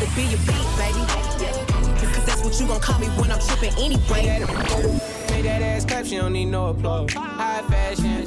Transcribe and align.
rather 0.00 0.16
be 0.16 0.22
your 0.22 0.38
beat, 0.40 0.66
baby. 0.76 1.00
Cause 2.14 2.24
that's 2.24 2.42
what 2.42 2.58
you 2.60 2.66
gon' 2.66 2.80
call 2.80 2.98
me 2.98 3.06
when 3.08 3.30
I'm 3.30 3.40
tripping 3.40 3.72
anyway. 3.78 4.40
Made 5.30 5.44
that 5.44 5.62
ass 5.62 5.84
clap, 5.84 6.06
she 6.06 6.16
don't 6.16 6.32
need 6.32 6.46
no 6.46 6.68
applause. 6.68 7.12
High 7.12 7.62
fashion. 7.62 8.26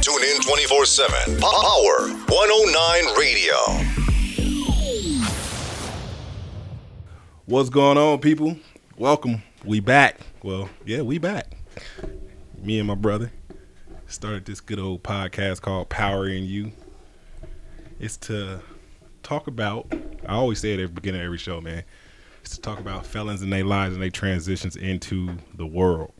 Tune 0.00 0.24
in 0.24 0.40
24 0.40 0.84
7. 0.84 1.40
Power 1.40 2.08
109 2.28 3.18
Radio. 3.18 3.54
What's 7.46 7.68
going 7.68 7.98
on, 7.98 8.18
people? 8.20 8.56
Welcome. 8.96 9.42
We 9.64 9.80
back. 9.80 10.18
Well, 10.42 10.70
yeah, 10.86 11.02
we 11.02 11.18
back. 11.18 11.52
Me 12.62 12.78
and 12.78 12.86
my 12.88 12.94
brother 12.94 13.32
started 14.06 14.44
this 14.44 14.60
good 14.60 14.78
old 14.78 15.02
podcast 15.02 15.60
called 15.60 15.88
Power 15.88 16.28
in 16.28 16.44
You. 16.44 16.72
It's 18.00 18.16
to 18.16 18.62
talk 19.22 19.46
about, 19.46 19.92
I 20.26 20.32
always 20.32 20.58
say 20.58 20.72
it 20.72 20.80
at 20.80 20.88
the 20.88 20.92
beginning 20.94 21.20
of 21.20 21.26
every 21.26 21.36
show, 21.36 21.60
man. 21.60 21.84
Is 22.42 22.52
to 22.52 22.60
talk 22.62 22.80
about 22.80 23.04
felons 23.04 23.42
and 23.42 23.52
their 23.52 23.64
lives 23.64 23.92
and 23.92 24.02
their 24.02 24.10
transitions 24.10 24.74
into 24.74 25.36
the 25.54 25.66
world. 25.66 26.14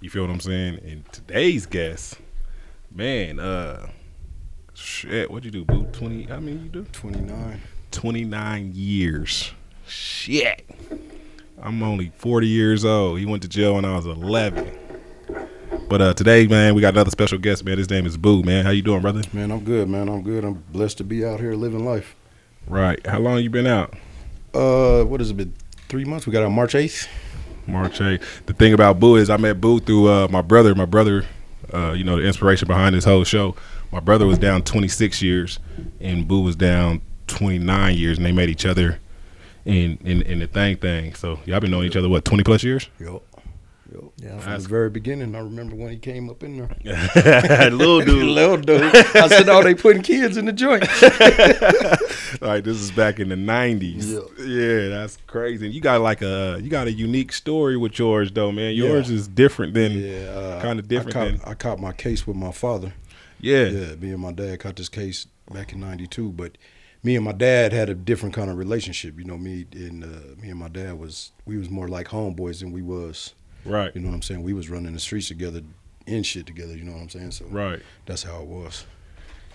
You 0.00 0.10
feel 0.10 0.22
what 0.22 0.30
I'm 0.30 0.40
saying? 0.40 0.80
And 0.84 1.10
today's 1.10 1.64
guest, 1.64 2.18
man, 2.94 3.40
uh, 3.40 3.88
shit, 4.74 5.30
what'd 5.30 5.46
you 5.46 5.50
do, 5.50 5.64
boo? 5.64 5.84
20, 5.92 6.30
I 6.30 6.38
mean, 6.38 6.64
you 6.64 6.68
do? 6.68 6.84
29. 6.92 7.62
29 7.90 8.72
years. 8.74 9.52
Shit. 9.86 10.68
I'm 11.62 11.82
only 11.82 12.12
40 12.16 12.46
years 12.46 12.84
old. 12.84 13.18
He 13.18 13.24
went 13.24 13.42
to 13.42 13.48
jail 13.48 13.76
when 13.76 13.86
I 13.86 13.96
was 13.96 14.04
11. 14.04 14.70
But 15.90 16.00
uh, 16.00 16.14
today, 16.14 16.46
man, 16.46 16.76
we 16.76 16.80
got 16.82 16.94
another 16.94 17.10
special 17.10 17.36
guest, 17.36 17.64
man. 17.64 17.76
His 17.76 17.90
name 17.90 18.06
is 18.06 18.16
Boo, 18.16 18.44
man. 18.44 18.64
How 18.64 18.70
you 18.70 18.80
doing, 18.80 19.02
brother? 19.02 19.22
Man, 19.32 19.50
I'm 19.50 19.64
good, 19.64 19.88
man. 19.88 20.08
I'm 20.08 20.22
good. 20.22 20.44
I'm 20.44 20.62
blessed 20.70 20.98
to 20.98 21.04
be 21.04 21.24
out 21.24 21.40
here 21.40 21.54
living 21.54 21.84
life. 21.84 22.14
Right. 22.68 23.04
How 23.04 23.18
long 23.18 23.40
you 23.40 23.50
been 23.50 23.66
out? 23.66 23.94
Uh, 24.54 25.02
what 25.02 25.18
has 25.18 25.30
it 25.30 25.36
been? 25.36 25.52
Three 25.88 26.04
months. 26.04 26.28
We 26.28 26.32
got 26.32 26.44
out 26.44 26.50
March 26.50 26.74
8th. 26.74 27.08
March 27.66 27.98
8th. 27.98 28.22
The 28.46 28.52
thing 28.52 28.72
about 28.72 29.00
Boo 29.00 29.16
is 29.16 29.30
I 29.30 29.36
met 29.36 29.60
Boo 29.60 29.80
through 29.80 30.08
uh, 30.08 30.28
my 30.30 30.42
brother. 30.42 30.76
My 30.76 30.84
brother, 30.84 31.26
uh, 31.74 31.90
you 31.90 32.04
know, 32.04 32.14
the 32.14 32.22
inspiration 32.24 32.68
behind 32.68 32.94
this 32.94 33.04
whole 33.04 33.24
show. 33.24 33.56
My 33.90 33.98
brother 33.98 34.28
was 34.28 34.38
down 34.38 34.62
26 34.62 35.20
years, 35.22 35.58
and 36.00 36.28
Boo 36.28 36.42
was 36.42 36.54
down 36.54 37.02
29 37.26 37.96
years, 37.96 38.16
and 38.16 38.24
they 38.24 38.30
met 38.30 38.48
each 38.48 38.64
other 38.64 39.00
in 39.64 39.98
in, 40.04 40.22
in 40.22 40.38
the 40.38 40.46
thing 40.46 40.76
thing. 40.76 41.14
So 41.14 41.40
y'all 41.46 41.58
been 41.58 41.72
knowing 41.72 41.88
each 41.88 41.96
other 41.96 42.08
what 42.08 42.24
20 42.24 42.44
plus 42.44 42.62
years? 42.62 42.88
Yup. 43.00 43.24
Yup. 43.92 44.12
Yeah, 44.18 44.28
from 44.30 44.38
That's- 44.38 44.62
the 44.64 44.68
very 44.68 44.90
beginning, 44.90 45.34
I 45.34 45.40
remember 45.40 45.74
when 45.74 45.90
he 45.90 45.98
came 45.98 46.30
up 46.30 46.42
in 46.42 46.58
there. 46.58 46.70
Little 47.70 48.00
dude. 48.04 48.24
Little 48.24 48.56
dude. 48.58 48.82
I 48.94 49.26
said, 49.28 49.48
"Oh, 49.48 49.62
they 49.62 49.74
putting 49.74 50.02
kids 50.02 50.36
in 50.36 50.44
the 50.44 50.52
joint." 50.52 50.84
All 52.42 52.48
right, 52.48 52.62
this 52.64 52.76
is 52.80 52.90
back 52.92 53.18
in 53.20 53.28
the 53.28 53.36
nineties. 53.36 54.12
Yeah. 54.12 54.20
Yeah. 54.44 54.88
that's 54.88 55.16
crazy. 55.26 55.68
You 55.70 55.80
got 55.80 56.00
like 56.00 56.22
a 56.22 56.58
you 56.62 56.68
got 56.70 56.86
a 56.86 56.92
unique 56.92 57.32
story 57.32 57.76
with 57.76 57.98
yours 57.98 58.30
though, 58.30 58.52
man. 58.52 58.74
Yeah. 58.74 58.84
Yours 58.88 59.10
is 59.10 59.26
different 59.28 59.74
than 59.74 59.92
yeah, 59.92 60.20
uh, 60.30 60.60
kind 60.62 60.78
of 60.78 60.86
different 60.88 61.16
I 61.16 61.24
than 61.26 61.38
caught, 61.38 61.48
I 61.48 61.54
caught 61.54 61.80
my 61.80 61.92
case 61.92 62.26
with 62.26 62.36
my 62.36 62.52
father. 62.52 62.92
yeah. 63.40 63.64
Yeah, 63.64 63.94
me 63.96 64.10
and 64.10 64.20
my 64.20 64.32
dad 64.32 64.60
caught 64.60 64.76
this 64.76 64.88
case 64.88 65.26
back 65.52 65.72
in 65.72 65.80
'92, 65.80 66.30
but 66.30 66.56
me 67.02 67.16
and 67.16 67.24
my 67.24 67.32
dad 67.32 67.72
had 67.72 67.88
a 67.88 67.94
different 67.94 68.34
kind 68.34 68.50
of 68.50 68.56
relationship. 68.58 69.18
You 69.18 69.24
know, 69.24 69.36
me 69.38 69.66
and 69.72 70.04
uh, 70.04 70.40
me 70.40 70.50
and 70.50 70.58
my 70.58 70.68
dad 70.68 70.98
was 70.98 71.32
we 71.44 71.56
was 71.58 71.68
more 71.70 71.88
like 71.88 72.08
homeboys 72.08 72.60
than 72.60 72.70
we 72.72 72.82
was. 72.82 73.34
Right. 73.64 73.94
You 73.94 74.00
know 74.00 74.08
what 74.08 74.14
I'm 74.14 74.22
saying? 74.22 74.42
We 74.42 74.52
was 74.52 74.68
running 74.70 74.92
the 74.92 75.00
streets 75.00 75.28
together, 75.28 75.62
in 76.06 76.22
shit 76.22 76.46
together. 76.46 76.76
You 76.76 76.84
know 76.84 76.92
what 76.92 77.02
I'm 77.02 77.08
saying? 77.10 77.32
So 77.32 77.46
Right. 77.46 77.80
that's 78.06 78.22
how 78.22 78.40
it 78.40 78.46
was. 78.46 78.84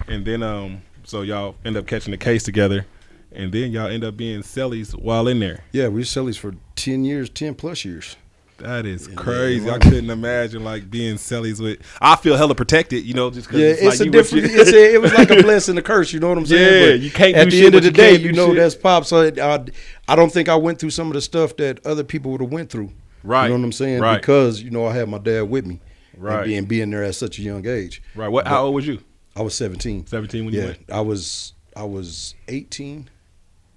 And 0.08 0.26
then 0.26 0.44
um 0.44 0.82
so 1.04 1.22
y'all 1.22 1.56
end 1.64 1.78
up 1.78 1.88
catching 1.88 2.12
the 2.12 2.18
case 2.18 2.44
together 2.44 2.86
and 3.32 3.52
then 3.52 3.72
y'all 3.72 3.88
end 3.88 4.04
up 4.04 4.18
being 4.18 4.42
cellies 4.42 4.92
while 4.92 5.28
in 5.28 5.40
there. 5.40 5.64
Yeah, 5.72 5.88
we 5.88 6.00
was 6.00 6.10
cellies 6.10 6.38
for 6.38 6.56
ten 6.76 7.04
years, 7.06 7.30
ten 7.30 7.56
plus 7.56 7.86
years. 7.86 8.16
That 8.58 8.86
is 8.86 9.10
Yeah, 9.10 9.16
crazy. 9.16 9.70
I 9.70 9.80
couldn't 9.80 10.10
imagine 10.10 10.64
like 10.64 10.90
being 10.90 11.16
cellies 11.16 11.60
with 11.62 11.80
I 12.00 12.16
feel 12.16 12.38
hella 12.38 12.56
protected, 12.56 13.04
you 13.04 13.14
know, 13.14 13.30
just 13.30 13.50
cause 13.50 13.60
Yeah, 13.60 13.68
it's, 13.68 13.82
it's, 13.82 14.00
like 14.00 14.08
a 14.08 14.12
different. 14.12 14.46
It's 14.52 14.72
a, 14.72 14.94
it 14.94 15.02
was 15.02 15.14
like 15.14 15.30
a 15.30 15.42
blessing, 15.44 15.78
a 15.78 15.82
curse. 15.82 16.14
You 16.14 16.22
know 16.22 16.30
what 16.30 16.38
I'm 16.38 16.46
saying? 16.46 16.82
Yeah, 16.82 16.92
But 16.94 17.00
you 17.02 17.12
can't 17.12 17.36
At 17.36 17.50
the 17.50 17.66
end 17.66 17.76
of 17.76 17.84
the 17.84 17.92
day, 17.92 18.16
you 18.16 18.32
know 18.32 18.48
shit. 18.50 18.58
that's 18.58 18.76
pop. 18.76 19.04
So 19.06 19.22
it, 19.22 19.40
I, 19.40 19.66
I 20.08 20.16
don't 20.16 20.32
think 20.32 20.48
I 20.48 20.56
went 20.56 20.80
through 20.80 20.92
some 20.92 21.08
of 21.08 21.14
the 21.14 21.22
stuff 21.22 21.58
that 21.58 21.86
other 21.86 22.04
people 22.04 22.32
would 22.32 22.42
have 22.42 22.52
went 22.52 22.70
through. 22.70 22.92
Right. 23.26 23.46
You 23.46 23.50
know 23.50 23.58
what 23.58 23.66
I'm 23.66 23.72
saying? 23.72 24.02
Right. 24.02 24.22
Because 24.22 24.62
you 24.62 24.70
know 24.70 24.86
I 24.86 24.94
had 24.94 25.10
my 25.10 25.18
dad 25.18 25.42
with 25.44 25.66
me. 25.66 25.82
Right. 26.18 26.38
And 26.38 26.46
being, 26.46 26.66
being 26.66 26.92
there 26.92 27.04
at 27.04 27.16
such 27.16 27.40
a 27.40 27.42
young 27.42 27.68
age. 27.68 28.02
Right. 28.16 28.28
What 28.28 28.48
how 28.48 28.66
old 28.66 28.76
was 28.76 28.88
you? 28.88 29.00
I 29.36 29.42
was 29.42 29.54
17. 29.56 30.08
17 30.08 30.46
when 30.46 30.54
you 30.54 30.60
yeah, 30.62 30.66
went? 30.68 30.92
I 30.92 31.02
was 31.02 31.54
I 31.76 31.84
was 31.84 32.36
18, 32.48 33.10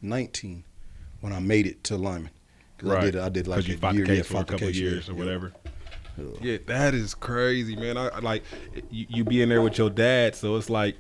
19 0.03 0.65
when 1.21 1.33
I 1.33 1.41
made 1.41 1.67
it 1.67 1.83
to 1.85 1.97
Limon. 1.97 2.31
'Cause 2.79 2.91
I 2.91 3.01
did 3.01 3.17
I 3.17 3.29
did 3.29 3.49
like 3.49 3.67
you 3.67 3.77
a 3.83 3.93
year, 3.93 4.13
yeah, 4.13 4.23
for 4.23 4.41
a 4.41 4.45
couple 4.45 4.71
years 4.71 5.09
or 5.09 5.13
yeah. 5.13 5.19
whatever. 5.19 5.53
Yeah. 6.41 6.59
That 6.67 6.95
is 6.95 7.15
crazy, 7.15 7.75
man. 7.75 7.97
I, 7.97 8.21
like 8.21 8.45
you, 8.91 9.07
you 9.09 9.25
be 9.25 9.43
in 9.43 9.49
there 9.49 9.63
with 9.63 9.79
your 9.79 9.91
dad, 9.91 10.37
so 10.37 10.55
it's 10.57 10.71
like 10.71 10.97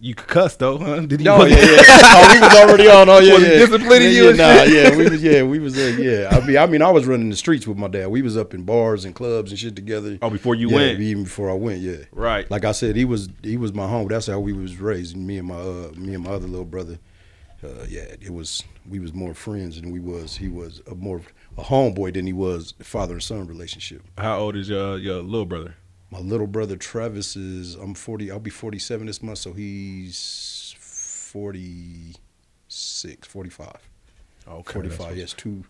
you 0.00 0.14
could 0.14 0.28
cuss 0.28 0.56
though, 0.56 0.78
huh? 0.78 1.00
Did 1.06 1.20
he? 1.20 1.24
No, 1.24 1.44
yeah, 1.44 1.56
yeah. 1.56 1.82
Oh, 1.88 2.30
we 2.34 2.40
was 2.40 2.54
already 2.56 2.88
on. 2.88 3.08
Oh, 3.08 3.18
yeah, 3.18 3.34
Was 3.34 3.42
yeah. 3.42 3.48
disciplining 3.58 4.02
yeah, 4.02 4.08
you 4.08 4.22
Yeah, 4.24 4.28
and 4.30 4.38
nah, 4.38 4.62
yeah, 4.62 4.96
we 4.96 5.08
was, 5.08 5.22
yeah, 5.22 5.42
we 5.42 5.58
was, 5.58 5.76
uh, 5.78 5.96
yeah. 5.98 6.28
I 6.30 6.46
mean, 6.46 6.56
I 6.56 6.66
mean, 6.66 6.82
I 6.82 6.90
was 6.90 7.06
running 7.06 7.30
the 7.30 7.36
streets 7.36 7.66
with 7.66 7.76
my 7.78 7.88
dad. 7.88 8.08
We 8.08 8.22
was 8.22 8.36
up 8.36 8.54
in 8.54 8.62
bars 8.64 9.04
and 9.04 9.14
clubs 9.14 9.50
and 9.50 9.58
shit 9.58 9.74
together. 9.76 10.18
Oh, 10.22 10.30
before 10.30 10.54
you 10.54 10.68
Yeah, 10.70 10.76
went? 10.76 11.00
even 11.00 11.24
before 11.24 11.50
I 11.50 11.54
went, 11.54 11.80
yeah. 11.80 12.04
Right. 12.12 12.50
Like 12.50 12.64
I 12.64 12.72
said, 12.72 12.96
he 12.96 13.04
was, 13.04 13.28
he 13.42 13.56
was 13.56 13.72
my 13.72 13.86
home. 13.88 14.08
That's 14.08 14.26
how 14.26 14.40
we 14.40 14.52
was 14.52 14.76
raised. 14.78 15.16
Me 15.16 15.38
and 15.38 15.48
my, 15.48 15.56
uh, 15.56 15.90
me 15.96 16.14
and 16.14 16.24
my 16.24 16.30
other 16.30 16.46
little 16.46 16.64
brother. 16.64 16.98
Uh, 17.62 17.84
yeah, 17.88 18.02
it 18.20 18.32
was. 18.32 18.62
We 18.88 19.00
was 19.00 19.12
more 19.12 19.34
friends 19.34 19.80
than 19.80 19.90
we 19.90 19.98
was. 19.98 20.36
He 20.36 20.46
was 20.48 20.80
a 20.88 20.94
more 20.94 21.22
a 21.56 21.62
homeboy 21.64 22.14
than 22.14 22.24
he 22.24 22.32
was 22.32 22.72
father 22.80 23.14
and 23.14 23.22
son 23.22 23.48
relationship. 23.48 24.02
How 24.16 24.38
old 24.38 24.54
is 24.54 24.68
your 24.68 24.96
your 24.98 25.22
little 25.22 25.44
brother? 25.44 25.74
My 26.10 26.20
little 26.20 26.46
brother 26.46 26.76
Travis 26.76 27.36
is. 27.36 27.74
I'm 27.74 27.94
40. 27.94 28.30
I'll 28.30 28.38
be 28.38 28.50
47 28.50 29.06
this 29.06 29.22
month, 29.22 29.38
so 29.38 29.52
he's 29.52 30.74
46, 30.78 33.28
45. 33.28 33.76
Okay, 34.48 34.72
45, 34.72 35.16
yes, 35.16 35.32
two. 35.34 35.64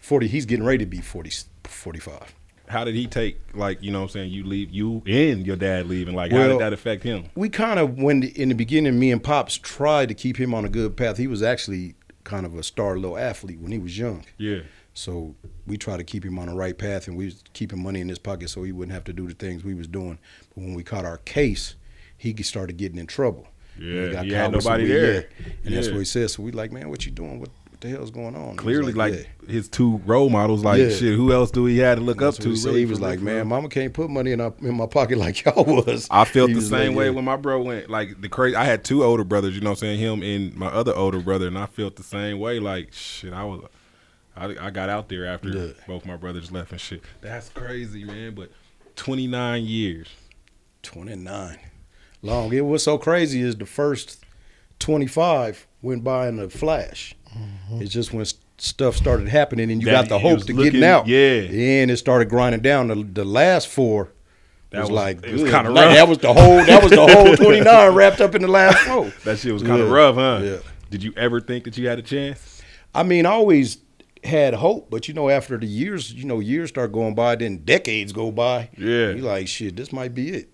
40, 0.00 0.26
he's 0.26 0.46
getting 0.46 0.64
ready 0.64 0.78
to 0.78 0.86
be 0.86 1.00
40, 1.00 1.30
45. 1.64 2.34
How 2.66 2.84
did 2.84 2.94
he 2.94 3.06
take 3.06 3.38
like 3.52 3.82
you 3.82 3.90
know 3.90 4.00
what 4.00 4.04
I'm 4.04 4.10
saying? 4.10 4.30
You 4.30 4.44
leave 4.44 4.70
you 4.70 5.02
and 5.06 5.46
your 5.46 5.56
dad 5.56 5.86
leaving. 5.86 6.14
Like 6.14 6.32
how 6.32 6.48
did 6.48 6.60
that 6.60 6.72
affect 6.72 7.02
him? 7.02 7.26
We 7.34 7.50
kind 7.50 7.78
of, 7.78 7.98
when 7.98 8.22
in 8.22 8.48
the 8.48 8.54
beginning, 8.54 8.98
me 8.98 9.12
and 9.12 9.22
Pops 9.22 9.58
tried 9.58 10.08
to 10.08 10.14
keep 10.14 10.38
him 10.38 10.54
on 10.54 10.64
a 10.64 10.70
good 10.70 10.96
path. 10.96 11.18
He 11.18 11.26
was 11.26 11.42
actually 11.42 11.94
kind 12.24 12.46
of 12.46 12.56
a 12.56 12.62
star 12.62 12.96
little 12.96 13.18
athlete 13.18 13.60
when 13.60 13.70
he 13.70 13.78
was 13.78 13.98
young. 13.98 14.24
Yeah. 14.38 14.60
So 14.94 15.34
we 15.66 15.76
tried 15.76 15.96
to 15.98 16.04
keep 16.04 16.24
him 16.24 16.38
on 16.38 16.46
the 16.46 16.54
right 16.54 16.76
path, 16.78 17.08
and 17.08 17.16
we 17.16 17.26
was 17.26 17.42
keeping 17.52 17.82
money 17.82 18.00
in 18.00 18.08
his 18.08 18.18
pocket 18.18 18.48
so 18.48 18.62
he 18.62 18.72
wouldn't 18.72 18.94
have 18.94 19.04
to 19.04 19.12
do 19.12 19.26
the 19.26 19.34
things 19.34 19.64
we 19.64 19.74
was 19.74 19.88
doing. 19.88 20.18
But 20.54 20.62
when 20.64 20.74
we 20.74 20.84
caught 20.84 21.04
our 21.04 21.18
case, 21.18 21.74
he 22.16 22.34
started 22.42 22.76
getting 22.76 22.98
in 22.98 23.06
trouble. 23.06 23.46
Yeah, 23.78 24.06
got 24.08 24.24
he 24.24 24.32
had 24.32 24.52
nobody 24.52 24.86
there. 24.86 25.14
yeah. 25.14 25.52
And 25.64 25.74
that's 25.76 25.88
what 25.88 25.98
he 25.98 26.04
said. 26.04 26.30
So 26.30 26.42
we 26.42 26.52
like, 26.52 26.70
man, 26.70 26.88
what 26.90 27.04
you 27.04 27.10
doing? 27.10 27.40
What, 27.40 27.48
what 27.68 27.80
the 27.80 27.88
hell's 27.88 28.12
going 28.12 28.36
on? 28.36 28.56
Clearly, 28.56 28.92
like, 28.92 29.14
yeah. 29.14 29.50
his 29.52 29.68
two 29.68 30.00
role 30.06 30.30
models. 30.30 30.62
Like 30.62 30.78
Yeah. 30.78 30.90
shit, 30.90 31.16
who 31.16 31.32
else 31.32 31.50
do 31.50 31.66
he 31.66 31.78
had 31.78 31.96
to 31.96 32.00
look 32.00 32.22
up 32.22 32.36
to? 32.36 32.50
He, 32.50 32.64
really, 32.64 32.80
he 32.80 32.86
was 32.86 33.00
like, 33.00 33.18
man, 33.20 33.48
mama 33.48 33.68
can't 33.68 33.92
put 33.92 34.10
money 34.10 34.30
in, 34.30 34.40
our, 34.40 34.54
in 34.60 34.76
my 34.76 34.86
pocket 34.86 35.18
like 35.26 35.44
y'all 35.44 35.64
was. 35.64 36.06
I 36.08 36.24
felt 36.24 36.50
He 36.50 36.54
the 36.54 36.60
same 36.60 36.90
like, 36.90 36.98
way 36.98 37.04
yeah. 37.06 37.10
when 37.10 37.24
my 37.24 37.36
bro 37.36 37.60
went. 37.62 37.90
Like 37.90 38.20
the 38.20 38.28
crazy, 38.28 38.54
I 38.54 38.64
had 38.64 38.84
two 38.84 39.02
older 39.02 39.24
brothers. 39.24 39.56
You 39.56 39.60
know, 39.60 39.70
what 39.70 39.82
I'm 39.82 39.98
saying 39.98 39.98
him 39.98 40.22
and 40.22 40.54
my 40.54 40.68
other 40.68 40.94
older 40.94 41.18
brother, 41.18 41.48
and 41.48 41.58
I 41.58 41.66
felt 41.66 41.96
the 41.96 42.04
same 42.04 42.38
way. 42.38 42.60
Like 42.60 42.92
shit, 42.92 43.32
I 43.32 43.42
was, 43.42 43.64
I, 44.36 44.54
I 44.66 44.70
got 44.70 44.88
out 44.88 45.08
there 45.08 45.26
after 45.26 45.48
Yeah. 45.48 45.66
both 45.86 46.04
my 46.04 46.16
brothers 46.16 46.50
left 46.50 46.72
and 46.72 46.80
shit. 46.80 47.02
That's 47.20 47.48
crazy, 47.50 48.04
man. 48.04 48.34
But 48.34 48.50
29 48.96 49.64
years. 49.64 50.08
29. 50.82 51.58
Long. 52.22 52.52
It 52.52 52.62
was 52.62 52.82
so 52.82 52.98
crazy 52.98 53.40
is 53.42 53.56
the 53.56 53.66
first 53.66 54.24
25 54.80 55.66
went 55.82 56.04
by 56.04 56.28
in 56.28 56.38
a 56.38 56.48
flash. 56.48 57.14
Mm-hmm. 57.36 57.82
It's 57.82 57.92
just 57.92 58.12
when 58.12 58.24
stuff 58.58 58.96
started 58.96 59.28
happening 59.28 59.70
and 59.70 59.80
you 59.80 59.86
That- 59.86 60.02
got 60.02 60.08
the 60.08 60.18
hope 60.18 60.40
to 60.46 60.52
looking- 60.52 60.72
getting 60.72 60.84
out. 60.84 61.06
yeah. 61.06 61.40
And 61.82 61.90
it 61.90 61.96
started 61.96 62.28
grinding 62.28 62.60
down. 62.62 62.88
The, 62.88 62.94
the 63.02 63.24
last 63.24 63.68
four 63.68 64.10
That 64.70 64.80
was, 64.82 64.90
was- 64.90 64.96
like 64.96 65.24
it 65.26 65.32
was 65.32 65.42
kinda 65.42 65.70
Like, 65.70 65.86
rough. 65.86 65.94
that 65.96 66.08
was 66.08 66.18
the 66.18 66.32
whole 66.32 66.64
that 66.64 66.82
was 66.82 66.90
the 66.92 67.06
whole 67.06 67.36
29 67.44 67.94
wrapped 67.94 68.20
up 68.20 68.34
in 68.34 68.42
the 68.42 68.48
last 68.48 68.78
four. 68.78 69.12
That 69.24 69.38
shit 69.38 69.52
was 69.52 69.62
kind 69.62 69.80
of 69.80 69.88
Yeah. 69.88 69.94
rough, 69.94 70.14
huh? 70.16 70.40
Yeah. 70.42 70.56
Did 70.90 71.02
you 71.02 71.12
ever 71.16 71.40
think 71.40 71.64
that 71.64 71.76
you 71.78 71.88
had 71.88 71.98
a 71.98 72.02
chance? 72.02 72.62
I 72.94 73.02
mean, 73.02 73.26
I 73.26 73.30
always 73.30 73.78
had 74.24 74.54
hope, 74.54 74.90
but 74.90 75.06
you 75.08 75.14
know, 75.14 75.28
after 75.28 75.56
the 75.58 75.66
years, 75.66 76.12
you 76.12 76.24
know, 76.24 76.40
years 76.40 76.70
start 76.70 76.92
going 76.92 77.14
by, 77.14 77.36
then 77.36 77.58
decades 77.58 78.12
go 78.12 78.30
by. 78.32 78.70
Yeah. 78.76 79.10
You 79.10 79.22
like 79.22 79.48
shit, 79.48 79.76
this 79.76 79.92
might 79.92 80.14
be 80.14 80.30
it. 80.30 80.50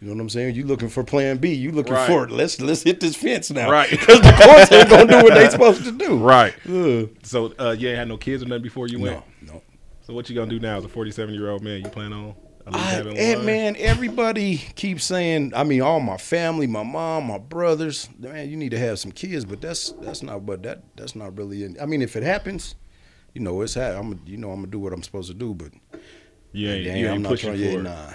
You 0.00 0.08
know 0.08 0.14
what 0.16 0.20
I'm 0.22 0.28
saying? 0.28 0.54
You 0.54 0.66
looking 0.66 0.88
for 0.90 1.02
plan 1.02 1.38
B. 1.38 1.54
You 1.54 1.72
looking 1.72 1.94
Right. 1.94 2.06
for 2.06 2.28
let's 2.28 2.60
let's 2.60 2.82
hit 2.82 3.00
this 3.00 3.16
fence 3.16 3.50
now. 3.50 3.70
Right. 3.70 3.88
Because 4.04 4.20
the 4.20 4.32
courts 4.32 4.70
ain't 4.72 4.90
gonna 4.90 5.06
do 5.06 5.24
what 5.24 5.34
they 5.34 5.48
supposed 5.48 5.84
to 5.84 5.92
do. 5.92 6.18
Right. 6.18 6.54
Ugh. 6.68 7.08
So 7.22 7.54
uh, 7.58 7.74
you 7.78 7.88
ain't 7.88 7.98
had 7.98 8.08
no 8.08 8.16
kids 8.16 8.42
or 8.42 8.46
nothing 8.46 8.62
before 8.62 8.86
you 8.86 8.98
went. 9.00 9.22
No, 9.42 9.54
no. 9.54 9.62
So 10.02 10.12
what 10.12 10.28
you 10.28 10.34
gonna 10.36 10.50
do 10.50 10.60
now 10.60 10.76
as 10.76 10.84
a 10.84 10.88
47 10.88 11.34
year 11.34 11.50
old 11.50 11.62
man? 11.62 11.80
You 11.80 11.88
plan 11.88 12.12
on 12.12 12.34
I, 12.66 12.94
and 13.16 13.44
man, 13.44 13.76
everybody 13.78 14.56
keeps 14.74 15.04
saying. 15.04 15.52
I 15.54 15.64
mean, 15.64 15.82
all 15.82 16.00
my 16.00 16.16
family, 16.16 16.66
my 16.66 16.82
mom, 16.82 17.26
my 17.26 17.36
brothers. 17.38 18.08
Man, 18.18 18.48
you 18.48 18.56
need 18.56 18.70
to 18.70 18.78
have 18.78 18.98
some 18.98 19.12
kids, 19.12 19.44
but 19.44 19.60
that's 19.60 19.90
that's 20.00 20.22
not. 20.22 20.46
But 20.46 20.62
that 20.62 20.82
that's 20.96 21.14
not 21.14 21.36
really. 21.36 21.64
In, 21.64 21.76
I 21.80 21.84
mean, 21.86 22.00
if 22.00 22.16
it 22.16 22.22
happens, 22.22 22.74
you 23.34 23.40
know, 23.42 23.60
it's 23.62 23.74
ha- 23.74 23.98
I'm. 23.98 24.20
You 24.26 24.36
know, 24.38 24.50
I'm 24.50 24.56
gonna 24.60 24.68
do 24.68 24.78
what 24.78 24.92
I'm 24.92 25.02
supposed 25.02 25.28
to 25.28 25.34
do. 25.34 25.52
But 25.54 25.72
you 26.52 26.70
ain't, 26.70 26.84
yeah, 26.84 26.94
you 26.96 27.06
I'm 27.08 27.14
ain't 27.14 27.22
not 27.22 27.38
trying. 27.38 27.54
for 27.54 27.58
Yeah, 27.60 27.70
it. 27.72 27.82
nah, 27.82 28.10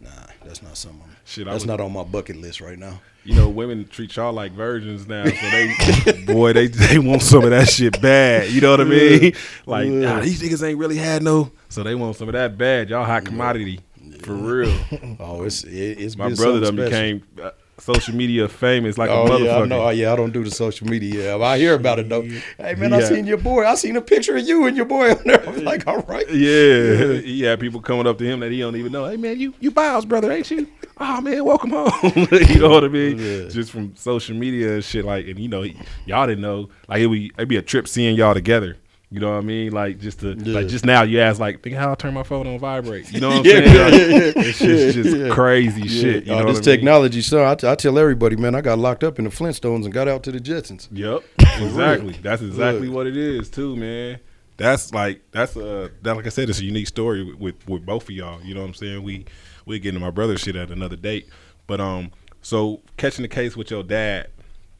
nah, 0.00 0.10
that's 0.44 0.62
not 0.62 0.76
something. 0.76 1.02
Shit, 1.24 1.44
that's 1.46 1.64
not 1.64 1.80
on 1.80 1.92
my 1.92 2.02
bucket 2.02 2.36
list 2.36 2.60
right 2.60 2.78
now. 2.78 3.00
You 3.24 3.34
know, 3.34 3.48
women 3.50 3.86
treat 3.86 4.16
y'all 4.16 4.32
like 4.32 4.52
virgins 4.52 5.06
now, 5.06 5.24
so 5.26 5.50
they, 5.50 6.24
boy, 6.26 6.52
they 6.54 6.66
they 6.68 6.98
want 6.98 7.22
some 7.22 7.44
of 7.44 7.50
that 7.50 7.68
shit 7.68 8.00
bad. 8.00 8.50
You 8.50 8.60
know 8.62 8.70
what 8.70 8.80
I 8.80 8.84
mean? 8.84 9.34
Like, 9.66 9.86
Yeah. 9.86 9.92
nah, 10.14 10.20
these 10.20 10.40
niggas 10.42 10.66
ain't 10.66 10.78
really 10.78 10.96
had 10.96 11.22
no, 11.22 11.52
so 11.68 11.82
they 11.82 11.94
want 11.94 12.16
some 12.16 12.28
of 12.28 12.32
that 12.32 12.56
bad. 12.56 12.88
Y'all 12.90 13.04
hot 13.04 13.24
commodity 13.26 13.80
for 14.22 14.32
real. 14.32 14.74
Oh, 15.20 15.42
it's 15.44 15.64
it, 15.64 16.00
it's 16.00 16.16
My 16.16 16.32
brother 16.32 16.60
done 16.60 16.72
special. 16.74 16.84
became 16.90 17.22
uh, 17.42 17.50
social 17.80 18.14
media 18.14 18.48
famous 18.48 18.98
like 18.98 19.10
a 19.10 19.12
Oh 19.12 19.26
motherfucker. 19.26 19.44
yeah, 19.44 19.58
I 19.58 19.64
know. 19.66 19.82
Oh, 19.86 19.90
yeah, 19.90 20.12
I 20.12 20.16
don't 20.16 20.32
do 20.32 20.44
the 20.44 20.50
social 20.50 20.86
media. 20.86 21.36
I 21.38 21.58
hear 21.58 21.74
about 21.74 21.98
it 21.98 22.08
though. 22.08 22.22
Hey 22.58 22.74
man, 22.76 22.92
I 22.92 23.00
seen 23.00 23.26
your 23.26 23.38
boy. 23.38 23.64
I 23.66 23.74
seen 23.74 23.96
a 23.96 24.00
picture 24.00 24.36
of 24.36 24.46
you 24.46 24.66
and 24.66 24.76
your 24.76 24.86
boy 24.86 25.12
on 25.12 25.22
there. 25.24 25.42
I 25.48 25.50
was 25.50 25.62
like, 25.62 25.86
all 25.86 26.00
right. 26.02 26.28
Yeah, 26.30 27.14
he 27.14 27.42
had 27.42 27.58
people 27.60 27.80
coming 27.80 28.06
up 28.06 28.18
to 28.18 28.24
him 28.24 28.40
that 28.40 28.52
he 28.52 28.58
don't 28.60 28.76
even 28.76 28.92
know. 28.92 29.06
Hey 29.06 29.16
man, 29.16 29.38
you 29.40 29.54
you 29.60 29.70
Biles 29.70 30.04
brother, 30.04 30.30
ain't 30.30 30.50
you? 30.50 30.66
Oh 30.98 31.20
man, 31.22 31.44
welcome 31.44 31.70
home. 31.70 31.88
you 32.32 32.58
know 32.60 32.68
what 32.70 32.84
I 32.84 32.88
mean? 32.88 33.18
Yeah. 33.18 33.48
Just 33.48 33.70
from 33.72 33.96
social 33.96 34.36
media 34.36 34.74
and 34.74 34.84
shit. 34.84 35.04
Like, 35.04 35.26
and 35.26 35.38
you 35.38 35.48
know, 35.48 35.62
y'all 36.04 36.26
didn't 36.26 36.42
know. 36.42 36.68
Like 36.88 37.00
it 37.00 37.06
would 37.06 37.18
it'd 37.36 37.48
be 37.48 37.56
a 37.56 37.62
trip 37.62 37.88
seeing 37.88 38.16
y'all 38.16 38.34
together. 38.34 38.76
You 39.12 39.18
know 39.18 39.30
what 39.32 39.38
I 39.38 39.40
mean? 39.40 39.72
Like 39.72 39.98
just 39.98 40.20
to 40.20 40.34
Yeah. 40.34 40.54
like 40.54 40.68
just 40.68 40.86
now 40.86 41.02
you 41.02 41.18
ask 41.20 41.40
like, 41.40 41.62
think 41.62 41.74
how 41.74 41.90
I 41.90 41.94
turn 41.96 42.14
my 42.14 42.22
phone 42.22 42.46
on 42.46 42.58
vibrate. 42.60 43.10
You 43.12 43.20
know 43.20 43.30
what 43.30 43.38
I'm 43.38 43.44
saying? 43.44 43.74
yeah, 43.74 43.82
Like, 43.82 43.92
yeah, 43.92 43.98
yeah. 44.08 44.32
It's 44.36 44.58
just, 44.60 44.94
just 44.94 45.16
Yeah. 45.16 45.28
crazy 45.30 45.88
shit. 45.88 46.26
You 46.26 46.32
oh, 46.32 46.38
know 46.40 46.46
this 46.46 46.58
I 46.58 46.60
mean? 46.60 46.62
technology, 46.62 47.20
son. 47.22 47.44
I, 47.44 47.54
t- 47.56 47.66
I 47.66 47.74
tell 47.74 47.98
everybody, 47.98 48.36
man, 48.36 48.54
I 48.54 48.60
got 48.60 48.78
locked 48.78 49.02
up 49.02 49.18
in 49.18 49.24
the 49.24 49.30
Flintstones 49.32 49.84
and 49.84 49.92
got 49.92 50.06
out 50.06 50.22
to 50.24 50.32
the 50.32 50.38
Jetsons. 50.38 50.86
Yep, 50.92 51.22
exactly. 51.60 52.12
That's 52.22 52.40
exactly 52.40 52.86
Look. 52.86 52.94
what 52.96 53.06
it 53.08 53.16
is 53.16 53.50
too, 53.50 53.74
man. 53.76 54.20
That's 54.56 54.92
like 54.94 55.22
that's 55.32 55.56
a 55.56 55.90
that 56.02 56.14
like 56.14 56.26
I 56.26 56.28
said, 56.28 56.48
it's 56.48 56.60
a 56.60 56.64
unique 56.64 56.86
story 56.86 57.24
with, 57.24 57.38
with 57.40 57.68
with 57.68 57.86
both 57.86 58.04
of 58.04 58.10
y'all. 58.10 58.40
You 58.42 58.54
know 58.54 58.60
what 58.60 58.68
I'm 58.68 58.74
saying? 58.74 59.02
We 59.02 59.24
we 59.66 59.80
get 59.80 59.88
into 59.88 60.00
my 60.00 60.10
brother's 60.10 60.40
shit 60.40 60.54
at 60.54 60.70
another 60.70 60.96
date, 60.96 61.28
but 61.66 61.80
um, 61.80 62.12
so 62.42 62.80
catching 62.96 63.22
the 63.22 63.28
case 63.28 63.56
with 63.56 63.70
your 63.72 63.82
dad, 63.82 64.28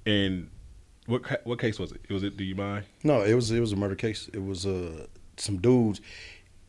and 0.06 0.50
what 1.10 1.22
ca- 1.22 1.36
what 1.44 1.58
case 1.58 1.78
was 1.78 1.92
it? 1.92 2.00
Was 2.10 2.22
it? 2.22 2.36
Do 2.36 2.44
you 2.44 2.54
mind? 2.54 2.86
No, 3.04 3.22
it 3.22 3.34
was 3.34 3.50
it 3.50 3.60
was 3.60 3.72
a 3.72 3.76
murder 3.76 3.94
case. 3.94 4.28
It 4.32 4.44
was 4.44 4.66
uh 4.66 5.06
some 5.36 5.58
dudes. 5.58 6.00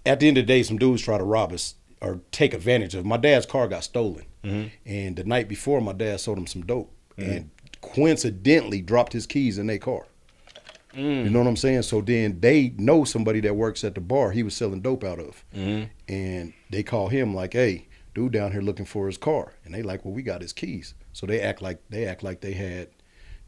At 0.05 0.19
the 0.19 0.27
end 0.27 0.37
of 0.37 0.47
the 0.47 0.53
day, 0.53 0.63
some 0.63 0.77
dudes 0.77 1.01
try 1.01 1.17
to 1.17 1.23
rob 1.23 1.51
us 1.51 1.75
or 2.01 2.19
take 2.31 2.53
advantage 2.53 2.95
of. 2.95 3.05
My 3.05 3.17
dad's 3.17 3.45
car 3.45 3.67
got 3.67 3.83
stolen, 3.83 4.25
mm-hmm. 4.43 4.67
and 4.85 5.15
the 5.15 5.23
night 5.23 5.47
before, 5.47 5.79
my 5.79 5.93
dad 5.93 6.19
sold 6.19 6.37
him 6.37 6.47
some 6.47 6.65
dope, 6.65 6.91
mm-hmm. 7.17 7.31
and 7.31 7.49
coincidentally 7.81 8.81
dropped 8.81 9.13
his 9.13 9.27
keys 9.27 9.57
in 9.57 9.67
their 9.67 9.77
car. 9.77 10.05
Mm. 10.93 11.23
You 11.23 11.29
know 11.29 11.39
what 11.39 11.47
I'm 11.47 11.55
saying? 11.55 11.83
So 11.83 12.01
then 12.01 12.39
they 12.41 12.73
know 12.77 13.05
somebody 13.05 13.39
that 13.41 13.55
works 13.55 13.83
at 13.83 13.95
the 13.95 14.01
bar 14.01 14.31
he 14.31 14.43
was 14.43 14.55
selling 14.55 14.81
dope 14.81 15.03
out 15.03 15.19
of, 15.19 15.45
mm-hmm. 15.55 15.85
and 16.11 16.53
they 16.69 16.83
call 16.83 17.07
him 17.07 17.33
like, 17.33 17.53
"Hey, 17.53 17.87
dude 18.13 18.33
down 18.33 18.51
here 18.51 18.61
looking 18.61 18.85
for 18.85 19.07
his 19.07 19.17
car," 19.17 19.53
and 19.63 19.73
they 19.73 19.83
like, 19.83 20.03
"Well, 20.03 20.13
we 20.13 20.21
got 20.21 20.41
his 20.41 20.53
keys." 20.53 20.93
So 21.13 21.25
they 21.25 21.41
act 21.41 21.61
like 21.61 21.81
they 21.89 22.05
act 22.05 22.23
like 22.23 22.41
they 22.41 22.53
had, 22.53 22.89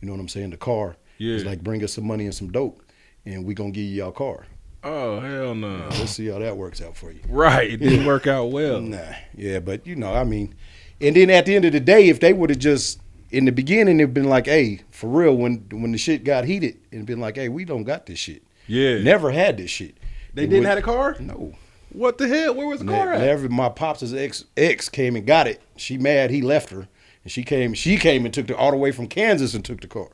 you 0.03 0.07
know 0.07 0.13
what 0.15 0.19
I'm 0.19 0.27
saying? 0.27 0.49
The 0.49 0.57
car. 0.57 0.97
It's 1.17 1.43
Yeah. 1.43 1.49
like 1.49 1.63
bring 1.63 1.81
us 1.81 1.93
some 1.93 2.05
money 2.05 2.25
and 2.25 2.35
some 2.35 2.51
dope, 2.51 2.83
and 3.25 3.45
we 3.45 3.53
gonna 3.53 3.71
give 3.71 3.85
you 3.85 3.95
y'all 4.03 4.11
car. 4.11 4.45
Oh 4.83 5.21
hell 5.21 5.55
no! 5.55 5.87
Let's 5.91 6.11
see 6.11 6.27
how 6.27 6.39
that 6.39 6.57
works 6.57 6.81
out 6.81 6.97
for 6.97 7.09
you. 7.09 7.21
Right, 7.29 7.71
it 7.71 7.77
didn't 7.77 8.05
work 8.05 8.27
out 8.27 8.51
well. 8.51 8.81
Nah, 8.81 8.97
yeah, 9.33 9.59
but 9.59 9.87
you 9.87 9.95
know, 9.95 10.13
I 10.13 10.25
mean, 10.25 10.55
and 10.99 11.15
then 11.15 11.29
at 11.29 11.45
the 11.45 11.55
end 11.55 11.63
of 11.63 11.71
the 11.71 11.79
day, 11.79 12.09
if 12.09 12.19
they 12.19 12.33
would 12.33 12.49
have 12.49 12.59
just 12.59 12.99
in 13.31 13.45
the 13.45 13.53
beginning, 13.53 14.01
it'd 14.01 14.13
been 14.13 14.27
like, 14.27 14.47
hey, 14.47 14.81
for 14.91 15.07
real, 15.09 15.37
when 15.37 15.65
when 15.71 15.93
the 15.93 15.97
shit 15.97 16.25
got 16.25 16.43
heated, 16.43 16.75
it'd 16.91 17.05
been 17.05 17.21
like, 17.21 17.37
hey, 17.37 17.47
we 17.47 17.63
don't 17.63 17.83
got 17.85 18.05
this 18.07 18.19
shit. 18.19 18.43
Yeah, 18.67 18.99
Never 18.99 19.31
had 19.31 19.55
this 19.55 19.69
shit. 19.71 19.95
They 20.33 20.47
didn't 20.47 20.65
have 20.65 20.79
a 20.79 20.81
car. 20.81 21.15
No. 21.21 21.53
What 21.93 22.17
the 22.17 22.27
hell? 22.27 22.55
Where 22.55 22.65
was 22.67 22.79
the 22.79 22.85
Ne- 22.85 22.91
car 22.91 23.13
at? 23.13 23.21
Never. 23.21 23.47
My 23.47 23.69
pops' 23.69 24.11
ex 24.13 24.43
ex 24.57 24.89
came 24.89 25.15
and 25.15 25.25
got 25.25 25.47
it. 25.47 25.61
She 25.77 25.97
mad 25.97 26.29
he 26.31 26.41
left 26.41 26.71
her, 26.71 26.87
and 27.23 27.31
she 27.31 27.43
came. 27.43 27.73
She 27.73 27.97
came 27.97 28.25
and 28.25 28.33
took 28.33 28.47
the 28.47 28.55
all 28.57 28.71
the 28.71 28.77
way 28.77 28.91
from 28.91 29.07
Kansas 29.07 29.53
and 29.53 29.63
took 29.63 29.81
the 29.81 29.87
car. 29.87 30.09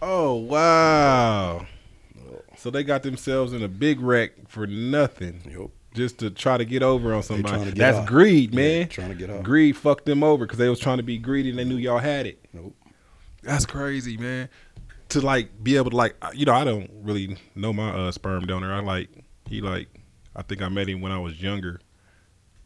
Oh 0.00 0.34
wow! 0.34 1.66
So 2.56 2.70
they 2.70 2.82
got 2.84 3.02
themselves 3.02 3.52
in 3.52 3.62
a 3.62 3.68
big 3.68 4.00
wreck 4.00 4.48
for 4.48 4.66
nothing. 4.66 5.42
Yup. 5.50 5.70
Just 5.94 6.18
to 6.20 6.30
try 6.30 6.56
to 6.56 6.64
get 6.64 6.82
over 6.82 7.12
on 7.12 7.22
somebody. 7.22 7.70
That's 7.72 7.98
off. 7.98 8.06
greed, 8.06 8.52
Yeah, 8.54 8.60
man. 8.60 8.88
trying 8.88 9.10
to 9.10 9.14
get 9.14 9.28
off. 9.28 9.42
Greed 9.42 9.76
fucked 9.76 10.06
them 10.06 10.24
over 10.24 10.46
because 10.46 10.58
they 10.58 10.70
was 10.70 10.78
trying 10.80 10.96
to 10.96 11.02
be 11.02 11.18
greedy 11.18 11.50
and 11.50 11.58
they 11.58 11.64
knew 11.64 11.76
y'all 11.76 11.98
had 11.98 12.26
it. 12.26 12.42
Nope. 12.54 12.74
That's 13.42 13.66
crazy, 13.66 14.16
man. 14.16 14.48
To 15.10 15.20
like 15.20 15.62
be 15.62 15.76
able 15.76 15.90
to 15.90 15.96
like, 15.96 16.16
you 16.32 16.46
know, 16.46 16.54
I 16.54 16.64
don't 16.64 16.90
really 17.02 17.36
know 17.54 17.74
my 17.74 17.90
uh, 17.90 18.10
sperm 18.10 18.46
donor. 18.46 18.72
I 18.72 18.80
like 18.80 19.10
he 19.46 19.60
like, 19.60 19.88
I 20.34 20.40
think 20.40 20.62
I 20.62 20.70
met 20.70 20.88
him 20.88 21.02
when 21.02 21.12
I 21.12 21.18
was 21.18 21.42
younger, 21.42 21.78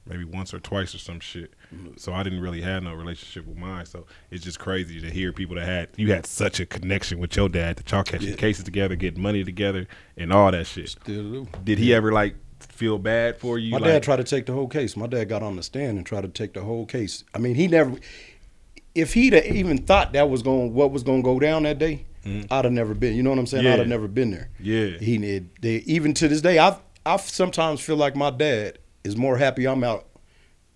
maybe 0.07 0.23
once 0.25 0.55
or 0.55 0.61
twice 0.61 0.95
or 0.95 0.99
some 0.99 1.19
shit. 1.19 1.55
So 1.97 2.13
I 2.13 2.23
didn't 2.23 2.41
really 2.41 2.61
have 2.61 2.83
no 2.83 2.95
relationship 2.95 3.47
with 3.47 3.57
mine. 3.57 3.87
So 3.87 4.07
it's 4.31 4.45
just 4.45 4.59
crazy 4.59 5.01
to 5.01 5.11
hear 5.11 5.33
people 5.33 5.57
that 5.57 5.67
had 5.67 5.89
you 5.97 6.13
had 6.13 6.27
such 6.27 6.61
a 6.61 6.67
connection 6.67 7.19
with 7.19 7.37
your 7.37 7.49
dad 7.49 7.77
that 7.77 7.91
y'all 7.91 8.03
catching 8.03 8.31
Yeah. 8.31 8.37
cases 8.37 8.65
together, 8.65 8.97
getting 8.97 9.23
money 9.23 9.45
together, 9.45 9.87
and 10.17 10.33
all 10.33 10.51
that 10.53 10.67
shit. 10.67 10.91
Still 10.91 11.23
do. 11.23 11.49
Did 11.65 11.79
he 11.79 11.93
ever 11.95 12.13
like 12.13 12.37
feel 12.61 12.99
bad 12.99 13.37
for 13.39 13.59
you? 13.59 13.73
My 13.73 13.79
like, 13.79 13.91
dad 13.91 14.03
tried 14.03 14.17
to 14.17 14.25
take 14.25 14.47
the 14.47 14.53
whole 14.53 14.69
case. 14.69 14.97
My 14.97 15.07
dad 15.07 15.25
got 15.29 15.43
on 15.43 15.57
the 15.57 15.63
stand 15.63 15.99
and 15.99 16.07
tried 16.07 16.23
to 16.23 16.29
take 16.29 16.55
the 16.55 16.63
whole 16.63 16.87
case. 16.87 17.25
I 17.35 17.39
mean, 17.39 17.55
he 17.55 17.69
never. 17.69 17.99
If 18.95 19.13
he'd 19.13 19.35
have 19.35 19.45
even 19.45 19.79
thought 19.79 20.13
that 20.15 20.31
was 20.31 20.43
going, 20.43 20.73
what 20.73 20.91
was 20.91 21.03
going 21.03 21.23
to 21.23 21.25
go 21.25 21.39
down 21.39 21.65
that 21.65 21.79
day, 21.79 22.07
I'd 22.51 22.65
have 22.65 22.73
never 22.73 22.95
been. 22.95 23.15
You 23.15 23.23
know 23.23 23.31
what 23.31 23.39
I'm 23.39 23.47
saying? 23.47 23.63
Mm-hmm. 23.65 23.69
Yeah. 23.69 23.75
I'd 23.75 23.79
have 23.81 23.89
never 23.89 24.09
been 24.09 24.31
there. 24.31 24.49
Yeah. 24.59 24.99
He. 24.99 25.19
They, 25.61 25.77
even 25.87 26.15
to 26.15 26.29
this 26.29 26.41
day, 26.41 26.59
I 26.59 26.79
I 27.05 27.17
sometimes 27.19 27.81
feel 27.81 27.97
like 27.97 28.17
my 28.17 28.31
dad 28.31 28.79
is 29.05 29.17
more 29.17 29.37
happy 29.37 29.67
I'm 29.69 29.85
out 29.85 30.07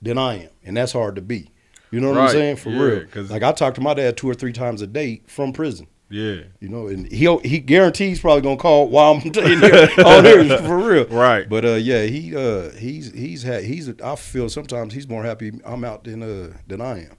than 0.02 0.18
I 0.18 0.44
am, 0.44 0.50
and 0.64 0.76
that's 0.76 0.92
hard 0.92 1.16
to 1.16 1.22
be. 1.22 1.50
You 1.90 2.00
know 2.00 2.08
what 2.10 2.16
Right. 2.18 2.24
I'm 2.26 2.30
saying? 2.30 2.56
For 2.56 2.70
Yeah, 2.70 2.80
real. 2.82 3.04
'cause- 3.06 3.30
Like 3.30 3.42
I 3.42 3.52
talk 3.52 3.74
to 3.74 3.80
my 3.80 3.94
dad 3.94 4.16
two 4.16 4.28
or 4.28 4.34
three 4.34 4.52
times 4.52 4.80
a 4.82 4.86
day 4.86 5.22
from 5.26 5.52
prison. 5.52 5.86
Yeah. 6.08 6.40
You 6.60 6.68
know, 6.68 6.88
and 6.88 7.10
he 7.10 7.36
he 7.44 7.58
guarantees 7.60 8.20
probably 8.20 8.42
gonna 8.42 8.56
call 8.56 8.88
while 8.88 9.12
I'm 9.14 9.20
in 9.24 9.32
here 9.60 9.88
on 10.04 10.24
here 10.24 10.58
for 10.58 10.76
real. 10.78 11.04
Right. 11.06 11.48
But 11.48 11.64
uh, 11.64 11.74
yeah, 11.74 12.02
he 12.04 12.34
uh, 12.34 12.70
he's 12.72 13.12
he's 13.12 13.42
had 13.44 13.64
he's 13.64 13.88
I 14.02 14.16
feel 14.16 14.48
sometimes 14.48 14.92
he's 14.94 15.08
more 15.08 15.22
happy 15.24 15.52
I'm 15.64 15.84
out 15.84 16.04
than 16.04 16.22
uh 16.22 16.56
than 16.66 16.80
I 16.80 17.00
am. 17.04 17.12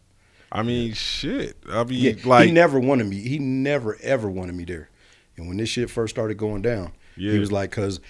I 0.52 0.64
mean, 0.64 0.92
shit. 0.94 1.56
I 1.70 1.86
mean, 1.86 2.00
Yeah, 2.04 2.14
like, 2.26 2.46
he 2.48 2.52
never 2.52 2.78
wanted 2.82 3.08
me. 3.08 3.16
He 3.22 3.40
never 3.40 3.98
ever 4.02 4.30
wanted 4.30 4.56
me 4.56 4.66
there. 4.66 4.90
And 5.38 5.48
when 5.48 5.56
this 5.56 5.70
shit 5.70 5.90
first 5.90 6.14
started 6.14 6.38
going 6.38 6.62
down, 6.62 6.92
Yeah. 7.16 7.32
he 7.32 7.40
was 7.40 7.50
like, 7.54 7.72
cause 7.72 8.02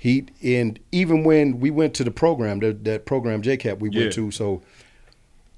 he 0.00 0.26
and 0.42 0.78
even 0.92 1.24
when 1.24 1.58
we 1.60 1.70
went 1.70 1.92
to 1.94 2.04
the 2.04 2.10
program, 2.12 2.60
that 2.60 2.84
that 2.84 3.04
program 3.04 3.42
JCAP 3.42 3.80
we 3.80 3.90
Yeah. 3.90 4.02
went 4.02 4.12
to, 4.14 4.30
so 4.30 4.62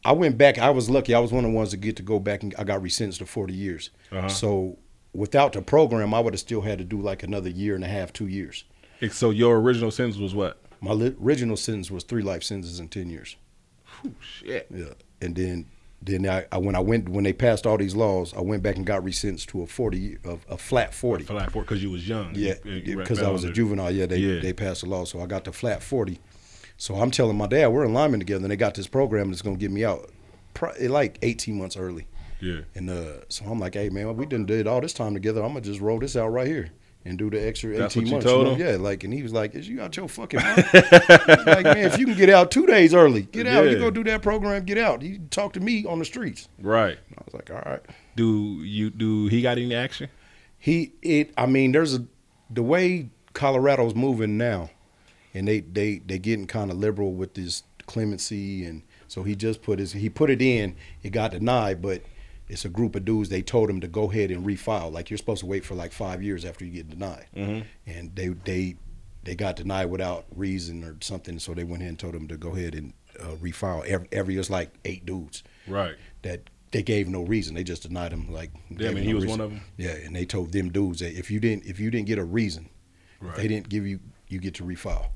I 0.05 0.13
went 0.13 0.39
back. 0.39 0.59
I 0.59 0.71
was 0.71 0.89
lucky. 0.89 1.15
I 1.15 1.19
was 1.21 1.31
one 1.31 1.45
of 1.45 1.51
the 1.51 1.57
ones 1.57 1.71
to 1.71 1.77
get 1.77 1.97
to 1.97 2.03
go 2.03 2.19
back 2.19 2.43
and 2.43 2.55
I 2.59 2.65
got 2.65 2.81
resentenced 2.83 3.19
to 3.19 3.27
40 3.27 3.53
years. 3.53 3.91
Uh-huh. 4.11 4.29
So 4.29 4.79
without 5.13 5.53
the 5.53 5.61
program, 5.61 6.15
I 6.15 6.21
would 6.21 6.33
have 6.33 6.41
still 6.41 6.63
had 6.63 6.79
to 6.79 6.85
do 6.85 7.01
like 7.03 7.23
another 7.23 7.51
year 7.51 7.75
and 7.75 7.85
a 7.85 7.89
half, 7.89 8.11
two 8.13 8.27
years. 8.27 8.65
so 9.11 9.29
your 9.31 9.61
original 9.61 9.91
sentence 9.91 10.17
was 10.19 10.35
what? 10.35 10.59
My 10.81 10.93
li- 10.93 11.15
original 11.23 11.59
sentence 11.59 11.91
was 11.91 12.03
three 12.05 12.23
life 12.23 12.43
sentences 12.43 12.81
in 12.81 12.89
10 12.89 13.11
years. 13.11 13.37
Shit. 14.21 14.67
Yeah. 14.75 14.95
And 15.21 15.37
then 15.37 15.67
then 16.03 16.27
I, 16.27 16.47
I 16.51 16.59
when 16.59 16.75
I 16.75 16.81
went 16.81 17.09
when 17.09 17.25
they 17.25 17.33
passed 17.33 17.67
all 17.67 17.77
these 17.77 17.95
laws, 17.95 18.33
I 18.35 18.41
went 18.41 18.63
back 18.63 18.77
and 18.77 18.87
got 18.87 19.03
resentenced 19.03 19.47
to 19.49 19.63
a 19.63 19.67
40 19.67 19.99
year- 19.99 20.19
of 20.25 20.45
a 20.49 20.57
flat 20.57 20.95
40. 20.95 21.25
For 21.25 21.35
like, 21.35 21.53
because 21.53 21.83
you 21.83 21.91
was 21.91 22.09
young. 22.09 22.33
Yeah, 22.35 22.55
because 22.65 23.23
I 23.23 23.31
was 23.31 23.45
a 23.45 23.53
juvenile. 23.53 23.91
Yeah, 23.91 24.07
they 24.07 24.19
Yeah. 24.19 24.41
they 24.41 24.53
passed 24.53 24.81
the 24.83 24.89
law, 24.89 25.05
so 25.05 25.21
I 25.21 25.27
got 25.27 25.45
the 25.45 25.53
flat 25.53 25.83
forty. 25.83 26.19
So 26.77 26.95
I'm 26.97 27.11
telling 27.11 27.37
my 27.37 27.47
dad 27.47 27.69
we're 27.69 27.85
in 27.85 27.93
Limon 27.93 28.21
together, 28.21 28.45
and 28.45 28.51
they 28.51 28.57
got 28.57 28.75
this 28.75 28.87
program 28.87 29.29
that's 29.31 29.43
gonna 29.43 29.57
get 29.57 29.71
me 29.71 29.85
out, 29.85 30.11
pro- 30.55 30.73
like 30.81 31.19
18 31.21 31.59
months 31.59 31.77
early. 31.77 32.07
Yeah. 32.41 32.61
And 32.75 32.89
uh, 32.89 33.21
so 33.29 33.45
I'm 33.45 33.61
like, 33.61 33.75
hey 33.75 33.91
man, 33.91 34.17
we 34.17 34.25
done 34.25 34.47
did 34.47 34.67
all 34.67 34.81
this 34.81 34.95
time 34.95 35.13
together. 35.13 35.43
I'm 35.43 35.49
gonna 35.49 35.61
just 35.61 35.81
roll 35.81 35.99
this 35.99 36.17
out 36.17 36.29
right 36.29 36.47
here 36.47 36.71
and 37.05 37.17
do 37.19 37.31
the 37.31 37.45
extra 37.47 37.71
18 37.71 37.81
That's 37.81 37.97
what 37.97 38.05
you 38.07 38.11
months. 38.13 38.27
told 38.27 38.59
know? 38.59 38.65
Yeah, 38.65 38.77
like, 38.77 39.05
and 39.05 39.13
he 39.13 39.23
was 39.23 39.33
like, 39.33 39.55
is 39.55 39.67
you 39.69 39.81
out 39.81 39.97
your 39.97 40.09
fucking 40.09 40.41
mind? 40.43 40.65
like, 40.75 41.65
man, 41.65 41.79
if 41.79 41.99
you 41.99 42.07
can 42.07 42.17
get 42.17 42.29
out 42.31 42.51
two 42.51 42.67
days 42.67 42.93
early, 42.95 43.23
get 43.23 43.47
out. 43.47 43.65
Yeah. 43.65 43.71
You 43.73 43.79
go 43.79 43.91
do 43.91 44.05
that 44.05 44.23
program, 44.23 44.65
get 44.65 44.79
out. 44.79 45.03
You 45.03 45.19
talk 45.31 45.55
to 45.55 45.61
me 45.61 45.87
on 45.87 45.99
the 45.99 46.05
streets. 46.05 46.49
Right. 46.61 46.99
I 47.17 47.23
was 47.25 47.35
like, 47.35 47.51
all 47.51 47.63
right. 47.65 47.81
Do 48.17 48.63
you 48.63 48.91
do 48.91 49.29
he 49.29 49.41
got 49.41 49.57
any 49.57 49.75
action? 49.75 50.09
He 50.59 50.93
it 51.01 51.33
I 51.39 51.47
mean 51.47 51.73
there's 51.73 51.95
a 51.95 52.05
the 52.51 52.63
way 52.63 53.09
Colorado's 53.33 53.95
moving 53.95 54.37
now 54.37 54.69
and 55.33 55.49
they 55.49 55.61
they 55.61 55.99
they 56.01 56.19
getting 56.19 56.47
kind 56.47 56.71
of 56.71 56.77
liberal 56.77 57.13
with 57.13 57.33
this 57.35 57.63
clemency 57.87 58.65
and 58.65 58.83
so 59.09 59.23
he 59.23 59.35
just 59.35 59.63
put 59.63 59.79
his 59.79 59.93
he 59.93 60.11
put 60.11 60.29
it 60.29 60.43
in 60.43 60.77
it 61.03 61.11
got 61.11 61.31
denied 61.31 61.81
but 61.81 62.03
it's 62.51 62.65
a 62.65 62.69
group 62.69 62.95
of 62.97 63.05
dudes 63.05 63.29
they 63.29 63.43
told 63.43 63.71
him 63.71 63.81
to 63.81 63.89
go 63.89 64.11
ahead 64.11 64.31
and 64.31 64.45
refile 64.47 64.91
like 64.93 65.09
you're 65.11 65.17
supposed 65.19 65.41
to 65.41 65.47
wait 65.47 65.65
for 65.65 65.75
like 65.75 65.93
5 65.93 66.23
years 66.23 66.45
after 66.45 66.65
you 66.65 66.73
get 66.73 66.89
denied 66.91 67.27
Mhm. 67.37 67.65
and 67.87 68.15
they 68.17 68.29
they 68.29 68.77
they 69.23 69.35
got 69.35 69.57
denied 69.57 69.87
without 69.87 70.25
reason 70.35 70.83
or 70.85 70.97
something 71.01 71.39
so 71.39 71.55
they 71.55 71.65
went 71.65 71.83
ahead 71.83 71.91
and 71.91 71.99
told 71.99 72.15
him 72.15 72.27
to 72.29 72.37
go 72.37 72.51
ahead 72.57 72.75
and 72.75 72.93
uh, 73.21 73.35
refile. 73.43 73.85
Every, 73.87 74.09
every 74.13 74.37
it's 74.37 74.49
like 74.51 74.71
eight 74.85 75.05
dudes 75.05 75.43
Right. 75.67 75.95
that 76.23 76.49
they 76.71 76.83
gave 76.83 77.09
no 77.09 77.23
reason. 77.25 77.55
They 77.55 77.65
just 77.65 77.83
denied 77.83 78.13
him. 78.13 78.33
Like 78.33 78.51
Yeah, 78.71 78.89
I 78.91 78.95
mean, 78.95 79.03
no 79.05 79.09
he 79.09 79.15
was 79.15 79.25
reason. 79.25 79.39
one 79.41 79.47
of 79.47 79.53
'em? 79.53 79.61
Yeah, 79.77 79.91
and 80.05 80.15
they 80.17 80.25
told 80.25 80.53
them 80.53 80.71
dudes 80.71 81.01
that 81.01 81.19
if 81.19 81.31
you 81.31 81.39
didn't 81.41 81.67
if 81.67 81.79
you 81.81 81.91
didn't 81.91 82.07
get 82.07 82.19
a 82.19 82.25
reason, 82.25 82.69
Right. 83.21 83.37
they 83.37 83.49
didn't 83.49 83.69
give 83.69 83.87
you 83.87 84.01
you 84.29 84.39
get 84.39 84.55
to 84.55 84.65
refile. 84.65 85.07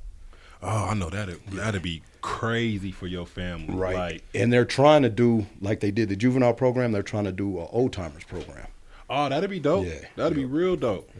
Oh, 0.64 0.88
I 0.90 0.94
know 0.94 1.10
that 1.10 1.28
that'd 1.52 1.82
be 1.82 2.02
crazy 2.22 2.90
for 2.90 3.06
your 3.06 3.26
family. 3.26 3.74
Right. 3.74 3.94
Like, 3.96 4.22
and 4.34 4.52
they're 4.52 4.64
trying 4.64 5.02
to 5.02 5.10
do 5.10 5.46
like 5.60 5.80
they 5.80 5.90
did 5.90 6.08
the 6.08 6.16
juvenile 6.16 6.54
program. 6.54 6.92
They're 6.92 7.02
trying 7.02 7.24
to 7.24 7.32
do 7.32 7.58
a 7.58 7.66
old 7.66 7.92
timers 7.92 8.24
program. 8.24 8.66
oh, 9.10 9.28
that'd 9.28 9.50
be 9.50 9.60
dope. 9.60 9.86
Yeah. 9.86 10.00
That'd 10.16 10.36
be 10.36 10.44
real 10.46 10.76
dope. 10.76 11.10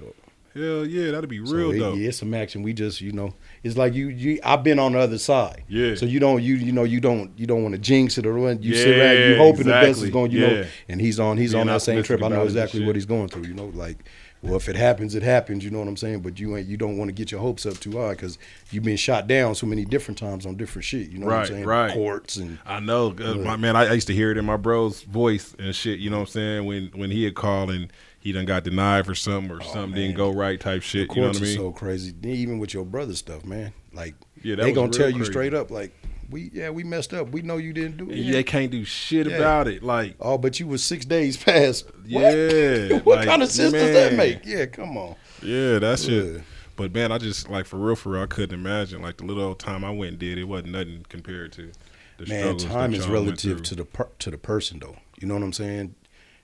Hell 0.55 0.87
yeah, 0.87 1.11
that'd 1.11 1.29
be 1.29 1.45
So 1.45 1.53
real 1.53 1.73
it- 1.73 1.79
dope. 1.81 1.97
yeah, 1.99 2.09
it's 2.09 2.19
some 2.19 2.33
action. 2.33 2.63
We 2.63 2.73
just 2.73 3.01
you 3.01 3.11
know 3.11 3.35
it's 3.65 3.77
like 3.77 3.93
you 3.93 4.07
you 4.09 4.39
I've 4.45 4.63
been 4.63 4.79
on 4.79 4.93
the 4.93 5.01
other 5.01 5.19
side. 5.19 5.65
Yeah. 5.69 5.97
So 5.97 6.07
you 6.07 6.21
don't 6.21 6.43
you 6.45 6.55
you 6.55 6.71
know 6.73 6.85
you 6.85 7.01
don't 7.01 7.33
you 7.37 7.47
don't 7.47 7.63
want 7.65 7.75
to 7.75 7.81
jinx 7.81 8.19
it 8.19 8.25
or 8.25 8.33
run. 8.35 8.63
You 8.63 8.75
sit 8.77 8.97
around 8.99 9.17
you 9.19 9.25
Yeah, 9.33 9.37
hoping 9.39 9.65
the 9.65 9.73
best 9.73 10.01
is 10.01 10.11
going. 10.11 10.31
You 10.31 10.41
know, 10.41 10.51
Yeah. 10.61 10.65
and 10.89 11.01
he's 11.01 11.19
on 11.21 11.37
he's 11.39 11.53
Being 11.53 11.63
on 11.63 11.67
that 11.67 11.83
same 11.83 12.03
trip. 12.05 12.21
I 12.23 12.29
know 12.29 12.37
about 12.37 12.37
it 12.37 12.41
and 12.43 12.51
exactly 12.57 12.87
what 12.87 12.95
he's 12.95 13.05
going 13.07 13.29
through. 13.29 13.43
You 13.47 13.55
know, 13.55 13.67
like. 13.75 13.99
Well, 14.45 14.57
if 14.57 14.69
it 14.69 14.77
happens, 14.77 15.15
it 15.15 15.23
happens. 15.23 15.65
You 15.65 15.71
know 15.71 15.79
what 15.79 15.89
I'm 15.89 15.97
saying. 15.97 16.21
But 16.21 16.39
you 16.39 16.57
ain't. 16.57 16.69
You 16.69 16.77
don't 16.77 16.97
want 16.99 17.09
to 17.09 17.13
get 17.13 17.31
your 17.33 17.41
hopes 17.41 17.65
up 17.67 17.79
too 17.81 17.99
high 17.99 18.11
because 18.11 18.39
you've 18.71 18.85
been 18.85 18.97
shot 18.97 19.27
down 19.27 19.55
so 19.55 19.67
many 19.67 19.85
different 19.85 20.19
times 20.19 20.45
on 20.47 20.57
different 20.57 20.85
shit. 20.85 21.09
You 21.11 21.19
know 21.19 21.27
what 21.27 21.35
I'm 21.37 21.47
saying? 21.47 21.65
right. 21.65 21.93
Courts 21.93 22.37
and 22.37 22.59
I 22.67 22.81
know, 22.81 23.15
uh, 23.23 23.35
my 23.37 23.57
man. 23.57 23.75
I, 23.77 23.87
I 23.87 23.93
used 23.93 24.07
to 24.09 24.15
hear 24.15 24.31
it 24.31 24.37
in 24.37 24.45
my 24.45 24.57
bro's 24.57 25.03
voice 25.03 25.55
and 25.59 25.75
shit. 25.75 25.99
You 25.99 26.11
know 26.11 26.19
what 26.19 26.29
I'm 26.29 26.33
saying? 26.33 26.67
When 26.67 26.87
when 26.95 27.11
he 27.11 27.25
had 27.25 27.35
called 27.35 27.71
and 27.71 27.93
he 28.21 28.33
done 28.33 28.45
got 28.47 28.65
denied 28.65 29.05
for 29.07 29.15
something 29.15 29.51
or 29.51 29.61
something 29.63 29.81
Oh, 29.83 29.87
man. 29.89 29.95
didn't 29.97 30.17
go 30.17 30.31
right 30.33 30.59
type 30.61 30.83
shit. 30.83 31.09
The 31.09 31.15
You 31.15 31.21
know 31.23 31.27
courts 31.29 31.41
what 31.41 31.47
I 31.47 31.51
mean? 31.51 31.59
are 31.59 31.63
so 31.63 31.73
crazy. 31.73 32.15
Even 32.23 32.59
with 32.59 32.73
your 32.75 32.85
brother 32.85 33.15
stuff, 33.15 33.45
man. 33.45 33.73
Like 33.93 34.15
Yeah, 34.43 34.57
they 34.57 34.73
gonna 34.73 34.91
tell 34.93 35.11
you 35.11 35.25
straight 35.25 35.55
up, 35.55 35.71
like 35.71 35.93
we 36.35 36.51
yeah 36.53 36.69
we 36.69 36.83
messed 36.83 37.15
up. 37.15 37.31
We 37.31 37.43
know 37.43 37.59
you 37.59 37.73
didn't 37.73 37.97
do 37.97 38.11
it. 38.11 38.19
And 38.19 38.35
they 38.35 38.43
can't 38.43 38.73
do 38.73 38.85
shit 38.85 39.29
Yeah. 39.29 39.37
about 39.37 39.69
it. 39.69 39.85
Like, 39.85 40.17
Oh, 40.21 40.37
but 40.37 40.59
you 40.59 40.67
was 40.67 40.83
six 40.83 41.05
days 41.05 41.37
past. 41.37 41.87
Yeah, 42.07 42.99
what 43.05 43.19
like, 43.21 43.29
kind 43.29 43.43
of 43.43 43.51
sense 43.51 43.73
does 43.73 43.93
that 43.93 44.13
make? 44.15 44.45
Yeah, 44.45 44.67
come 44.67 44.99
on. 44.99 45.15
yeah, 45.43 45.79
that's. 45.79 46.07
Yeah. 46.07 46.41
But 46.77 46.93
man, 46.93 47.13
I 47.13 47.19
just 47.19 47.49
like 47.49 47.65
for 47.67 47.77
real, 47.79 47.97
for 47.97 48.11
real, 48.11 48.23
I 48.23 48.27
couldn't 48.27 48.59
imagine 48.59 49.01
like 49.01 49.17
the 49.19 49.25
little 49.25 49.45
old 49.45 49.59
time 49.61 49.85
I 49.85 49.91
went 49.91 50.11
and 50.11 50.19
did. 50.19 50.37
It 50.37 50.45
wasn't 50.45 50.73
nothing 50.73 51.07
compared 51.09 51.53
to 51.53 51.71
the 52.19 52.27
Man, 52.27 52.59
time 52.59 52.93
is 52.95 53.07
relative 53.09 53.63
to 53.63 53.75
the 53.75 53.85
per, 53.85 54.09
to 54.19 54.31
the 54.31 54.37
person, 54.39 54.81
though. 54.81 54.97
You 55.19 55.29
know 55.29 55.35
what 55.35 55.43
I'm 55.45 55.53
saying? 55.53 55.95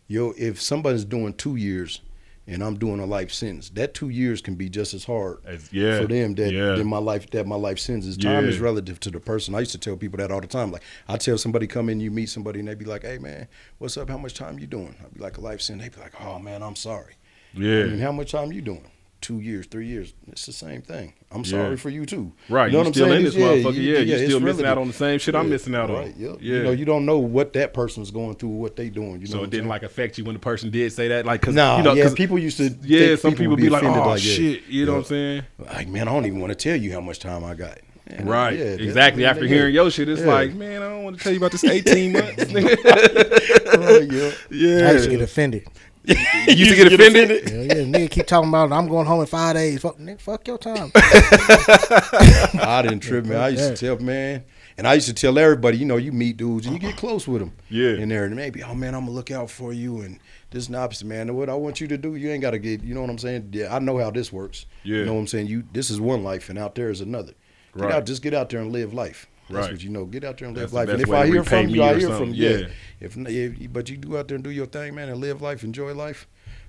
Yo, 0.06 0.32
if 0.38 0.60
somebody's 0.62 1.04
doing 1.04 1.34
two 1.34 1.56
years 1.56 2.00
and 2.46 2.62
I'm 2.64 2.76
doing 2.78 3.00
a 3.00 3.06
life 3.06 3.32
sentence, 3.32 3.70
that 3.70 3.94
two 3.94 4.08
years 4.08 4.40
can 4.40 4.54
be 4.54 4.68
just 4.68 4.94
as 4.94 5.04
hard 5.04 5.38
As- 5.46 5.72
yeah, 5.72 6.00
for 6.00 6.06
them 6.06 6.34
that 6.34 6.52
yeah. 6.52 6.72
than 6.72 6.86
my 6.86 6.98
life 6.98 7.30
that 7.30 7.46
my 7.46 7.56
life 7.56 7.78
sentence 7.78 8.06
is. 8.06 8.16
Time 8.16 8.48
is 8.48 8.58
relative 8.58 8.98
to 9.00 9.10
the 9.10 9.20
person. 9.20 9.54
I 9.54 9.60
used 9.60 9.72
to 9.72 9.78
tell 9.78 9.96
people 9.96 10.18
that 10.18 10.30
all 10.30 10.40
the 10.40 10.46
time. 10.46 10.72
Like 10.72 10.82
I 11.08 11.16
tell 11.16 11.38
somebody 11.38 11.66
come 11.66 11.88
in, 11.88 12.00
you 12.00 12.10
meet 12.10 12.28
somebody, 12.28 12.60
and 12.60 12.68
they 12.68 12.74
be 12.74 12.84
like, 12.84 13.02
"Hey 13.02 13.18
man, 13.18 13.48
what's 13.78 13.96
up? 13.96 14.08
How 14.08 14.18
much 14.18 14.34
time 14.34 14.58
you 14.58 14.66
doing?" 14.66 14.94
I'd 15.04 15.14
be 15.14 15.20
like, 15.20 15.36
"A 15.38 15.40
life 15.40 15.60
sentence." 15.60 15.90
They 15.90 15.96
be 15.96 16.02
like, 16.02 16.20
"Oh 16.20 16.38
man, 16.38 16.62
I'm 16.62 16.76
sorry." 16.76 17.14
Yeah, 17.54 17.80
I 17.80 17.86
mean, 17.86 17.98
how 17.98 18.12
much 18.12 18.32
time 18.32 18.52
you 18.52 18.62
doing? 18.62 18.86
Two 19.20 19.40
years, 19.40 19.66
three 19.66 19.86
years. 19.86 20.14
It's 20.28 20.46
the 20.46 20.52
same 20.52 20.80
thing. 20.80 21.12
I'm 21.30 21.42
Yeah. 21.42 21.50
sorry 21.50 21.76
for 21.76 21.90
you 21.90 22.06
too. 22.06 22.32
right. 22.48 22.66
You 22.66 22.72
know 22.72 22.78
You, 22.78 22.78
what 22.78 22.86
I'm 22.86 22.92
still 22.94 23.06
saying? 23.08 23.18
in 23.18 23.24
this 23.24 23.34
It's- 23.36 23.50
motherfucker? 23.64 23.74
Yeah, 23.76 23.98
you 23.98 24.14
it's 24.14 24.24
still 24.24 24.40
missing 24.40 24.64
out 24.64 24.78
on 24.78 24.86
the 24.88 24.94
same 24.94 25.18
shit 25.18 25.34
I'm 25.34 25.50
missing 25.50 25.74
out 25.74 25.90
on. 25.90 25.96
right, 25.96 26.14
Yep. 26.16 26.36
Yeah, 26.40 26.54
You 26.56 26.62
know, 26.62 26.70
you 26.70 26.84
don't 26.86 27.04
know 27.04 27.18
what 27.18 27.52
that 27.52 27.74
person's 27.74 28.10
going 28.10 28.36
through, 28.36 28.48
what 28.48 28.76
they 28.76 28.88
doing. 28.88 29.20
You 29.20 29.26
so 29.26 29.36
know, 29.36 29.42
it 29.44 29.50
didn't 29.50 29.64
saying? 29.64 29.68
like 29.68 29.82
affect 29.82 30.16
you 30.16 30.24
when 30.24 30.34
the 30.34 30.38
person 30.40 30.70
did 30.70 30.90
say 30.94 31.08
that, 31.08 31.26
like, 31.26 31.42
cause 31.42 31.54
Nah, 31.54 31.76
you 31.76 31.82
know, 31.82 31.92
yeah, 31.92 32.04
'cause- 32.04 32.14
people 32.14 32.38
used 32.38 32.56
to. 32.56 32.74
yeah, 32.82 33.14
some 33.16 33.32
people 33.34 33.50
would 33.50 33.60
be 33.60 33.68
like, 33.68 33.82
offended, 33.82 34.02
oh 34.04 34.10
yeah. 34.12 34.16
shit, 34.16 34.62
you 34.70 34.86
know 34.86 34.92
Yeah. 34.92 34.96
what 34.96 35.04
I'm 35.04 35.08
saying? 35.08 35.42
Like, 35.58 35.88
man, 35.88 36.08
I 36.08 36.12
don't 36.12 36.24
even 36.24 36.40
want 36.40 36.52
to 36.52 36.56
tell 36.70 36.76
you 36.76 36.90
how 36.92 37.00
much 37.02 37.18
time 37.18 37.44
I 37.44 37.52
got. 37.54 37.78
Man, 38.08 38.26
Right, 38.26 38.58
yeah, 38.58 38.64
exactly. 38.64 39.24
After 39.26 39.46
hearing 39.46 39.72
your 39.74 39.88
shit, 39.90 40.08
it's 40.08 40.22
Yeah. 40.22 40.26
like, 40.26 40.54
man, 40.54 40.82
I 40.82 40.88
don't 40.88 41.04
want 41.04 41.18
to 41.18 41.22
tell 41.22 41.32
you 41.32 41.38
about 41.38 41.52
this 41.52 41.62
18 41.62 42.12
months. 42.14 42.52
Right, 42.52 44.10
yeah. 44.10 44.30
yeah, 44.50 44.88
I 44.88 44.92
used 44.92 45.04
to 45.04 45.10
get 45.10 45.20
offended. 45.20 45.66
You 46.04 46.16
used 46.54 46.70
to 46.70 46.76
get 46.76 46.92
offended. 46.92 47.48
Hell 47.48 47.64
yeah, 47.64 47.74
nigga 47.84 48.10
keep 48.10 48.26
talking 48.26 48.48
about 48.48 48.72
I'm 48.72 48.88
going 48.88 49.06
home 49.06 49.20
in 49.20 49.26
five 49.26 49.54
days. 49.54 49.82
Fuck, 49.82 49.98
nigga, 49.98 50.20
fuck 50.20 50.46
your 50.48 50.58
time. 50.58 50.90
I 50.94 52.80
didn't 52.82 53.00
trip, 53.00 53.24
man. 53.26 53.38
I 53.38 53.48
used 53.48 53.76
to 53.76 53.86
tell 53.86 53.98
man, 53.98 54.44
and 54.78 54.86
I 54.86 54.94
used 54.94 55.08
to 55.08 55.14
tell 55.14 55.38
everybody, 55.38 55.78
you 55.78 55.84
know, 55.84 55.96
you 55.96 56.12
meet 56.12 56.36
dudes 56.36 56.66
and 56.66 56.74
you 56.74 56.80
get 56.80 56.96
close 56.96 57.26
with 57.28 57.40
them. 57.40 57.52
Yeah. 57.68 57.90
In 57.94 58.08
there, 58.08 58.24
and 58.24 58.34
maybe, 58.34 58.62
oh 58.62 58.74
man, 58.74 58.94
I'm 58.94 59.02
gonna 59.02 59.12
look 59.12 59.30
out 59.30 59.50
for 59.50 59.72
you, 59.72 60.00
and 60.00 60.18
this 60.50 60.66
and 60.66 60.74
the 60.74 60.78
opposite, 60.80 61.06
man. 61.06 61.28
And 61.28 61.36
what 61.36 61.48
I 61.50 61.54
want 61.54 61.80
you 61.80 61.88
to 61.88 61.98
do, 61.98 62.16
you 62.16 62.30
ain't 62.30 62.42
gotta 62.42 62.58
get, 62.58 62.82
you 62.82 62.94
know 62.94 63.02
what 63.02 63.10
I'm 63.10 63.18
saying? 63.18 63.50
Yeah, 63.52 63.74
I 63.74 63.78
know 63.78 63.98
how 63.98 64.10
this 64.10 64.32
works. 64.32 64.66
Yeah. 64.82 64.98
You 64.98 65.04
know 65.06 65.14
what 65.14 65.20
I'm 65.20 65.26
saying? 65.26 65.46
You, 65.48 65.64
this 65.72 65.90
is 65.90 66.00
one 66.00 66.22
life, 66.24 66.48
and 66.48 66.58
out 66.58 66.74
there 66.74 66.90
is 66.90 67.00
another. 67.00 67.34
Get 67.76 67.84
Right. 67.84 67.92
out, 67.94 68.06
just 68.06 68.22
get 68.22 68.34
out 68.34 68.48
there 68.50 68.60
and 68.60 68.72
live 68.72 68.92
life. 68.92 69.28
That's 69.50 69.66
Right. 69.66 69.72
what 69.74 69.82
you 69.82 69.90
know. 69.90 70.04
Get 70.06 70.24
out 70.24 70.38
there 70.38 70.48
and 70.48 70.56
live 70.56 70.70
That's 70.70 70.72
life. 70.72 70.88
And 70.88 71.02
if 71.02 71.10
I 71.10 71.26
hear 71.26 71.44
from 71.44 71.68
you, 71.68 71.82
I 71.82 71.90
hear 71.98 72.08
something. 72.08 72.16
from 72.28 72.34
you. 72.34 72.48
Yeah. 72.48 72.56
Yeah. 72.58 72.66
If, 73.00 73.16
if 73.16 73.72
but 73.72 73.88
you 73.90 73.96
go 73.96 74.18
out 74.18 74.28
there 74.28 74.34
and 74.36 74.44
do 74.44 74.50
your 74.50 74.66
thing, 74.66 74.94
man, 74.94 75.08
and 75.08 75.20
live 75.20 75.42
life, 75.42 75.64
enjoy 75.64 75.92
life. 75.94 76.26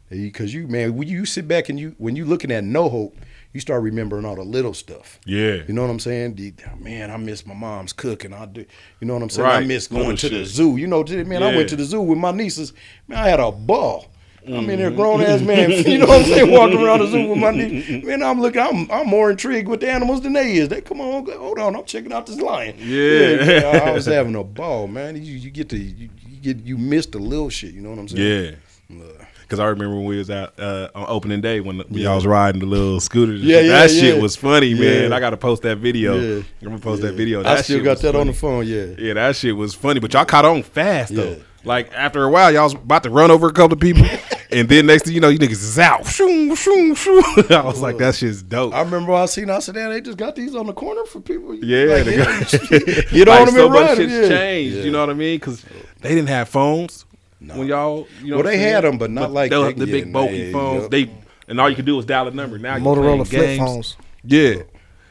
Because 0.09 0.53
you, 0.53 0.67
man, 0.67 0.95
when 0.97 1.07
you 1.07 1.25
sit 1.25 1.47
back 1.47 1.69
and 1.69 1.79
you, 1.79 1.95
when 1.97 2.17
you 2.17 2.25
looking 2.25 2.51
at 2.51 2.65
no 2.65 2.89
hope, 2.89 3.15
you 3.53 3.61
start 3.61 3.81
remembering 3.81 4.25
all 4.25 4.35
the 4.35 4.43
little 4.43 4.73
stuff. 4.73 5.19
Yeah, 5.25 5.59
You 5.67 5.73
know 5.73 5.81
what 5.83 5.89
I'm 5.89 5.99
saying? 5.99 6.35
The- 6.35 6.53
man, 6.79 7.09
I 7.11 7.15
miss 7.17 7.45
my 7.45 7.53
mom's 7.53 7.93
cooking. 7.93 8.33
I 8.33 8.45
do. 8.45 8.65
You 8.99 9.07
know 9.07 9.13
what 9.13 9.23
I'm 9.23 9.29
saying? 9.29 9.47
I 9.47 9.57
Right. 9.59 9.67
miss 9.67 9.89
Little 9.89 10.07
going 10.07 10.17
to 10.17 10.29
the 10.29 10.45
zoo. 10.45 10.75
You 10.75 10.87
know, 10.87 11.03
man, 11.03 11.43
I 11.43 11.55
went 11.55 11.69
to 11.69 11.75
the 11.77 11.85
zoo 11.85 12.01
with 12.01 12.17
my 12.17 12.31
nieces. 12.31 12.73
Man, 13.07 13.19
I 13.19 13.29
had 13.29 13.39
a 13.39 13.51
ball. 13.53 14.07
I'm 14.47 14.69
in 14.69 14.79
there, 14.79 14.91
grown 14.91 15.21
ass 15.21 15.41
man. 15.41 15.71
You 15.91 15.99
know 15.99 16.07
what 16.07 16.21
I'm 16.21 16.25
saying? 16.25 16.51
Walking 16.51 16.81
around 16.81 16.99
the 16.99 17.07
zoo 17.07 17.27
with 17.27 17.37
my 17.37 17.51
niece. 17.51 18.03
Man, 18.03 18.23
I'm 18.23 18.41
looking. 18.41 18.61
I'm 18.61 18.89
I'm 18.91 19.07
more 19.07 19.31
intrigued 19.31 19.67
with 19.67 19.81
the 19.81 19.91
animals 19.91 20.21
than 20.21 20.33
they 20.33 20.53
is. 20.53 20.69
They 20.69 20.81
come 20.81 21.01
on, 21.01 21.25
hold 21.31 21.59
on. 21.59 21.75
I'm 21.75 21.85
checking 21.85 22.11
out 22.11 22.25
this 22.25 22.39
lion. 22.39 22.75
Yeah. 22.79 23.35
man, 23.37 23.87
I 23.87 23.91
was 23.91 24.05
having 24.17 24.35
a 24.35 24.43
ball, 24.43 24.87
man. 24.87 25.15
You, 25.15 25.33
you 25.33 25.51
get 25.51 25.69
to 25.69 25.77
you, 25.77 26.09
you 26.27 26.37
get 26.37 26.65
you 26.65 26.77
miss 26.77 27.05
the 27.05 27.19
little 27.19 27.49
shit. 27.49 27.73
You 27.73 27.81
know 27.81 27.91
what 27.91 27.99
I'm 27.99 28.07
saying? 28.07 28.57
yeah. 28.89 29.03
Uh, 29.03 29.25
Cause 29.47 29.59
I 29.59 29.65
remember 29.65 29.97
when 29.97 30.05
we 30.05 30.17
was 30.17 30.31
out 30.31 30.57
uh, 30.57 30.87
on 30.95 31.05
opening 31.09 31.41
day 31.41 31.59
when 31.59 31.83
y'all 31.89 32.15
was 32.15 32.25
riding 32.25 32.61
the 32.61 32.65
little 32.65 33.01
scooters. 33.01 33.41
and 33.41 33.49
Yeah, 33.49 33.59
yeah, 33.59 33.79
that 33.79 33.91
shit 33.91 34.21
was 34.21 34.37
funny, 34.37 34.73
man. 34.73 35.09
Yeah. 35.09 35.15
I 35.15 35.19
got 35.19 35.31
to 35.31 35.37
post 35.37 35.63
that 35.63 35.77
video. 35.79 36.15
Yeah. 36.15 36.43
I'm 36.61 36.67
gonna 36.67 36.79
post 36.79 37.01
that 37.01 37.11
yeah. 37.11 37.17
video. 37.17 37.43
I 37.43 37.61
still 37.61 37.83
got 37.83 37.99
that 37.99 38.15
on 38.15 38.27
the 38.27 38.33
phone. 38.33 38.65
Yeah. 38.65 38.95
Yeah, 38.97 39.15
that 39.15 39.35
shit 39.35 39.53
was 39.53 39.73
funny, 39.73 39.99
but 39.99 40.13
y'all 40.13 40.23
caught 40.23 40.45
on 40.45 40.63
fast 40.63 41.13
though. 41.13 41.35
Yeah. 41.63 41.67
Like 41.69 41.93
after 41.93 42.23
a 42.23 42.29
while, 42.29 42.51
y'all 42.53 42.63
was 42.63 42.73
about 42.73 43.03
to 43.03 43.09
run 43.09 43.29
over 43.31 43.47
a 43.47 43.53
couple 43.53 43.73
of 43.75 43.79
people, 43.79 44.05
and 44.51 44.67
then 44.67 44.87
next 44.87 45.03
thing 45.05 45.13
you 45.13 45.19
know, 45.19 45.29
you 45.29 45.37
niggas 45.39 45.51
is 45.51 45.77
out. 45.79 46.01
Shoom, 46.01 46.55
shoom, 46.55 46.95
shoom. 46.95 47.51
I 47.51 47.63
was 47.63 47.81
like, 47.81 47.97
that 47.99 48.15
shit's 48.15 48.41
dope. 48.41 48.73
I 48.73 48.81
remember 48.81 49.13
I 49.13 49.25
seen. 49.27 49.49
I 49.49 49.59
said, 49.59 49.75
"Damn, 49.75 49.91
they 49.91 50.01
just 50.01 50.17
got 50.17 50.35
these 50.35 50.55
on 50.55 50.65
the 50.65 50.73
corner 50.73 51.05
for 51.05 51.19
people." 51.21 51.53
Yeah, 51.55 51.93
like, 51.95 52.05
they 52.05 52.17
yeah, 52.17 52.25
got- 52.39 52.51
get 53.11 53.27
Like, 53.27 53.39
on 53.41 53.45
them 53.47 53.55
so 53.55 53.65
and 53.65 53.73
much 53.73 53.87
run. 53.89 53.97
shit's 53.97 54.11
yeah. 54.13 54.27
changed. 54.29 54.75
Yeah. 54.77 54.83
You 54.83 54.91
know 54.91 54.99
what 55.01 55.09
I 55.09 55.13
mean? 55.13 55.37
Because 55.39 55.63
they 56.01 56.09
didn't 56.09 56.29
have 56.29 56.49
phones 56.49 57.05
when 57.39 57.67
y'all. 57.67 58.07
You 58.23 58.31
know, 58.31 58.35
Well, 58.37 58.45
they 58.45 58.55
I'm 58.55 58.59
had 58.73 58.83
them, 58.83 58.97
but 58.97 59.11
not 59.11 59.31
like 59.31 59.51
they'll 59.51 59.63
they- 59.65 59.73
the 59.73 59.85
yeah, 59.85 59.91
big 59.91 60.11
bulky 60.13 60.37
yeah, 60.37 60.51
phones. 60.51 60.81
yup. 60.83 60.91
They 60.91 61.11
and 61.47 61.61
all 61.61 61.69
you 61.69 61.75
could 61.75 61.85
do 61.85 61.95
was 61.95 62.05
dial 62.05 62.27
a 62.27 62.31
number. 62.31 62.57
Now 62.57 62.77
you 62.77 62.83
Motorola 62.83 63.03
playing 63.03 63.25
flip 63.25 63.41
games. 63.41 63.59
phones. 63.59 63.97
Yeah. 64.23 64.55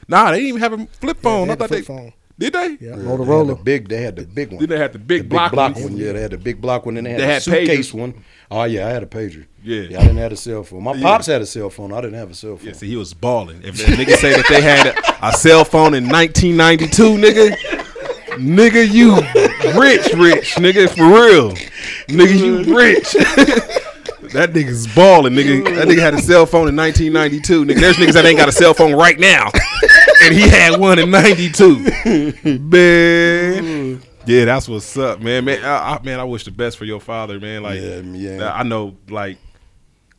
Nah, 0.08 0.30
they 0.32 0.38
didn't 0.38 0.48
even 0.48 0.60
have 0.62 0.72
a 0.72 0.86
flip 1.00 1.18
phone. 1.18 1.46
they 1.46 1.52
I 1.52 1.52
had 1.52 1.58
thought 1.60 1.68
the 1.68 1.74
they 1.76 1.82
flip 1.82 1.98
phone. 1.98 2.12
Did. 2.40 2.52
They 2.52 2.86
Yeah, 2.86 2.96
They 2.96 3.02
the 3.02 3.08
Motorola. 3.08 3.62
big. 3.64 3.88
They 3.88 4.02
had 4.02 4.16
the 4.16 4.22
big 4.26 4.50
one. 4.50 4.58
Then 4.60 4.68
they 4.68 4.78
had 4.78 4.92
the 4.92 4.98
big 4.98 5.22
the 5.22 5.28
block, 5.28 5.50
big 5.52 5.56
block 5.56 5.76
one. 5.76 5.96
Yeah, 5.96 6.12
they 6.12 6.20
had 6.22 6.30
the 6.32 6.38
big 6.38 6.60
block 6.60 6.86
one. 6.86 6.94
Then 6.96 7.04
they 7.04 7.10
had 7.10 7.20
They 7.20 7.26
the 7.26 7.32
had 7.32 7.42
suitcase 7.42 7.90
pagers. 7.92 7.94
one. 7.94 8.14
Oh 8.50 8.64
yeah, 8.64 8.86
I 8.86 8.90
had 8.90 9.02
a 9.02 9.06
pager. 9.06 9.46
Yeah. 9.62 9.98
I 9.98 10.02
didn't 10.02 10.16
have 10.16 10.32
a 10.32 10.36
cell 10.36 10.62
phone. 10.64 10.82
My 10.82 11.00
pops 11.00 11.26
had 11.26 11.40
a 11.42 11.46
cell 11.46 11.70
phone. 11.70 11.92
I 11.92 12.00
didn't 12.00 12.18
have 12.18 12.30
a 12.30 12.34
cell 12.34 12.56
phone. 12.56 12.66
Yeah, 12.66 12.72
see, 12.72 12.88
he 12.88 12.96
was 12.96 13.14
balling. 13.14 13.62
If 13.62 13.76
that 13.76 13.86
nigga 13.98 14.16
say 14.16 14.30
that 14.32 14.46
they 14.48 14.60
had 14.62 14.86
a, 14.88 15.28
a 15.28 15.32
cell 15.32 15.64
phone 15.64 15.94
in 15.94 16.08
1992, 16.08 17.02
nigga, 17.18 17.56
nigga, 18.38 18.90
you 18.90 19.14
rich, 19.78 20.12
rich, 20.14 20.54
nigga, 20.56 20.88
for 20.88 21.04
real, 21.06 21.52
nigga, 22.08 22.38
you 22.66 22.76
rich. 22.76 23.14
that 24.32 24.52
nigga's 24.52 24.86
balling, 24.94 25.34
nigga. 25.34 25.64
That 25.76 25.88
nigga 25.88 26.00
had 26.00 26.14
a 26.14 26.22
cell 26.22 26.46
phone 26.46 26.68
in 26.68 26.76
1992. 26.76 27.64
Nigga, 27.64 27.80
there's 27.80 27.96
niggas 27.96 28.12
that 28.14 28.24
ain't 28.24 28.38
got 28.38 28.48
a 28.48 28.52
cell 28.52 28.74
phone 28.74 28.94
right 28.94 29.18
now, 29.18 29.50
and 30.22 30.34
he 30.34 30.48
had 30.48 30.78
one 30.78 30.98
in 30.98 31.10
92. 31.10 32.58
Man. 32.60 34.02
Yeah, 34.26 34.44
that's 34.44 34.68
what's 34.68 34.96
up, 34.96 35.20
man. 35.20 35.44
Man, 35.44 35.64
I, 35.64 35.94
I, 35.94 36.02
man, 36.02 36.20
I 36.20 36.24
wish 36.24 36.44
the 36.44 36.50
best 36.50 36.76
for 36.76 36.84
your 36.84 37.00
father, 37.00 37.40
man. 37.40 37.62
Like, 37.62 37.80
Yeah, 37.80 38.00
yeah. 38.00 38.52
I 38.52 38.62
know, 38.62 38.96
like, 39.08 39.38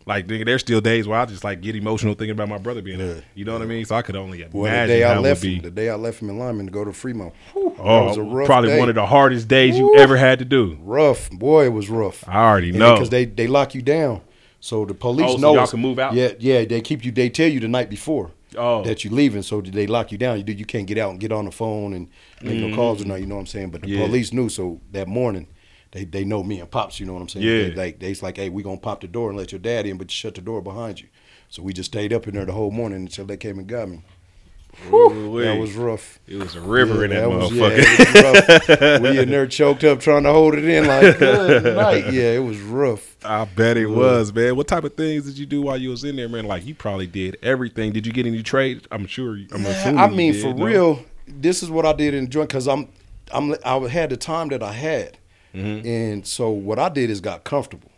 like 0.06 0.28
nigga, 0.28 0.46
there's 0.46 0.62
still 0.62 0.82
days 0.82 1.08
where 1.08 1.20
I 1.20 1.26
just 1.26 1.44
like 1.44 1.62
get 1.62 1.76
emotional 1.76 2.14
thinking 2.14 2.32
about 2.32 2.50
my 2.50 2.58
brother 2.58 2.82
being 2.82 2.98
there. 2.98 3.24
You 3.36 3.46
know 3.46 3.54
what 3.54 3.62
I 3.62 3.66
mean? 3.66 3.86
So 3.86 3.96
I 3.96 4.02
could 4.02 4.16
only 4.16 4.40
imagine 4.40 4.60
Well, 4.60 4.82
the 4.88 4.94
day 4.94 5.04
I 5.04 5.18
left 5.20 5.44
him, 5.44 5.62
the 5.62 5.72
day 5.72 5.90
I 5.90 5.96
left 5.96 6.22
him 6.22 6.30
in 6.30 6.40
Limon 6.40 6.66
to 6.68 6.72
go 6.72 6.84
to 6.86 6.94
Fremont. 6.94 7.34
Whew, 7.54 7.76
Oh, 7.80 8.06
was 8.06 8.18
a 8.18 8.24
rough 8.24 8.46
probably 8.46 8.70
day. 8.72 8.80
one 8.80 8.90
of 8.90 8.96
the 8.96 9.06
hardest 9.06 9.48
days 9.48 9.78
you 9.78 9.96
ever 9.98 10.18
had 10.18 10.40
to 10.40 10.46
do. 10.46 10.78
rough. 10.82 11.30
Boy, 11.32 11.66
it 11.66 11.74
was 11.74 11.90
rough. 11.90 12.28
I 12.28 12.44
already 12.44 12.72
know. 12.72 12.94
because 12.96 13.10
they 13.10 13.26
they 13.26 13.48
lock 13.48 13.76
you 13.76 13.82
down. 13.82 14.22
So 14.60 14.86
the 14.86 14.94
police 14.94 15.26
Oh, 15.30 15.36
so 15.36 15.42
know 15.42 15.54
y'all 15.56 15.66
can 15.68 15.80
move 15.80 15.98
out? 15.98 16.14
Yeah, 16.14 16.34
yeah. 16.40 16.66
They 16.66 16.82
keep 16.82 17.04
you. 17.04 17.12
They 17.12 17.30
tell 17.30 17.48
you 17.48 17.60
the 17.60 17.68
night 17.68 17.90
before. 17.90 18.32
Oh. 18.58 18.84
that 18.84 19.06
you're 19.06 19.14
leaving, 19.14 19.44
so 19.44 19.62
they 19.62 19.88
lock 19.88 20.12
you 20.12 20.18
down. 20.18 20.36
You 20.38 20.44
do. 20.44 20.52
You 20.52 20.66
can't 20.66 20.86
get 20.86 20.98
out 20.98 21.12
and 21.12 21.20
get 21.22 21.32
on 21.32 21.46
the 21.46 21.52
phone 21.52 21.94
and 21.94 22.10
make 22.42 22.60
no 22.60 22.76
calls 22.76 23.02
or 23.02 23.06
nothing. 23.06 23.24
You 23.24 23.30
know 23.30 23.36
what 23.36 23.42
I'm 23.42 23.48
saying? 23.48 23.70
But 23.72 23.80
the 23.82 23.88
Mm-hmm. 23.88 24.00
Yeah. 24.02 24.06
police 24.08 24.34
knew. 24.34 24.50
So 24.50 24.82
that 24.92 25.08
morning, 25.08 25.48
they 25.92 26.06
they 26.06 26.24
know 26.24 26.44
me 26.44 26.60
and 26.60 26.70
pops. 26.70 27.00
You 27.00 27.06
know 27.06 27.14
what 27.14 27.22
I'm 27.22 27.30
saying? 27.30 27.46
Yeah. 27.46 27.70
They, 27.70 27.76
like 27.76 28.00
they's 28.00 28.24
like, 28.24 28.38
hey, 28.38 28.50
we 28.50 28.64
gonna 28.64 28.78
pop 28.78 29.02
the 29.02 29.08
door 29.08 29.30
and 29.30 29.38
let 29.38 29.52
your 29.52 29.60
dad 29.60 29.86
in, 29.86 29.98
but 29.98 30.12
you 30.12 30.16
shut 30.16 30.36
the 30.36 30.42
door 30.42 30.62
behind 30.62 31.02
you. 31.02 31.08
So 31.50 31.62
we 31.62 31.74
just 31.74 31.92
stayed 31.92 32.14
up 32.14 32.28
in 32.28 32.34
there 32.34 32.46
the 32.46 32.54
whole 32.54 32.72
morning 32.72 33.02
until 33.02 33.26
they 33.26 33.38
came 33.38 33.60
and 33.60 33.68
got 33.68 33.90
me. 33.90 34.02
Ooh-wee. 34.92 35.44
That 35.44 35.60
was 35.60 35.74
rough. 35.74 36.20
It 36.28 36.38
was 36.38 36.56
a 36.56 36.62
river 36.62 37.04
in 37.04 37.12
that, 37.12 37.30
was, 37.30 37.52
motherfucker. 37.52 37.78
yeah, 37.78 38.70
it 38.70 38.70
was 38.70 38.80
rough. 38.80 39.02
we 39.02 39.20
in 39.20 39.30
there 39.30 39.48
choked 39.48 39.84
up 39.84 40.00
trying 40.00 40.24
to 40.24 40.32
hold 40.32 40.56
it 40.56 40.64
in 40.64 40.88
like 40.88 41.20
good 41.20 41.76
night. 41.76 42.14
Yeah, 42.14 42.32
it 42.32 42.44
was 42.44 42.60
rough. 42.62 43.18
I 43.24 43.46
bet 43.46 43.78
it 43.78 43.88
was, 43.88 44.34
man. 44.34 44.56
What 44.56 44.68
type 44.68 44.84
of 44.84 44.94
things 44.94 45.26
did 45.26 45.38
you 45.38 45.46
do 45.46 45.62
while 45.62 45.78
you 45.78 45.90
was 45.90 46.04
in 46.04 46.16
there, 46.16 46.30
man? 46.30 46.46
Like 46.46 46.66
you 46.66 46.74
probably 46.74 47.08
did 47.08 47.38
everything. 47.44 47.92
Did 47.92 48.08
you 48.08 48.14
get 48.14 48.26
any 48.26 48.42
trades? 48.44 48.88
I'm 48.92 49.08
sure. 49.08 49.38
I'm 49.52 49.66
assuming. 49.66 50.00
I 50.00 50.08
you 50.08 50.16
mean, 50.16 50.34
did, 50.34 50.42
for 50.42 50.54
no? 50.54 50.66
real, 50.66 51.06
this 51.28 51.62
is 51.62 51.70
what 51.70 51.86
I 51.86 51.94
did 51.94 52.14
enjoy 52.14 52.44
because 52.44 52.68
I'm, 52.68 52.88
I'm, 53.34 53.56
I 53.66 53.78
had 53.88 54.10
the 54.10 54.18
time 54.18 54.48
that 54.50 54.64
I 54.64 54.72
had, 54.72 55.18
Mm-hmm. 55.54 55.86
and 55.88 56.26
so 56.26 56.50
what 56.50 56.80
I 56.80 56.90
did 56.90 57.10
is 57.10 57.20
got 57.20 57.44
comfortable. 57.44 57.92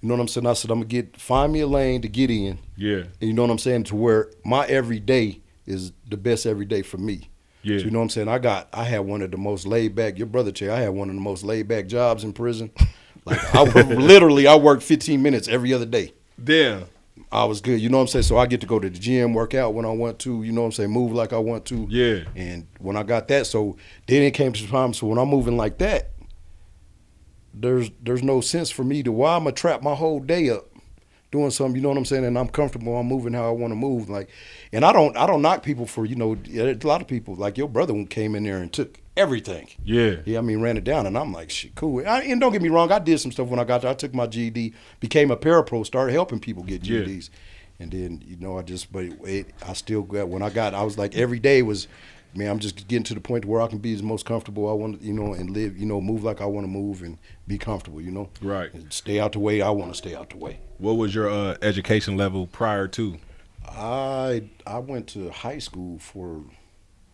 You 0.00 0.08
know 0.08 0.14
what 0.14 0.22
I'm 0.22 0.28
saying? 0.28 0.46
I 0.46 0.52
said 0.52 0.70
I'm 0.70 0.78
gonna 0.78 0.88
get 0.88 1.20
find 1.20 1.52
me 1.52 1.60
a 1.60 1.66
lane 1.66 2.02
to 2.02 2.08
get 2.08 2.30
in. 2.30 2.58
Yeah. 2.76 2.98
And 2.98 3.12
you 3.20 3.32
know 3.32 3.42
what 3.42 3.50
I'm 3.50 3.58
saying? 3.58 3.84
To 3.84 3.96
where 3.96 4.30
my 4.44 4.66
everyday 4.66 5.40
is 5.66 5.92
the 6.08 6.16
best 6.16 6.46
everyday 6.46 6.82
for 6.82 6.98
me. 6.98 7.28
Yeah. 7.62 7.78
So 7.78 7.84
you 7.84 7.90
know 7.90 7.98
what 7.98 8.04
I'm 8.04 8.10
saying? 8.10 8.28
I 8.28 8.38
got 8.38 8.68
I 8.72 8.84
had 8.84 9.00
one 9.00 9.22
of 9.22 9.30
the 9.30 9.36
most 9.36 9.66
laid 9.66 9.94
back. 9.94 10.18
Your 10.18 10.26
brother 10.28 10.52
Che, 10.52 10.68
I 10.68 10.80
had 10.80 10.90
one 10.90 11.08
of 11.08 11.14
the 11.14 11.20
most 11.20 11.44
laid 11.44 11.66
back 11.68 11.86
jobs 11.86 12.24
in 12.24 12.32
prison. 12.32 12.70
Like 13.26 13.54
I 13.56 13.62
literally, 13.64 14.46
I 14.46 14.54
worked 14.54 14.84
15 14.84 15.20
minutes 15.20 15.48
every 15.48 15.72
other 15.72 15.84
day. 15.84 16.14
Damn. 16.42 16.84
I 17.32 17.44
was 17.44 17.60
good. 17.60 17.80
You 17.80 17.88
know 17.88 17.96
what 17.96 18.02
I'm 18.02 18.08
saying? 18.08 18.22
So 18.22 18.36
I 18.38 18.46
get 18.46 18.60
to 18.60 18.68
go 18.68 18.78
to 18.78 18.88
the 18.88 18.98
gym, 18.98 19.34
work 19.34 19.52
out 19.52 19.74
when 19.74 19.84
I 19.84 19.90
want 19.90 20.20
to. 20.20 20.44
You 20.44 20.52
know 20.52 20.60
what 20.60 20.66
I'm 20.66 20.72
saying? 20.72 20.90
Move 20.90 21.12
like 21.12 21.32
I 21.32 21.38
want 21.38 21.64
to. 21.66 21.88
Yeah. 21.90 22.20
And 22.36 22.68
when 22.78 22.96
I 22.96 23.02
got 23.02 23.26
that, 23.28 23.48
so 23.48 23.76
then 24.06 24.22
it 24.22 24.30
came 24.30 24.52
to 24.52 24.62
the 24.62 24.68
time. 24.68 24.94
So 24.94 25.08
when 25.08 25.18
I'm 25.18 25.28
moving 25.28 25.56
like 25.56 25.78
that, 25.78 26.12
there's 27.58 27.90
there's 28.02 28.22
no 28.22 28.40
sense 28.40 28.70
for 28.70 28.84
me 28.84 29.02
to 29.02 29.10
why 29.12 29.36
I'm 29.36 29.44
gonna 29.44 29.52
trap 29.52 29.82
my 29.82 29.94
whole 29.94 30.20
day 30.20 30.50
up 30.50 30.66
doing 31.32 31.50
something. 31.50 31.76
You 31.76 31.82
know 31.82 31.88
what 31.88 31.98
I'm 31.98 32.04
saying? 32.04 32.24
And 32.24 32.38
I'm 32.38 32.48
comfortable. 32.48 32.96
I'm 32.96 33.06
moving 33.06 33.32
how 33.32 33.48
I 33.48 33.50
want 33.50 33.70
to 33.72 33.76
move. 33.76 34.08
Like, 34.08 34.28
and 34.72 34.84
I 34.84 34.92
don't 34.92 35.16
I 35.16 35.26
don't 35.26 35.42
knock 35.42 35.62
people 35.62 35.86
for 35.86 36.04
you 36.04 36.16
know 36.16 36.36
a 36.54 36.74
lot 36.86 37.00
of 37.00 37.08
people 37.08 37.34
like 37.34 37.58
your 37.58 37.68
brother 37.68 38.04
came 38.04 38.34
in 38.34 38.44
there 38.44 38.58
and 38.58 38.72
took 38.72 39.00
everything. 39.16 39.68
Yeah. 39.84 40.16
Yeah, 40.24 40.38
I 40.38 40.42
mean, 40.42 40.60
ran 40.60 40.76
it 40.76 40.84
down, 40.84 41.06
and 41.06 41.16
I'm 41.16 41.32
like, 41.32 41.50
shit, 41.50 41.74
cool. 41.74 42.06
I, 42.06 42.20
and 42.22 42.40
don't 42.40 42.52
get 42.52 42.60
me 42.62 42.68
wrong, 42.68 42.92
I 42.92 42.98
did 42.98 43.18
some 43.18 43.32
stuff 43.32 43.48
when 43.48 43.58
I 43.58 43.64
got 43.64 43.82
there. 43.82 43.90
I 43.90 43.94
took 43.94 44.14
my 44.14 44.26
GED, 44.26 44.74
became 45.00 45.30
a 45.30 45.36
parapro, 45.36 45.84
started 45.86 46.12
helping 46.12 46.38
people 46.38 46.62
get 46.62 46.84
Yeah. 46.84 47.00
GEDs, 47.00 47.30
and 47.80 47.90
then 47.90 48.22
you 48.26 48.36
know, 48.36 48.58
I 48.58 48.62
just, 48.62 48.92
but 48.92 49.04
it, 49.04 49.18
it, 49.24 49.46
I 49.66 49.72
still 49.72 50.02
got 50.02 50.28
when 50.28 50.42
I 50.42 50.50
got, 50.50 50.74
I 50.74 50.82
was 50.82 50.98
like, 50.98 51.16
every 51.16 51.38
day 51.38 51.62
was, 51.62 51.88
man, 52.36 52.50
I'm 52.50 52.58
just 52.58 52.88
getting 52.88 53.04
to 53.04 53.14
the 53.14 53.20
point 53.20 53.44
where 53.44 53.60
I 53.60 53.66
can 53.66 53.78
be 53.78 53.94
as 53.94 54.02
most 54.02 54.26
comfortable 54.26 54.68
I 54.68 54.72
want, 54.72 55.00
to, 55.00 55.06
you 55.06 55.12
know, 55.12 55.32
and 55.32 55.50
live, 55.50 55.76
you 55.76 55.86
know, 55.86 56.00
move 56.00 56.22
like 56.22 56.40
I 56.40 56.46
want 56.46 56.66
to 56.66 56.70
move 56.70 57.02
and 57.02 57.18
be 57.46 57.58
comfortable, 57.58 58.00
you 58.00 58.10
know, 58.10 58.28
Right. 58.42 58.72
And 58.72 58.92
stay 58.92 59.18
out 59.18 59.32
the 59.32 59.38
way 59.38 59.62
I 59.62 59.70
want 59.70 59.92
to 59.92 59.96
stay 59.96 60.14
out 60.14 60.30
the 60.30 60.36
way. 60.36 60.60
What 60.78 60.94
was 60.94 61.14
your 61.14 61.30
uh, 61.30 61.56
education 61.62 62.16
level 62.16 62.46
prior 62.46 62.88
to? 62.88 63.18
I 63.68 64.44
I 64.66 64.78
went 64.78 65.08
to 65.08 65.30
high 65.30 65.58
school 65.58 65.98
for 65.98 66.44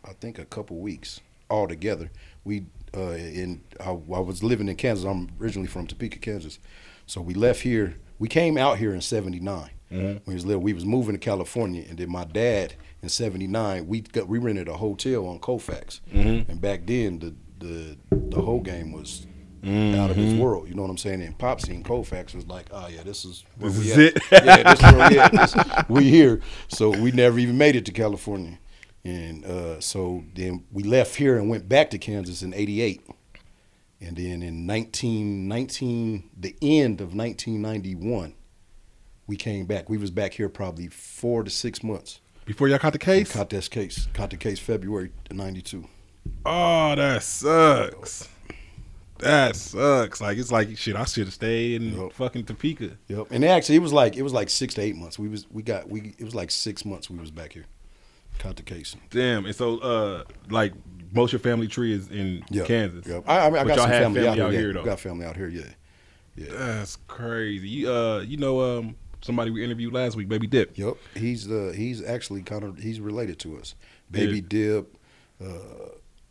I 0.04 0.12
think 0.14 0.38
a 0.38 0.44
couple 0.44 0.78
weeks 0.78 1.20
altogether. 1.48 2.10
We 2.44 2.66
uh, 2.94 3.12
in 3.12 3.62
I, 3.80 3.90
I 3.90 3.92
was 4.20 4.42
living 4.42 4.68
in 4.68 4.76
Kansas. 4.76 5.04
I'm 5.04 5.30
originally 5.40 5.68
from 5.68 5.86
Topeka, 5.86 6.18
Kansas. 6.18 6.58
So 7.06 7.20
we 7.20 7.34
left 7.34 7.62
here. 7.62 7.96
We 8.18 8.28
came 8.28 8.58
out 8.58 8.78
here 8.78 8.92
in 8.92 9.00
'79. 9.00 9.70
When 9.88 10.22
we 10.24 10.34
was 10.34 10.46
little, 10.46 10.62
we 10.62 10.72
was 10.72 10.86
moving 10.86 11.14
to 11.14 11.18
California, 11.18 11.84
and 11.86 11.98
then 11.98 12.10
my 12.10 12.24
dad 12.24 12.74
in 13.02 13.08
'79 13.08 13.86
we 13.86 14.00
got 14.00 14.28
we 14.28 14.38
rented 14.38 14.68
a 14.68 14.76
hotel 14.76 15.26
on 15.26 15.38
Colfax, 15.38 16.00
mm-hmm. 16.12 16.50
and 16.50 16.60
back 16.60 16.86
then 16.86 17.18
the 17.18 17.34
the 17.58 17.98
the 18.10 18.40
whole 18.40 18.60
game 18.60 18.92
was. 18.92 19.26
Out 19.64 20.10
of 20.10 20.16
this 20.16 20.32
mm-hmm. 20.32 20.40
world, 20.40 20.68
you 20.68 20.74
know 20.74 20.82
what 20.82 20.90
I'm 20.90 20.98
saying? 20.98 21.22
And 21.22 21.38
Pop 21.38 21.60
seen 21.60 21.84
Colfax 21.84 22.34
was 22.34 22.48
like, 22.48 22.66
oh 22.72 22.88
yeah, 22.88 23.04
this 23.04 23.24
is 23.24 23.44
where 23.58 23.70
This 23.70 23.78
we 23.78 23.90
is 23.92 23.96
at. 23.96 24.16
it. 24.16 24.44
yeah, 24.44 24.74
this 24.74 24.82
where 24.82 25.08
we 25.08 25.18
at. 25.20 25.32
This- 25.86 25.88
we 25.88 26.10
here. 26.10 26.40
So 26.66 26.90
we 26.90 27.12
never 27.12 27.38
even 27.38 27.56
made 27.56 27.76
it 27.76 27.86
to 27.86 27.92
California. 27.92 28.58
And 29.04 29.44
uh, 29.44 29.80
so 29.80 30.24
then 30.34 30.64
we 30.72 30.82
left 30.82 31.14
here 31.14 31.38
and 31.38 31.48
went 31.48 31.68
back 31.68 31.90
to 31.90 31.98
Kansas 31.98 32.42
in 32.42 32.52
88. 32.52 33.06
And 34.00 34.16
then 34.16 34.42
in 34.42 34.66
1919, 34.66 36.30
the 36.36 36.56
end 36.60 37.00
of 37.00 37.14
1991, 37.14 38.34
we 39.26 39.36
came 39.36 39.66
back. 39.66 39.88
We 39.88 39.96
was 39.96 40.10
back 40.10 40.34
here 40.34 40.48
probably 40.48 40.88
four 40.88 41.44
to 41.44 41.50
six 41.50 41.84
months. 41.84 42.20
Before 42.44 42.68
y'all 42.68 42.78
caught 42.78 42.92
the 42.92 42.98
case? 42.98 43.32
Caught 43.32 43.50
this 43.50 43.68
case. 43.68 44.08
Caught 44.14 44.30
the 44.30 44.36
case 44.36 44.58
February 44.58 45.12
92. 45.30 45.86
Oh, 46.44 46.94
that 46.96 47.22
sucks. 47.22 48.28
That 49.18 49.54
sucks. 49.54 50.20
Like 50.20 50.36
it's 50.38 50.50
like 50.50 50.76
shit. 50.76 50.96
I 50.96 51.04
should 51.04 51.26
have 51.26 51.34
stayed 51.34 51.80
in 51.80 51.96
Yup. 51.96 52.12
fucking 52.12 52.44
Topeka. 52.44 52.96
Yep. 53.06 53.28
And 53.30 53.44
actually, 53.44 53.76
it 53.76 53.82
was 53.82 53.92
like 53.92 54.16
it 54.16 54.22
was 54.22 54.32
like 54.32 54.50
six 54.50 54.74
to 54.74 54.80
eight 54.82 54.96
months. 54.96 55.18
We 55.18 55.28
was 55.28 55.46
we 55.50 55.62
got 55.62 55.88
we 55.88 56.14
it 56.18 56.24
was 56.24 56.34
like 56.34 56.50
six 56.50 56.84
months 56.84 57.08
we 57.08 57.18
was 57.18 57.30
back 57.30 57.52
here. 57.52 57.66
Caught 58.40 58.56
the 58.56 58.62
case. 58.62 58.96
Damn. 59.10 59.46
And 59.46 59.54
so, 59.54 59.78
uh, 59.78 60.24
like 60.50 60.72
most 61.12 61.28
of 61.28 61.34
your 61.34 61.52
family 61.52 61.68
tree 61.68 61.92
is 61.92 62.08
in 62.10 62.44
Yep. 62.50 62.66
Kansas. 62.66 63.06
Yep. 63.06 63.24
I, 63.28 63.46
I, 63.46 63.50
mean, 63.50 63.58
I 63.58 63.64
got 63.64 63.78
some 63.78 63.90
had 63.90 64.02
family, 64.02 64.26
out, 64.26 64.36
family 64.36 64.56
here. 64.56 64.68
out 64.70 64.74
yeah. 64.74 64.80
though. 64.80 64.84
Got 64.84 65.00
family 65.00 65.26
out 65.26 65.36
here. 65.36 65.48
Yeah. 65.48 65.62
Yeah. 66.34 66.46
That's 66.50 66.96
crazy. 67.06 67.68
You, 67.68 67.92
uh, 67.92 68.20
you 68.20 68.38
know, 68.38 68.78
um, 68.78 68.96
somebody 69.22 69.50
we 69.50 69.64
interviewed 69.64 69.92
last 69.94 70.16
week, 70.16 70.28
Baby 70.28 70.46
Dip. 70.46 70.76
Yep, 70.76 70.96
he's 71.14 71.50
uh 71.50 71.72
he's 71.74 72.02
actually 72.04 72.42
kind 72.42 72.64
of 72.64 72.78
he's 72.78 73.00
related 73.00 73.38
to 73.40 73.56
us. 73.58 73.74
Baby 74.10 74.40
Dip, 74.42 74.94
uh, 75.42 75.46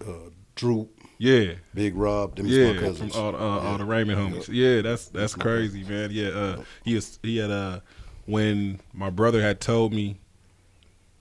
uh, 0.05 0.29
Droop, 0.55 0.89
Yeah. 1.17 1.53
Big 1.73 1.95
Rob, 1.95 2.35
them 2.35 2.45
Yeah, 2.45 2.73
cousins. 2.75 3.13
from 3.15 3.21
all, 3.23 3.31
the- 3.31 3.37
uh, 3.39 3.41
all 3.41 3.77
the 3.77 3.85
Raymond 3.85 4.19
homies. 4.19 4.47
Yep. 4.47 4.49
Yeah, 4.49 4.81
that's 4.81 5.07
that's 5.07 5.33
crazy, 5.35 5.83
man. 5.83 6.09
Yeah, 6.11 6.27
uh, 6.29 6.63
he 6.85 6.93
was 6.95 7.17
he 7.23 7.37
had 7.37 7.49
uh 7.51 7.79
when 8.25 8.79
my 8.93 9.09
brother 9.09 9.41
had 9.41 9.59
told 9.59 9.93
me 9.93 10.17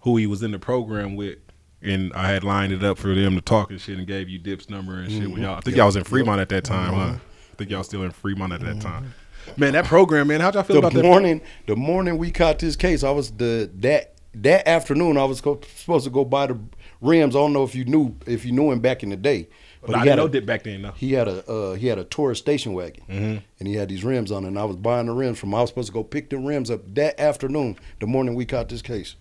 who 0.00 0.16
he 0.16 0.26
was 0.26 0.42
in 0.42 0.50
the 0.50 0.58
program 0.58 1.14
with, 1.16 1.38
and 1.82 2.12
I 2.14 2.28
had 2.28 2.44
lined 2.44 2.72
it 2.72 2.82
up 2.82 2.98
for 2.98 3.14
them 3.14 3.34
to 3.36 3.40
talk 3.40 3.70
and 3.70 3.80
shit, 3.80 3.98
and 3.98 4.06
gave 4.06 4.28
you 4.28 4.38
Dip's 4.38 4.68
number 4.68 4.94
and 4.98 5.10
shit. 5.10 5.30
When 5.30 5.42
y'all, 5.42 5.56
I 5.56 5.60
think 5.60 5.68
Yep. 5.74 5.76
y'all 5.78 5.86
was 5.86 5.96
in 5.96 6.00
Yep. 6.00 6.06
Fremont 6.08 6.40
at 6.40 6.48
that 6.50 6.64
time, 6.64 6.92
huh? 6.94 7.18
I 7.52 7.56
think 7.56 7.70
y'all 7.70 7.82
still 7.82 8.02
in 8.02 8.10
Fremont 8.10 8.52
at 8.52 8.60
that 8.60 8.80
time. 8.80 9.12
Man, 9.56 9.72
that 9.72 9.84
program, 9.84 10.28
man, 10.28 10.40
how'd 10.40 10.54
y'all 10.54 10.62
feel 10.62 10.74
The 10.74 10.78
about 10.80 10.92
that? 10.94 11.02
morning, 11.02 11.40
the 11.66 11.76
morning 11.76 12.18
we 12.18 12.30
caught 12.30 12.58
this 12.58 12.76
case, 12.76 13.02
I 13.04 13.10
was 13.10 13.30
the 13.32 13.70
that 13.80 14.14
that 14.34 14.68
afternoon 14.68 15.16
I 15.16 15.24
was 15.24 15.40
go, 15.40 15.60
supposed 15.76 16.04
to 16.04 16.10
go 16.10 16.24
buy 16.24 16.46
the 16.46 16.58
rims. 17.00 17.34
I 17.34 17.40
don't 17.40 17.52
know 17.52 17.64
if 17.64 17.74
you 17.74 17.84
knew 17.84 18.14
if 18.26 18.44
you 18.44 18.52
knew 18.52 18.70
him 18.70 18.80
back 18.80 19.02
in 19.02 19.10
the 19.10 19.16
day, 19.16 19.48
But 19.82 19.96
I 19.96 19.98
he 19.98 20.04
didn't 20.04 20.18
had 20.20 20.32
know 20.32 20.38
a- 20.38 20.42
back 20.42 20.62
then, 20.62 20.82
though. 20.82 20.92
He 20.92 21.12
had 21.14 21.26
a 21.26 21.44
uh, 21.50 21.74
he 21.74 21.88
had 21.88 21.98
a 21.98 22.04
Taurus 22.04 22.38
station 22.38 22.72
wagon, 22.74 23.02
Mm-hmm. 23.08 23.38
and 23.58 23.68
he 23.68 23.74
had 23.74 23.88
these 23.88 24.04
rims 24.04 24.30
on 24.30 24.44
it. 24.44 24.48
And 24.48 24.58
I 24.58 24.64
was 24.64 24.76
buying 24.76 25.06
the 25.06 25.12
rims 25.12 25.38
from. 25.38 25.52
I 25.54 25.60
was 25.60 25.70
supposed 25.70 25.88
to 25.88 25.92
go 25.92 26.04
pick 26.04 26.30
the 26.30 26.38
rims 26.38 26.70
up 26.70 26.80
that 26.94 27.18
afternoon, 27.18 27.76
the 27.98 28.06
morning 28.06 28.34
we 28.36 28.44
caught 28.46 28.68
this 28.68 28.82
case. 28.82 29.16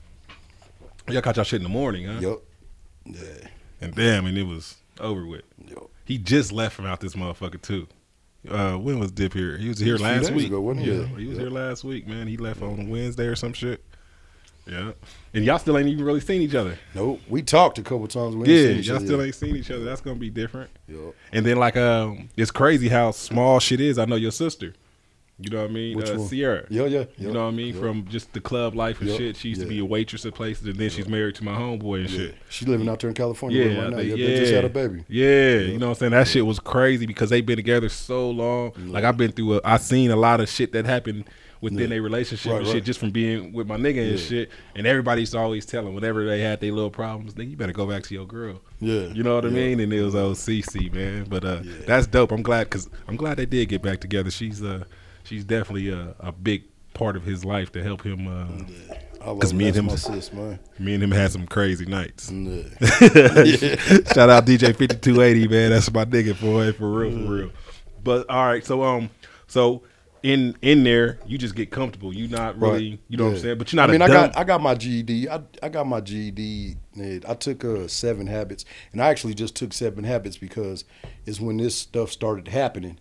Y'all 1.07 1.21
caught 1.23 1.37
y'all 1.37 1.43
shit 1.45 1.57
in 1.57 1.63
the 1.63 1.69
morning, 1.69 2.05
huh? 2.05 2.19
Yup. 2.19 2.41
Yeah. 3.05 3.47
And 3.81 3.95
damn, 3.95 4.27
and 4.27 4.37
it 4.37 4.43
was 4.43 4.75
over 4.99 5.25
with. 5.25 5.41
Yup. 5.67 5.89
He 6.05 6.17
just 6.19 6.51
left 6.51 6.75
from 6.75 6.85
out 6.85 6.99
this 6.99 7.15
motherfucker 7.15 7.59
too. 7.61 7.87
Uh, 8.49 8.77
when 8.77 8.99
was 8.99 9.11
Dip 9.11 9.33
here? 9.33 9.57
He 9.57 9.67
was 9.69 9.79
here 9.79 9.97
last 9.97 10.31
week. 10.31 10.47
ago? 10.47 10.71
Yeah, 10.73 11.05
he 11.17 11.25
was 11.27 11.37
Yeah. 11.37 11.43
here 11.43 11.49
last 11.51 11.83
week, 11.83 12.07
man. 12.07 12.27
He 12.27 12.37
left 12.37 12.61
on 12.61 12.89
Wednesday 12.89 13.25
or 13.25 13.35
some 13.35 13.53
shit. 13.53 13.83
Yeah, 14.67 14.91
and 15.33 15.43
y'all 15.45 15.57
still 15.57 15.77
ain't 15.79 15.87
even 15.87 16.05
really 16.05 16.19
seen 16.19 16.41
each 16.43 16.53
other. 16.53 16.77
Nope. 16.93 17.21
We 17.27 17.41
talked 17.41 17.79
a 17.79 17.81
couple 17.81 18.07
times. 18.07 18.35
We 18.35 18.47
yeah, 18.53 18.69
y'all 18.73 18.97
other 18.97 19.05
still 19.05 19.21
ain't 19.21 19.33
seen 19.33 19.55
each 19.55 19.71
other. 19.71 19.83
That's 19.83 20.01
gonna 20.01 20.19
be 20.19 20.29
different. 20.29 20.69
Yup. 20.87 21.15
And 21.33 21.43
then 21.45 21.57
like 21.57 21.75
um, 21.75 22.29
it's 22.37 22.51
crazy 22.51 22.87
how 22.87 23.09
small 23.11 23.59
shit 23.59 23.79
is. 23.81 23.97
I 23.97 24.05
know 24.05 24.15
your 24.15 24.31
sister. 24.31 24.73
You 25.41 25.49
know 25.51 25.61
what 25.61 25.69
I 25.69 25.73
mean? 25.73 25.95
Which 25.97 26.09
uh, 26.09 26.15
one? 26.15 26.27
Sierra. 26.27 26.65
Yeah, 26.69 26.85
yeah. 26.85 27.05
You 27.17 27.31
know 27.31 27.43
what 27.45 27.53
I 27.53 27.55
mean? 27.55 27.73
yeah. 27.73 27.79
From 27.79 28.05
just 28.07 28.33
the 28.33 28.41
club 28.41 28.75
life 28.75 28.99
and 28.99 29.09
Yup, 29.09 29.17
shit. 29.17 29.37
She 29.37 29.49
used 29.49 29.61
to 29.61 29.67
be 29.67 29.79
a 29.79 29.85
waitress 29.85 30.25
at 30.25 30.33
places, 30.35 30.67
and 30.67 30.75
then 30.75 30.89
she's 30.89 31.07
married 31.07 31.35
to 31.35 31.43
my 31.45 31.53
homeboy 31.53 32.01
and 32.01 32.09
Yeah. 32.09 32.17
shit. 32.17 32.35
She's 32.49 32.67
living 32.67 32.89
out 32.89 32.99
there 32.99 33.09
in 33.09 33.13
California 33.15 33.63
Yeah, 33.63 33.81
right 33.81 33.89
now. 33.91 33.97
think- 33.97 34.17
Yeah, 34.17 34.27
they 34.27 34.39
just 34.39 34.53
had 34.53 34.65
a 34.65 34.69
baby. 34.69 35.03
Yeah, 35.07 35.59
you 35.59 35.77
know 35.77 35.87
what 35.87 35.91
I'm 35.93 35.99
saying? 35.99 36.11
That 36.11 36.27
shit 36.27 36.45
was 36.45 36.59
crazy 36.59 37.05
because 37.05 37.29
they've 37.29 37.45
been 37.45 37.55
together 37.55 37.87
so 37.89 38.29
long. 38.29 38.73
Like 38.87 39.03
I've 39.05 39.17
been 39.17 39.31
through 39.31 39.55
a 39.55 39.61
I 39.63 39.77
seen 39.77 40.11
a 40.11 40.15
lot 40.17 40.41
of 40.41 40.49
shit 40.49 40.73
that 40.73 40.85
happened 40.85 41.23
within 41.61 41.91
Yeah. 41.91 41.97
a 41.97 42.01
relationship 42.01 42.51
Right, 42.51 42.57
and 42.59 42.65
shit 42.67 42.73
right. 42.75 42.83
just 42.85 42.99
from 43.01 43.09
being 43.11 43.51
with 43.51 43.67
my 43.67 43.75
nigga 43.75 44.09
and 44.11 44.17
shit. 44.19 44.49
And 44.75 44.87
everybody's 44.87 45.35
always 45.35 45.65
telling 45.65 45.93
whenever 45.93 46.25
they 46.25 46.39
had 46.39 46.61
their 46.61 46.71
little 46.71 46.89
problems, 46.89 47.33
nigga, 47.33 47.51
you 47.51 47.57
better 47.57 47.73
go 47.73 47.85
back 47.85 48.03
to 48.03 48.13
your 48.13 48.25
girl. 48.25 48.61
Yeah. 48.79 49.07
You 49.07 49.23
know 49.23 49.35
what 49.35 49.45
I 49.45 49.49
mean? 49.49 49.79
And 49.81 49.91
it 49.91 50.01
was 50.01 50.15
old 50.15 50.37
CC, 50.37 50.89
man. 50.93 51.25
But 51.29 51.43
uh 51.45 51.59
Yeah. 51.63 51.71
that's 51.85 52.07
dope. 52.07 52.31
I'm 52.33 52.41
glad 52.43 52.69
cuz 52.69 52.89
I'm 53.07 53.15
glad 53.17 53.37
they 53.37 53.45
did 53.45 53.67
get 53.69 53.81
back 53.81 53.99
together. 53.99 54.31
She's 54.31 54.61
uh 54.63 54.83
she's 55.29 55.45
definitely 55.45 55.89
a, 55.89 56.15
a 56.19 56.31
big 56.31 56.63
part 56.93 57.15
of 57.15 57.23
his 57.23 57.45
life 57.45 57.71
to 57.73 57.83
help 57.83 58.03
him 58.03 58.27
uh 58.27 58.47
I 59.21 59.29
love 59.31 59.39
'Cause 59.41 59.53
me 59.53 59.67
and 59.67 59.75
him 59.75 59.89
sis, 59.89 60.31
me 60.33 60.93
and 60.93 61.03
him 61.03 61.11
had 61.11 61.31
some 61.31 61.45
crazy 61.45 61.85
nights. 61.85 62.31
Yeah. 62.31 62.63
Shout 64.13 64.29
out 64.29 64.45
DJ 64.45 64.73
fifty 64.75 64.95
two 64.95 65.21
eighty, 65.21 65.45
man. 65.47 65.71
That's 65.71 65.91
my 65.91 66.05
nigga 66.05 66.39
boy, 66.39 66.71
for 66.71 66.89
real, 66.89 67.11
for 67.25 67.33
real. 67.33 67.49
But 68.01 68.29
all 68.29 68.45
right, 68.45 68.65
so 68.65 68.81
um, 68.83 69.09
so 69.47 69.83
in 70.23 70.55
in 70.61 70.85
there, 70.85 71.19
you 71.27 71.37
just 71.37 71.53
get 71.55 71.69
comfortable. 71.69 72.13
You 72.13 72.29
not 72.29 72.59
really, 72.61 72.91
Right. 72.91 72.99
you 73.09 73.17
know 73.17 73.25
what 73.25 73.33
I'm 73.33 73.39
saying. 73.39 73.57
But 73.57 73.73
you're 73.73 73.77
not. 73.81 73.89
I 73.89 73.91
mean, 73.91 74.01
a 74.01 74.05
I 74.05 74.07
got 74.07 74.37
I 74.37 74.43
got 74.45 74.61
my 74.61 74.73
GED. 74.75 75.29
I 75.29 75.41
I 75.61 75.67
got 75.67 75.85
my 75.85 75.99
GED. 75.99 76.77
I 77.27 77.33
took 77.33 77.65
uh, 77.65 77.89
seven 77.89 78.25
habits, 78.27 78.63
and 78.93 79.01
I 79.01 79.09
actually 79.09 79.33
just 79.33 79.53
took 79.53 79.73
seven 79.73 80.05
habits 80.05 80.37
because 80.37 80.85
it's 81.25 81.41
when 81.41 81.57
this 81.57 81.75
stuff 81.75 82.09
started 82.09 82.47
happening. 82.47 82.99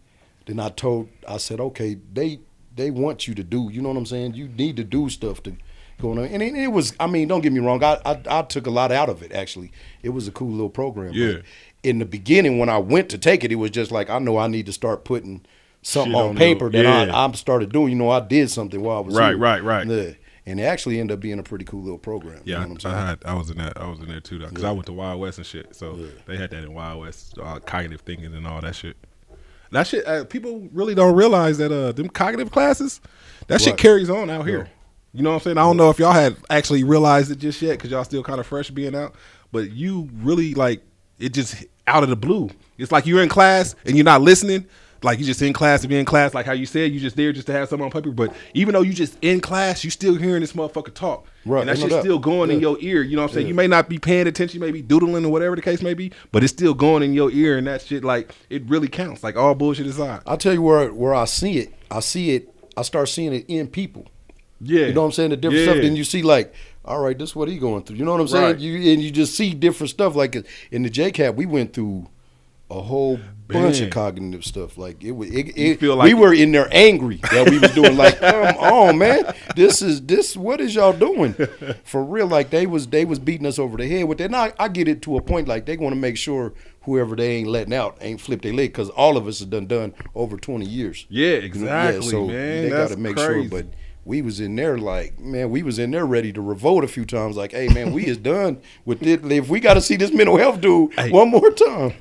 Then 0.48 0.58
I 0.58 0.70
told 0.70 1.08
I 1.28 1.36
said, 1.36 1.60
okay, 1.60 1.98
they 2.12 2.40
they 2.74 2.90
want 2.90 3.28
you 3.28 3.34
to 3.34 3.44
do. 3.44 3.68
You 3.70 3.82
know 3.82 3.90
what 3.90 3.98
I'm 3.98 4.06
saying? 4.06 4.34
You 4.34 4.48
need 4.48 4.76
to 4.78 4.84
do 4.84 5.08
stuff 5.10 5.42
to 5.44 5.56
going 6.00 6.18
on, 6.18 6.24
and 6.24 6.42
it, 6.42 6.54
it 6.54 6.68
was. 6.68 6.94
I 6.98 7.06
mean, 7.06 7.28
don't 7.28 7.42
get 7.42 7.52
me 7.52 7.60
wrong. 7.60 7.84
I, 7.84 8.00
I 8.04 8.20
I 8.28 8.42
took 8.42 8.66
a 8.66 8.70
lot 8.70 8.90
out 8.90 9.08
of 9.08 9.22
it. 9.22 9.32
Actually, 9.32 9.70
it 10.02 10.08
was 10.10 10.26
a 10.26 10.32
cool 10.32 10.50
little 10.50 10.70
program. 10.70 11.12
Yeah. 11.12 11.38
In 11.84 11.98
the 12.00 12.04
beginning, 12.06 12.58
when 12.58 12.68
I 12.68 12.78
went 12.78 13.08
to 13.10 13.18
take 13.18 13.44
it, 13.44 13.52
it 13.52 13.56
was 13.56 13.70
just 13.70 13.90
like 13.92 14.08
I 14.10 14.18
know 14.18 14.38
I 14.38 14.48
need 14.48 14.66
to 14.66 14.72
start 14.72 15.04
putting 15.04 15.44
something 15.82 16.12
Shit 16.12 16.20
on 16.22 16.36
paper 16.36 16.70
that 16.70 16.82
yeah. 16.82 17.14
I 17.14 17.26
I 17.26 17.32
started 17.32 17.70
doing. 17.72 17.90
You 17.90 17.96
know, 17.96 18.10
I 18.10 18.20
did 18.20 18.50
something 18.50 18.80
while 18.80 18.96
I 18.98 19.00
was 19.00 19.14
Right, 19.14 19.28
here. 19.30 19.38
right, 19.38 19.62
right. 19.62 19.86
Yeah. 19.86 20.12
And 20.46 20.58
it 20.58 20.62
actually 20.62 20.98
ended 20.98 21.14
up 21.14 21.20
being 21.20 21.38
a 21.38 21.42
pretty 21.42 21.66
cool 21.66 21.82
little 21.82 21.98
program. 21.98 22.40
you 22.46 22.54
Yeah, 22.54 22.64
know 22.64 22.72
what 22.72 22.84
I'm 22.86 22.94
I, 22.94 23.06
had 23.08 23.18
I 23.26 23.34
was 23.34 23.50
in 23.50 23.58
that 23.58 23.76
I 23.78 23.86
was 23.86 23.98
in 24.00 24.08
there 24.08 24.18
too 24.20 24.38
because 24.38 24.64
I 24.64 24.72
went 24.72 24.86
to 24.86 24.94
Wild 24.94 25.20
West 25.20 25.36
and 25.36 25.46
shit. 25.46 25.76
So 25.76 25.98
they 26.26 26.38
had 26.38 26.50
that 26.52 26.64
in 26.64 26.72
Wild 26.72 27.00
West, 27.00 27.36
uh, 27.38 27.58
cognitive 27.60 28.00
thinking 28.00 28.34
and 28.34 28.46
all 28.46 28.60
that 28.62 28.74
shit. 28.74 28.96
That 29.70 29.86
shit, 29.86 30.06
uh, 30.06 30.24
people 30.24 30.68
really 30.72 30.94
don't 30.94 31.14
realize 31.14 31.58
that 31.58 31.72
uh, 31.72 31.92
them 31.92 32.08
cognitive 32.08 32.50
classes, 32.50 33.00
that 33.48 33.60
shit 33.60 33.76
carries 33.76 34.08
on 34.10 34.30
out 34.30 34.46
here. 34.46 34.68
You 35.12 35.22
know 35.22 35.30
what 35.30 35.36
I'm 35.36 35.42
saying? 35.42 35.58
I 35.58 35.62
don't 35.62 35.76
know 35.76 35.90
if 35.90 35.98
y'all 35.98 36.12
had 36.12 36.36
actually 36.50 36.84
realized 36.84 37.30
it 37.30 37.38
just 37.38 37.60
yet 37.62 37.72
because 37.72 37.90
y'all 37.90 38.04
still 38.04 38.22
kind 38.22 38.40
of 38.40 38.46
fresh 38.46 38.70
being 38.70 38.94
out, 38.94 39.14
but 39.52 39.70
you 39.72 40.08
really 40.14 40.54
like 40.54 40.82
it 41.18 41.32
just 41.32 41.64
out 41.86 42.02
of 42.02 42.08
the 42.08 42.16
blue. 42.16 42.50
It's 42.76 42.92
like 42.92 43.06
you're 43.06 43.22
in 43.22 43.28
class 43.28 43.74
and 43.84 43.96
you're 43.96 44.04
not 44.04 44.22
listening. 44.22 44.66
Like 45.02 45.20
you 45.20 45.24
just 45.24 45.40
in 45.42 45.52
class 45.52 45.82
to 45.82 45.88
be 45.88 45.96
in 45.96 46.04
class, 46.04 46.34
like 46.34 46.44
how 46.44 46.52
you 46.52 46.66
said, 46.66 46.90
you 46.92 46.98
just 46.98 47.14
there 47.14 47.32
just 47.32 47.46
to 47.46 47.52
have 47.52 47.68
something 47.68 47.84
on 47.84 47.90
paper. 47.92 48.10
But 48.10 48.32
even 48.52 48.72
though 48.74 48.80
you 48.82 48.92
just 48.92 49.16
in 49.22 49.40
class, 49.40 49.84
you 49.84 49.90
still 49.90 50.16
hearing 50.16 50.40
this 50.40 50.54
motherfucker 50.54 50.92
talk. 50.92 51.26
Right, 51.46 51.60
And 51.60 51.68
that 51.68 51.78
shit's 51.78 52.00
still 52.00 52.18
going 52.18 52.50
in 52.50 52.58
your 52.58 52.76
ear. 52.80 53.02
You 53.02 53.14
know 53.14 53.22
what 53.22 53.30
I'm 53.30 53.34
saying? 53.36 53.46
You 53.46 53.54
may 53.54 53.68
not 53.68 53.88
be 53.88 53.98
paying 53.98 54.26
attention, 54.26 54.60
you 54.60 54.66
may 54.66 54.72
be 54.72 54.82
doodling 54.82 55.24
or 55.24 55.28
whatever 55.30 55.54
the 55.54 55.62
case 55.62 55.82
may 55.82 55.94
be, 55.94 56.10
but 56.32 56.42
it's 56.42 56.52
still 56.52 56.74
going 56.74 57.02
in 57.04 57.12
your 57.12 57.30
ear, 57.30 57.56
and 57.58 57.66
that 57.68 57.82
shit 57.82 58.02
like 58.02 58.34
it 58.50 58.64
really 58.68 58.88
counts. 58.88 59.22
Like 59.22 59.36
all 59.36 59.54
bullshit 59.54 59.86
aside. 59.86 60.20
I'll 60.26 60.36
tell 60.36 60.52
you 60.52 60.62
where 60.62 60.92
where 60.92 61.14
I 61.14 61.26
see 61.26 61.58
it. 61.58 61.72
I 61.90 62.00
see 62.00 62.34
it. 62.34 62.52
I 62.76 62.82
start 62.82 63.08
seeing 63.08 63.32
it 63.32 63.44
in 63.48 63.68
people. 63.68 64.06
Yeah, 64.60 64.86
You 64.86 64.92
know 64.94 65.02
what 65.02 65.06
I'm 65.06 65.12
saying? 65.12 65.30
The 65.30 65.36
different 65.36 65.64
Yeah. 65.64 65.72
stuff. 65.72 65.82
Then 65.82 65.94
you 65.94 66.02
see 66.02 66.22
like, 66.22 66.52
all 66.84 66.98
right, 67.00 67.16
this 67.16 67.30
is 67.30 67.36
what 67.36 67.48
he 67.48 67.58
going 67.58 67.84
through. 67.84 67.96
You 67.96 68.04
know 68.04 68.10
what 68.10 68.20
I'm 68.20 68.26
saying? 68.28 68.44
Right. 68.44 68.58
You 68.58 68.92
and 68.92 69.00
you 69.00 69.12
just 69.12 69.36
see 69.36 69.54
different 69.54 69.90
stuff. 69.90 70.16
Like 70.16 70.34
in 70.72 70.82
the 70.82 70.90
JCAP, 70.90 71.36
we 71.36 71.46
went 71.46 71.72
through 71.72 72.08
a 72.70 72.80
whole 72.82 73.18
bunch 73.46 73.78
Man. 73.78 73.84
of 73.84 73.90
cognitive 73.94 74.44
stuff. 74.44 74.76
Like 74.76 75.02
it 75.02 75.12
was. 75.12 75.30
It, 75.30 75.56
it, 75.56 75.80
feel 75.80 75.98
we 75.98 76.12
like- 76.12 76.22
were 76.22 76.34
in 76.34 76.52
there 76.52 76.68
angry 76.70 77.16
that 77.32 77.48
we 77.48 77.58
was 77.58 77.70
doing. 77.72 77.96
Like, 77.96 78.18
come 78.20 78.56
on, 78.58 78.98
man, 78.98 79.34
this 79.56 79.80
is 79.80 80.02
this. 80.02 80.36
What 80.36 80.60
is 80.60 80.74
y'all 80.74 80.92
doing 80.92 81.34
for 81.84 82.04
real? 82.04 82.26
Like 82.26 82.50
they 82.50 82.66
was 82.66 82.86
they 82.88 83.04
was 83.04 83.18
beating 83.18 83.46
us 83.46 83.58
over 83.58 83.76
the 83.78 83.88
head 83.88 84.04
with 84.06 84.18
that. 84.18 84.30
Now 84.30 84.52
I 84.58 84.68
get 84.68 84.86
it 84.88 85.00
to 85.02 85.16
a 85.16 85.22
point. 85.22 85.48
Like 85.48 85.64
they 85.66 85.76
want 85.78 85.94
to 85.94 86.00
make 86.00 86.16
sure 86.18 86.52
whoever 86.82 87.16
they 87.16 87.36
ain't 87.36 87.48
letting 87.48 87.74
out 87.74 87.96
ain't 88.00 88.20
flipped 88.20 88.42
their 88.42 88.52
leg 88.52 88.70
because 88.72 88.90
all 88.90 89.16
of 89.16 89.26
us 89.26 89.40
have 89.40 89.50
done 89.50 89.66
done 89.66 89.94
over 90.14 90.36
20 90.36 90.64
years. 90.66 91.06
Yeah, 91.08 91.34
You 91.34 91.40
know, 91.40 91.44
exactly, 91.46 92.26
man. 92.26 92.62
They 92.64 92.68
got 92.70 92.88
to 92.90 92.96
make 92.96 93.16
crazy. 93.16 93.48
sure, 93.48 93.62
but 93.62 93.66
we 94.06 94.22
was 94.22 94.40
in 94.40 94.56
there 94.56 94.78
like, 94.78 95.18
man, 95.18 95.50
we 95.50 95.62
was 95.62 95.78
in 95.78 95.90
there 95.90 96.06
ready 96.06 96.32
to 96.32 96.40
revolt 96.40 96.82
a 96.84 96.88
few 96.88 97.04
times. 97.04 97.36
Like, 97.36 97.52
hey, 97.52 97.68
man, 97.68 97.92
we 97.92 98.06
is 98.06 98.16
done 98.16 98.58
with 98.86 99.02
it. 99.06 99.22
If 99.30 99.50
we 99.50 99.60
got 99.60 99.74
to 99.74 99.82
see 99.82 99.96
this 99.96 100.12
mental 100.12 100.38
health 100.38 100.62
dude 100.62 100.94
Hey. 100.94 101.10
one 101.10 101.28
more 101.28 101.50
time, 101.50 101.92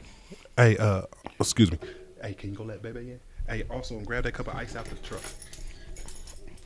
Hey, 0.57 0.75
uh, 0.77 1.03
excuse 1.39 1.71
me. 1.71 1.77
Hey, 2.21 2.33
can 2.33 2.49
you 2.51 2.55
go 2.57 2.63
let 2.63 2.81
baby 2.81 3.11
in? 3.11 3.19
Hey, 3.47 3.63
also 3.69 3.99
grab 3.99 4.23
that 4.23 4.33
cup 4.33 4.47
of 4.47 4.55
ice 4.55 4.75
out 4.75 4.85
the 4.85 4.95
truck. 4.95 5.21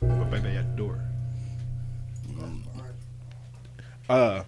Put 0.00 0.30
baby 0.30 0.48
at 0.56 0.74
the 0.74 0.82
door. 0.82 0.98
Uh, 4.08 4.42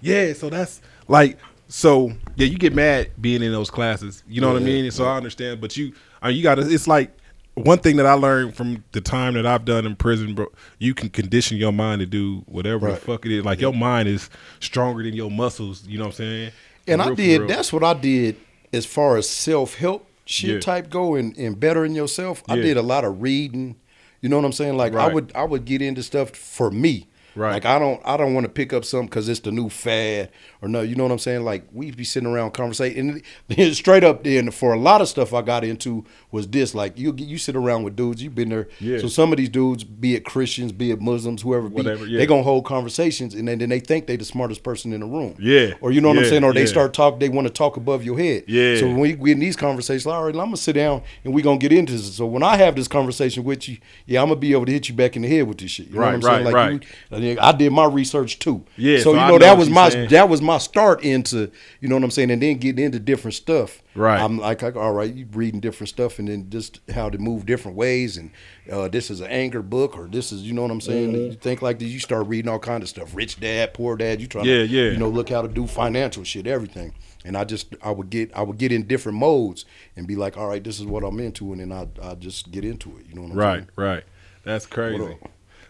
yeah. 0.00 0.32
So 0.34 0.50
that's 0.50 0.80
like, 1.08 1.38
so 1.68 2.12
yeah, 2.36 2.46
you 2.46 2.58
get 2.58 2.74
mad 2.74 3.10
being 3.20 3.42
in 3.42 3.50
those 3.50 3.70
classes. 3.70 4.22
You 4.28 4.40
know 4.40 4.52
what 4.52 4.60
I 4.62 4.64
mean? 4.64 4.90
So 4.90 5.06
I 5.06 5.16
understand, 5.16 5.60
but 5.60 5.76
you, 5.76 5.92
I 6.20 6.28
mean, 6.28 6.36
you 6.36 6.42
got 6.42 6.56
to. 6.56 6.62
It's 6.62 6.86
like 6.86 7.16
one 7.54 7.78
thing 7.78 7.96
that 7.96 8.06
I 8.06 8.12
learned 8.12 8.54
from 8.54 8.84
the 8.92 9.00
time 9.00 9.34
that 9.34 9.46
I've 9.46 9.64
done 9.64 9.86
in 9.86 9.96
prison, 9.96 10.34
bro. 10.34 10.46
You 10.78 10.94
can 10.94 11.08
condition 11.08 11.56
your 11.56 11.72
mind 11.72 12.00
to 12.00 12.06
do 12.06 12.42
whatever 12.46 12.86
Right. 12.86 12.94
the 12.94 13.00
fuck 13.00 13.26
it 13.26 13.32
is. 13.32 13.44
Like 13.44 13.60
your 13.60 13.72
mind 13.72 14.08
is 14.08 14.28
stronger 14.60 15.02
than 15.02 15.14
your 15.14 15.30
muscles. 15.30 15.86
You 15.86 15.96
know 15.98 16.04
what 16.04 16.10
I'm 16.10 16.16
saying? 16.16 16.52
and 16.86 17.00
For 17.00 17.04
I 17.04 17.08
real, 17.08 17.16
for 17.16 17.22
did. 17.22 17.38
real. 17.40 17.48
That's 17.48 17.72
what 17.72 17.84
I 17.84 17.94
did 17.94 18.36
as 18.72 18.86
far 18.86 19.16
as 19.16 19.28
self 19.28 19.74
help 19.74 20.08
shit 20.24 20.50
Yeah. 20.50 20.60
type 20.60 20.90
go 20.90 21.14
and, 21.14 21.36
and 21.36 21.58
bettering 21.58 21.94
yourself. 21.94 22.42
I 22.48 22.56
did 22.56 22.76
a 22.76 22.82
lot 22.82 23.04
of 23.04 23.20
reading. 23.22 23.76
You 24.20 24.28
know 24.28 24.36
what 24.36 24.44
I'm 24.44 24.52
saying? 24.52 24.76
Like 24.76 24.94
I 24.94 25.12
would 25.12 25.32
I 25.34 25.44
would 25.44 25.64
get 25.64 25.82
into 25.82 26.02
stuff 26.02 26.30
for 26.30 26.70
me. 26.70 27.08
Right. 27.34 27.52
Like 27.54 27.64
I 27.64 27.78
don't 27.78 28.00
I 28.04 28.16
don't 28.16 28.34
want 28.34 28.44
to 28.44 28.52
pick 28.52 28.72
up 28.72 28.84
something 28.84 29.08
because 29.08 29.28
it's 29.28 29.40
the 29.40 29.50
new 29.52 29.68
fad 29.68 30.30
or 30.62 30.68
no. 30.68 30.80
You 30.80 30.94
know 30.94 31.02
what 31.02 31.12
I'm 31.12 31.18
saying? 31.18 31.44
Like 31.44 31.64
we'd 31.72 31.96
be 31.96 32.04
sitting 32.04 32.28
around 32.28 32.52
conversating. 32.52 33.10
And 33.10 33.22
then 33.48 33.74
straight 33.74 34.04
up 34.04 34.24
then 34.24 34.50
for 34.50 34.72
a 34.72 34.78
lot 34.78 35.00
of 35.00 35.08
stuff 35.08 35.34
I 35.34 35.42
got 35.42 35.64
into 35.64 36.04
was 36.30 36.46
this. 36.48 36.74
Like 36.74 36.98
you 36.98 37.14
you 37.16 37.36
sit 37.36 37.56
around 37.56 37.82
with 37.82 37.96
dudes. 37.96 38.22
You've 38.22 38.34
been 38.34 38.48
there. 38.48 38.68
Yeah. 38.80 38.98
So 38.98 39.08
some 39.08 39.32
of 39.32 39.38
these 39.38 39.48
dudes, 39.48 39.84
be 39.84 40.14
it 40.14 40.24
Christians, 40.24 40.72
be 40.72 40.90
it 40.92 41.00
Muslims, 41.00 41.42
whoever, 41.42 41.68
be, 41.68 41.74
Whatever, 41.74 42.06
yeah. 42.06 42.18
they 42.18 42.26
gonna 42.26 42.42
hold 42.42 42.64
conversations 42.64 43.34
and 43.34 43.46
then, 43.48 43.58
then 43.58 43.68
they 43.68 43.80
think 43.80 44.06
they 44.06 44.16
the 44.16 44.24
smartest 44.24 44.62
person 44.62 44.92
in 44.92 45.00
the 45.00 45.06
room. 45.06 45.36
Yeah. 45.38 45.74
Or 45.80 45.90
you 45.92 46.00
know 46.00 46.08
what 46.08 46.18
I'm 46.18 46.24
saying? 46.24 46.44
Or 46.44 46.52
they 46.52 46.60
yeah. 46.60 46.66
start 46.66 46.94
talk. 46.94 47.18
They 47.20 47.28
want 47.28 47.46
to 47.48 47.52
talk 47.52 47.76
above 47.76 48.04
your 48.04 48.18
head. 48.18 48.44
Yeah. 48.46 48.76
So 48.78 48.86
when 48.86 49.00
we 49.00 49.12
get 49.14 49.28
in 49.28 49.40
these 49.40 49.56
conversations, 49.56 50.06
all 50.06 50.24
right, 50.24 50.34
I'm 50.34 50.40
gonna 50.46 50.56
sit 50.56 50.74
down 50.74 51.02
and 51.24 51.34
we 51.34 51.42
gonna 51.42 51.58
get 51.58 51.72
into 51.72 51.92
this. 51.92 52.14
So 52.16 52.26
when 52.26 52.42
I 52.42 52.56
have 52.56 52.76
this 52.76 52.88
conversation 52.88 53.44
with 53.44 53.68
you, 53.68 53.78
yeah, 54.06 54.22
I'm 54.22 54.28
gonna 54.28 54.38
be 54.40 54.52
able 54.52 54.66
to 54.66 54.72
hit 54.72 54.88
you 54.88 54.94
back 54.94 55.16
in 55.16 55.22
the 55.22 55.28
head 55.28 55.48
with 55.48 55.58
this 55.58 55.70
shit. 55.72 55.88
You 55.88 55.94
know 55.94 56.00
Right, 56.00 56.06
what 56.22 56.30
I'm 56.32 56.44
saying? 56.44 56.54
right, 56.54 56.84
you- 57.22 57.38
I 57.40 57.52
did 57.52 57.72
my 57.72 57.86
research 57.86 58.38
too. 58.38 58.64
Yeah, 58.76 58.98
So, 58.98 59.04
so 59.04 59.10
you 59.12 59.16
know, 59.28 59.38
that 59.38 59.58
was 59.58 59.68
my 59.68 59.88
saying. 59.88 60.08
that 60.10 60.28
was 60.28 60.40
my 60.40 60.51
start 60.58 61.02
into 61.02 61.50
you 61.80 61.88
know 61.88 61.94
what 61.96 62.04
I'm 62.04 62.10
saying, 62.10 62.30
and 62.30 62.42
then 62.42 62.58
getting 62.58 62.84
into 62.84 62.98
different 62.98 63.34
stuff. 63.34 63.82
Right. 63.94 64.18
I'm 64.20 64.38
like, 64.38 64.62
like, 64.62 64.74
all 64.76 64.92
right, 64.92 65.12
you 65.12 65.26
reading 65.32 65.60
different 65.60 65.88
stuff, 65.90 66.18
and 66.18 66.28
then 66.28 66.48
just 66.48 66.80
how 66.90 67.10
to 67.10 67.18
move 67.18 67.44
different 67.46 67.76
ways, 67.76 68.16
and 68.16 68.30
uh, 68.70 68.88
this 68.88 69.10
is 69.10 69.20
an 69.20 69.26
anger 69.28 69.62
book, 69.62 69.96
or 69.98 70.06
this 70.06 70.32
is 70.32 70.42
you 70.42 70.52
know 70.52 70.62
what 70.62 70.70
I'm 70.70 70.80
saying. 70.80 71.12
Mm-hmm. 71.12 71.24
You 71.24 71.34
think 71.34 71.60
like 71.62 71.78
this, 71.78 71.88
you 71.88 71.98
start 71.98 72.26
reading 72.26 72.50
all 72.50 72.58
kind 72.58 72.82
of 72.82 72.88
stuff. 72.88 73.14
Rich 73.14 73.40
dad, 73.40 73.74
poor 73.74 73.96
dad. 73.96 74.20
You 74.20 74.26
try 74.26 74.42
Yeah, 74.42 74.58
to 74.58 74.66
yeah. 74.66 74.90
you 74.90 74.96
know 74.98 75.08
look 75.08 75.28
how 75.28 75.42
to 75.42 75.48
do 75.48 75.66
financial 75.66 76.24
shit, 76.24 76.46
everything. 76.46 76.94
And 77.24 77.36
I 77.36 77.44
just 77.44 77.74
I 77.82 77.90
would 77.90 78.10
get 78.10 78.34
I 78.36 78.42
would 78.42 78.58
get 78.58 78.72
in 78.72 78.86
different 78.86 79.18
modes 79.18 79.64
and 79.96 80.06
be 80.08 80.16
like, 80.16 80.36
all 80.36 80.48
right, 80.48 80.62
this 80.64 80.80
is 80.80 80.86
what 80.86 81.04
I'm 81.04 81.20
into, 81.20 81.52
and 81.52 81.60
then 81.60 81.70
I 81.72 81.86
I 82.10 82.14
just 82.14 82.50
get 82.50 82.64
into 82.64 82.96
it. 82.98 83.06
You 83.08 83.14
know 83.14 83.22
what 83.22 83.30
I'm 83.32 83.38
Right, 83.38 83.54
saying? 83.58 83.68
right. 83.76 83.86
right. 83.94 84.04
That's 84.44 84.66
crazy. 84.66 85.16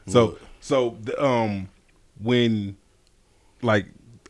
So, 0.06 0.38
so 0.60 0.96
the, 1.02 1.22
um, 1.22 1.68
when 2.20 2.76
like 3.62 3.86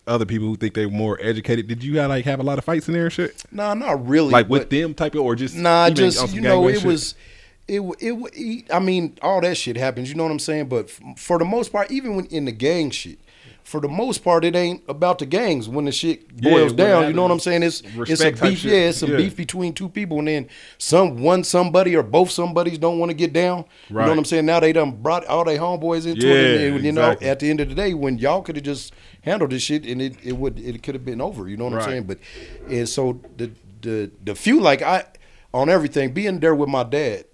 other 0.06 0.26
people 0.26 0.48
who 0.48 0.56
think 0.56 0.74
they're 0.74 0.88
more 0.88 1.18
educated, 1.20 1.68
did 1.68 1.82
you 1.84 1.94
like 1.94 2.24
have 2.24 2.40
a 2.40 2.42
lot 2.42 2.58
of 2.58 2.64
fights 2.64 2.88
in 2.88 2.94
there 2.94 3.04
and 3.04 3.12
shit? 3.12 3.42
Nah, 3.52 3.74
not 3.74 4.06
really. 4.06 4.30
Like 4.30 4.48
with 4.48 4.70
them 4.70 4.94
type 4.94 5.14
of, 5.14 5.20
or 5.22 5.34
just 5.36 5.54
Nah, 5.56 5.90
just 5.90 6.34
you 6.34 6.40
know, 6.40 6.66
it 6.68 6.76
shit? 6.80 6.84
was, 6.84 7.14
it 7.68 7.76
w- 7.78 8.28
it. 8.32 8.64
I 8.72 8.80
mean, 8.80 9.16
all 9.22 9.40
that 9.40 9.56
shit 9.56 9.76
happens. 9.76 10.08
You 10.08 10.16
know 10.16 10.24
what 10.24 10.32
I'm 10.32 10.38
saying? 10.38 10.68
But 10.68 10.90
for 11.16 11.38
the 11.38 11.44
most 11.44 11.72
part, 11.72 11.90
even 11.90 12.16
when 12.16 12.26
in 12.26 12.44
the 12.44 12.52
gang 12.52 12.90
shit, 12.90 13.18
for 13.64 13.80
the 13.80 13.88
most 13.88 14.24
part, 14.24 14.44
it 14.44 14.56
ain't 14.56 14.82
about 14.88 15.20
the 15.20 15.26
gangs. 15.26 15.68
When 15.68 15.84
the 15.84 15.92
shit 15.92 16.36
boils 16.36 16.72
when 16.72 16.76
down, 16.76 17.06
you 17.06 17.12
know 17.12 17.22
what 17.22 17.30
I'm 17.30 17.38
saying? 17.38 17.62
It's 17.62 17.82
it's 17.96 18.20
a 18.20 18.32
beef. 18.32 18.58
shit. 18.58 18.72
Yeah, 18.72 18.78
it's 18.88 18.98
some 18.98 19.10
Yeah. 19.12 19.16
beef 19.18 19.36
between 19.36 19.72
two 19.72 19.88
people, 19.88 20.18
and 20.18 20.26
then 20.26 20.48
some 20.78 21.22
one 21.22 21.44
somebody 21.44 21.94
or 21.94 22.02
both 22.02 22.30
somebodies 22.32 22.78
don't 22.78 22.98
want 22.98 23.10
to 23.10 23.14
get 23.14 23.32
down. 23.32 23.64
You 23.88 23.96
know 23.96 24.08
what 24.08 24.18
I'm 24.18 24.24
saying? 24.24 24.46
Now 24.46 24.58
they 24.58 24.72
done 24.72 24.90
brought 25.00 25.24
all 25.26 25.44
their 25.44 25.58
homeboys 25.58 26.06
into 26.06 26.26
Yeah, 26.26 26.34
it, 26.34 26.46
and, 26.56 26.74
and, 26.74 26.84
you 26.84 26.90
exactly. 26.90 27.24
know, 27.26 27.30
at 27.30 27.38
the 27.38 27.50
end 27.50 27.60
of 27.60 27.68
the 27.68 27.74
day, 27.76 27.94
when 27.94 28.18
y'all 28.18 28.42
could 28.42 28.56
have 28.56 28.64
just 28.64 28.92
handled 29.22 29.50
this 29.50 29.62
shit, 29.62 29.84
and 29.86 30.00
it, 30.02 30.16
it 30.22 30.32
would 30.36 30.58
it 30.58 30.82
could 30.82 30.94
have 30.94 31.04
been 31.04 31.20
over. 31.20 31.48
You 31.48 31.56
know 31.56 31.64
what 31.64 31.74
Right. 31.74 31.82
I'm 31.84 31.90
saying? 31.90 32.02
But 32.04 32.18
and 32.68 32.88
so 32.88 33.20
the 33.36 33.50
the 33.80 34.10
the 34.24 34.34
few 34.34 34.60
like 34.60 34.82
I 34.82 35.04
on 35.52 35.68
everything 35.68 36.12
being 36.12 36.38
there 36.40 36.54
with 36.54 36.68
my 36.68 36.82
dad 36.84 37.24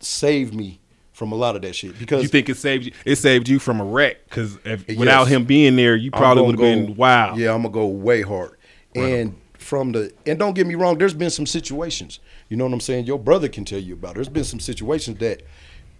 saved 0.00 0.54
me 0.54 0.80
from 1.12 1.30
a 1.32 1.34
lot 1.34 1.54
of 1.56 1.62
that 1.62 1.74
shit 1.74 1.98
because 1.98 2.22
you 2.22 2.28
think 2.28 2.48
it 2.48 2.56
saved 2.56 2.86
you? 2.86 2.92
It 3.04 3.16
saved 3.16 3.48
you 3.48 3.58
from 3.58 3.80
a 3.80 3.84
wreck 3.84 4.24
because 4.28 4.58
Yes. 4.64 4.82
without 4.96 5.28
him 5.28 5.44
being 5.44 5.76
there, 5.76 5.94
you 5.94 6.10
probably 6.10 6.42
would 6.44 6.58
have 6.58 6.86
been 6.86 6.96
wow. 6.96 7.34
Yeah, 7.36 7.54
I'm 7.54 7.62
gonna 7.62 7.72
go 7.74 7.86
way 7.86 8.22
hard. 8.22 8.56
And 8.94 9.36
from 9.58 9.92
the 9.92 10.12
and 10.26 10.38
don't 10.38 10.54
get 10.54 10.66
me 10.66 10.74
wrong, 10.74 10.98
there's 10.98 11.14
been 11.14 11.30
some 11.30 11.46
situations. 11.46 12.18
You 12.48 12.56
know 12.56 12.64
what 12.64 12.72
I'm 12.72 12.80
saying? 12.80 13.06
Your 13.06 13.18
brother 13.18 13.48
can 13.48 13.64
tell 13.64 13.78
you 13.78 13.94
about. 13.94 14.14
There's 14.16 14.28
been 14.28 14.44
some 14.44 14.60
situations 14.60 15.18
that, 15.18 15.42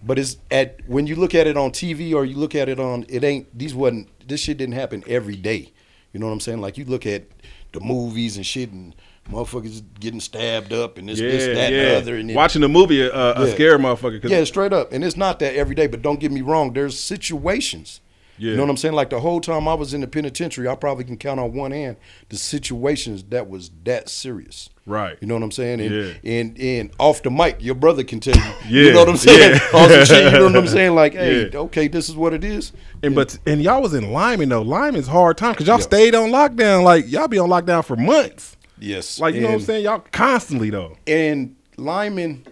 but 0.05 0.19
it's 0.19 0.37
at 0.51 0.79
when 0.87 1.07
you 1.07 1.15
look 1.15 1.33
at 1.35 1.47
it 1.47 1.57
on 1.57 1.71
TV 1.71 2.13
or 2.13 2.25
you 2.25 2.35
look 2.37 2.55
at 2.55 2.69
it 2.69 2.79
on 2.79 3.05
it 3.09 3.23
ain't 3.23 3.57
these 3.57 3.73
wasn't 3.73 4.09
this 4.27 4.41
shit 4.41 4.57
didn't 4.57 4.75
happen 4.75 5.03
every 5.07 5.35
day. 5.35 5.71
You 6.11 6.19
know 6.19 6.27
what 6.27 6.33
I'm 6.33 6.39
saying? 6.39 6.61
Like 6.61 6.77
you 6.77 6.85
look 6.85 7.05
at 7.05 7.23
the 7.71 7.79
movies 7.79 8.37
and 8.37 8.45
shit 8.45 8.71
and 8.71 8.93
motherfuckers 9.31 9.81
getting 9.99 10.19
stabbed 10.19 10.73
up 10.73 10.97
and 10.97 11.07
this, 11.09 11.19
yeah, 11.19 11.27
this, 11.29 11.45
that, 11.45 11.71
yeah. 11.71 11.79
and 11.79 11.87
the 11.87 11.97
other. 11.97 12.15
And 12.17 12.29
it- 12.31 12.35
Watching 12.35 12.61
the 12.61 12.69
movie, 12.69 13.03
uh, 13.09 13.41
a 13.41 13.47
Yeah. 13.47 13.53
scare 13.53 13.79
motherfucker. 13.79 14.29
yeah, 14.29 14.43
straight 14.43 14.73
up. 14.73 14.91
And 14.93 15.03
it's 15.03 15.17
not 15.17 15.39
that 15.39 15.55
every 15.55 15.73
day, 15.75 15.87
but 15.87 16.01
don't 16.01 16.19
get 16.19 16.31
me 16.31 16.41
wrong. 16.41 16.73
There's 16.73 16.99
situations. 16.99 17.99
Yeah. 18.37 18.51
You 18.51 18.57
know 18.57 18.63
what 18.63 18.71
I'm 18.71 18.77
saying? 18.77 18.95
Like 18.95 19.09
the 19.11 19.19
whole 19.19 19.39
time 19.41 19.67
I 19.67 19.73
was 19.75 19.93
in 19.93 20.01
the 20.01 20.07
penitentiary, 20.07 20.67
I 20.67 20.75
probably 20.75 21.03
can 21.03 21.17
count 21.17 21.39
on 21.39 21.53
one 21.53 21.71
hand 21.71 21.97
the 22.29 22.35
situations 22.37 23.23
that 23.25 23.47
was 23.49 23.69
that 23.83 24.09
serious. 24.09 24.69
Right. 24.85 25.17
You 25.21 25.27
know 25.27 25.35
what 25.35 25.43
I'm 25.43 25.51
saying? 25.51 25.81
And 25.81 25.91
Yeah. 25.95 26.13
and, 26.39 26.59
and 26.59 26.91
off 26.99 27.21
the 27.23 27.29
mic, 27.31 27.57
your 27.59 27.75
brother 27.75 28.03
can 28.03 28.19
tell 28.19 28.35
you. 28.35 28.41
Yeah, 28.67 28.83
You 28.87 28.93
know 28.93 28.99
what 28.99 29.09
I'm 29.09 29.17
saying? 29.17 29.59
yeah. 29.73 30.03
Shit, 30.03 30.33
you 30.33 30.39
know 30.39 30.45
what 30.45 30.55
I'm 30.55 30.67
saying? 30.79 30.95
Like, 30.95 31.13
hey, 31.13 31.49
Yeah. 31.51 31.59
okay, 31.59 31.87
this 31.87 32.09
is 32.09 32.15
what 32.15 32.33
it 32.33 32.43
is. 32.43 32.71
And 33.03 33.13
but 33.15 33.37
and 33.45 33.61
y'all 33.61 33.81
was 33.81 33.93
in 33.93 34.11
Limon 34.11 34.49
though. 34.49 34.61
Limon's 34.63 35.07
hard 35.07 35.37
time 35.37 35.51
because 35.53 35.67
y'all 35.67 35.77
Yeah. 35.77 35.83
stayed 35.83 36.15
on 36.15 36.29
lockdown. 36.31 36.83
Like 36.83 37.09
y'all 37.11 37.27
be 37.27 37.37
on 37.39 37.49
lockdown 37.49 37.85
for 37.85 37.95
months. 37.95 38.57
Yes. 38.79 39.19
Like 39.19 39.35
you 39.35 39.41
know 39.41 39.47
what 39.49 39.53
I'm 39.55 39.59
saying? 39.61 39.83
Y'all 39.85 40.03
constantly 40.11 40.69
though. 40.69 40.97
And 41.07 41.55
Limon, 41.77 42.45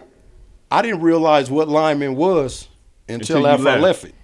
I 0.70 0.80
didn't 0.80 1.00
realize 1.02 1.50
what 1.50 1.68
Limon 1.68 2.14
was 2.16 2.68
until, 3.08 3.38
Until 3.44 3.46
after 3.48 3.68
I 3.68 3.72
left. 3.72 3.82
left 3.82 4.04
it. 4.04 4.14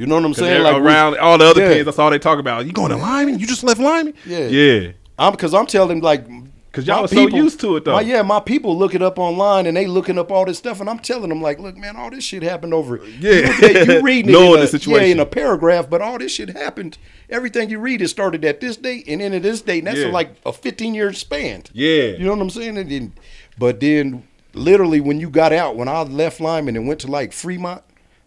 You 0.00 0.06
know 0.06 0.14
what 0.14 0.24
I'm 0.24 0.32
saying? 0.32 0.62
Like 0.62 0.76
we- 0.76 0.80
around 0.80 1.18
all 1.18 1.36
the 1.36 1.44
other 1.44 1.60
Yeah. 1.60 1.74
kids, 1.74 1.84
that's 1.84 1.98
all 1.98 2.08
they 2.10 2.18
talk 2.18 2.38
about. 2.38 2.64
You 2.64 2.72
going 2.72 2.88
to 2.90 2.96
Limon? 2.96 3.38
You 3.38 3.46
just 3.46 3.62
left 3.62 3.78
Limon? 3.78 4.14
Yeah. 4.24 4.46
Yeah. 4.46 4.92
I'm 5.18 5.32
because 5.32 5.52
I'm 5.52 5.66
telling 5.66 5.88
them 5.90 6.00
like 6.00 6.24
'Cause 6.72 6.86
y'all 6.86 7.02
was 7.02 7.10
so 7.10 7.26
used 7.26 7.60
to 7.60 7.76
it, 7.76 7.84
though. 7.84 7.94
My, 7.94 8.00
yeah, 8.00 8.22
my 8.22 8.38
people 8.40 8.78
look 8.78 8.94
it 8.94 9.02
up 9.02 9.18
online 9.18 9.66
and 9.66 9.76
they 9.76 9.86
looking 9.88 10.16
up 10.18 10.30
all 10.30 10.44
this 10.46 10.56
stuff, 10.56 10.80
and 10.80 10.88
I'm 10.88 11.00
telling 11.00 11.28
them 11.28 11.42
like, 11.42 11.58
look, 11.58 11.76
man, 11.76 11.96
all 11.96 12.10
this 12.10 12.22
shit 12.24 12.42
happened 12.44 12.72
over. 12.72 13.00
Yeah. 13.18 13.32
you, 13.32 13.42
at- 13.80 13.86
you 13.88 14.00
reading 14.02 14.32
it 14.32 14.38
in 14.38 14.52
the 14.52 14.62
a, 14.62 14.66
situation. 14.68 15.04
yeah, 15.06 15.12
in 15.12 15.18
a 15.20 15.26
paragraph, 15.26 15.90
but 15.90 16.00
all 16.00 16.16
this 16.16 16.32
shit 16.32 16.48
happened. 16.50 16.96
Everything 17.28 17.68
you 17.68 17.78
read, 17.80 18.00
it 18.00 18.08
started 18.08 18.44
at 18.44 18.60
this 18.60 18.76
date 18.78 19.04
and 19.08 19.20
ended 19.20 19.44
at 19.44 19.50
this 19.50 19.60
date. 19.60 19.78
And 19.80 19.88
that's 19.88 19.98
Yeah. 19.98 20.06
like 20.12 20.36
a 20.46 20.52
15 20.52 20.94
year 20.94 21.12
span. 21.12 21.64
Yeah. 21.74 22.12
you 22.16 22.24
know 22.24 22.30
what 22.32 22.40
I'm 22.40 22.50
saying? 22.50 22.78
And 22.78 22.90
then, 22.90 23.12
but 23.58 23.80
then, 23.80 24.22
literally, 24.54 25.00
when 25.00 25.18
you 25.20 25.28
got 25.28 25.52
out, 25.52 25.76
when 25.76 25.88
I 25.88 26.02
left 26.04 26.40
Limon 26.40 26.76
and 26.76 26.86
went 26.88 27.00
to 27.00 27.08
like 27.08 27.32
Fremont, 27.34 27.82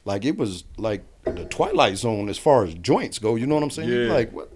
like 0.06 0.26
it 0.26 0.38
was 0.38 0.66
like 0.78 1.02
the 1.26 1.46
twilight 1.46 1.98
zone 1.98 2.30
as 2.30 2.38
far 2.38 2.64
as 2.66 2.74
joints 2.76 3.20
go. 3.20 3.36
You 3.36 3.46
know 3.48 3.56
what 3.56 3.64
I'm 3.64 3.70
saying? 3.72 3.90
Yeah. 3.90 4.14
Like 4.14 4.32
what? 4.32 4.50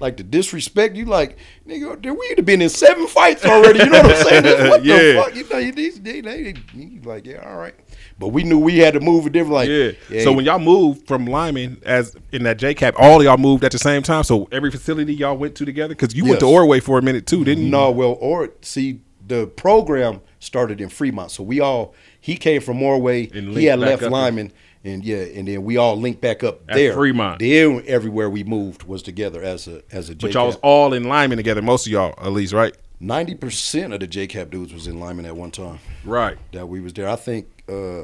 Like 0.00 0.16
the 0.16 0.24
disrespect, 0.24 0.96
you 0.96 1.04
like, 1.04 1.36
nigga, 1.64 2.00
dude, 2.02 2.18
we'd 2.18 2.36
have 2.36 2.44
been 2.44 2.60
in 2.60 2.68
seven 2.70 3.06
fights 3.06 3.44
already. 3.44 3.78
You 3.78 3.86
know 3.88 4.02
what 4.02 4.16
I'm 4.16 4.22
saying? 4.28 4.42
This- 4.42 4.68
What 4.70 4.84
Yeah. 4.84 4.96
the 4.96 5.22
fuck? 5.22 5.36
You 5.36 5.48
know, 5.48 5.58
you- 5.58 5.72
these, 5.72 6.00
they, 6.00 6.20
they, 6.20 6.54
you 6.74 7.00
like, 7.04 7.24
yeah, 7.24 7.48
all 7.48 7.56
right. 7.56 7.74
But 8.18 8.28
we 8.28 8.42
knew 8.42 8.58
we 8.58 8.78
had 8.78 8.94
to 8.94 9.00
move 9.00 9.26
it 9.28 9.32
different. 9.32 9.54
Like, 9.54 9.68
Yeah. 9.68 10.22
So 10.24 10.32
when 10.32 10.44
y'all 10.44 10.58
moved 10.58 11.06
from 11.06 11.26
Limon 11.26 11.80
as 11.84 12.16
in 12.32 12.42
that 12.42 12.58
JCap, 12.58 12.94
all 12.98 13.22
y'all 13.22 13.36
moved 13.38 13.62
at 13.62 13.70
the 13.70 13.78
same 13.78 14.02
time. 14.02 14.24
So 14.24 14.48
every 14.50 14.72
facility 14.72 15.14
y'all 15.14 15.36
went 15.36 15.54
to 15.56 15.64
together 15.64 15.94
because 15.94 16.16
you 16.16 16.24
went 16.24 16.40
to 16.40 16.46
Orway 16.46 16.82
for 16.82 16.98
a 16.98 17.02
minute 17.02 17.26
too, 17.28 17.44
didn't 17.44 17.64
you? 17.66 17.70
No, 17.70 17.92
well, 17.92 18.16
or 18.20 18.50
see, 18.62 19.02
the 19.24 19.46
program 19.46 20.20
started 20.40 20.80
in 20.80 20.88
Fremont, 20.88 21.30
so 21.30 21.44
we 21.44 21.60
all 21.60 21.94
he 22.20 22.34
came 22.36 22.60
from 22.60 22.78
Orway, 22.80 23.32
And 23.32 23.56
He 23.56 23.66
had 23.66 23.78
left 23.78 24.02
Limon, 24.02 24.50
and 24.84 25.04
yeah, 25.04 25.18
and 25.18 25.46
then 25.46 25.64
we 25.64 25.76
all 25.76 25.96
linked 25.96 26.20
back 26.20 26.42
up 26.42 26.62
At 26.68 26.74
there. 26.74 26.92
Fremont. 26.94 27.38
Then 27.38 27.82
everywhere 27.86 28.28
we 28.28 28.44
moved 28.44 28.84
was 28.84 29.02
together 29.02 29.42
as 29.42 29.68
a 29.68 29.82
as 29.92 30.10
a. 30.10 30.16
But 30.16 30.34
y'all 30.34 30.46
was 30.46 30.56
all 30.56 30.92
in 30.92 31.04
Limon 31.04 31.36
together, 31.36 31.62
most 31.62 31.86
of 31.86 31.92
y'all 31.92 32.14
at 32.18 32.32
least, 32.32 32.52
right? 32.52 32.76
ninety 33.00 33.34
percent 33.34 33.92
of 33.92 34.00
the 34.00 34.06
JCap 34.08 34.50
dudes 34.50 34.72
was 34.72 34.86
in 34.86 35.00
Limon 35.00 35.26
at 35.26 35.36
one 35.36 35.50
time. 35.50 35.78
Right. 36.04 36.38
That 36.52 36.68
we 36.68 36.80
was 36.80 36.92
there. 36.92 37.08
I 37.08 37.16
think. 37.16 37.46
uh 37.68 38.02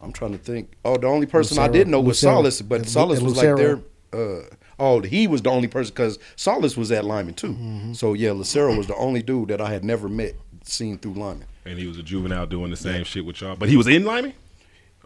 I'm 0.00 0.12
trying 0.12 0.32
to 0.32 0.38
think. 0.38 0.72
Oh, 0.84 0.96
the 0.96 1.06
only 1.06 1.26
person 1.26 1.58
I 1.58 1.68
didn't 1.68 1.92
know 1.92 2.00
was 2.00 2.20
Lucero. 2.22 2.38
Solace, 2.38 2.62
but 2.62 2.80
And 2.80 2.88
Solace 2.88 3.18
and 3.18 3.28
was 3.28 3.36
like 3.36 3.56
there. 3.56 3.80
Lucero. 4.12 4.42
Uh, 4.42 4.54
oh, 4.80 5.00
he 5.00 5.28
was 5.28 5.42
the 5.42 5.50
only 5.50 5.68
person 5.68 5.94
because 5.94 6.18
Solace 6.34 6.76
was 6.76 6.90
at 6.90 7.04
Limon 7.04 7.34
too. 7.34 7.52
Mm-hmm. 7.52 7.92
So 7.92 8.12
yeah, 8.14 8.32
Lucero 8.32 8.76
was 8.76 8.88
the 8.88 8.96
only 8.96 9.22
dude 9.22 9.48
that 9.48 9.60
I 9.60 9.70
had 9.70 9.84
never 9.84 10.08
met, 10.08 10.34
seen 10.64 10.98
through 10.98 11.12
Limon. 11.14 11.44
And 11.64 11.78
he 11.78 11.86
was 11.86 11.98
a 11.98 12.02
juvenile 12.02 12.46
doing 12.46 12.72
the 12.72 12.76
same 12.76 13.04
shit 13.04 13.24
with 13.24 13.40
y'all. 13.40 13.54
But 13.54 13.68
he 13.68 13.76
was 13.76 13.86
in 13.86 14.04
Limon? 14.04 14.34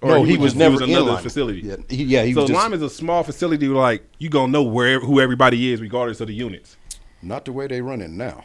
No, 0.02 0.22
he, 0.24 0.36
was, 0.36 0.52
just- 0.52 0.56
never 0.56 0.82
in 0.82 0.90
another 0.90 1.06
Limon. 1.06 1.22
facility. 1.22 1.60
Yeah, 1.60 1.76
he, 1.88 2.04
yeah, 2.04 2.22
he 2.24 2.32
so 2.34 2.42
was 2.42 2.50
just 2.50 2.62
Limon's 2.62 2.82
a 2.82 2.90
small 2.90 3.22
facility 3.22 3.66
like 3.68 4.04
you 4.18 4.28
gonna 4.28 4.52
know 4.52 4.62
where 4.62 5.00
who 5.00 5.20
everybody 5.20 5.72
is 5.72 5.80
regardless 5.80 6.20
of 6.20 6.26
the 6.28 6.34
units. 6.34 6.76
not 7.22 7.44
the 7.46 7.52
way 7.52 7.66
they 7.66 7.80
run 7.80 8.00
it 8.02 8.10
now. 8.10 8.44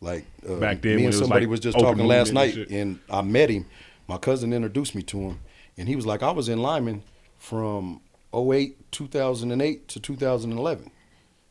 Like 0.00 0.26
uh, 0.48 0.56
Back 0.56 0.82
then 0.82 0.96
me 0.96 0.96
when 0.96 0.96
and 0.96 1.04
it 1.04 1.06
was, 1.06 1.18
somebody 1.18 1.46
like, 1.46 1.50
was 1.50 1.60
just 1.60 1.78
talking 1.78 2.04
last 2.06 2.32
night, 2.34 2.54
and 2.54 2.70
and 2.70 2.98
I 3.10 3.22
met 3.22 3.48
him. 3.48 3.64
My 4.06 4.18
cousin 4.18 4.52
introduced 4.52 4.94
me 4.94 5.02
to 5.04 5.18
him, 5.18 5.40
and 5.78 5.88
he 5.88 5.96
was 5.96 6.04
like, 6.04 6.22
"I 6.22 6.30
was 6.30 6.48
in 6.50 6.62
Limon 6.62 7.02
from 7.38 8.00
08, 8.34 8.92
2008 8.92 9.88
to 9.88 9.98
2011, 10.00 10.90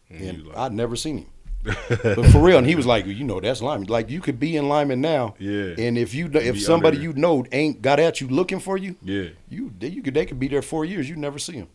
And 0.10 0.22
and 0.22 0.48
like- 0.48 0.58
I'd 0.58 0.72
never 0.74 0.96
seen 0.96 1.18
him." 1.18 1.26
but 2.04 2.25
for 2.28 2.39
real, 2.39 2.58
and 2.60 2.67
he 2.67 2.75
was 2.75 2.86
like, 2.86 3.06
"You 3.08 3.23
know, 3.23 3.39
that's 3.39 3.62
Limon. 3.62 3.88
Like 3.88 4.10
you 4.10 4.21
could 4.21 4.39
be 4.39 4.56
in 4.56 4.69
Limon 4.69 5.01
now, 5.01 5.36
Yeah. 5.39 5.73
And 5.78 5.97
if 5.97 6.13
you 6.13 6.30
if 6.34 6.62
somebody 6.62 6.97
you 6.99 7.13
know 7.13 7.45
ain't 7.51 7.82
got 7.82 7.99
at 7.99 8.21
you 8.21 8.28
looking 8.28 8.60
for 8.60 8.78
you, 8.78 8.95
Yeah. 9.01 9.30
you 9.49 9.73
they, 9.80 9.88
you 9.88 10.01
could 10.04 10.13
they 10.13 10.25
could 10.25 10.39
be 10.39 10.47
there 10.47 10.62
four 10.62 10.86
years. 10.86 11.10
You 11.10 11.15
never 11.15 11.39
see 11.39 11.54
them. 11.60 11.67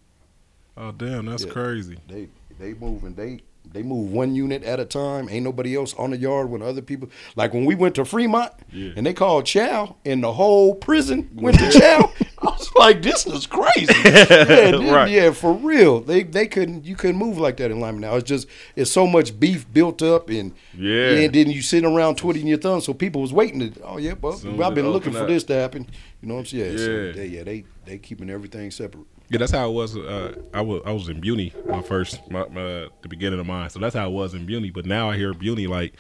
Oh 0.77 0.93
damn, 0.93 1.27
that's 1.27 1.45
Yeah. 1.45 1.51
crazy. 1.53 1.99
They 2.09 2.29
they 2.59 2.75
move 2.75 3.05
and 3.05 3.17
they 3.17 3.41
they 3.73 3.83
move 3.85 4.11
one 4.13 4.35
unit 4.35 4.65
at 4.65 4.81
a 4.81 4.85
time. 4.85 5.29
Ain't 5.31 5.45
nobody 5.45 5.77
else 5.77 5.95
on 5.95 6.11
the 6.11 6.17
yard 6.17 6.51
when 6.51 6.61
other 6.61 6.83
people 6.83 7.09
like 7.37 7.55
when 7.55 7.65
we 7.65 7.75
went 7.77 7.95
to 7.97 8.05
Fremont 8.05 8.53
Yeah. 8.73 8.91
and 8.97 9.07
they 9.07 9.13
called 9.15 9.47
Chow 9.47 9.95
and 10.05 10.23
the 10.25 10.33
whole 10.33 10.75
prison 10.75 11.31
went 11.35 11.59
to 11.61 11.71
Chow. 11.71 12.13
I 12.43 12.47
was 12.47 12.71
like, 12.75 13.03
this 13.03 13.27
is 13.27 13.47
crazy. 13.47 13.87
yeah, 14.05 14.25
this- 14.25 14.81
Right. 14.91 15.11
yeah, 15.11 15.31
for 15.31 15.53
real. 15.53 16.01
They 16.01 16.25
they 16.25 16.47
couldn't 16.49 16.85
you 16.85 16.97
couldn't 16.97 17.17
move 17.19 17.39
like 17.39 17.59
that 17.59 17.71
in 17.71 17.81
Limon 17.81 18.01
now. 18.01 18.17
It's 18.17 18.29
just 18.29 18.49
it's 18.75 18.91
so 18.91 19.07
much 19.07 19.39
beef 19.39 19.71
built 19.73 20.03
up 20.03 20.31
and 20.31 20.53
Yeah. 20.77 21.11
and 21.13 21.33
then 21.33 21.49
you 21.51 21.63
sitting 21.63 21.89
around 21.89 22.17
twiddling 22.17 22.49
your 22.49 22.59
thumbs. 22.59 22.85
So 22.87 22.93
people 22.93 23.21
was 23.23 23.33
waiting 23.33 23.61
to 23.73 23.83
oh 23.85 23.99
yeah, 23.99 24.15
well 24.21 24.35
I've 24.65 24.75
been 24.75 24.91
looking 24.91 25.13
for 25.13 25.21
up. 25.21 25.29
this 25.29 25.45
to 25.45 25.55
happen. 25.55 25.87
You 26.23 26.29
know 26.29 26.35
what 26.35 26.41
I'm 26.41 26.47
saying? 26.47 26.79
So 26.79 26.91
Yeah. 26.91 27.13
they, 27.13 27.27
yeah, 27.27 27.43
they 27.45 27.65
they 27.85 27.99
keeping 27.99 28.31
everything 28.31 28.71
separate. 28.73 29.07
Yeah, 29.31 29.39
that's 29.39 29.53
how 29.53 29.71
it 29.71 29.73
was. 29.73 29.97
Uh, 29.97 30.35
I 30.53 30.61
was 30.61 30.83
I 30.85 30.93
was 30.93 31.09
in 31.09 31.21
Beauty 31.21 31.55
my 31.67 31.83
first 31.83 32.21
my, 32.31 32.47
my 32.49 32.89
the 33.03 33.09
beginning 33.09 33.39
of 33.39 33.47
mine. 33.47 33.71
So 33.71 33.79
that's 33.79 33.95
how 33.95 34.09
it 34.09 34.13
was 34.13 34.35
in 34.35 34.45
Beauty. 34.45 34.71
But 34.71 34.87
now 34.87 35.09
I 35.09 35.17
hear 35.17 35.33
Beauty 35.33 35.69
like 35.69 35.95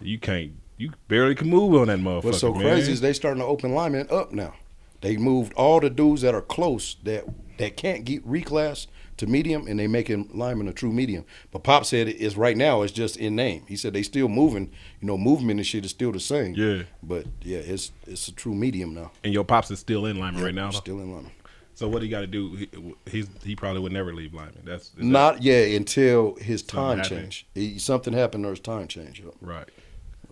you 0.00 0.18
can't 0.18 0.52
you 0.76 0.92
barely 1.08 1.34
can 1.34 1.50
move 1.50 1.74
on 1.74 1.88
that 1.88 1.98
motherfucker. 1.98 2.24
What's 2.24 2.38
so 2.38 2.52
man. 2.52 2.62
crazy 2.62 2.92
is 2.92 3.00
they 3.00 3.12
starting 3.12 3.40
to 3.40 3.46
open 3.46 3.74
Limon 3.74 4.06
up 4.08 4.32
now. 4.32 4.54
They 5.00 5.16
moved 5.16 5.52
all 5.54 5.80
the 5.80 5.90
dudes 5.90 6.22
that 6.22 6.34
are 6.34 6.40
close 6.40 6.96
that 7.02 7.24
that 7.58 7.76
can't 7.76 8.04
get 8.04 8.26
reclassed 8.26 8.86
to 9.16 9.26
medium, 9.26 9.66
and 9.66 9.78
they 9.78 9.86
making 9.86 10.30
Limon 10.32 10.68
a 10.68 10.72
true 10.72 10.92
medium. 10.92 11.24
But 11.50 11.64
Pop 11.64 11.84
said 11.84 12.08
it's 12.08 12.36
right 12.36 12.56
now 12.56 12.82
it's 12.82 12.92
just 12.92 13.16
in 13.16 13.34
name. 13.34 13.64
He 13.66 13.76
said 13.76 13.92
they 13.92 14.02
still 14.02 14.28
moving. 14.28 14.70
You 15.00 15.08
know, 15.08 15.18
movement 15.18 15.58
and 15.58 15.66
shit 15.66 15.84
is 15.84 15.90
still 15.90 16.12
the 16.12 16.20
same. 16.20 16.54
Yeah. 16.54 16.84
But 17.02 17.26
yeah, 17.42 17.58
it's 17.58 17.90
it's 18.06 18.28
a 18.28 18.32
true 18.32 18.54
medium 18.54 18.94
now. 18.94 19.10
and 19.24 19.32
your 19.32 19.44
pops 19.44 19.72
is 19.72 19.80
still 19.80 20.06
in 20.06 20.20
Limon 20.20 20.42
right 20.42 20.54
now. 20.54 20.70
Still 20.70 21.00
in 21.00 21.12
Limon. 21.12 21.32
So 21.74 21.88
what 21.88 22.00
do 22.00 22.06
you 22.06 22.10
got 22.10 22.20
to 22.20 22.26
do? 22.26 22.54
He, 22.54 22.68
he's 23.10 23.26
he 23.42 23.56
probably 23.56 23.80
would 23.82 23.92
never 23.92 24.14
leave 24.14 24.32
Limon. 24.32 24.62
That's 24.64 24.84
is 24.84 24.90
that- 24.90 25.04
Not 25.04 25.42
yeah 25.42 25.60
until 25.76 26.36
his 26.36 26.62
time 26.62 26.98
happened. 26.98 27.20
change. 27.22 27.46
He, 27.54 27.78
something 27.78 28.12
happened 28.12 28.46
or 28.46 28.50
his 28.50 28.60
time 28.60 28.86
change. 28.88 29.22
Right. 29.40 29.68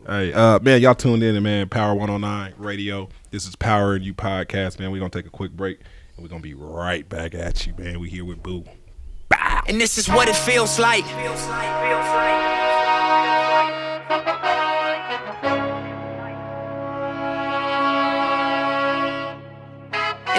Hey, 0.06 0.32
uh, 0.32 0.58
man, 0.60 0.80
y'all 0.80 0.94
tuned 0.96 1.22
in 1.22 1.34
to 1.34 1.40
man 1.40 1.68
Power 1.68 1.94
109 1.94 2.54
Radio. 2.58 3.08
This 3.30 3.46
is 3.46 3.54
Power 3.56 3.94
and 3.94 4.04
You 4.04 4.14
podcast, 4.14 4.78
man. 4.80 4.90
We're 4.90 4.98
gonna 4.98 5.10
take 5.10 5.26
a 5.26 5.30
quick 5.30 5.52
break 5.52 5.80
and 6.16 6.24
we're 6.24 6.28
gonna 6.30 6.42
be 6.42 6.54
right 6.54 7.08
back 7.08 7.34
at 7.34 7.66
you, 7.66 7.74
man. 7.78 8.00
We 8.00 8.08
here 8.10 8.24
with 8.24 8.42
Boo. 8.42 8.64
And 9.68 9.80
this 9.80 9.98
is 9.98 10.08
what 10.08 10.28
it 10.28 10.34
feels 10.36 10.78
like. 10.78 11.04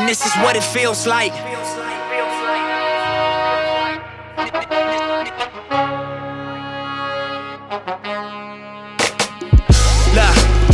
And 0.03 0.09
this 0.09 0.25
is 0.25 0.35
what 0.43 0.57
it 0.57 0.63
feels 0.65 1.07
like. 1.07 1.31
Look, 1.31 1.39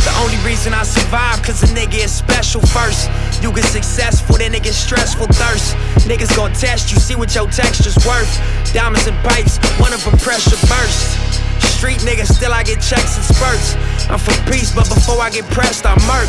the 0.02 0.12
only 0.18 0.36
reason 0.44 0.74
I 0.74 0.82
survive, 0.82 1.40
cause 1.44 1.62
a 1.62 1.66
nigga 1.66 2.02
is 2.04 2.12
special 2.12 2.60
first. 2.60 3.08
You 3.40 3.52
get 3.52 3.66
successful, 3.66 4.36
then 4.36 4.52
it 4.52 4.64
get 4.64 4.74
stressful 4.74 5.28
thirst. 5.28 5.76
Niggas 6.08 6.34
gon' 6.34 6.52
test 6.54 6.90
you, 6.90 6.98
see 6.98 7.14
what 7.14 7.32
your 7.32 7.46
texture's 7.46 8.04
worth. 8.04 8.72
Diamonds 8.74 9.06
and 9.06 9.16
pipes, 9.18 9.58
one 9.78 9.92
of 9.92 10.02
them 10.02 10.18
pressure 10.18 10.58
burst. 10.66 11.38
Street 11.78 11.98
nigga, 12.00 12.26
still 12.26 12.52
I 12.52 12.64
get 12.64 12.80
checks 12.82 13.14
and 13.14 13.24
spurts. 13.24 13.76
I'm 14.10 14.18
for 14.18 14.34
peace, 14.50 14.74
but 14.74 14.88
before 14.88 15.22
I 15.22 15.30
get 15.30 15.44
pressed, 15.54 15.86
I 15.86 15.94
murk. 16.10 16.26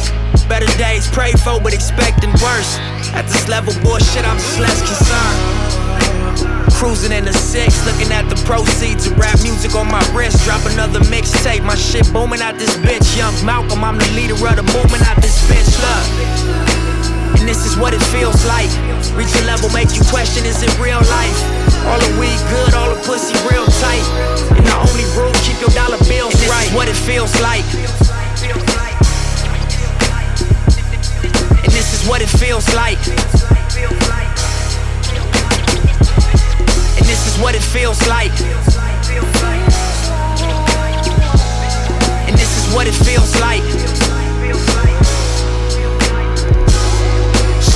Better 0.47 0.69
days 0.77 1.09
pray 1.09 1.31
for, 1.33 1.59
but 1.59 1.73
expecting 1.73 2.29
worse. 2.37 2.77
At 3.17 3.25
this 3.25 3.49
level, 3.49 3.73
bullshit, 3.81 4.23
I'm 4.23 4.37
just 4.37 4.59
less 4.59 4.79
concerned. 4.85 6.71
Cruising 6.77 7.11
in 7.11 7.25
the 7.25 7.33
six, 7.33 7.83
looking 7.85 8.11
at 8.13 8.29
the 8.29 8.35
proceeds 8.45 9.07
of 9.07 9.17
rap 9.17 9.41
music 9.41 9.73
on 9.75 9.89
my 9.89 10.01
wrist. 10.13 10.45
Drop 10.45 10.65
another 10.65 10.99
mixtape, 11.09 11.63
my 11.63 11.75
shit 11.75 12.05
booming 12.13 12.41
out 12.41 12.55
this 12.57 12.77
bitch. 12.77 13.17
Young 13.17 13.33
Malcolm, 13.45 13.83
I'm 13.83 13.97
the 13.97 14.09
leader 14.13 14.33
of 14.33 14.55
the 14.55 14.63
movement 14.63 15.01
out 15.09 15.17
this 15.17 15.41
bitch. 15.49 15.73
Look, 15.81 16.80
and 17.39 17.47
this 17.47 17.65
is 17.65 17.77
what 17.77 17.93
it 17.93 18.01
feels 18.11 18.45
like. 18.45 18.69
Reach 19.15 19.33
a 19.39 19.45
level, 19.45 19.69
make 19.69 19.95
you 19.95 20.03
question, 20.09 20.45
is 20.45 20.63
it 20.63 20.71
real 20.79 21.01
life? 21.11 21.39
All 21.87 21.99
the 21.99 22.11
weed 22.19 22.39
good, 22.49 22.73
all 22.73 22.89
the 22.93 23.01
pussy 23.05 23.33
real 23.49 23.65
tight. 23.81 24.05
And 24.57 24.65
the 24.65 24.75
only 24.75 25.05
rule, 25.17 25.33
keep 25.45 25.59
your 25.59 25.71
dollar 25.71 25.97
bills 26.07 26.33
and 26.33 26.43
this 26.43 26.49
right. 26.49 26.67
Is 26.67 26.73
what 26.73 26.87
it 26.87 26.95
feels 26.95 27.33
like. 27.41 27.65
And 31.63 31.71
this 31.71 31.93
is 31.93 32.07
what 32.07 32.21
it 32.21 32.29
feels 32.29 32.67
like. 32.73 32.99
And 36.97 37.05
this 37.05 37.27
is 37.27 37.37
what 37.41 37.55
it 37.55 37.63
feels 37.63 38.07
like. 38.07 38.31
And 42.27 42.37
this 42.37 42.57
is 42.57 42.73
what 42.73 42.87
it 42.87 42.93
feels 42.93 43.39
like. 43.39 44.10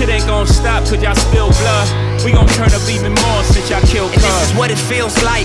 Shit 0.00 0.08
ain't 0.08 0.26
gonna 0.26 0.46
stop 0.46 0.82
cause 0.84 1.02
y'all 1.02 1.14
spill 1.14 1.50
blood. 1.60 2.24
We 2.24 2.32
gon' 2.32 2.48
turn 2.56 2.72
up 2.72 2.80
even 2.88 3.12
more 3.12 3.44
since 3.44 3.68
y'all 3.68 3.82
killed 3.82 4.10
And 4.14 4.22
this 4.22 4.48
is 4.48 4.56
what 4.56 4.70
it 4.70 4.78
feels 4.78 5.14
like. 5.22 5.44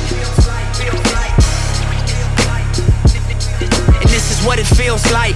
And 4.00 4.08
this 4.08 4.32
is 4.32 4.46
what 4.48 4.58
it 4.58 4.66
feels 4.66 5.04
like. 5.12 5.36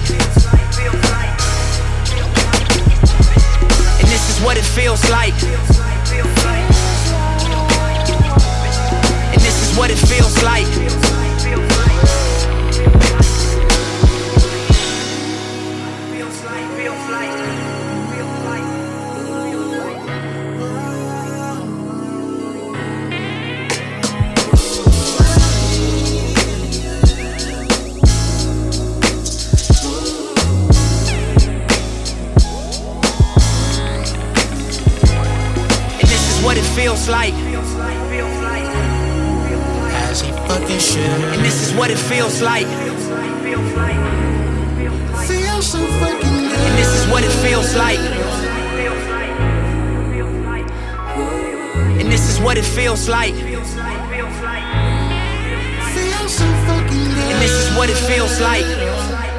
And 4.00 4.08
this 4.08 4.24
is 4.30 4.40
what 4.42 4.56
it 4.56 4.64
feels 4.64 5.04
like. 5.10 5.34
And 9.34 9.40
this 9.42 9.70
is 9.70 9.76
what 9.76 9.90
it 9.90 9.98
feels 9.98 10.42
like. 10.42 11.09
Feels 36.80 37.08
like. 37.10 37.34
As 40.08 40.22
he 40.22 40.32
fucking 40.48 40.78
should. 40.78 41.20
And 41.34 41.44
this 41.44 41.60
is 41.60 41.74
what 41.74 41.90
it 41.90 41.98
feels 41.98 42.40
like. 42.40 42.66
Feel 45.28 45.60
so 45.60 45.78
fucking 46.00 46.36
good. 46.48 46.58
And 46.66 46.78
this 46.78 46.92
is 46.98 47.06
what 47.12 47.22
it 47.22 47.32
feels 47.44 47.76
like. 47.76 47.98
And 52.00 52.10
this 52.10 52.30
is 52.30 52.40
what 52.40 52.56
it 52.56 52.64
feels 52.64 53.08
like. 53.10 53.34
Feel 53.34 53.64
so 56.28 56.46
fucking 56.66 57.04
good. 57.14 57.30
And 57.30 57.42
this 57.44 57.52
is 57.52 57.76
what 57.76 57.90
it 57.90 57.98
feels 58.08 58.40
like. 58.40 59.29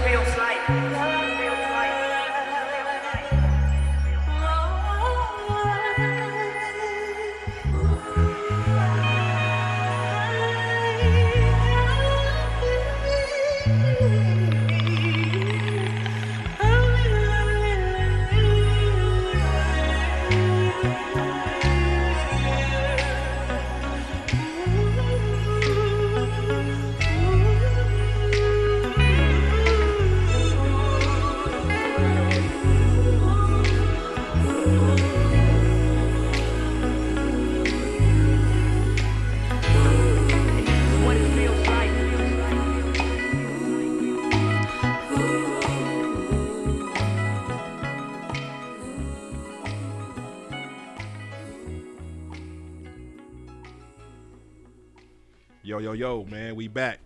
Yo, 55.93 56.23
man, 56.23 56.55
we 56.55 56.69
back. 56.69 56.99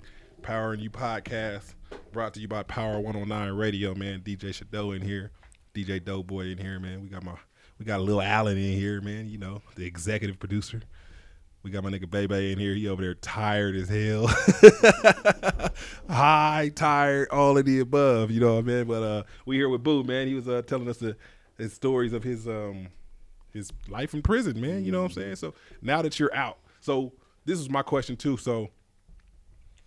Power 0.44 0.74
and 0.74 0.82
You 0.82 0.92
podcast 0.92 1.74
brought 2.12 2.36
to 2.36 2.40
you 2.40 2.48
by 2.48 2.62
Power 2.62 3.00
109 3.00 3.54
Radio, 3.54 3.96
man. 3.96 4.22
DJ 4.22 4.54
Shadow 4.54 4.92
in 4.92 5.02
here, 5.02 5.32
DJ 5.74 6.04
Doughboy 6.04 6.52
in 6.52 6.60
here, 6.60 6.80
man. 6.80 7.02
We 7.02 7.10
got 7.10 7.24
my 7.24 7.34
we 7.80 7.86
got 7.86 8.02
Lil 8.02 8.22
Allen 8.22 8.58
in 8.58 8.74
here, 8.78 9.02
man. 9.02 9.28
You 9.28 9.40
know, 9.40 9.64
the 9.76 9.86
executive 9.86 10.38
producer. 10.38 10.84
We 11.64 11.72
got 11.72 11.84
my 11.84 11.90
nigga 11.90 12.08
Bebe 12.08 12.52
in 12.52 12.60
here. 12.60 12.76
He 12.76 12.88
over 12.88 13.02
there 13.02 13.16
tired 13.16 13.76
as 13.76 13.90
hell. 13.90 14.28
High, 16.10 16.72
tired, 16.76 17.30
all 17.32 17.58
of 17.58 17.66
the 17.66 17.80
above. 17.80 18.30
You 18.30 18.40
know 18.40 18.54
what 18.54 18.66
I 18.66 18.68
mean? 18.68 18.86
But 18.86 19.02
uh 19.02 19.24
we 19.48 19.56
here 19.56 19.70
with 19.70 19.82
Boo, 19.84 20.04
man. 20.04 20.28
He 20.28 20.36
was 20.36 20.48
uh 20.48 20.62
telling 20.62 20.88
us 20.88 20.98
the 20.98 21.18
his 21.58 21.74
stories 21.74 22.14
of 22.14 22.24
his 22.24 22.48
um 22.48 22.90
his 23.52 23.74
life 23.90 24.14
in 24.14 24.22
prison, 24.22 24.62
man. 24.62 24.86
You 24.86 24.92
know 24.92 25.02
what 25.02 25.08
I'm 25.08 25.14
saying? 25.14 25.36
So 25.38 25.56
now 25.82 26.04
that 26.04 26.20
you're 26.20 26.36
out, 26.36 26.60
so 26.82 27.14
this 27.46 27.60
is 27.60 27.70
my 27.70 27.82
question 27.82 28.16
too. 28.18 28.38
So, 28.38 28.70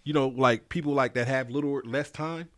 you 0.05 0.13
know, 0.13 0.29
like 0.29 0.69
people 0.69 0.95
like 0.95 1.15
that 1.15 1.29
have 1.29 1.51
little 1.51 1.81
less 1.85 2.11
time, 2.11 2.49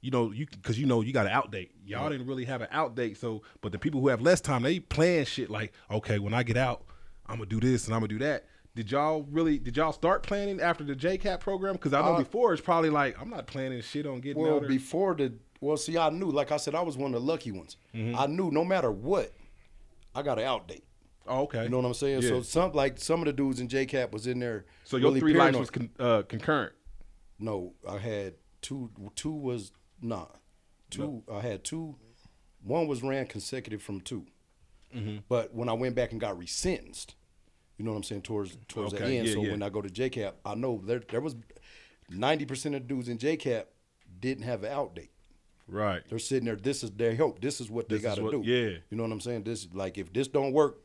you 0.00 0.10
know, 0.10 0.30
you 0.30 0.46
because 0.46 0.78
you 0.78 0.86
know 0.86 1.00
you 1.00 1.12
got 1.12 1.26
an 1.26 1.32
outdate. 1.32 1.70
Y'all 1.84 2.08
didn't 2.10 2.26
really 2.26 2.44
have 2.44 2.60
an 2.60 2.68
outdate. 2.72 3.16
So, 3.16 3.42
but 3.60 3.72
the 3.72 3.78
people 3.78 4.00
who 4.00 4.08
have 4.08 4.20
less 4.20 4.40
time, 4.40 4.62
they 4.62 4.78
plan 4.80 5.24
shit 5.24 5.50
like, 5.50 5.72
okay, 5.90 6.18
when 6.18 6.34
I 6.34 6.42
get 6.42 6.56
out, 6.56 6.84
I'm 7.26 7.36
gonna 7.36 7.46
do 7.46 7.60
this 7.60 7.86
and 7.86 7.94
I'm 7.94 8.00
gonna 8.00 8.08
do 8.08 8.18
that. 8.20 8.46
Did 8.74 8.90
y'all 8.90 9.26
really? 9.30 9.58
Did 9.58 9.76
y'all 9.76 9.92
start 9.92 10.22
planning 10.22 10.60
after 10.60 10.82
the 10.82 10.94
JCAP 10.94 11.40
program? 11.40 11.74
Because 11.74 11.92
I 11.92 12.00
know 12.00 12.14
Uh, 12.14 12.18
before 12.18 12.52
it's 12.52 12.62
probably 12.62 12.90
like 12.90 13.20
I'm 13.20 13.28
not 13.30 13.46
planning 13.46 13.80
shit 13.82 14.06
on 14.06 14.20
getting 14.20 14.42
Well, 14.42 14.56
out. 14.56 14.64
Or, 14.64 14.68
before 14.68 15.14
the 15.14 15.34
well, 15.60 15.76
see, 15.76 15.96
I 15.98 16.10
knew. 16.10 16.30
Like 16.30 16.50
I 16.50 16.56
said, 16.56 16.74
I 16.74 16.80
was 16.80 16.96
one 16.96 17.14
of 17.14 17.20
the 17.20 17.26
lucky 17.26 17.52
ones. 17.52 17.76
Mm-hmm. 17.94 18.18
I 18.18 18.26
knew 18.26 18.50
no 18.50 18.64
matter 18.64 18.90
what, 18.90 19.32
I 20.14 20.22
got 20.22 20.38
an 20.38 20.44
outdate. 20.46 20.82
Oh, 21.26 21.42
okay. 21.42 21.64
You 21.64 21.68
know 21.68 21.78
what 21.78 21.86
I'm 21.86 21.94
saying? 21.94 22.22
Yeah. 22.22 22.28
So 22.28 22.42
some 22.42 22.72
like 22.72 22.98
some 22.98 23.20
of 23.20 23.26
the 23.26 23.32
dudes 23.32 23.60
in 23.60 23.68
JCap 23.68 24.12
was 24.12 24.26
in 24.26 24.38
there. 24.38 24.66
So 24.84 24.96
your 24.96 25.08
really 25.08 25.20
three 25.20 25.34
paranoid. 25.34 25.60
was 25.60 25.70
con- 25.70 25.90
uh, 25.98 26.22
concurrent. 26.22 26.72
No, 27.38 27.74
I 27.88 27.98
had 27.98 28.34
two. 28.60 28.90
Two 29.14 29.32
was 29.32 29.72
nah. 30.00 30.26
Two. 30.90 31.22
I 31.32 31.40
had 31.40 31.64
two. 31.64 31.96
One 32.62 32.86
was 32.86 33.02
ran 33.02 33.26
consecutive 33.26 33.82
from 33.82 34.00
2 34.00 34.24
Mm-hmm. 34.94 35.16
But 35.28 35.54
when 35.54 35.68
I 35.68 35.72
went 35.72 35.94
back 35.94 36.12
and 36.12 36.20
got 36.20 36.38
resentenced, 36.38 37.14
you 37.78 37.84
know 37.84 37.92
what 37.92 37.96
I'm 37.96 38.02
saying 38.02 38.22
towards 38.22 38.58
towards 38.68 38.92
the 38.92 39.02
end. 39.02 39.26
yeah, 39.26 39.32
so 39.32 39.42
yeah. 39.42 39.52
when 39.52 39.62
I 39.62 39.70
go 39.70 39.80
to 39.80 39.88
JCap, 39.88 40.34
I 40.44 40.54
know 40.54 40.82
there 40.84 41.00
there 41.10 41.20
was 41.22 41.34
ninety 42.10 42.44
percent 42.44 42.74
of 42.74 42.86
dudes 42.86 43.08
in 43.08 43.16
JCap 43.16 43.64
didn't 44.20 44.44
have 44.44 44.64
an 44.64 44.72
out 44.72 44.94
date. 44.94 45.10
Right. 45.66 46.02
They're 46.08 46.18
sitting 46.18 46.44
there. 46.44 46.56
This 46.56 46.84
is 46.84 46.90
their 46.90 47.16
hope. 47.16 47.40
This 47.40 47.60
is 47.60 47.70
what 47.70 47.88
they 47.88 47.96
This 47.96 48.04
is 48.04 48.18
got 48.18 48.22
to 48.22 48.30
do. 48.30 48.42
yeah. 48.44 48.78
You 48.90 48.96
know 48.98 49.04
what 49.04 49.12
I'm 49.12 49.20
saying? 49.20 49.44
This 49.44 49.66
like 49.72 49.96
if 49.96 50.12
this 50.12 50.28
don't 50.28 50.52
work, 50.52 50.82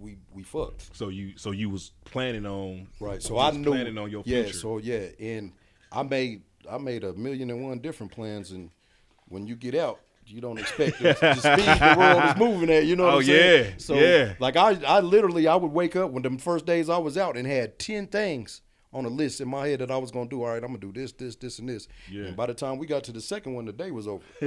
we 0.00 0.18
we 0.34 0.42
fucked. 0.42 0.94
So 0.96 1.08
you 1.08 1.36
so 1.36 1.50
you 1.50 1.70
was 1.70 1.92
planning 2.04 2.46
on 2.46 2.88
Right. 3.00 3.22
So 3.22 3.38
I 3.38 3.50
knew 3.50 3.64
planning 3.70 3.98
on 3.98 4.10
your 4.10 4.22
yeah, 4.26 4.42
future. 4.44 4.58
So 4.58 4.78
yeah, 4.78 5.06
and 5.20 5.52
I 5.92 6.02
made 6.02 6.42
I 6.70 6.78
made 6.78 7.04
a 7.04 7.12
million 7.14 7.50
and 7.50 7.62
one 7.62 7.78
different 7.78 8.12
plans, 8.12 8.50
and 8.50 8.70
when 9.28 9.46
you 9.46 9.56
get 9.56 9.74
out, 9.74 10.00
you 10.26 10.40
don't 10.40 10.58
expect 10.58 10.98
the, 10.98 11.04
the 11.20 11.34
speed 11.34 11.64
the 11.66 11.94
world 11.98 12.24
is 12.24 12.36
moving 12.36 12.70
at. 12.70 12.84
You 12.84 12.96
know 12.96 13.04
what 13.04 13.14
Oh, 13.14 13.18
I'm 13.18 13.24
saying? 13.24 13.64
yeah, 13.66 13.74
So 13.78 13.94
yeah. 13.94 14.34
like 14.38 14.56
I 14.56 14.78
I 14.86 15.00
literally 15.00 15.46
I 15.48 15.56
would 15.56 15.72
wake 15.72 15.96
up 15.96 16.10
when 16.10 16.22
the 16.22 16.36
first 16.38 16.66
days 16.66 16.88
I 16.88 16.98
was 16.98 17.16
out 17.16 17.36
and 17.36 17.46
had 17.46 17.78
ten 17.78 18.06
things 18.06 18.60
on 18.92 19.04
a 19.04 19.08
list 19.08 19.40
in 19.42 19.48
my 19.48 19.68
head 19.68 19.80
that 19.80 19.90
I 19.90 19.96
was 19.98 20.10
gonna 20.10 20.28
do. 20.30 20.42
All 20.42 20.48
right, 20.50 20.62
I'm 20.64 20.68
gonna 20.74 20.78
do 20.78 20.92
this, 20.92 21.12
this, 21.12 21.36
this, 21.36 21.58
and 21.58 21.68
this. 21.68 21.88
Yeah. 22.10 22.24
And 22.26 22.36
by 22.36 22.46
the 22.46 22.54
time 22.54 22.78
we 22.78 22.86
got 22.86 23.04
to 23.04 23.12
the 23.12 23.20
second 23.20 23.54
one, 23.54 23.66
the 23.66 23.72
day 23.72 23.90
was 23.90 24.08
over. 24.08 24.24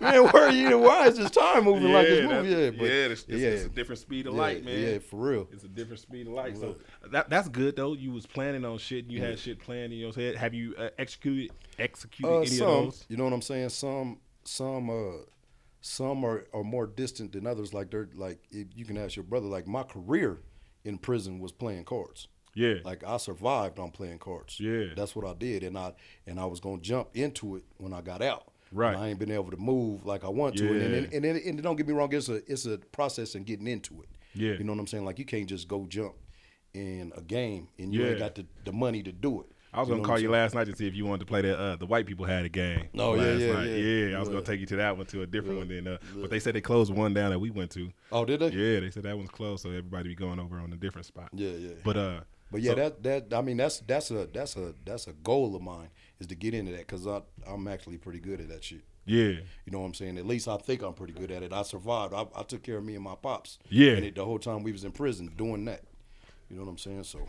Man, 0.00 0.24
where 0.32 0.48
are 0.48 0.50
you? 0.50 0.78
Why 0.78 1.06
is 1.08 1.16
this 1.16 1.30
time 1.30 1.64
moving 1.64 1.92
like 1.92 2.06
this 2.06 2.28
movie? 2.28 2.48
Yeah, 2.48 2.70
but 2.70 2.84
yeah, 2.84 3.06
it's, 3.06 3.22
it's, 3.28 3.42
it's 3.42 3.64
a 3.64 3.68
different 3.68 4.00
speed 4.00 4.26
of 4.26 4.34
Yeah, 4.34 4.40
light, 4.40 4.64
man. 4.64 4.80
yeah, 4.80 4.98
for 4.98 5.16
real. 5.16 5.48
It's 5.52 5.64
a 5.64 5.68
different 5.68 6.00
speed 6.00 6.26
of 6.26 6.32
light. 6.32 6.56
So 6.56 6.76
that 7.10 7.30
that's 7.30 7.48
good 7.48 7.76
though. 7.76 7.92
You 7.94 8.12
was 8.12 8.26
planning 8.26 8.64
on 8.64 8.78
shit. 8.78 9.04
and 9.04 9.12
You 9.12 9.20
had 9.22 9.38
shit 9.38 9.60
planned 9.60 9.92
in 9.92 9.98
your 9.98 10.12
head. 10.12 10.36
Have 10.36 10.54
you 10.54 10.74
uh, 10.76 10.88
executed 10.98 11.52
executed 11.78 12.28
Uh, 12.32 12.38
any 12.38 12.46
some, 12.46 12.66
of 12.68 12.84
those? 12.86 13.04
you 13.08 13.16
know 13.16 13.24
what 13.24 13.32
I'm 13.32 13.42
saying? 13.42 13.68
Some, 13.68 14.18
some, 14.44 14.90
uh, 14.90 15.18
some 15.80 16.24
are, 16.24 16.44
are 16.52 16.64
more 16.64 16.86
distant 16.86 17.32
than 17.32 17.46
others. 17.46 17.72
Like 17.72 17.90
they're 17.90 18.08
like, 18.14 18.38
if 18.50 18.66
you 18.74 18.84
can 18.84 18.98
ask 18.98 19.14
your 19.16 19.22
brother. 19.24 19.46
Like 19.46 19.66
my 19.66 19.82
career 19.84 20.40
in 20.84 20.98
prison 20.98 21.38
was 21.38 21.52
playing 21.52 21.84
cards. 21.84 22.28
Yeah. 22.56 22.74
Like 22.84 23.04
I 23.04 23.18
survived 23.18 23.78
on 23.78 23.90
playing 23.92 24.18
cards. 24.18 24.58
Yeah. 24.58 24.86
That's 24.96 25.14
what 25.14 25.24
I 25.24 25.34
did, 25.34 25.62
and 25.62 25.78
I 25.78 25.92
and 26.26 26.40
I 26.40 26.46
was 26.46 26.58
gonna 26.58 26.80
jump 26.80 27.10
into 27.14 27.54
it 27.56 27.62
when 27.76 27.92
I 27.92 28.00
got 28.00 28.22
out. 28.22 28.44
Right. 28.72 28.94
And 28.94 29.02
I 29.04 29.08
ain't 29.10 29.18
been 29.20 29.30
able 29.30 29.50
to 29.52 29.56
move 29.56 30.04
like 30.04 30.24
I 30.24 30.28
want 30.28 30.56
to, 30.56 30.66
and 30.66 30.94
and, 30.94 31.12
and, 31.12 31.24
and, 31.24 31.38
and 31.38 31.62
don't 31.62 31.76
get 31.76 31.86
me 31.86 31.92
wrong, 31.94 32.12
it's 32.12 32.28
a 32.28 32.36
it's 32.50 32.66
a 32.66 32.78
process 32.78 33.34
in 33.36 33.44
getting 33.44 33.68
into 33.68 34.02
it. 34.02 34.08
Yeah. 34.34 34.54
You 34.54 34.64
know 34.64 34.72
what 34.72 34.80
I'm 34.80 34.86
saying? 34.88 35.04
Like 35.04 35.18
you 35.20 35.24
can't 35.24 35.46
just 35.46 35.68
go 35.68 35.86
jump 35.86 36.14
in 36.74 37.12
a 37.16 37.22
game 37.22 37.68
and 37.78 37.94
you 37.94 38.02
Yeah. 38.02 38.10
ain't 38.10 38.18
got 38.18 38.34
the, 38.34 38.44
the 38.64 38.72
money 38.72 39.02
to 39.02 39.12
do 39.12 39.40
it. 39.40 39.46
I 39.72 39.80
was 39.80 39.88
You 39.88 39.94
gonna 39.96 40.06
call 40.06 40.18
you 40.18 40.30
last 40.30 40.54
night 40.54 40.66
to 40.66 40.74
see 40.76 40.86
if 40.86 40.94
you 40.94 41.04
wanted 41.04 41.20
to 41.20 41.26
play 41.26 41.42
that. 41.42 41.58
Uh, 41.58 41.76
the 41.76 41.84
white 41.86 42.06
people 42.06 42.24
had 42.24 42.44
a 42.46 42.48
game. 42.48 42.88
Oh, 42.98 43.14
yeah, 43.14 43.34
yeah, 43.34 43.52
night. 43.52 43.66
yeah. 43.66 44.16
I 44.16 44.20
was 44.20 44.28
gonna 44.28 44.40
take 44.42 44.60
you 44.60 44.66
to 44.66 44.76
that 44.76 44.96
one 44.96 45.04
to 45.06 45.22
a 45.22 45.26
different 45.26 45.58
one. 45.58 45.68
Then, 45.68 45.86
uh, 45.86 45.98
but 46.16 46.30
they 46.30 46.38
said 46.38 46.54
they 46.54 46.60
closed 46.62 46.92
one 46.94 47.12
down 47.12 47.30
that 47.30 47.38
we 47.38 47.50
went 47.50 47.70
to. 47.72 47.90
Oh, 48.10 48.24
did 48.24 48.40
they? 48.40 48.48
Yeah, 48.48 48.80
they 48.80 48.90
said 48.90 49.02
that 49.02 49.16
one's 49.16 49.28
closed, 49.30 49.62
so 49.62 49.68
everybody 49.68 50.08
be 50.08 50.14
going 50.14 50.38
over 50.40 50.58
on 50.58 50.72
a 50.72 50.76
different 50.76 51.06
spot. 51.06 51.28
Yeah, 51.34 51.50
yeah. 51.50 51.70
But 51.84 51.96
uh, 51.98 52.20
But 52.50 52.60
yeah, 52.62 52.70
so- 52.72 52.76
that 52.76 53.02
that 53.02 53.34
I 53.34 53.42
mean 53.42 53.56
that's 53.56 53.80
that's 53.80 54.10
a 54.10 54.26
that's 54.32 54.56
a 54.56 54.74
that's 54.84 55.06
a 55.06 55.12
goal 55.12 55.54
of 55.56 55.62
mine 55.62 55.88
is 56.20 56.26
to 56.28 56.34
get 56.34 56.54
into 56.54 56.72
that 56.72 56.80
because 56.86 57.06
I 57.06 57.20
I'm 57.46 57.66
actually 57.68 57.98
pretty 57.98 58.20
good 58.20 58.40
at 58.40 58.48
that 58.48 58.64
shit. 58.64 58.82
yeah, 59.04 59.24
You 59.64 59.72
know 59.72 59.80
what 59.80 59.86
I'm 59.86 59.94
saying? 59.94 60.16
At 60.18 60.26
least 60.26 60.48
I 60.48 60.56
think 60.56 60.82
I'm 60.82 60.94
pretty 60.94 61.12
good 61.12 61.30
at 61.30 61.42
it. 61.42 61.52
I 61.52 61.62
survived. 61.62 62.14
I, 62.14 62.26
I 62.34 62.42
took 62.42 62.62
care 62.62 62.78
of 62.78 62.84
me 62.84 62.94
and 62.94 63.04
my 63.04 63.14
pops. 63.14 63.58
Yeah. 63.68 63.92
And 63.92 64.04
it, 64.04 64.14
the 64.14 64.24
whole 64.24 64.38
time 64.38 64.62
we 64.62 64.72
was 64.72 64.84
in 64.84 64.92
prison 64.92 65.32
doing 65.36 65.64
that. 65.66 65.82
You 66.48 66.56
know 66.56 66.62
what 66.64 66.70
I'm 66.70 66.78
saying? 66.78 67.04
So 67.04 67.26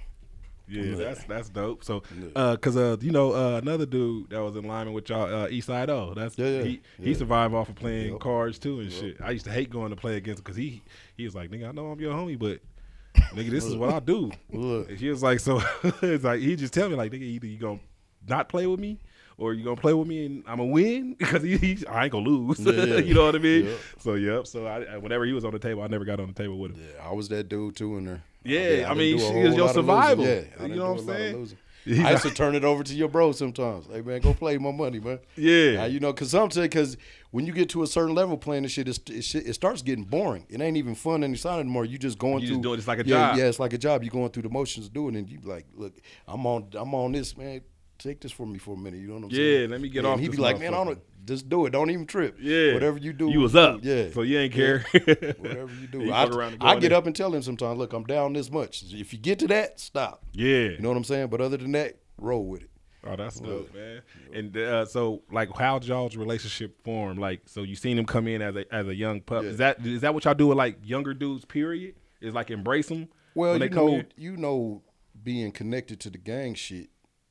Yeah, 0.68 0.96
that's 0.96 1.24
that's 1.26 1.50
dope. 1.50 1.84
So, 1.84 2.04
uh, 2.36 2.56
cause 2.58 2.78
uh, 2.78 2.98
you 3.02 3.12
know, 3.12 3.32
uh, 3.34 3.58
another 3.58 3.86
dude 3.86 4.30
that 4.30 4.42
was 4.42 4.56
in 4.56 4.64
Limon 4.64 4.94
with 4.94 5.10
y'all, 5.10 5.24
uh, 5.26 5.48
Eastside 5.50 5.90
O. 5.90 6.14
That's 6.14 6.38
Yeah, 6.38 6.48
yeah, 6.60 6.64
he 6.64 6.82
he 7.02 7.14
survived 7.16 7.54
off 7.54 7.70
of 7.70 7.76
playing 7.76 8.12
Yep. 8.14 8.20
cards 8.22 8.60
too 8.60 8.80
and 8.82 8.92
shit. 8.92 9.18
I 9.22 9.32
used 9.32 9.46
to 9.46 9.52
hate 9.52 9.70
going 9.70 9.90
to 9.90 9.96
play 9.96 10.16
against 10.18 10.40
him 10.40 10.44
because 10.44 10.58
he 10.58 10.82
he 11.16 11.26
was 11.26 11.34
like, 11.36 11.50
nigga, 11.52 11.70
I 11.70 11.72
know 11.72 11.88
I'm 11.88 12.00
your 12.00 12.14
homie, 12.14 12.38
but 12.38 12.60
nigga, 13.34 13.50
this 13.50 13.66
is 13.66 13.76
what 13.76 13.94
I 13.94 14.00
do. 14.00 14.32
Look. 14.52 14.90
And 14.90 14.98
he 14.98 15.10
was 15.10 15.22
like, 15.24 15.40
so 15.40 15.62
it's 16.02 16.24
like 16.24 16.40
he 16.42 16.56
just 16.56 16.74
tell 16.74 16.90
me 16.90 16.96
like, 16.96 17.12
nigga, 17.12 17.22
either 17.24 17.48
you 17.48 17.58
gonna 17.58 17.80
not 18.28 18.50
play 18.50 18.68
with 18.68 18.80
me. 18.80 19.00
Or 19.40 19.54
you 19.54 19.64
gonna 19.64 19.76
play 19.80 19.94
with 19.94 20.08
me 20.08 20.26
and 20.26 20.44
I'm 20.48 20.58
gonna 20.58 20.72
win 20.72 21.14
because 21.20 21.44
he, 21.44 21.58
he, 21.58 21.86
I 21.88 22.06
ain't 22.06 22.12
gonna 22.12 22.28
lose. 22.28 22.60
Yeah, 22.66 22.98
you 22.98 23.14
know 23.14 23.26
what 23.28 23.36
I 23.36 23.38
mean? 23.38 23.66
Yep. 23.66 23.80
So 24.00 24.14
yep. 24.16 24.48
So 24.48 24.66
I, 24.66 24.82
I- 24.96 24.98
whenever 24.98 25.26
he 25.26 25.34
was 25.34 25.46
on 25.46 25.52
the 25.52 25.60
table, 25.60 25.84
I 25.84 25.88
never 25.88 26.06
got 26.06 26.20
on 26.20 26.26
the 26.28 26.34
table 26.34 26.58
with 26.58 26.72
him. 26.72 26.82
yeah, 26.82 27.08
I 27.08 27.14
was 27.14 27.30
that 27.30 27.48
dude 27.48 27.76
too 27.76 27.98
in 27.98 28.06
there. 28.06 28.24
Yeah, 28.44 28.60
did- 28.62 28.86
I 28.86 28.94
didn't 28.96 28.98
mean, 28.98 29.20
she 29.20 29.40
is 29.42 29.56
your 29.56 29.70
survival. 29.70 30.26
Yeah, 30.26 30.42
You 30.66 30.76
know 30.76 30.94
what 30.94 31.02
I'm 31.02 31.08
a 31.08 31.12
lot 31.12 31.20
of 31.22 31.48
saying? 31.48 31.58
He's 31.86 32.00
I 32.04 32.12
used 32.12 32.24
to 32.24 32.32
turn 32.32 32.56
it 32.56 32.64
over 32.66 32.84
to 32.84 32.94
your 32.94 33.08
bro 33.08 33.32
sometimes. 33.32 33.88
Hey 33.92 34.02
man, 34.02 34.20
go 34.22 34.34
play 34.34 34.58
my 34.58 34.72
money, 34.72 35.00
man. 35.00 35.20
Yeah. 35.36 35.84
Uh, 35.84 35.86
you 35.86 36.00
know, 36.00 36.12
cause 36.12 36.32
sometimes 36.32 36.58
because 36.58 36.98
when 37.32 37.46
you 37.46 37.54
get 37.54 37.70
to 37.70 37.84
a 37.84 37.88
certain 37.88 38.14
level 38.14 38.38
playing 38.38 38.64
this 38.64 38.74
shit, 38.74 38.88
it, 38.88 39.10
it 39.10 39.54
starts 39.54 39.82
getting 39.82 40.04
boring. 40.04 40.46
It 40.50 40.60
ain't 40.60 40.78
even 40.78 40.96
fun 40.96 41.24
inside 41.24 41.60
anymore. 41.60 41.86
You 41.86 41.98
just 41.98 42.18
going 42.18 42.40
You 42.42 42.48
through. 42.48 42.56
just 42.58 42.62
do 42.64 42.74
it, 42.74 42.78
it's 42.80 42.88
like 42.88 43.00
a 43.00 43.06
yeah, 43.06 43.30
job. 43.30 43.38
Yeah, 43.38 43.46
it's 43.46 43.60
like 43.60 43.74
a 43.74 43.78
job. 43.78 44.04
You 44.04 44.10
going 44.10 44.30
through 44.32 44.44
the 44.44 44.50
motions 44.50 44.88
of 44.88 44.94
doing 44.94 45.16
it, 45.16 45.20
and 45.20 45.30
you 45.30 45.40
like, 45.44 45.66
look, 45.76 45.94
I'm 46.28 46.46
on, 46.46 46.68
I'm 46.74 46.94
on 46.94 47.12
this, 47.14 47.38
man. 47.38 47.62
Take 47.98 48.22
this 48.22 48.32
for 48.32 48.46
me 48.46 48.60
for 48.60 48.76
a 48.76 48.78
minute. 48.78 49.00
You 49.00 49.08
know 49.08 49.16
what 49.16 49.24
I'm 49.26 49.30
Yeah, 49.32 49.38
saying? 49.38 49.70
let 49.72 49.82
me 49.82 49.90
get 49.90 50.04
Yeah, 50.04 50.10
off 50.12 50.20
He'd 50.20 50.32
be 50.32 50.38
like, 50.38 50.60
man, 50.60 50.74
I 50.74 50.84
don't. 50.84 51.00
Just 51.26 51.50
do 51.50 51.66
it. 51.66 51.72
Don't 51.72 51.90
even 51.90 52.06
trip. 52.06 52.38
Yeah. 52.40 52.74
Whatever 52.74 53.00
you 53.00 53.12
do, 53.12 53.30
You 53.30 53.42
was 53.42 53.54
up. 53.56 53.82
Yeah. 53.84 54.12
So 54.14 54.22
you 54.22 54.38
ain't 54.40 54.56
Yeah. 54.56 54.80
care. 54.94 55.04
Whatever 55.40 55.74
you 55.74 55.88
do. 55.88 56.00
You 56.06 56.12
I, 56.14 56.24
and 56.24 56.60
go 56.60 56.68
I 56.68 56.80
get 56.80 56.94
up 56.94 57.06
and 57.06 57.14
tell 57.16 57.34
him 57.34 57.42
sometimes, 57.42 57.78
look, 57.78 57.92
I'm 57.92 58.06
down 58.06 58.32
this 58.34 58.50
much. 58.50 58.84
If 58.94 59.12
you 59.12 59.20
get 59.20 59.40
to 59.40 59.48
that, 59.50 59.80
stop. 59.80 60.24
yeah. 60.32 60.70
You 60.70 60.80
know 60.80 60.88
what 60.88 60.96
I'm 60.98 61.04
saying? 61.04 61.28
But 61.28 61.42
other 61.42 61.58
than 61.58 61.74
that, 61.74 61.98
roll 62.18 62.46
with 62.46 62.62
it. 62.64 62.70
Oh, 63.06 63.16
that's 63.16 63.40
dope, 63.40 63.74
man. 63.74 64.02
And 64.34 64.56
uh, 64.58 64.86
so, 64.86 65.22
like, 65.32 65.50
how 65.58 65.80
y'all's 65.82 66.16
relationship 66.18 66.82
form? 66.84 67.18
Like, 67.18 67.42
so 67.46 67.64
you 67.64 67.76
seen 67.76 67.98
him 67.98 68.06
come 68.06 68.28
in 68.28 68.42
as 68.42 68.56
a 68.56 68.74
as 68.74 68.88
a 68.88 68.96
young 68.96 69.22
pup. 69.22 69.44
Yeah. 69.44 69.50
Is 69.50 69.58
that 69.58 69.86
is 69.86 70.02
that 70.02 70.14
what 70.14 70.26
y'all 70.26 70.34
do 70.34 70.48
with 70.48 70.58
like 70.58 70.78
younger 70.84 71.14
dudes? 71.14 71.46
Period. 71.46 71.96
Is 72.22 72.34
like 72.34 72.52
embrace 72.52 72.88
them. 72.88 73.08
Well, 73.36 73.52
when 73.54 73.62
you 73.62 73.70
they 73.70 73.74
come 73.76 73.86
know, 73.86 73.94
in? 73.96 74.08
you 74.18 74.36
know, 74.38 74.82
being 75.24 75.52
connected 75.52 76.00
to 76.02 76.10
the 76.10 76.18
gang 76.18 76.54
shit. 76.56 76.90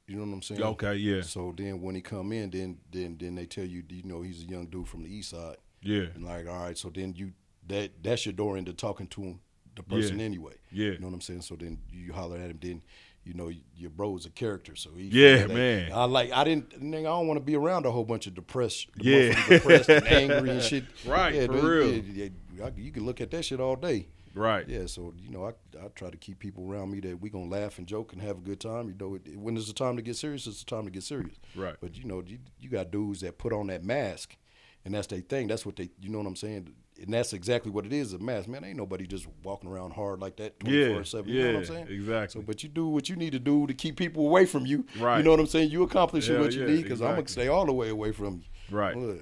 You 0.08 0.16
know 0.16 0.22
what 0.24 0.32
I'm 0.34 0.42
saying? 0.42 0.62
Okay, 0.62 0.94
yeah. 0.96 1.22
So 1.22 1.52
then 1.56 1.80
when 1.80 1.94
he 1.96 2.00
come 2.00 2.32
in, 2.32 2.50
then 2.50 2.78
then 2.92 3.16
then 3.18 3.34
they 3.34 3.46
tell 3.46 3.64
you, 3.64 3.82
you 3.88 4.02
know, 4.04 4.22
he's 4.22 4.42
a 4.42 4.46
young 4.46 4.66
dude 4.66 4.86
from 4.88 5.02
the 5.02 5.08
east 5.12 5.30
side. 5.30 5.56
Yeah. 5.82 6.04
And 6.14 6.24
like, 6.24 6.46
all 6.48 6.62
right, 6.64 6.78
so 6.78 6.90
then 6.90 7.14
you 7.16 7.32
that 7.68 7.90
that's 8.02 8.24
your 8.26 8.32
door 8.32 8.56
into 8.56 8.72
talking 8.72 9.08
to 9.08 9.22
him, 9.22 9.40
the 9.74 9.82
person 9.82 10.18
Yeah. 10.20 10.24
anyway. 10.24 10.54
Yeah. 10.70 10.90
You 10.92 10.98
know 11.00 11.08
what 11.08 11.14
I'm 11.14 11.20
saying? 11.20 11.42
So 11.42 11.56
then 11.56 11.78
you 11.90 12.12
holler 12.12 12.36
at 12.38 12.50
him, 12.50 12.58
then 12.62 12.82
you 13.24 13.34
know 13.34 13.50
your 13.76 13.90
bro's 13.90 14.24
a 14.26 14.30
character, 14.30 14.76
so 14.76 14.90
he 14.96 15.08
Yeah, 15.08 15.46
man. 15.48 15.90
I 15.92 16.04
like 16.04 16.30
I 16.32 16.44
didn't 16.44 16.80
nigga, 16.80 17.00
I 17.00 17.02
don't 17.18 17.26
want 17.26 17.38
to 17.40 17.44
be 17.44 17.56
around 17.56 17.84
a 17.84 17.90
whole 17.90 18.04
bunch 18.04 18.28
of 18.28 18.34
depressed, 18.34 18.86
Yeah. 19.00 19.34
depressed 19.48 19.88
and 19.90 20.06
angry 20.06 20.50
and 20.50 20.62
shit. 20.70 20.84
Right, 21.04 21.34
yeah, 21.34 21.46
for 21.46 21.52
dude, 21.54 21.64
real. 21.64 22.30
yeah, 22.54 22.70
you 22.76 22.92
can 22.92 23.04
look 23.04 23.20
at 23.20 23.32
that 23.32 23.44
shit 23.44 23.58
all 23.58 23.74
day. 23.74 24.06
Right. 24.36 24.68
Yeah, 24.68 24.84
so 24.84 25.14
you 25.18 25.30
know, 25.30 25.46
I 25.46 25.78
I 25.82 25.88
try 25.94 26.10
to 26.10 26.16
keep 26.16 26.38
people 26.38 26.70
around 26.70 26.90
me 26.90 27.00
that 27.00 27.20
we 27.20 27.30
gonna 27.30 27.48
laugh 27.48 27.78
and 27.78 27.86
joke 27.86 28.12
and 28.12 28.20
have 28.20 28.36
a 28.36 28.42
good 28.42 28.60
time. 28.60 28.88
You 28.88 28.94
know, 29.00 29.14
it, 29.14 29.36
when 29.36 29.56
it's 29.56 29.66
the 29.66 29.72
time 29.72 29.96
to 29.96 30.02
get 30.02 30.16
serious, 30.16 30.46
it's 30.46 30.62
the 30.62 30.70
time 30.70 30.84
to 30.84 30.90
get 30.90 31.02
serious. 31.02 31.36
Right. 31.54 31.74
But 31.80 31.96
you 31.96 32.04
know, 32.04 32.22
you, 32.24 32.38
you 32.60 32.68
got 32.68 32.90
dudes 32.90 33.22
that 33.22 33.38
put 33.38 33.54
on 33.54 33.68
that 33.68 33.82
mask, 33.82 34.36
and 34.84 34.94
that's 34.94 35.06
their 35.06 35.20
thing. 35.20 35.46
That's 35.48 35.64
what 35.64 35.76
they, 35.76 35.88
you 36.00 36.10
know 36.10 36.18
what 36.18 36.26
I'm 36.26 36.36
saying? 36.36 36.68
And 37.00 37.12
that's 37.12 37.32
exactly 37.32 37.70
what 37.70 37.86
it 37.86 37.94
is, 37.94 38.12
a 38.12 38.18
mask. 38.18 38.46
Man, 38.46 38.62
ain't 38.62 38.76
nobody 38.76 39.06
just 39.06 39.26
walking 39.42 39.70
around 39.70 39.92
hard 39.92 40.20
like 40.20 40.36
that 40.36 40.60
24 40.60 41.04
7. 41.04 41.30
You 41.30 41.40
know 41.42 41.46
what 41.46 41.56
I'm 41.56 41.64
saying? 41.64 41.88
exactly. 41.88 42.40
So, 42.40 42.46
but 42.46 42.62
you 42.62 42.68
do 42.68 42.88
what 42.88 43.08
you 43.08 43.16
need 43.16 43.32
to 43.32 43.38
do 43.38 43.66
to 43.66 43.74
keep 43.74 43.96
people 43.96 44.26
away 44.26 44.44
from 44.44 44.66
you. 44.66 44.84
Right. 44.98 45.18
You 45.18 45.24
know 45.24 45.30
what 45.30 45.40
I'm 45.40 45.46
saying? 45.46 45.70
You 45.70 45.82
accomplish 45.82 46.28
what 46.28 46.52
you 46.52 46.60
yeah, 46.62 46.74
need 46.74 46.82
because 46.82 47.00
I'm 47.00 47.14
gonna 47.14 47.28
stay 47.28 47.48
all 47.48 47.64
the 47.64 47.72
way 47.72 47.88
away 47.88 48.12
from 48.12 48.34
you. 48.34 48.76
Right. 48.76 48.96
Yeah. 48.96 49.14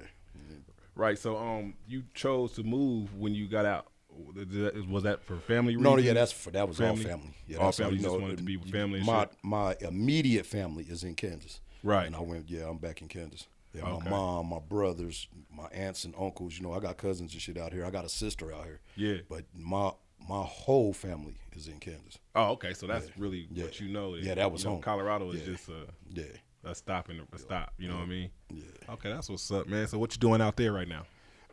Right. 0.93 1.17
So, 1.17 1.37
um, 1.37 1.75
you 1.87 2.03
chose 2.13 2.53
to 2.53 2.63
move 2.63 3.17
when 3.17 3.33
you 3.33 3.47
got 3.47 3.65
out. 3.65 3.87
Was 4.89 5.03
that 5.03 5.23
for 5.23 5.37
family 5.37 5.75
reasons? 5.75 5.83
No, 5.83 5.97
yeah, 5.97 6.13
that's 6.13 6.31
for 6.31 6.51
that 6.51 6.67
was 6.67 6.77
Family? 6.77 7.03
all 7.05 7.09
family. 7.09 7.33
Yeah, 7.47 7.57
All 7.57 7.71
family 7.71 7.93
you 7.97 8.01
just 8.03 8.13
know, 8.15 8.19
wanted 8.21 8.37
to 8.37 8.43
be 8.43 8.57
with 8.57 8.71
family 8.71 9.01
my 9.03 9.21
shit? 9.21 9.31
my 9.43 9.75
immediate 9.81 10.45
family 10.45 10.83
is 10.85 11.03
in 11.03 11.15
Kansas. 11.15 11.61
Right. 11.83 12.07
And 12.07 12.15
I 12.15 12.19
went, 12.21 12.49
yeah, 12.49 12.67
I'm 12.69 12.77
back 12.77 13.01
in 13.01 13.07
Kansas. 13.07 13.47
Yeah, 13.73 13.83
Okay. 13.83 14.05
my 14.05 14.09
mom, 14.09 14.47
my 14.49 14.59
brothers, 14.59 15.27
my 15.51 15.65
aunts 15.67 16.05
and 16.05 16.13
uncles. 16.17 16.57
You 16.57 16.63
know, 16.63 16.73
I 16.73 16.79
got 16.79 16.97
cousins 16.97 17.33
and 17.33 17.41
shit 17.41 17.57
out 17.57 17.73
here. 17.73 17.85
I 17.85 17.89
got 17.89 18.05
a 18.05 18.09
sister 18.09 18.53
out 18.53 18.63
here. 18.65 18.79
Yeah. 18.95 19.17
But 19.29 19.43
my 19.53 19.91
my 20.27 20.41
whole 20.43 20.93
family 20.93 21.35
is 21.55 21.67
in 21.67 21.77
Kansas. 21.79 22.17
Oh, 22.33 22.51
okay. 22.53 22.73
So 22.73 22.87
that's 22.87 23.07
Yeah. 23.07 23.11
really 23.17 23.47
Yeah. 23.51 23.65
what 23.65 23.79
you 23.79 23.89
know. 23.89 24.15
Yeah, 24.15 24.35
that 24.35 24.51
was 24.51 24.63
you 24.63 24.69
know, 24.69 24.75
home. 24.75 24.81
Colorado 24.81 25.29
is 25.31 25.41
just 25.43 25.69
a, 25.69 25.87
Yeah. 26.09 26.23
a 26.63 26.73
stop 26.73 27.09
and 27.09 27.21
a 27.31 27.37
stop. 27.37 27.73
You 27.77 27.89
know 27.89 27.95
what 27.97 28.03
I 28.03 28.07
mean? 28.07 28.29
Yeah. 28.51 28.63
Okay, 28.93 29.09
that's 29.09 29.29
what's 29.29 29.51
up, 29.51 29.67
man. 29.67 29.87
So 29.87 29.99
what 29.99 30.13
you 30.13 30.19
doing 30.19 30.41
out 30.41 30.55
there 30.55 30.71
right 30.71 30.87
now? 30.87 31.05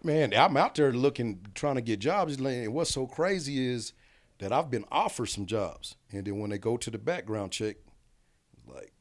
Man, 0.05 0.35
I'm 0.35 0.57
out 0.57 0.75
there 0.75 0.93
looking, 0.93 1.41
trying 1.55 1.77
to 1.77 1.81
get 1.81 2.01
jobs. 2.01 2.37
And 2.37 2.75
what's 2.75 2.91
so 2.93 3.07
crazy 3.07 3.67
is 3.73 3.93
that 4.39 4.53
I've 4.53 4.71
been 4.71 4.85
offered 4.91 5.27
some 5.27 5.47
jobs, 5.47 5.95
and 6.11 6.25
then 6.27 6.39
when 6.41 6.51
they 6.51 6.59
go 6.59 6.77
to 6.77 6.91
the 6.91 6.99
background 6.99 7.53
check, 7.53 7.77
like, 8.67 8.93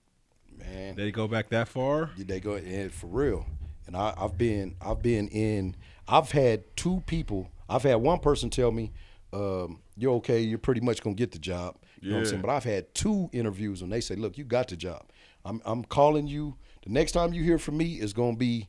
man, 0.55 0.95
They 0.95 1.11
go 1.11 1.27
back 1.27 1.49
that 1.49 1.67
far? 1.67 2.11
they 2.17 2.39
go 2.39 2.55
and 2.55 2.91
for 2.91 3.07
real. 3.07 3.45
And 3.87 3.97
I, 3.97 4.13
I've 4.15 4.37
been, 4.37 4.75
I've 4.79 5.01
been 5.01 5.27
in, 5.29 5.75
I've 6.07 6.31
had 6.31 6.63
two 6.77 7.01
people. 7.07 7.49
I've 7.67 7.83
had 7.83 7.95
one 7.95 8.19
person 8.19 8.49
tell 8.51 8.71
me, 8.71 8.91
um, 9.33 9.79
"You're 9.97 10.13
okay. 10.15 10.41
You're 10.41 10.59
pretty 10.59 10.81
much 10.81 11.01
gonna 11.01 11.15
get 11.15 11.31
the 11.31 11.39
job." 11.39 11.77
You 11.99 12.09
know 12.09 12.15
what 12.15 12.19
I'm 12.19 12.25
Yeah. 12.25 12.29
saying? 12.29 12.41
But 12.43 12.51
I've 12.51 12.63
had 12.63 12.93
two 12.93 13.29
interviews, 13.33 13.81
and 13.81 13.91
they 13.91 14.01
say, 14.01 14.15
"Look, 14.15 14.37
you 14.37 14.43
got 14.43 14.67
the 14.67 14.75
job. 14.75 15.09
I'm, 15.43 15.61
I'm 15.65 15.83
calling 15.83 16.27
you. 16.27 16.57
The 16.83 16.91
next 16.91 17.13
time 17.13 17.33
you 17.33 17.43
hear 17.43 17.57
from 17.57 17.77
me 17.77 17.93
is 17.99 18.13
gonna 18.13 18.37
be 18.37 18.67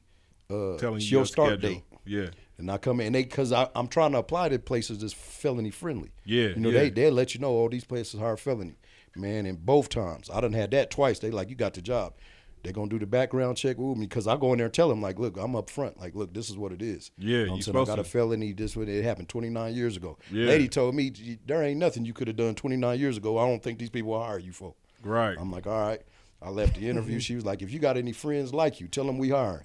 uh, 0.51 0.79
Telling 0.79 1.01
you 1.01 1.07
your 1.09 1.27
start 1.27 1.59
schedule. 1.61 1.77
date." 1.77 1.85
Yeah. 2.05 2.29
And 2.59 2.71
I 2.71 2.79
come 2.79 3.01
in 3.01 3.07
and 3.07 3.15
they 3.15 3.23
because 3.23 3.53
I'm 3.53 3.89
trying 3.89 4.13
to 4.13 4.19
apply 4.19 4.51
to 4.51 4.59
places 4.59 4.99
that's 4.99 5.13
felony 5.13 5.71
friendly. 5.71 6.13
Yeah, 6.25 6.49
You 6.49 6.57
know, 6.57 6.69
yeah. 6.71 6.81
they 6.81 6.91
they'll 6.91 7.13
let 7.13 7.35
you 7.35 7.41
know 7.41 7.51
all 7.51 7.69
these 7.69 7.85
places 7.85 8.21
are 8.21 8.37
felony. 8.37 8.77
Man, 9.17 9.47
and 9.47 9.65
both 9.65 9.89
times. 9.89 10.31
I 10.31 10.41
done 10.41 10.53
had 10.53 10.71
that 10.71 10.91
twice. 10.91 11.19
They 11.19 11.31
like, 11.31 11.51
you 11.51 11.55
got 11.57 11.75
the 11.75 11.83
job. 11.83 12.15
They're 12.63 12.73
gonna 12.73 12.89
do 12.89 12.99
the 12.99 13.07
background 13.07 13.57
check 13.57 13.77
with 13.77 13.99
me 13.99 14.07
because 14.07 14.27
I 14.29 14.37
go 14.37 14.53
in 14.53 14.59
there 14.59 14.67
and 14.67 14.75
tell 14.75 14.89
them, 14.89 15.03
like, 15.03 15.19
look, 15.19 15.37
I'm 15.37 15.57
up 15.57 15.69
front. 15.69 15.99
Like, 16.01 16.15
look, 16.15 16.33
this 16.33 16.49
is 16.49 16.57
what 16.57 16.71
it 16.73 16.81
is. 16.81 17.11
Yeah, 17.19 17.39
You 17.41 17.47
know 17.47 17.55
I'm 17.55 17.63
saying? 17.63 17.77
I 17.77 17.85
got 17.85 17.99
a 17.99 18.05
felony. 18.05 18.53
This 18.53 18.77
what 18.77 18.89
it 18.89 19.03
happened 19.03 19.29
29 19.29 19.75
years 19.75 19.97
ago. 19.97 20.17
Yeah. 20.31 20.47
Lady 20.47 20.69
told 20.69 20.95
me 20.95 21.39
there 21.45 21.63
ain't 21.63 21.81
nothing 21.81 22.05
you 22.05 22.13
could 22.13 22.29
have 22.29 22.37
done 22.37 22.55
29 22.55 22.99
years 22.99 23.17
ago. 23.17 23.37
I 23.39 23.47
don't 23.49 23.63
think 23.63 23.81
these 23.81 23.91
people 23.91 24.13
will 24.13 24.23
hire 24.23 24.39
you 24.39 24.53
for. 24.53 24.75
Right. 25.03 25.37
I'm 25.39 25.51
like, 25.51 25.67
all 25.67 25.81
right. 25.81 26.01
I 26.41 26.51
left 26.51 26.77
the 26.77 26.89
interview. 26.89 27.19
she 27.21 27.35
was 27.35 27.45
like, 27.45 27.63
if 27.63 27.73
you 27.73 27.81
got 27.81 27.97
any 27.97 28.13
friends 28.13 28.55
like 28.55 28.81
you, 28.81 28.87
tell 28.87 29.05
them 29.05 29.19
we 29.19 29.31
hiring. 29.31 29.65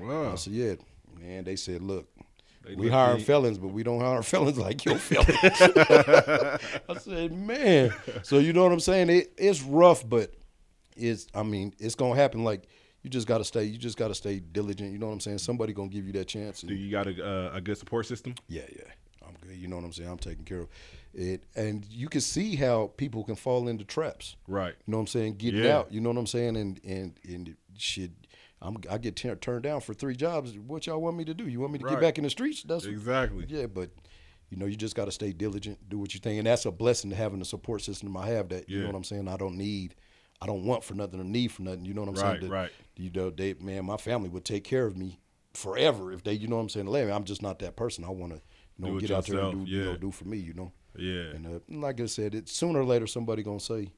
Wow. 0.00 0.32
I 0.32 0.34
said, 0.36 0.54
yeah. 0.54 0.74
Man, 1.20 1.44
they 1.44 1.56
said, 1.56 1.82
look, 1.82 2.08
They 2.64 2.74
we 2.74 2.88
hire 2.88 3.16
big. 3.16 3.26
felons, 3.26 3.58
but 3.58 3.68
we 3.68 3.82
don't 3.82 4.00
hire 4.00 4.22
felons 4.32 4.58
like 4.58 4.84
your 4.84 4.96
felons. 4.98 5.36
I 6.88 6.94
said, 6.98 7.32
man. 7.32 7.92
So 8.22 8.38
you 8.38 8.52
know 8.52 8.62
what 8.62 8.72
I'm 8.72 8.80
saying? 8.80 9.10
It, 9.10 9.32
it's 9.36 9.62
rough, 9.62 10.08
but 10.08 10.32
it's. 10.96 11.26
I 11.34 11.42
mean, 11.42 11.74
it's 11.78 11.94
gonna 11.94 12.16
happen. 12.16 12.44
Like 12.44 12.68
you 13.02 13.10
just 13.10 13.26
gotta 13.26 13.44
stay. 13.44 13.64
You 13.64 13.78
just 13.78 13.96
gotta 13.96 14.14
stay 14.14 14.40
diligent. 14.40 14.92
You 14.92 14.98
know 14.98 15.06
what 15.06 15.12
I'm 15.14 15.20
saying? 15.20 15.38
Somebody 15.38 15.72
gonna 15.72 15.88
give 15.88 16.06
you 16.06 16.12
that 16.14 16.26
chance. 16.28 16.62
Do 16.62 16.74
you 16.74 16.90
got 16.90 17.06
a 17.06 17.24
uh, 17.26 17.50
a 17.54 17.60
good 17.60 17.78
support 17.78 18.06
system? 18.06 18.34
yeah, 18.48 18.62
yeah. 18.70 18.82
I'm 19.26 19.34
good. 19.46 19.56
You 19.56 19.68
know 19.68 19.76
what 19.76 19.84
I'm 19.84 19.92
saying? 19.92 20.08
I'm 20.08 20.18
taking 20.18 20.44
care 20.44 20.60
of 20.60 20.68
it. 21.14 21.42
And 21.54 21.84
you 21.90 22.08
can 22.08 22.20
see 22.22 22.56
how 22.56 22.92
people 22.96 23.24
can 23.24 23.34
fall 23.34 23.68
into 23.68 23.84
traps. 23.84 24.36
Right. 24.46 24.74
You 24.86 24.92
know 24.92 24.98
what 24.98 25.02
I'm 25.02 25.06
saying? 25.08 25.34
Getting 25.36 25.64
Yeah. 25.64 25.78
out. 25.78 25.92
You 25.92 26.00
know 26.00 26.10
what 26.10 26.18
I'm 26.18 26.26
saying? 26.26 26.56
And 26.56 26.80
and 26.84 27.14
and 27.28 27.56
shit. 27.76 28.10
I'm, 28.60 28.76
I 28.90 28.98
get 28.98 29.16
tur- 29.16 29.36
turned 29.36 29.62
down 29.62 29.80
for 29.80 29.94
three 29.94 30.16
jobs. 30.16 30.58
What 30.58 30.86
y'all 30.86 31.00
want 31.00 31.16
me 31.16 31.24
to 31.26 31.34
do? 31.34 31.46
You 31.46 31.60
want 31.60 31.72
me 31.72 31.78
to 31.78 31.84
Right. 31.84 31.92
get 31.92 32.00
back 32.00 32.18
in 32.18 32.24
the 32.24 32.30
streets? 32.30 32.62
That's 32.64 32.84
Exactly. 32.86 33.42
What, 33.42 33.50
Yeah, 33.50 33.66
but 33.66 33.90
you 34.50 34.56
know, 34.56 34.66
you 34.66 34.76
just 34.76 34.96
got 34.96 35.04
to 35.04 35.12
stay 35.12 35.32
diligent, 35.32 35.88
do 35.88 35.98
what 35.98 36.14
you 36.14 36.20
think, 36.20 36.38
and 36.38 36.46
that's 36.46 36.64
a 36.66 36.70
blessing 36.72 37.10
to 37.10 37.16
having 37.16 37.38
the 37.38 37.44
support 37.44 37.82
system 37.82 38.16
I 38.16 38.26
have. 38.28 38.48
That 38.48 38.68
you 38.68 38.76
Yeah. 38.76 38.82
know 38.82 38.88
what 38.88 38.96
I'm 38.96 39.04
saying. 39.04 39.28
I 39.28 39.36
don't 39.36 39.56
need, 39.56 39.94
I 40.42 40.46
don't 40.46 40.64
want 40.64 40.82
for 40.84 40.94
nothing 40.94 41.20
or 41.20 41.24
need 41.24 41.52
for 41.52 41.62
nothing. 41.62 41.84
You 41.84 41.94
know 41.94 42.00
what 42.02 42.08
I'm 42.10 42.14
Right, 42.16 42.40
saying? 42.40 42.40
That, 42.40 42.50
right. 42.50 42.70
You 42.96 43.10
know, 43.10 43.30
they 43.30 43.54
man, 43.54 43.84
my 43.84 43.96
family 43.96 44.28
would 44.28 44.44
take 44.44 44.64
care 44.64 44.86
of 44.86 44.96
me 44.96 45.20
forever 45.54 46.12
if 46.12 46.24
they, 46.24 46.32
you 46.32 46.48
know 46.48 46.56
what 46.56 46.62
I'm 46.62 46.68
saying. 46.68 46.86
Let 46.86 47.06
me. 47.06 47.12
I'm 47.12 47.24
just 47.24 47.42
not 47.42 47.58
that 47.60 47.76
person. 47.76 48.04
I 48.04 48.10
want 48.10 48.32
to, 48.32 48.40
you 48.78 48.86
know, 48.92 48.98
get 48.98 49.10
out 49.10 49.26
there 49.26 49.40
and 49.40 49.66
do, 49.66 49.70
you 49.70 49.84
know, 49.84 49.96
do 49.96 50.10
for 50.10 50.24
me. 50.26 50.38
You 50.38 50.54
know. 50.54 50.72
Yeah. 50.96 51.30
And 51.34 51.46
uh, 51.46 51.58
like 51.68 52.00
I 52.00 52.06
said, 52.06 52.34
it 52.34 52.48
sooner 52.48 52.80
or 52.80 52.84
later 52.84 53.06
somebody 53.06 53.42
gonna 53.44 53.60
say, 53.60 53.92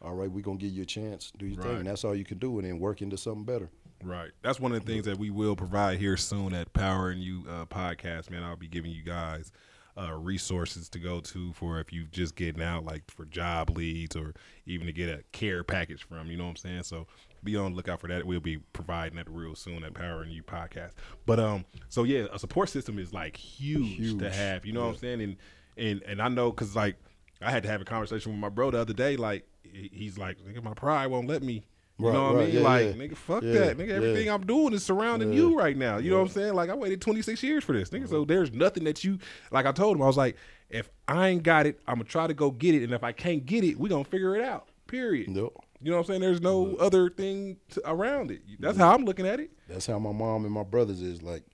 "All 0.00 0.14
right, 0.14 0.30
we 0.30 0.40
gonna 0.40 0.56
give 0.56 0.72
you 0.72 0.82
a 0.82 0.86
chance. 0.86 1.32
Do 1.36 1.46
your 1.46 1.56
Right. 1.58 1.66
thing." 1.68 1.78
And 1.80 1.86
that's 1.88 2.04
all 2.04 2.14
you 2.14 2.24
can 2.24 2.38
do, 2.38 2.58
and 2.58 2.66
then 2.66 2.78
work 2.78 3.02
into 3.02 3.16
something 3.18 3.44
better. 3.44 3.70
Right. 4.02 4.30
That's 4.42 4.60
one 4.60 4.72
of 4.72 4.84
the 4.84 4.92
things 4.92 5.04
that 5.06 5.18
we 5.18 5.30
will 5.30 5.56
provide 5.56 5.98
here 5.98 6.16
soon 6.16 6.54
at 6.54 6.72
Power 6.72 7.10
and 7.10 7.22
You 7.22 7.44
uh, 7.48 7.64
podcast, 7.66 8.30
man. 8.30 8.42
I'll 8.42 8.56
be 8.56 8.68
giving 8.68 8.90
you 8.90 9.02
guys 9.02 9.52
uh, 9.98 10.12
resources 10.12 10.88
to 10.90 10.98
go 10.98 11.20
to 11.20 11.52
for 11.54 11.80
if 11.80 11.92
you're 11.92 12.06
just 12.12 12.36
getting 12.36 12.62
out, 12.62 12.84
like 12.84 13.10
for 13.10 13.24
job 13.24 13.76
leads 13.76 14.14
or 14.14 14.34
even 14.66 14.86
to 14.86 14.92
get 14.92 15.08
a 15.08 15.22
care 15.32 15.64
package 15.64 16.02
from. 16.02 16.30
You 16.30 16.36
know 16.36 16.44
what 16.44 16.50
I'm 16.50 16.56
saying? 16.56 16.82
So 16.82 17.06
be 17.42 17.56
on 17.56 17.72
the 17.72 17.76
lookout 17.76 18.00
for 18.00 18.08
that. 18.08 18.24
We'll 18.26 18.40
be 18.40 18.58
providing 18.58 19.16
that 19.16 19.30
real 19.30 19.54
soon 19.54 19.82
at 19.84 19.94
Power 19.94 20.22
and 20.22 20.32
You 20.32 20.42
podcast. 20.42 20.92
But 21.24 21.40
um, 21.40 21.64
so 21.88 22.04
yeah, 22.04 22.26
a 22.32 22.38
support 22.38 22.68
system 22.68 22.98
is 22.98 23.14
like 23.14 23.36
huge, 23.36 23.96
Huge. 23.96 24.18
to 24.18 24.30
have. 24.30 24.66
You 24.66 24.72
know 24.74 24.82
what 24.82 24.94
I'm 24.94 24.96
saying? 24.98 25.20
And 25.22 25.36
and 25.78 26.02
and 26.02 26.22
I 26.22 26.28
know 26.28 26.50
because 26.50 26.76
like 26.76 26.96
I 27.40 27.50
had 27.50 27.62
to 27.62 27.68
have 27.68 27.80
a 27.80 27.84
conversation 27.84 28.32
with 28.32 28.40
my 28.40 28.48
bro 28.48 28.70
the 28.70 28.78
other 28.80 28.92
day. 28.94 29.16
Like 29.16 29.46
he's 29.62 30.18
like, 30.18 30.38
my 30.62 30.74
pride 30.74 31.06
won't 31.06 31.28
let 31.28 31.42
me. 31.42 31.64
You 31.98 32.06
Right, 32.08 32.12
know 32.12 32.32
what 32.32 32.42
I 32.42 32.44
mean? 32.46 32.54
yeah, 32.54 32.60
like, 32.60 32.84
yeah. 32.86 32.92
nigga, 32.92 33.16
fuck 33.16 33.42
Yeah, 33.42 33.52
that. 33.52 33.78
Nigga, 33.78 33.90
everything 33.90 34.28
I'm 34.30 34.44
doing 34.44 34.74
is 34.74 34.84
surrounding 34.84 35.32
you 35.32 35.56
right 35.58 35.76
now. 35.76 35.96
You 35.96 36.10
know 36.10 36.16
what 36.16 36.22
I'm 36.24 36.28
saying? 36.28 36.52
Like, 36.54 36.68
I 36.68 36.74
waited 36.74 37.00
26 37.00 37.42
years 37.42 37.64
for 37.64 37.72
this, 37.72 37.88
nigga. 37.88 38.08
So 38.08 38.16
uh-huh. 38.16 38.24
there's 38.28 38.52
nothing 38.52 38.84
that 38.84 39.02
you, 39.02 39.18
like 39.50 39.64
I 39.64 39.72
told 39.72 39.96
him, 39.96 40.02
I 40.02 40.06
was 40.06 40.16
like, 40.18 40.36
if 40.68 40.90
I 41.08 41.28
ain't 41.28 41.42
got 41.42 41.64
it, 41.66 41.80
I'm 41.88 41.94
going 41.94 42.04
to 42.06 42.10
try 42.12 42.26
to 42.26 42.34
go 42.34 42.50
get 42.50 42.74
it. 42.74 42.82
And 42.82 42.92
if 42.92 43.02
I 43.02 43.12
can't 43.12 43.46
get 43.46 43.64
it, 43.64 43.78
we 43.78 43.88
going 43.88 44.04
to 44.04 44.10
figure 44.10 44.36
it 44.36 44.44
out, 44.44 44.68
period. 44.86 45.28
Yep. 45.28 45.50
You 45.80 45.90
know 45.90 45.96
what 45.96 46.00
I'm 46.00 46.04
saying? 46.06 46.20
There's 46.20 46.40
no 46.42 46.76
other 46.76 47.08
thing 47.08 47.56
to, 47.70 47.90
around 47.90 48.30
it. 48.30 48.42
That's 48.60 48.76
how 48.76 48.94
I'm 48.94 49.04
looking 49.04 49.26
at 49.26 49.40
it. 49.40 49.50
That's 49.68 49.86
how 49.86 49.98
my 49.98 50.12
mom 50.12 50.44
and 50.44 50.52
my 50.52 50.64
brothers 50.64 51.00
is 51.00 51.22
like. 51.22 51.44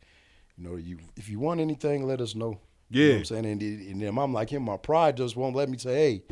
You 0.59 0.69
know, 0.69 0.77
you 0.77 0.99
if 1.17 1.29
you 1.31 1.39
want 1.39 1.61
anything, 1.61 2.07
let 2.07 2.21
us 2.21 2.35
know. 2.35 2.59
You 2.91 3.01
Yeah. 3.03 3.09
know 3.09 3.13
what 3.15 3.19
I'm 3.19 3.25
saying? 3.25 3.47
And, 3.47 3.63
and 3.63 4.03
then 4.03 4.19
I'm 4.19 4.33
like 4.35 4.51
him, 4.51 4.63
my 4.65 4.77
pride 4.77 5.17
just 5.17 5.35
won't 5.35 5.57
let 5.57 5.69
me 5.71 5.79
say, 5.79 5.95
hey, 5.95 6.23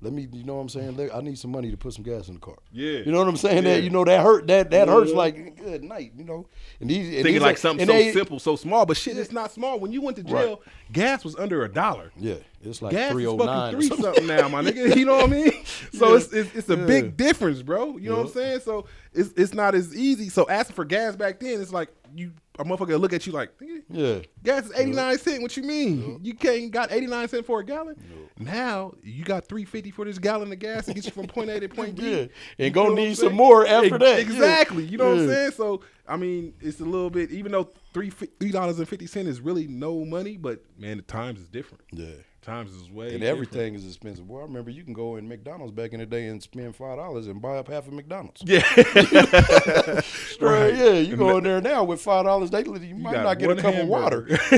let 0.00 0.12
me, 0.12 0.28
you 0.32 0.44
know 0.44 0.56
what 0.56 0.62
I'm 0.62 0.68
saying? 0.68 0.96
Let, 0.96 1.14
I 1.14 1.20
need 1.20 1.38
some 1.38 1.50
money 1.50 1.70
to 1.70 1.76
put 1.76 1.94
some 1.94 2.04
gas 2.04 2.28
in 2.28 2.34
the 2.34 2.40
car. 2.40 2.56
Yeah. 2.72 2.98
You 2.98 3.12
know 3.12 3.18
what 3.18 3.28
I'm 3.28 3.36
saying? 3.36 3.64
Yeah. 3.64 3.74
That 3.74 3.82
you 3.82 3.90
know 3.90 4.04
that 4.04 4.22
hurt 4.22 4.46
that 4.48 4.70
that 4.70 4.88
hurts 4.88 5.12
like 5.12 5.56
good 5.56 5.82
night, 5.82 6.12
you 6.16 6.24
know. 6.24 6.46
And 6.80 6.90
these 6.90 7.06
and 7.06 7.14
Thinking 7.16 7.32
these 7.34 7.42
like 7.42 7.58
something 7.58 7.86
so 7.86 7.92
they- 7.92 8.12
simple, 8.12 8.38
so 8.38 8.56
small, 8.56 8.84
but 8.86 8.96
shit, 8.96 9.16
it's 9.16 9.32
not 9.32 9.52
small. 9.52 9.78
When 9.80 9.92
you 9.92 10.02
went 10.02 10.16
to 10.18 10.22
jail, 10.22 10.60
gas 10.92 11.24
was 11.24 11.36
under 11.36 11.64
a 11.64 11.68
dollar. 11.72 12.12
Yeah, 12.16 12.34
it's 12.64 12.82
like 12.82 12.92
gas 12.92 13.12
three 13.12 13.26
oh 13.26 13.36
nine. 13.36 13.74
three 13.74 13.88
something 13.88 14.26
now, 14.26 14.48
my 14.48 14.62
nigga. 14.62 14.94
You 14.96 15.04
know 15.06 15.16
what 15.16 15.24
I 15.24 15.28
mean? 15.28 15.52
So 15.92 16.10
Yeah. 16.10 16.16
it's, 16.16 16.32
it's 16.32 16.54
it's 16.54 16.68
a 16.70 16.76
big 16.76 17.16
difference, 17.16 17.62
bro. 17.62 17.96
You 17.98 18.10
know 18.10 18.16
what 18.18 18.26
I'm 18.26 18.32
saying? 18.32 18.60
So 18.60 18.86
it's 19.12 19.30
it's 19.36 19.54
not 19.54 19.74
as 19.74 19.94
easy. 19.94 20.28
So 20.28 20.46
asking 20.48 20.74
for 20.76 20.84
gas 20.84 21.16
back 21.16 21.40
then, 21.40 21.60
it's 21.60 21.72
like 21.72 21.88
you 22.14 22.32
a 22.58 22.64
motherfucker 22.64 23.00
look 23.00 23.12
at 23.12 23.26
you 23.26 23.32
like, 23.32 23.50
Yeah. 23.90 24.20
gas 24.44 24.66
is 24.66 24.72
89 24.76 25.18
cent. 25.18 25.42
What 25.42 25.56
you 25.56 25.64
mean? 25.64 26.20
You 26.22 26.34
can't 26.34 26.70
got 26.70 26.92
89 26.92 27.26
cent 27.28 27.46
for 27.46 27.58
a 27.58 27.64
gallon? 27.64 27.96
Now 28.38 28.94
you 29.02 29.24
got 29.24 29.46
350 29.48 29.90
for 29.90 30.04
this 30.04 30.18
gallon 30.18 30.52
of 30.52 30.58
gas 30.60 30.86
to 30.86 30.94
get 30.94 31.04
you 31.04 31.10
from 31.10 31.26
point 31.26 31.50
A 31.50 31.58
to 31.60 31.68
point 31.68 31.96
B. 31.96 32.02
Yeah. 32.10 32.18
And 32.18 32.30
You 32.58 32.70
gonna 32.70 32.94
need 32.94 33.16
some 33.16 33.34
more 33.34 33.66
after 33.66 33.98
that. 33.98 34.16
Yeah. 34.16 34.22
Exactly. 34.22 34.84
You 34.84 34.98
know 34.98 35.10
what 35.10 35.18
I'm 35.20 35.28
saying? 35.28 35.50
So 35.52 35.80
I 36.06 36.16
mean, 36.16 36.54
it's 36.60 36.80
a 36.80 36.84
little 36.84 37.10
bit. 37.10 37.30
Even 37.32 37.50
though 37.52 37.70
three 37.92 38.10
three 38.10 38.50
dollars 38.52 38.78
and 38.78 38.88
fifty 38.88 39.06
cent 39.06 39.26
is 39.26 39.40
really 39.40 39.66
no 39.66 40.04
money, 40.04 40.36
but 40.36 40.62
man, 40.78 40.98
the 40.98 41.02
times 41.02 41.40
is 41.40 41.48
different. 41.48 41.82
Yeah. 41.92 42.06
Times 42.44 42.72
is 42.74 42.90
way 42.90 43.06
And 43.06 43.20
different. 43.20 43.24
everything 43.24 43.74
is 43.74 43.86
expensive. 43.86 44.28
Well, 44.28 44.42
I 44.42 44.44
remember 44.44 44.70
you 44.70 44.84
can 44.84 44.92
go 44.92 45.16
in 45.16 45.26
McDonald's 45.26 45.72
back 45.72 45.92
in 45.94 46.00
the 46.00 46.04
day 46.06 46.26
and 46.26 46.42
spend 46.42 46.76
five 46.76 46.98
dollars 46.98 47.26
and 47.26 47.40
buy 47.40 47.56
up 47.56 47.68
half 47.68 47.86
of 47.86 47.94
McDonald's. 47.94 48.42
Yeah. 48.44 48.62
Right, 50.40 50.74
yeah, 50.74 50.92
you 50.94 51.16
go 51.16 51.38
in 51.38 51.44
there 51.44 51.60
now 51.60 51.84
with 51.84 52.00
five 52.00 52.24
dollars. 52.24 52.50
They 52.50 52.64
you 52.64 52.94
might 52.96 53.22
not 53.22 53.38
get 53.38 53.50
a 53.50 53.56
cup 53.56 53.74
of 53.76 53.88
water. 53.88 54.26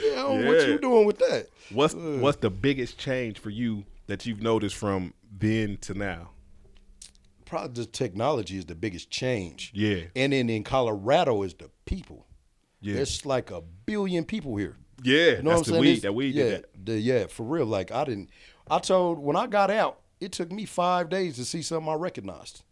yeah, 0.00 0.22
what 0.24 0.66
you 0.68 0.78
doing 0.78 1.06
with 1.06 1.18
that? 1.18 1.48
What's 1.72 1.94
what's 1.94 2.38
the 2.38 2.50
biggest 2.50 2.98
change 2.98 3.38
for 3.38 3.50
you 3.50 3.84
that 4.06 4.24
you've 4.26 4.42
noticed 4.42 4.76
from 4.76 5.14
then 5.36 5.78
to 5.82 5.94
now? 5.94 6.30
Probably 7.44 7.74
just 7.74 7.92
technology 7.92 8.58
is 8.58 8.66
the 8.66 8.74
biggest 8.74 9.10
change. 9.10 9.72
Yeah. 9.74 10.02
and 10.14 10.32
then 10.32 10.48
in 10.50 10.62
Colorado 10.64 11.42
is 11.42 11.54
the 11.54 11.70
people. 11.86 12.26
Yeah. 12.80 12.94
There's 12.96 13.24
like 13.26 13.50
a 13.50 13.62
billion 13.86 14.24
people 14.24 14.56
here. 14.56 14.76
Yeah, 15.06 15.36
You 15.36 15.42
know 15.42 15.42
that's 15.42 15.44
what 15.44 15.56
I'm 15.56 15.58
the 15.58 15.64
saying? 15.64 15.80
weed. 15.80 15.88
It's- 15.90 16.02
That 16.02 16.12
weed 16.14 16.34
yeah, 16.34 16.44
did 16.44 16.52
that. 16.62 16.86
the- 16.86 16.98
yeah, 17.00 17.26
for 17.26 17.42
real. 17.44 17.66
Like 17.66 17.92
I 17.92 18.04
didn't. 18.04 18.30
I 18.68 18.78
told 18.80 19.18
when 19.18 19.36
I 19.36 19.46
got 19.46 19.70
out, 19.70 20.00
it 20.20 20.32
took 20.32 20.50
me 20.50 20.64
five 20.64 21.08
days 21.08 21.36
to 21.36 21.44
see 21.44 21.62
something 21.62 21.88
I 21.90 21.94
recognized. 21.94 22.62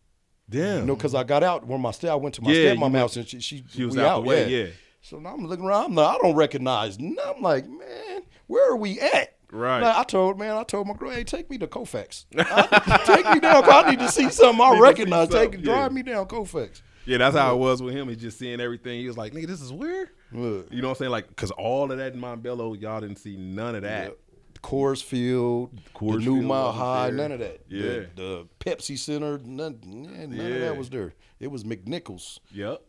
Damn. 0.50 0.80
You 0.80 0.86
know, 0.86 0.96
because 0.96 1.14
I 1.14 1.22
got 1.24 1.42
out 1.42 1.66
when 1.66 1.80
my 1.80 1.90
step, 1.92 2.10
I 2.10 2.14
went 2.16 2.34
to 2.36 2.42
my 2.42 2.50
Yeah, 2.50 2.72
you 2.72 2.76
stepmom 2.78 2.80
went- 2.80 2.94
house 2.96 3.16
and 3.16 3.28
she 3.28 3.40
she, 3.40 3.64
she 3.68 3.84
was 3.84 3.96
out 3.96 4.22
the 4.22 4.28
way, 4.28 4.48
yeah. 4.48 4.70
So 5.02 5.18
now 5.18 5.34
I'm 5.34 5.46
looking 5.46 5.64
around. 5.64 5.84
I'm 5.86 5.94
like, 5.94 6.16
I 6.16 6.18
don't 6.22 6.34
recognize. 6.34 6.98
nothing. 6.98 7.16
I'm 7.36 7.42
like, 7.42 7.66
man, 7.68 8.22
where 8.46 8.72
are 8.72 8.76
we 8.76 8.98
at? 9.00 9.36
Right. 9.52 9.82
Like, 9.82 9.96
I 9.96 10.02
told 10.02 10.38
man, 10.38 10.56
I 10.56 10.64
told 10.64 10.88
my 10.88 10.94
girl, 10.94 11.10
hey, 11.10 11.22
take 11.24 11.48
me 11.50 11.58
to 11.58 11.66
Colfax. 11.66 12.26
I- 12.36 13.02
take 13.06 13.30
me 13.32 13.38
down. 13.40 13.64
I 13.70 13.90
need 13.90 14.00
to 14.00 14.08
see 14.10 14.28
something 14.30 14.60
I 14.60 14.70
Need 14.70 14.74
to 14.74 14.76
see 14.78 14.82
recognize. 14.82 15.28
Take 15.28 15.42
something, 15.52 15.60
drive 15.62 15.92
yeah. 15.92 15.94
me 15.94 16.02
down 16.02 16.26
Colfax. 16.26 16.82
Yeah, 17.06 17.18
that's 17.18 17.36
how 17.36 17.54
it 17.54 17.58
was 17.58 17.82
with 17.82 17.94
him. 17.94 18.08
He's 18.08 18.16
just 18.18 18.38
seeing 18.38 18.60
everything. 18.60 18.98
He 19.00 19.06
was 19.06 19.16
like, 19.16 19.32
"Nigga, 19.32 19.46
this 19.46 19.60
is 19.60 19.72
weird." 19.72 20.08
Look. 20.32 20.72
You 20.72 20.80
know 20.82 20.88
what 20.88 20.94
I'm 20.94 20.98
saying? 20.98 21.10
Like, 21.10 21.34
cause 21.36 21.50
all 21.52 21.92
of 21.92 21.98
that 21.98 22.14
in 22.14 22.20
Montbello, 22.20 22.80
y'all 22.80 23.00
didn't 23.00 23.18
see 23.18 23.36
none 23.36 23.74
of 23.74 23.82
that. 23.82 24.16
Coors 24.62 25.02
Field, 25.04 25.78
Coors 25.94 26.12
the 26.14 26.18
New 26.20 26.36
Field 26.36 26.44
Mile 26.46 26.72
High, 26.72 27.10
there. 27.10 27.16
none 27.18 27.32
of 27.32 27.38
that. 27.40 27.60
Yeah. 27.68 27.82
The, 27.82 28.08
the 28.16 28.48
Pepsi 28.60 28.96
Center, 28.98 29.38
none, 29.44 29.78
yeah, 29.84 30.24
none 30.26 30.52
of 30.52 30.60
that 30.60 30.76
was 30.78 30.88
there. 30.88 31.12
It 31.38 31.48
was 31.50 31.64
McNichols. 31.64 32.38
Yep. 32.52 32.80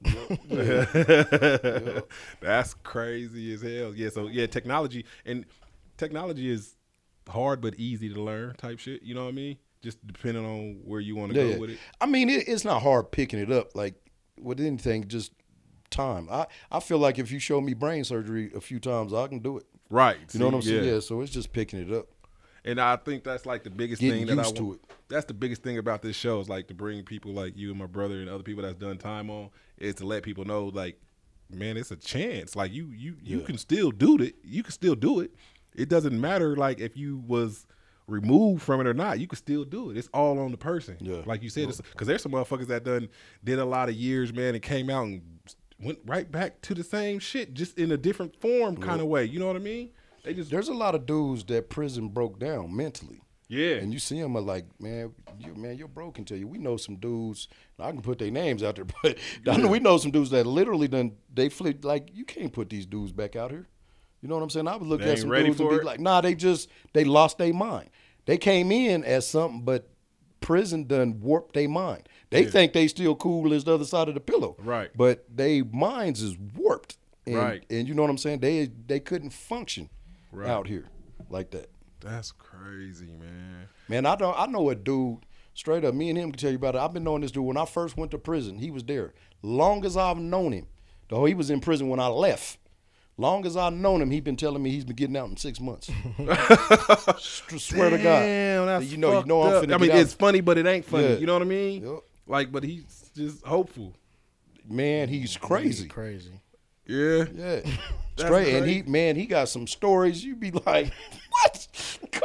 That's 2.42 2.74
crazy 2.76 3.54
as 3.54 3.62
hell. 3.62 3.94
Yeah. 3.94 4.10
So 4.10 4.28
yeah, 4.28 4.46
technology 4.48 5.06
and 5.26 5.46
technology 5.98 6.50
is 6.50 6.76
hard 7.28 7.62
but 7.62 7.76
easy 7.76 8.14
to 8.14 8.22
learn 8.22 8.56
type 8.56 8.80
shit. 8.80 9.04
You 9.04 9.16
know 9.16 9.24
what 9.24 9.30
I 9.30 9.34
mean? 9.34 9.58
Just 9.82 10.06
depending 10.06 10.46
on 10.46 10.80
where 10.86 11.00
you 11.00 11.16
want 11.16 11.34
to 11.34 11.38
Yeah, 11.46 11.56
go 11.56 11.62
with 11.62 11.70
it. 11.72 11.78
I 12.00 12.06
mean, 12.06 12.30
it, 12.30 12.48
it's 12.48 12.64
not 12.66 12.82
hard 12.82 13.12
picking 13.12 13.40
it 13.40 13.52
up. 13.52 13.76
Like 13.76 13.96
with 14.42 14.60
anything, 14.60 15.08
just 15.08 15.32
time. 15.90 16.28
I, 16.32 16.48
I 16.72 16.80
feel 16.80 16.98
like 16.98 17.20
if 17.20 17.32
you 17.32 17.40
show 17.40 17.62
me 17.62 17.74
brain 17.74 18.04
surgery 18.04 18.52
a 18.56 18.62
few 18.62 18.80
times, 18.80 19.14
I 19.14 19.28
can 19.28 19.40
do 19.40 19.58
it. 19.58 19.66
Right. 19.90 20.18
You 20.34 20.40
know 20.40 20.48
what 20.48 20.56
I'm 20.56 20.62
See, 20.62 20.70
saying? 20.70 20.84
Yeah. 20.86 21.00
So 21.00 21.22
it's 21.22 21.32
just 21.32 21.54
picking 21.54 21.80
it 21.80 21.94
up. 21.94 22.08
And 22.64 22.82
I 22.82 22.96
think 22.96 23.24
that's 23.24 23.46
like 23.46 23.64
the 23.64 23.70
biggest 23.70 24.02
Getting 24.02 24.26
thing 24.26 24.36
that 24.38 24.48
I 24.48 24.52
to 24.52 24.74
it. 24.74 24.80
That's 25.08 25.26
the 25.26 25.36
biggest 25.36 25.62
thing 25.62 25.78
about 25.78 26.02
this 26.02 26.16
show 26.16 26.40
is 26.40 26.50
like 26.50 26.68
to 26.70 26.74
bring 26.74 27.04
people 27.04 27.32
like 27.32 27.56
you 27.56 27.70
and 27.70 27.78
my 27.78 27.86
brother 27.86 28.16
and 28.20 28.28
other 28.30 28.42
people 28.44 28.64
that's 28.64 28.76
done 28.76 28.98
time 28.98 29.30
on 29.30 29.50
is 29.78 29.96
to 29.96 30.06
let 30.08 30.24
people 30.24 30.46
know 30.46 30.66
like, 30.66 31.00
man, 31.52 31.78
it's 31.78 31.92
a 31.92 31.96
chance. 31.96 32.56
Like 32.56 32.74
you 32.74 32.88
you 32.92 33.18
you 33.22 33.40
Yeah. 33.42 33.46
can 33.46 33.60
still 33.60 33.92
do 33.92 34.18
it. 34.20 34.34
You 34.44 34.64
can 34.64 34.72
still 34.72 34.96
do 34.96 35.20
it. 35.20 35.32
It 35.76 35.90
doesn't 35.90 36.20
matter 36.20 36.56
like 36.56 36.80
if 36.80 36.98
you 36.98 37.18
was 37.28 37.68
removed 38.08 38.62
from 38.62 38.82
it 38.82 38.88
or 38.88 38.94
not. 38.94 39.20
You 39.20 39.28
can 39.28 39.38
still 39.38 39.64
do 39.64 39.90
it. 39.90 39.98
It's 39.98 40.10
all 40.14 40.40
on 40.40 40.52
the 40.52 40.58
person. 40.58 40.98
Yeah. 41.00 41.22
Like 41.26 41.42
you 41.42 41.50
said, 41.50 41.68
because 41.92 42.08
there's 42.08 42.22
some 42.22 42.32
motherfuckers 42.34 42.68
that 42.68 42.84
done 42.84 43.10
did 43.44 43.60
a 43.60 43.66
lot 43.66 43.90
of 43.90 43.96
years, 43.96 44.34
man, 44.34 44.54
and 44.54 44.62
came 44.64 44.90
out 44.90 45.06
and 45.06 45.22
went 45.80 46.00
right 46.06 46.32
back 46.32 46.62
to 46.62 46.74
the 46.74 46.84
same 46.84 47.20
shit, 47.20 47.54
just 47.54 47.78
in 47.78 47.92
a 47.92 47.98
different 47.98 48.40
form 48.40 48.78
kind 48.78 49.02
of 49.02 49.08
way. 49.08 49.26
You 49.26 49.40
know 49.40 49.48
what 49.48 49.56
I 49.56 49.60
mean? 49.60 49.92
They 50.24 50.34
just 50.34 50.50
There's 50.50 50.70
a 50.70 50.74
lot 50.74 50.96
of 50.96 51.06
dudes 51.06 51.44
that 51.46 51.70
prison 51.70 52.10
broke 52.10 52.40
down 52.40 52.76
mentally. 52.76 53.22
yeah. 53.48 53.76
And 53.76 53.94
you 53.94 54.00
see 54.00 54.20
them 54.20 54.36
are 54.36 54.40
uh, 54.40 54.44
like, 54.44 54.66
man, 54.80 55.14
you, 55.38 55.54
man, 55.54 55.78
you're 55.78 55.88
broken 55.88 56.26
to 56.26 56.38
you. 56.38 56.48
We 56.48 56.58
know 56.58 56.78
some 56.78 56.96
dudes. 56.96 57.48
I 57.80 57.92
can 57.92 58.02
put 58.02 58.18
their 58.18 58.32
names 58.32 58.64
out 58.64 58.76
there, 58.76 58.86
but 59.04 59.18
I 59.48 59.58
know 59.58 59.68
we 59.68 59.80
know 59.80 59.98
some 59.98 60.12
dudes 60.12 60.32
that 60.32 60.46
literally 60.48 60.88
done 60.88 61.14
they 61.34 61.50
flipped. 61.50 61.86
Like 61.86 62.10
you 62.14 62.26
can't 62.26 62.52
put 62.54 62.70
these 62.70 62.86
dudes 62.86 63.12
back 63.12 63.36
out 63.36 63.52
here. 63.52 63.68
You 64.26 64.30
know 64.30 64.38
what 64.38 64.42
I'm 64.44 64.50
saying? 64.50 64.68
I 64.68 64.76
would 64.76 64.88
look 64.88 65.02
They 65.02 65.12
at 65.12 65.20
some 65.20 65.30
ready 65.30 65.50
dudes 65.50 65.60
and 65.60 65.70
be 65.70 65.76
it? 65.76 65.84
like, 65.86 66.00
nah, 66.00 66.20
they 66.20 66.34
just 66.34 66.68
they 66.94 67.04
lost 67.04 67.38
their 67.38 67.54
mind. 67.54 67.92
They 68.26 68.38
came 68.40 68.72
in 68.72 69.04
as 69.04 69.28
something, 69.28 69.62
but 69.62 69.88
prison 70.42 70.86
done 70.86 71.20
warped 71.22 71.54
their 71.54 71.70
mind. 71.70 72.10
They 72.32 72.46
think 72.46 72.74
they 72.74 72.88
still 72.88 73.14
cool 73.16 73.54
as 73.54 73.66
the 73.66 73.76
other 73.76 73.86
side 73.86 74.08
of 74.08 74.16
the 74.16 74.20
pillow. 74.20 74.56
Right. 74.58 74.90
But 74.96 75.26
they 75.32 75.62
minds 75.62 76.24
is 76.24 76.36
warped. 76.56 76.98
and, 77.28 77.36
Right. 77.36 77.64
And 77.70 77.88
you 77.88 77.94
know 77.94 78.02
what 78.02 78.10
I'm 78.10 78.18
saying? 78.18 78.40
They 78.40 78.72
they 78.88 79.00
couldn't 79.00 79.30
function 79.30 79.90
Right. 80.32 80.50
out 80.50 80.66
here 80.68 80.86
like 81.30 81.52
that. 81.52 81.70
That's 82.02 82.32
crazy, 82.32 83.12
man. 83.20 83.68
Man, 83.88 84.08
I 84.08 84.16
don't. 84.16 84.36
I 84.40 84.48
know 84.48 84.72
a 84.72 84.76
dude. 84.76 85.20
Straight 85.54 85.86
up, 85.86 85.94
me 85.94 86.10
and 86.10 86.18
him 86.18 86.32
can 86.32 86.40
tell 86.40 86.50
you 86.50 86.58
about 86.58 86.74
it. 86.74 86.80
I've 86.80 86.94
been 86.94 87.04
knowing 87.04 87.22
this 87.22 87.32
dude 87.32 87.46
when 87.46 87.58
I 87.58 87.66
first 87.66 87.96
went 87.96 88.10
to 88.12 88.18
prison. 88.18 88.58
He 88.58 88.72
was 88.72 88.84
there. 88.86 89.14
Long 89.44 89.86
as 89.86 89.96
I've 89.96 90.18
known 90.18 90.52
him, 90.52 90.66
though 91.10 91.26
he 91.26 91.36
was 91.36 91.52
in 91.52 91.62
prison 91.62 91.90
when 91.90 92.00
I 92.00 92.08
left. 92.08 92.58
Long 93.18 93.46
as 93.46 93.56
I've 93.56 93.72
known 93.74 94.02
him, 94.02 94.12
he's 94.12 94.22
been 94.22 94.36
telling 94.36 94.62
me 94.62 94.72
he's 94.72 94.84
been 94.84 94.96
getting 94.98 95.16
out 95.16 95.30
in 95.30 95.38
six 95.38 95.60
months. 95.62 95.90
S- 96.20 97.44
Swear 97.58 97.90
to 97.90 97.98
God. 97.98 98.20
Damn, 98.20 98.66
that's 98.66 98.86
you 98.92 98.98
know, 98.98 99.20
you 99.22 99.26
know, 99.26 99.44
I'm 99.44 99.54
up. 99.54 99.64
finna 99.64 99.74
I 99.74 99.78
mean, 99.78 99.88
get 99.90 99.96
out. 99.96 100.02
it's 100.02 100.14
funny, 100.14 100.42
but 100.42 100.58
it 100.58 100.66
ain't 100.66 100.84
funny. 100.86 101.10
Yeah. 101.10 101.16
You 101.18 101.26
know 101.26 101.34
what 101.34 101.42
I 101.42 101.46
mean? 101.46 101.84
Yep. 101.84 102.00
Like, 102.28 102.52
but 102.52 102.64
he's 102.64 103.10
just 103.16 103.46
hopeful. 103.46 103.94
man, 104.68 105.08
he's 105.10 105.38
crazy. 105.38 105.88
Crazy. 105.88 106.32
Yeah. 106.88 107.26
Yeah, 107.34 107.62
straight. 108.18 108.54
And 108.56 108.68
he, 108.70 108.82
man, 108.84 109.16
he 109.16 109.26
got 109.26 109.48
some 109.50 109.66
stories. 109.66 110.24
You'd 110.24 110.40
be 110.40 110.52
like, 110.52 110.92
what? 111.30 111.55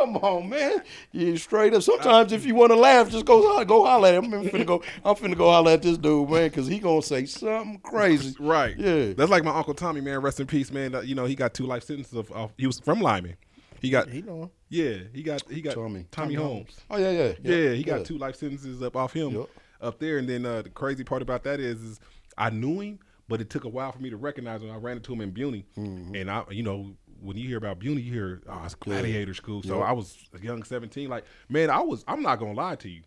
Come 0.01 0.17
on, 0.17 0.49
man. 0.49 0.83
You 1.13 1.37
straight 1.37 1.75
up. 1.75 1.83
Sometimes 1.83 2.33
if 2.33 2.47
you 2.47 2.55
want 2.55 2.71
to 2.73 2.77
laugh, 2.77 3.11
just 3.11 3.25
go 3.27 3.41
ho- 3.43 3.65
go 3.65 3.85
holler 3.85 4.09
at 4.09 4.15
him. 4.15 4.33
I'm 4.33 4.49
finna 4.49 4.67
go. 4.67 4.83
I'm 5.05 5.15
finna 5.15 5.37
go 5.37 5.51
holler 5.51 5.73
at 5.73 5.83
this 5.83 5.99
dude, 5.99 6.29
man, 6.31 6.49
because 6.49 6.67
he 6.67 6.79
gonna 6.79 7.03
say 7.03 7.27
something 7.27 7.79
crazy. 7.83 8.35
Right. 8.41 8.77
Yeah. 8.79 9.13
That's 9.13 9.31
like 9.31 9.45
my 9.45 9.55
uncle 9.55 9.75
Tommy, 9.75 10.01
man. 10.01 10.21
Rest 10.21 10.41
in 10.41 10.47
peace, 10.47 10.71
man. 10.73 10.95
You 11.05 11.15
know, 11.15 11.27
he 11.27 11.35
got 11.35 11.53
two 11.55 11.67
life 11.67 11.85
sentences 11.85 12.15
of. 12.15 12.31
of 12.33 12.53
he 12.57 12.67
was 12.67 12.81
from 12.81 13.01
Limon. 13.01 13.37
He 13.81 13.91
got. 13.91 14.09
He 14.09 14.23
know. 14.23 14.51
Yeah, 14.69 14.99
he 15.13 15.23
got. 15.23 15.43
He 15.51 15.61
got 15.61 15.75
Tommy. 15.75 16.07
Tommy, 16.11 16.35
Tommy 16.35 16.35
Holmes. 16.35 16.77
Oh 16.91 16.97
yeah, 16.97 17.11
yeah, 17.11 17.33
Yeah, 17.43 17.73
he 17.73 17.83
got 17.83 17.99
yeah. 17.99 18.05
two 18.05 18.19
life 18.19 18.37
sentences 18.37 18.83
up 18.83 18.97
off 18.97 19.13
him 19.13 19.31
Yep. 19.35 19.49
up 19.83 19.99
there. 19.99 20.19
And 20.19 20.29
then 20.29 20.47
uh, 20.47 20.63
the 20.63 20.71
crazy 20.71 21.05
part 21.05 21.21
about 21.23 21.43
that 21.45 21.61
is, 21.61 21.83
is 21.83 22.01
I 22.39 22.51
knew 22.51 22.81
him, 22.81 22.99
but 23.29 23.41
it 23.41 23.51
took 23.51 23.65
a 23.65 23.69
while 23.69 23.93
for 23.93 23.99
me 24.01 24.09
to 24.11 24.17
recognize 24.17 24.63
him. 24.63 24.71
I 24.71 24.77
ran 24.77 24.97
into 24.97 25.13
him 25.13 25.21
in 25.21 25.31
Buny, 25.33 25.67
Mm-hmm. 25.77 26.15
and 26.15 26.31
I, 26.31 26.45
you 26.51 26.63
know, 26.63 26.95
when 27.23 27.37
you 27.37 27.49
hear 27.49 27.59
about 27.59 27.79
Buny, 27.79 28.01
you 28.03 28.13
hear, 28.13 28.43
oh, 28.49 28.63
it's 28.65 28.75
gladiator 28.75 29.35
school. 29.35 29.63
So 29.63 29.79
Yep. 29.79 29.89
I 29.89 29.93
was 29.93 30.17
a 30.39 30.43
young 30.45 30.63
seventeen. 30.63 31.09
Like, 31.09 31.25
man, 31.49 31.71
I 31.71 31.81
was. 31.81 32.05
I'm 32.09 32.23
not 32.23 32.39
gonna 32.39 32.53
lie 32.55 32.77
to 32.77 32.89
you. 32.89 33.03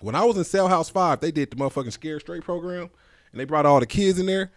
When 0.00 0.14
I 0.14 0.24
was 0.24 0.36
in 0.36 0.44
Cell 0.44 0.68
House 0.68 0.90
Five, 0.90 1.20
they 1.20 1.30
did 1.30 1.50
the 1.50 1.56
motherfucking 1.56 1.92
Scare 1.92 2.20
Straight 2.20 2.42
program, 2.44 2.90
and 3.32 3.40
they 3.40 3.44
brought 3.44 3.66
all 3.66 3.78
the 3.80 3.86
kids 3.86 4.18
in 4.18 4.26
there, 4.26 4.50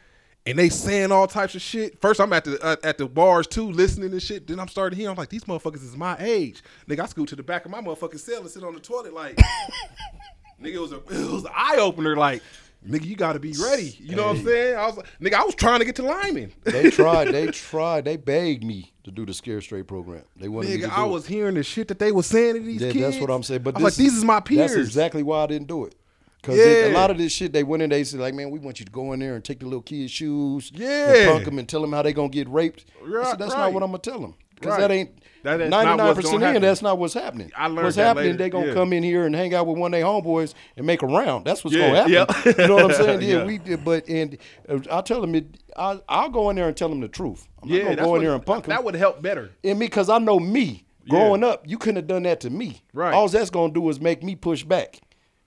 and 0.46 0.58
they 0.58 0.70
saying 0.70 1.12
all 1.12 1.28
types 1.28 1.56
of 1.56 1.62
shit. 1.62 2.02
First, 2.02 2.20
I'm 2.20 2.34
at 2.34 2.44
the 2.46 2.62
uh, 2.64 2.76
at 2.84 2.98
the 2.98 3.08
bars 3.08 3.48
too, 3.48 3.70
listening 3.72 4.12
to 4.12 4.20
shit. 4.20 4.48
Then 4.48 4.60
I'm 4.60 4.68
starting 4.68 4.98
to 4.98 5.02
hear. 5.02 5.10
I'm 5.12 5.16
like, 5.18 5.30
these 5.30 5.44
motherfuckers 5.44 5.84
is 5.84 5.96
my 5.96 6.16
age. 6.20 6.64
Nigga, 6.90 7.02
I 7.02 7.06
scoot 7.06 7.30
to 7.30 7.36
the 7.36 7.44
back 7.44 7.66
of 7.66 7.72
my 7.72 7.82
motherfucking 7.82 8.20
cell 8.20 8.42
and 8.42 8.50
sit 8.50 8.64
on 8.64 8.74
the 8.74 8.80
toilet 8.80 9.14
like, 9.14 9.36
nigga, 10.62 10.74
it 10.76 10.80
was 10.80 10.92
a 10.92 10.98
it 11.10 11.32
was 11.32 11.46
an 11.46 11.52
eye 11.56 11.78
opener. 11.78 12.16
Like, 12.16 12.42
nigga, 12.88 13.06
you 13.06 13.16
got 13.16 13.34
to 13.34 13.40
be 13.40 13.54
ready. 13.62 13.96
You 14.00 14.16
know 14.16 14.28
what 14.28 14.38
I'm 14.38 14.46
saying? 14.46 14.76
I 14.78 14.86
was 14.88 14.98
like, 14.98 15.06
nigga, 15.22 15.34
I 15.34 15.44
was 15.44 15.56
trying 15.56 15.80
to 15.80 15.86
get 15.86 15.96
to 15.98 16.04
Limon. 16.04 16.52
They 16.64 16.90
tried. 16.90 17.30
They 17.30 17.48
tried. 17.52 18.06
They 18.06 18.18
begged 18.18 18.64
me 18.64 18.94
to 19.04 19.12
do 19.12 19.26
the 19.26 19.34
Scare 19.34 19.62
Straight 19.62 19.88
program. 19.88 20.24
They 20.38 20.48
wanted 20.48 20.70
me 20.72 20.78
to 20.78 20.84
Nigga, 20.88 20.96
do 20.96 21.02
I 21.02 21.06
it. 21.06 21.10
was 21.10 21.26
hearing 21.28 21.56
the 21.56 21.64
shit 21.64 21.88
that 21.90 22.00
they 22.00 22.12
were 22.12 22.24
saying 22.24 22.56
to 22.56 22.60
these 22.62 22.82
Yeah, 22.82 22.92
kids. 22.92 23.04
that's 23.16 23.20
what 23.22 23.30
I'm 23.30 23.44
saying. 23.44 23.64
But 23.64 23.78
I 23.78 23.82
was 23.82 23.96
this 23.98 24.06
like, 24.06 24.12
these 24.12 24.18
is 24.18 24.26
my 24.26 24.40
peers. 24.40 24.72
That's 24.72 24.88
exactly 24.88 25.24
why 25.24 25.44
I 25.44 25.48
didn't 25.48 25.68
do 25.68 25.86
it. 25.86 25.96
Because 26.42 26.58
Yeah. 26.60 26.88
a 26.88 26.94
lot 26.94 27.10
of 27.10 27.18
this 27.18 27.32
shit, 27.32 27.54
they 27.54 27.64
went 27.64 27.82
in, 27.82 27.90
they 27.90 28.04
said, 28.04 28.20
like, 28.20 28.36
man, 28.36 28.52
we 28.52 28.60
want 28.60 28.80
you 28.80 28.86
to 28.86 28.92
go 28.92 29.14
in 29.14 29.20
there 29.20 29.34
and 29.36 29.44
take 29.44 29.60
the 29.60 29.66
little 29.66 29.82
kids' 29.82 30.12
shoes, 30.12 30.72
Yeah. 30.76 31.14
and 31.14 31.32
punk 31.32 31.46
them 31.46 31.58
and 31.60 31.68
tell 31.68 31.82
them 31.82 31.92
how 31.92 32.04
they 32.04 32.14
gonna 32.14 32.30
get 32.30 32.48
raped. 32.50 32.86
Right, 33.04 33.26
said, 33.28 33.40
that's 33.40 33.54
right. 33.54 33.62
not 33.62 33.74
what 33.74 33.82
I'm 33.82 33.90
gonna 33.90 33.98
tell 34.00 34.20
them. 34.20 34.36
Because 34.56 34.72
Right. 34.72 34.80
that 34.82 34.92
ain't 34.92 35.10
That 35.44 35.62
is 35.62 35.70
not 35.70 35.84
ninety 35.86 35.98
nine 35.98 36.08
what's 36.08 36.20
percent 36.22 36.42
gonna 36.42 36.56
in. 36.56 36.62
That's 36.64 36.82
not 36.82 36.98
what's 36.98 37.14
happening. 37.14 37.52
I 37.56 37.68
learned 37.68 37.84
what's 37.84 37.96
happening. 37.98 38.26
later, 38.32 38.38
They 38.40 38.50
gonna 38.50 38.68
yeah. 38.68 38.74
come 38.74 38.94
in 38.94 39.04
here 39.04 39.26
and 39.26 39.36
hang 39.36 39.54
out 39.54 39.68
with 39.68 39.78
one 39.78 39.94
of 39.94 40.00
their 40.00 40.06
homeboys 40.08 40.54
and 40.76 40.88
make 40.88 41.02
a 41.04 41.08
round. 41.08 41.46
That's 41.46 41.64
what's 41.64 41.76
Yeah, 41.76 41.88
gonna 42.06 42.18
happen. 42.26 42.46
yep. 42.46 42.58
you 42.58 42.68
know 42.68 42.76
what 42.76 42.86
I'm 42.86 42.94
saying? 42.94 43.22
Yeah, 43.24 43.38
Yeah. 43.38 43.46
we 43.46 43.58
did. 43.60 43.86
But 43.86 44.08
and 44.10 44.38
uh, 44.68 44.80
I 44.92 45.02
tell 45.02 45.22
them 45.22 45.36
it. 45.36 45.46
I, 45.78 46.00
I'll 46.10 46.30
go 46.30 46.50
in 46.50 46.56
there 46.56 46.68
and 46.68 46.76
tell 46.76 46.90
them 46.90 47.02
the 47.02 47.08
truth. 47.08 47.48
I'm 47.62 47.70
not 47.70 47.76
yeah, 47.78 47.84
gonna 47.84 47.96
go 47.98 48.16
in 48.16 48.24
there 48.24 48.34
and 48.34 48.46
punk 48.46 48.64
them. 48.66 48.70
That 48.76 48.84
would 48.84 48.96
help 48.96 49.22
better. 49.22 49.52
And 49.64 49.78
me, 49.78 49.86
because 49.86 50.10
I 50.10 50.18
know 50.18 50.40
me 50.40 50.86
growing 51.08 51.44
up, 51.44 51.64
you 51.68 51.78
couldn't 51.78 51.98
have 51.98 52.08
done 52.08 52.24
that 52.24 52.40
to 52.42 52.50
me. 52.50 52.82
Right. 52.94 53.14
All 53.14 53.28
that's 53.28 53.50
gonna 53.52 53.72
do 53.74 53.88
is 53.90 54.00
make 54.02 54.24
me 54.24 54.36
push 54.36 54.64
back. 54.64 55.00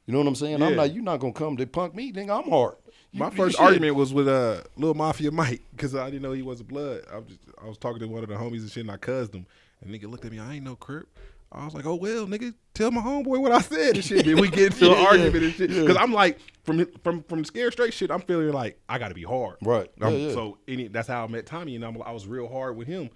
You 0.06 0.12
know 0.12 0.18
what 0.20 0.28
I'm 0.28 0.34
saying? 0.36 0.60
Yeah. 0.60 0.66
I'm 0.68 0.76
like, 0.76 0.94
you're 0.94 1.02
not 1.02 1.18
gonna 1.20 1.32
come 1.34 1.56
to 1.58 1.66
punk 1.66 1.94
me, 1.94 2.12
nigga. 2.12 2.38
I'm 2.42 2.48
hard. 2.48 2.76
My 3.12 3.26
you 3.26 3.36
first 3.36 3.58
argument 3.58 3.94
was 3.94 4.12
with 4.12 4.28
uh 4.28 4.62
Lil 4.76 4.94
Mafia 4.94 5.30
Mike 5.30 5.62
because 5.72 5.94
I 5.94 6.10
didn't 6.10 6.22
know 6.22 6.32
he 6.32 6.42
was 6.42 6.60
a 6.60 6.64
blood. 6.64 7.02
I 7.10 7.16
was 7.16 7.26
just 7.28 7.40
I 7.62 7.66
was 7.66 7.78
talking 7.78 8.00
to 8.00 8.08
one 8.08 8.22
of 8.22 8.28
the 8.28 8.34
homies 8.34 8.60
and 8.60 8.70
shit, 8.70 8.82
and 8.82 8.90
I 8.90 8.96
cussed 8.96 9.34
him. 9.34 9.46
And 9.80 9.94
nigga 9.94 10.10
looked 10.10 10.24
at 10.24 10.32
me, 10.32 10.38
I 10.38 10.54
ain't 10.54 10.64
no 10.64 10.76
crip. 10.76 11.08
I 11.50 11.64
was 11.64 11.72
like, 11.72 11.86
oh 11.86 11.94
well, 11.94 12.26
nigga, 12.26 12.52
tell 12.74 12.90
my 12.90 13.00
homeboy 13.00 13.40
what 13.40 13.52
I 13.52 13.60
said 13.60 13.94
and 13.94 14.04
shit. 14.04 14.26
Then 14.26 14.38
we 14.38 14.48
get 14.48 14.74
into 14.74 14.84
Yeah, 14.86 14.92
an 14.92 14.98
yeah, 14.98 15.06
argument 15.08 15.44
and 15.44 15.54
shit 15.54 15.70
yeah. 15.70 15.80
because 15.80 15.96
I'm 15.96 16.12
like 16.12 16.38
from 16.64 16.84
from 17.02 17.22
from 17.22 17.44
scared 17.44 17.72
straight 17.72 17.94
shit. 17.94 18.10
I'm 18.10 18.20
feeling 18.20 18.52
like 18.52 18.78
I 18.88 18.98
got 18.98 19.08
to 19.08 19.14
be 19.14 19.22
hard, 19.22 19.56
Right. 19.62 19.90
Yeah, 20.00 20.08
yeah. 20.10 20.32
So 20.32 20.58
any, 20.68 20.88
that's 20.88 21.08
how 21.08 21.24
I 21.24 21.26
met 21.26 21.46
Tommy, 21.46 21.76
and 21.76 21.84
I'm, 21.84 22.00
I 22.02 22.12
was 22.12 22.26
real 22.26 22.48
hard 22.48 22.76
with 22.76 22.86
him. 22.86 23.08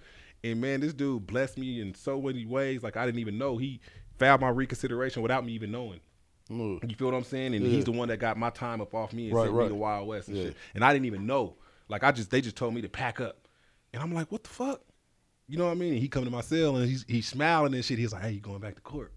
And 0.43 0.59
man, 0.59 0.81
this 0.81 0.93
dude 0.93 1.27
blessed 1.27 1.57
me 1.57 1.79
in 1.79 1.93
so 1.93 2.19
many 2.21 2.45
ways. 2.45 2.81
Like 2.81 2.97
I 2.97 3.05
didn't 3.05 3.19
even 3.19 3.37
know 3.37 3.57
he 3.57 3.79
found 4.17 4.41
my 4.41 4.49
reconsideration 4.49 5.21
without 5.21 5.45
me 5.45 5.53
even 5.53 5.71
knowing. 5.71 5.99
Mm. 6.49 6.89
You 6.89 6.95
feel 6.95 7.07
what 7.07 7.15
I'm 7.15 7.23
saying? 7.23 7.55
And 7.55 7.65
Yeah. 7.65 7.71
he's 7.71 7.85
the 7.85 7.91
one 7.91 8.09
that 8.09 8.17
got 8.17 8.37
my 8.37 8.49
time 8.49 8.81
up 8.81 8.93
off 8.93 9.13
me 9.13 9.27
and 9.27 9.35
Right, 9.35 9.43
sent 9.45 9.53
me 9.53 9.59
right. 9.61 9.69
to 9.69 9.75
Wild 9.75 10.07
West 10.07 10.27
and 10.27 10.37
Yeah. 10.37 10.43
shit. 10.45 10.57
And 10.75 10.83
I 10.83 10.91
didn't 10.93 11.05
even 11.05 11.25
know. 11.25 11.55
Like 11.87 12.03
I 12.03 12.11
just 12.11 12.31
they 12.31 12.41
just 12.41 12.55
told 12.55 12.73
me 12.73 12.81
to 12.81 12.89
pack 12.89 13.21
up. 13.21 13.47
And 13.93 14.01
I'm 14.01 14.13
like, 14.13 14.31
what 14.31 14.43
the 14.43 14.49
fuck? 14.49 14.81
You 15.47 15.57
know 15.57 15.65
what 15.65 15.71
I 15.71 15.75
mean? 15.75 15.93
And 15.93 16.01
he 16.01 16.07
come 16.07 16.23
to 16.25 16.31
my 16.31 16.41
cell 16.41 16.75
and 16.77 16.87
he's 16.89 17.05
he's 17.07 17.27
smiling 17.27 17.73
and 17.73 17.83
shit. 17.83 17.97
He's 17.99 18.13
like, 18.13 18.23
Hey, 18.23 18.31
you 18.31 18.39
going 18.41 18.59
back 18.59 18.75
to 18.75 18.81
court? 18.81 19.13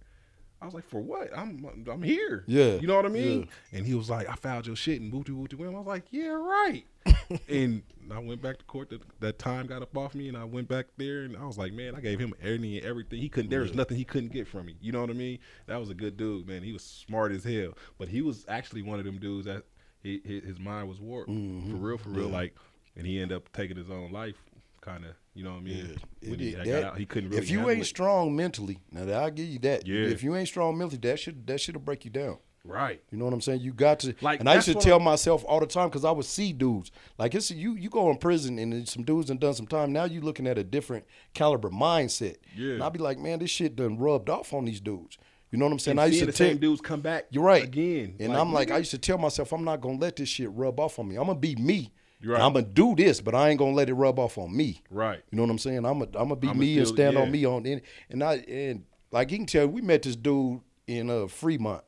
I 0.61 0.65
was 0.65 0.75
like, 0.75 0.89
for 0.89 1.01
what? 1.01 1.37
I'm 1.37 1.67
I'm 1.91 2.03
here. 2.03 2.45
Yeah, 2.47 2.75
You 2.77 2.87
know 2.87 2.97
what 2.97 3.07
I 3.07 3.11
mean? 3.11 3.49
And 3.73 3.87
he 3.87 3.95
was 3.95 4.09
like, 4.09 4.29
I 4.29 4.35
filed 4.35 4.67
your 4.67 4.77
shit 4.77 5.01
and 5.01 5.13
wooty 5.13 5.33
wooty 5.33 5.57
wham. 5.57 5.75
I 5.75 5.79
was 5.79 5.87
like, 5.87 6.05
Yeah, 6.11 6.29
right. 6.29 6.85
and 7.49 7.83
I 8.11 8.19
went 8.19 8.43
back 8.43 8.59
to 8.59 8.65
court. 8.65 8.91
That, 8.91 9.03
that 9.21 9.39
time 9.39 9.67
got 9.67 9.83
up 9.83 9.97
off 9.97 10.15
me, 10.15 10.29
and 10.29 10.37
I 10.37 10.45
went 10.45 10.69
back 10.69 10.87
there, 10.97 11.23
and 11.23 11.37
I 11.37 11.45
was 11.45 11.59
like, 11.59 11.73
man, 11.73 11.95
I 11.95 12.01
gave 12.01 12.19
him 12.19 12.35
any 12.43 12.79
and 12.79 12.87
everything. 12.87 13.21
He 13.21 13.29
couldn't. 13.29 13.51
There 13.51 13.61
was 13.61 13.75
nothing 13.75 13.97
he 13.97 14.05
couldn't 14.05 14.33
get 14.33 14.47
from 14.47 14.67
me. 14.67 14.77
You 14.81 14.93
know 14.93 15.01
what 15.01 15.11
I 15.11 15.15
mean? 15.15 15.39
That 15.67 15.79
was 15.79 15.91
a 15.91 15.95
good 15.95 16.17
dude, 16.17 16.47
man. 16.47 16.63
He 16.63 16.73
was 16.73 16.83
smart 16.83 17.33
as 17.33 17.45
hell, 17.45 17.73
but 17.99 18.09
he 18.09 18.23
was 18.23 18.45
actually 18.49 18.83
one 18.83 18.99
of 18.99 19.05
them 19.05 19.19
dudes 19.19 19.47
that 19.47 19.65
he, 20.03 20.21
his, 20.25 20.45
his 20.45 20.59
mind 20.59 20.89
was 20.89 21.01
warped 21.01 21.31
mm-hmm. 21.31 21.71
for 21.71 21.77
real, 21.77 21.99
for 21.99 22.11
real. 22.11 22.29
Like, 22.29 22.55
and 22.97 23.07
he 23.07 23.21
ended 23.21 23.37
up 23.37 23.53
taking 23.53 23.77
his 23.77 23.91
own 23.91 24.13
life, 24.13 24.37
kind 24.81 25.05
of. 25.05 25.13
You 25.37 25.45
know 25.45 25.51
what 25.51 25.59
I 25.59 25.62
mean? 25.62 25.97
When 26.22 26.32
It- 26.34 26.41
he, 26.41 26.49
it- 26.49 26.57
got 26.57 26.64
that- 26.66 26.84
out, 26.84 26.99
he 26.99 27.05
couldn't 27.07 27.28
really. 27.30 27.43
if 27.43 27.51
you 27.51 27.68
ain't 27.70 27.82
it. 27.82 27.84
strong 27.84 28.34
mentally, 28.34 28.78
now 28.91 29.05
that 29.05 29.14
I'll 29.22 29.30
give 29.30 29.47
you 29.47 29.59
that. 29.61 29.87
Yeah. 29.87 30.07
If 30.07 30.22
you 30.22 30.34
ain't 30.34 30.49
strong 30.49 30.78
mentally, 30.78 30.99
that 31.03 31.20
should 31.20 31.47
that 31.47 31.61
should 31.61 31.84
break 31.84 32.05
you 32.07 32.11
down. 32.11 32.39
right? 32.64 33.01
You 33.12 33.18
know 33.18 33.26
what 33.26 33.34
I'm 33.34 33.41
saying? 33.43 33.61
You 33.61 33.72
got 33.72 34.01
to 34.01 34.14
Like, 34.22 34.41
and 34.41 34.49
I 34.49 34.55
used 34.55 34.66
to 34.66 34.74
tell 34.74 34.99
myself 34.99 35.45
all 35.47 35.61
the 35.61 35.66
time 35.66 35.89
because 35.89 36.05
I 36.05 36.11
would 36.11 36.24
see 36.24 36.53
dudes 36.53 36.91
like 37.18 37.34
it's 37.34 37.51
you. 37.51 37.74
You 37.76 37.91
go 37.91 38.11
in 38.11 38.16
prison 38.16 38.59
and 38.59 38.89
some 38.89 39.05
dudes 39.05 39.28
and 39.30 39.39
done 39.39 39.55
some 39.55 39.66
time. 39.68 39.93
Now 39.93 40.05
you 40.05 40.20
looking 40.22 40.47
at 40.49 40.57
a 40.59 40.64
different 40.64 41.05
caliber 41.34 41.68
mindset. 41.70 42.37
Yeah. 42.57 42.72
And 42.72 42.82
I'd 42.82 42.93
be 42.95 42.99
like, 42.99 43.18
man, 43.18 43.39
this 43.39 43.51
shit 43.51 43.76
done 43.76 43.99
rubbed 43.99 44.30
off 44.30 44.53
on 44.55 44.64
these 44.64 44.80
dudes. 44.80 45.18
You 45.53 45.59
know 45.59 45.66
what 45.66 45.72
I'm 45.72 45.78
saying? 45.78 45.93
And 45.93 46.01
I 46.01 46.07
used 46.07 46.18
to 46.20 46.26
the 46.26 46.32
same 46.32 46.55
tell 46.59 46.70
dudes 46.70 46.80
come 46.80 47.03
back. 47.03 47.26
You're 47.30 47.45
right. 47.45 47.62
again, 47.62 48.16
And 48.18 48.34
I'm 48.37 48.53
like, 48.53 48.70
I 48.72 48.78
used 48.78 48.91
to 48.93 48.99
tell 48.99 49.16
myself, 49.18 49.53
I'm 49.53 49.62
not 49.64 49.80
gonna 49.80 49.99
let 49.99 50.16
this 50.16 50.28
shit 50.28 50.51
rub 50.51 50.80
off 50.80 50.99
on 50.99 51.07
me. 51.09 51.16
I'm 51.16 51.26
gonna 51.26 51.39
be 51.39 51.55
me. 51.57 51.93
Right. 52.25 52.41
I'm 52.41 52.55
gonna 52.55 52.64
do 52.67 52.95
this, 52.97 53.21
but 53.21 53.35
I 53.35 53.51
ain't 53.51 53.59
gonna 53.59 53.75
let 53.75 53.89
it 53.89 53.95
rub 53.95 54.19
off 54.19 54.39
on 54.39 54.57
me. 54.57 54.83
Right. 54.91 55.23
You 55.31 55.37
know 55.37 55.43
what 55.43 55.51
I'm 55.51 55.59
saying? 55.59 55.85
I'm 55.85 55.99
gonna 56.01 56.11
I'm 56.14 56.29
gonna 56.29 56.37
be 56.37 56.49
I'ma 56.49 56.59
me 56.61 56.79
and 56.79 56.89
stand 56.89 57.14
yeah. 57.14 57.23
on 57.23 57.31
me 57.31 57.45
on 57.45 57.67
and 57.67 57.81
and 58.11 58.23
I 58.25 58.35
and 58.49 58.85
like 59.12 59.31
you 59.31 59.39
can 59.39 59.47
tell, 59.47 59.67
we 59.67 59.83
met 59.83 60.03
this 60.03 60.17
dude 60.17 60.61
in 60.87 61.11
uh, 61.11 61.27
Fremont, 61.29 61.83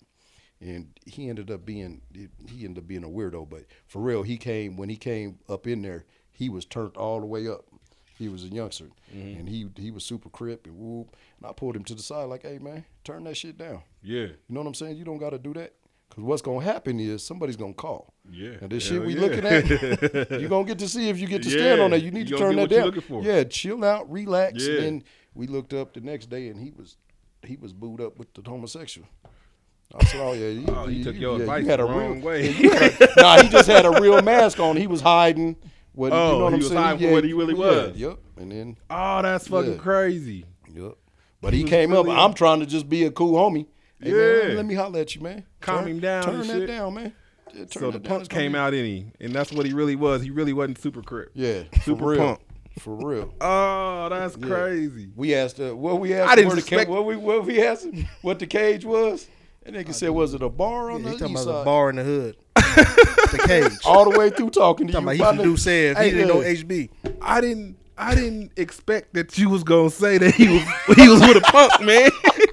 and 0.61 0.89
he 1.07 1.29
ended 1.29 1.51
up 1.51 1.65
being 1.65 2.03
he 2.47 2.65
ended 2.65 2.85
up 2.85 2.89
being 2.89 3.05
a 3.05 3.09
weirdo. 3.09 3.49
But 3.49 3.65
for 3.87 4.01
real, 4.01 4.23
he 4.23 4.37
came 4.37 4.77
when 4.77 4.89
he 4.89 4.97
came 4.97 5.39
up 5.49 5.67
in 5.67 5.83
there, 5.83 6.05
he 6.31 6.49
was 6.49 6.65
turned 6.65 6.97
all 6.97 7.21
the 7.21 7.27
way 7.27 7.49
up. 7.49 7.65
He 8.19 8.29
was 8.29 8.43
a 8.45 8.49
youngster, 8.49 8.87
Mm-hmm. 9.17 9.39
and 9.41 9.49
he 9.49 9.69
he 9.77 9.91
was 9.91 10.05
super 10.05 10.29
crip 10.29 10.67
and 10.67 10.77
whoop. 10.77 11.17
And 11.39 11.49
I 11.49 11.53
pulled 11.53 11.77
him 11.77 11.85
to 11.85 11.95
the 11.95 12.03
side 12.03 12.25
like, 12.25 12.43
"Hey 12.43 12.59
man, 12.59 12.85
turn 13.05 13.25
that 13.25 13.37
shit 13.37 13.57
down." 13.57 13.83
yeah, 14.03 14.23
You 14.27 14.35
know 14.51 14.61
what 14.61 14.67
I'm 14.67 14.75
saying? 14.75 14.97
You 14.97 15.05
don't 15.05 15.19
got 15.19 15.31
to 15.31 15.39
do 15.39 15.55
that. 15.55 15.75
Because 16.19 16.27
what's 16.31 16.43
going 16.43 16.67
to 16.67 16.73
happen 16.73 16.99
is 16.99 17.25
somebody's 17.25 17.55
going 17.55 17.75
to 17.75 17.77
call. 17.77 18.13
Yeah. 18.29 18.55
And 18.61 18.71
this 18.71 18.89
Hell 18.89 18.99
shit 18.99 19.07
we 19.07 19.15
yeah. 19.15 19.21
looking 19.21 19.45
at, 19.47 20.31
you're 20.41 20.49
going 20.49 20.67
to 20.67 20.69
get 20.69 20.81
to 20.81 20.89
see 20.89 21.09
if 21.09 21.21
you 21.21 21.29
get 21.29 21.45
to 21.45 21.49
stand 21.49 21.79
Yeah. 21.79 21.85
on 21.85 21.93
that. 21.93 22.03
You 22.03 22.11
need 22.11 22.29
You 22.29 22.37
to 22.39 22.43
gonna 22.43 22.67
turn 22.69 22.69
that 22.93 23.09
down. 23.09 23.23
Yeah, 23.23 23.45
chill 23.45 23.85
out, 23.85 24.11
relax. 24.11 24.67
Yeah. 24.67 24.75
And 24.75 24.83
then 24.83 25.05
we 25.35 25.47
looked 25.47 25.73
up 25.75 25.95
the 25.95 26.01
next 26.01 26.27
day 26.29 26.49
and 26.49 26.59
he 26.61 26.73
was 26.77 26.97
he 27.47 27.57
was 27.57 27.73
booed 27.73 28.01
up 28.01 28.19
with 28.19 28.35
the 28.35 28.43
homosexual. 28.51 29.07
I 29.95 30.05
said, 30.07 30.21
"Oh 30.21 30.33
yeah, 30.33 30.49
you, 30.49 30.65
Oh, 30.67 30.87
he 30.89 30.97
you- 30.97 31.05
took 31.05 31.15
your 31.17 31.37
yeah, 31.37 31.43
advice 31.43 31.63
you 31.65 31.71
had 31.71 31.79
a 31.81 31.85
wrong 31.85 32.15
real, 32.17 32.25
way. 32.27 32.51
yeah, 32.51 32.89
a- 33.01 33.21
nah, 33.21 33.41
he 33.43 33.49
just 33.49 33.69
had 33.69 33.87
a 33.87 34.01
real 34.01 34.21
mask 34.21 34.59
on. 34.59 34.77
He 34.77 34.89
was 34.89 35.01
hiding. 35.01 35.55
What, 35.93 36.13
Oh, 36.13 36.17
you 36.33 36.39
know 36.39 36.45
what 36.45 36.49
he 36.51 36.55
I'm 36.55 36.59
was 36.59 36.69
saying? 36.69 36.83
hiding 36.83 36.99
from 37.07 37.13
what 37.13 37.23
he 37.25 37.33
really 37.33 37.55
yeah, 37.55 37.61
was. 37.61 37.97
Yep. 37.97 38.19
And 38.39 38.51
then 38.53 38.77
Oh, 38.91 39.23
that's 39.23 39.47
fucking 39.47 39.75
Yeah. 39.75 39.79
crazy. 39.79 40.47
Yep. 40.75 40.95
But 41.41 41.53
he 41.55 41.63
was 41.63 41.71
came 41.71 41.93
up. 41.93 42.07
really- 42.07 42.17
I'm 42.19 42.35
trying 42.35 42.59
to 42.59 42.67
just 42.67 42.89
be 42.89 43.05
a 43.05 43.11
cool 43.13 43.35
homie. 43.35 43.67
Hey, 44.01 44.13
man, 44.13 44.49
Yeah. 44.51 44.55
let 44.57 44.67
me 44.67 44.75
holler 44.75 45.01
at 45.01 45.15
you, 45.15 45.21
man. 45.21 45.45
Calm 45.61 45.81
Turn- 45.81 45.89
him 45.89 46.01
down 46.01 46.23
Turn 46.25 46.39
that 46.39 46.47
shit. 46.47 46.67
down, 46.69 46.95
man. 46.95 47.13
Yeah, 47.53 47.61
turn 47.61 47.69
So 47.69 47.81
the 47.81 47.93
that 47.93 48.03
down. 48.03 48.11
punch 48.11 48.21
It's 48.23 48.29
gonna 48.29 48.43
came 48.43 48.55
out 48.55 48.75
in 48.75 48.85
him, 48.85 49.13
and 49.21 49.33
that's 49.33 49.51
what 49.53 49.67
he 49.67 49.73
really 49.73 49.97
was. 49.97 50.23
He 50.23 50.31
really 50.31 50.53
wasn't 50.53 50.81
super 50.81 51.03
crip. 51.03 51.31
Yeah, 51.35 51.63
Super 51.83 51.99
for 52.03 52.11
real. 52.11 52.19
punk. 52.19 52.41
For 52.79 52.95
real. 52.95 53.35
Oh, 53.41 54.09
that's 54.11 54.37
crazy. 54.37 55.11
We 55.17 55.35
asked 55.35 55.59
uh, 55.61 55.75
what 55.75 55.99
we 56.01 56.15
asked. 56.15 56.31
I 56.31 56.37
didn't 56.37 56.49
where 56.49 56.57
the 56.57 56.63
ca- 56.63 56.91
what 56.91 57.05
we 57.05 57.17
what 57.17 57.45
we 57.45 57.61
asked 57.63 57.87
him, 57.87 58.07
what 58.23 58.39
the 58.39 58.47
cage 58.47 58.85
was. 58.85 59.27
And 59.67 59.75
nigga 59.77 59.93
said, 59.93 60.11
was 60.11 60.33
it 60.33 60.43
a 60.43 60.49
bar 60.49 60.91
on 60.91 61.03
Yeah, 61.03 61.09
he 61.11 61.15
the 61.15 61.19
talking 61.19 61.35
east 61.35 61.43
about 61.45 61.53
side? 61.55 61.61
the 61.61 61.65
bar 61.65 61.91
in 61.91 61.97
the 61.97 62.05
hood. 62.05 62.37
the 62.57 63.43
cage. 63.47 63.73
all 63.85 64.11
the 64.11 64.19
way 64.19 64.31
through 64.31 64.51
talking 64.51 64.87
to 64.87 64.93
Talking 64.95 65.09
you. 65.09 65.15
about 65.15 65.17
he 65.17 65.21
about 65.21 65.35
can 65.35 65.45
do 65.45 65.57
says 65.59 65.99
he 65.99 66.11
didn't 66.11 66.29
know. 66.29 66.37
HB. 66.41 66.89
I 67.21 67.41
didn't. 67.41 67.77
I 68.01 68.15
didn't 68.15 68.53
expect 68.57 69.15
that 69.15 69.37
you 69.37 69.49
was 69.51 69.65
gonna 69.65 69.91
say 69.91 70.19
that 70.19 70.33
he 70.35 70.47
was 70.49 70.63
he 70.97 71.09
was 71.09 71.21
with 71.21 71.37
a 71.37 71.41
punk 71.41 71.83
man. 71.85 72.11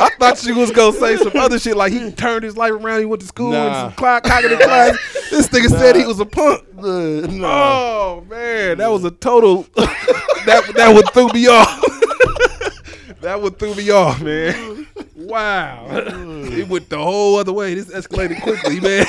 I 0.00 0.10
thought 0.18 0.38
she 0.38 0.52
was 0.52 0.70
gonna 0.70 0.96
say 0.96 1.16
some 1.16 1.36
other 1.36 1.58
shit 1.58 1.76
like 1.76 1.92
he 1.92 2.10
turned 2.12 2.44
his 2.44 2.56
life 2.56 2.72
around. 2.72 3.00
He 3.00 3.04
went 3.04 3.20
to 3.22 3.26
school 3.28 3.54
and 3.54 3.74
some 3.74 3.92
clock 3.92 4.24
cognitive 4.24 4.60
class. 4.60 4.96
This 5.30 5.48
nigga 5.48 5.68
said 5.68 5.96
he 5.96 6.04
was 6.06 6.20
a 6.20 6.26
punk. 6.26 6.62
Uh, 6.78 6.82
nah. 7.30 7.48
Oh 7.50 8.26
man, 8.28 8.78
that 8.78 8.90
was 8.90 9.04
a 9.04 9.10
total. 9.10 9.62
that 9.76 10.72
that 10.76 10.94
would 10.94 11.08
threw 11.10 11.28
me 11.28 11.46
off. 11.48 11.80
that 13.20 13.40
would 13.40 13.58
threw 13.58 13.74
me 13.74 13.90
off, 13.90 14.20
man. 14.22 14.86
Wow, 15.16 15.86
it 15.90 16.68
went 16.68 16.88
the 16.88 16.98
whole 16.98 17.36
other 17.36 17.52
way. 17.52 17.74
This 17.74 17.86
escalated 17.88 18.40
quickly, 18.42 18.80
man. 18.80 19.04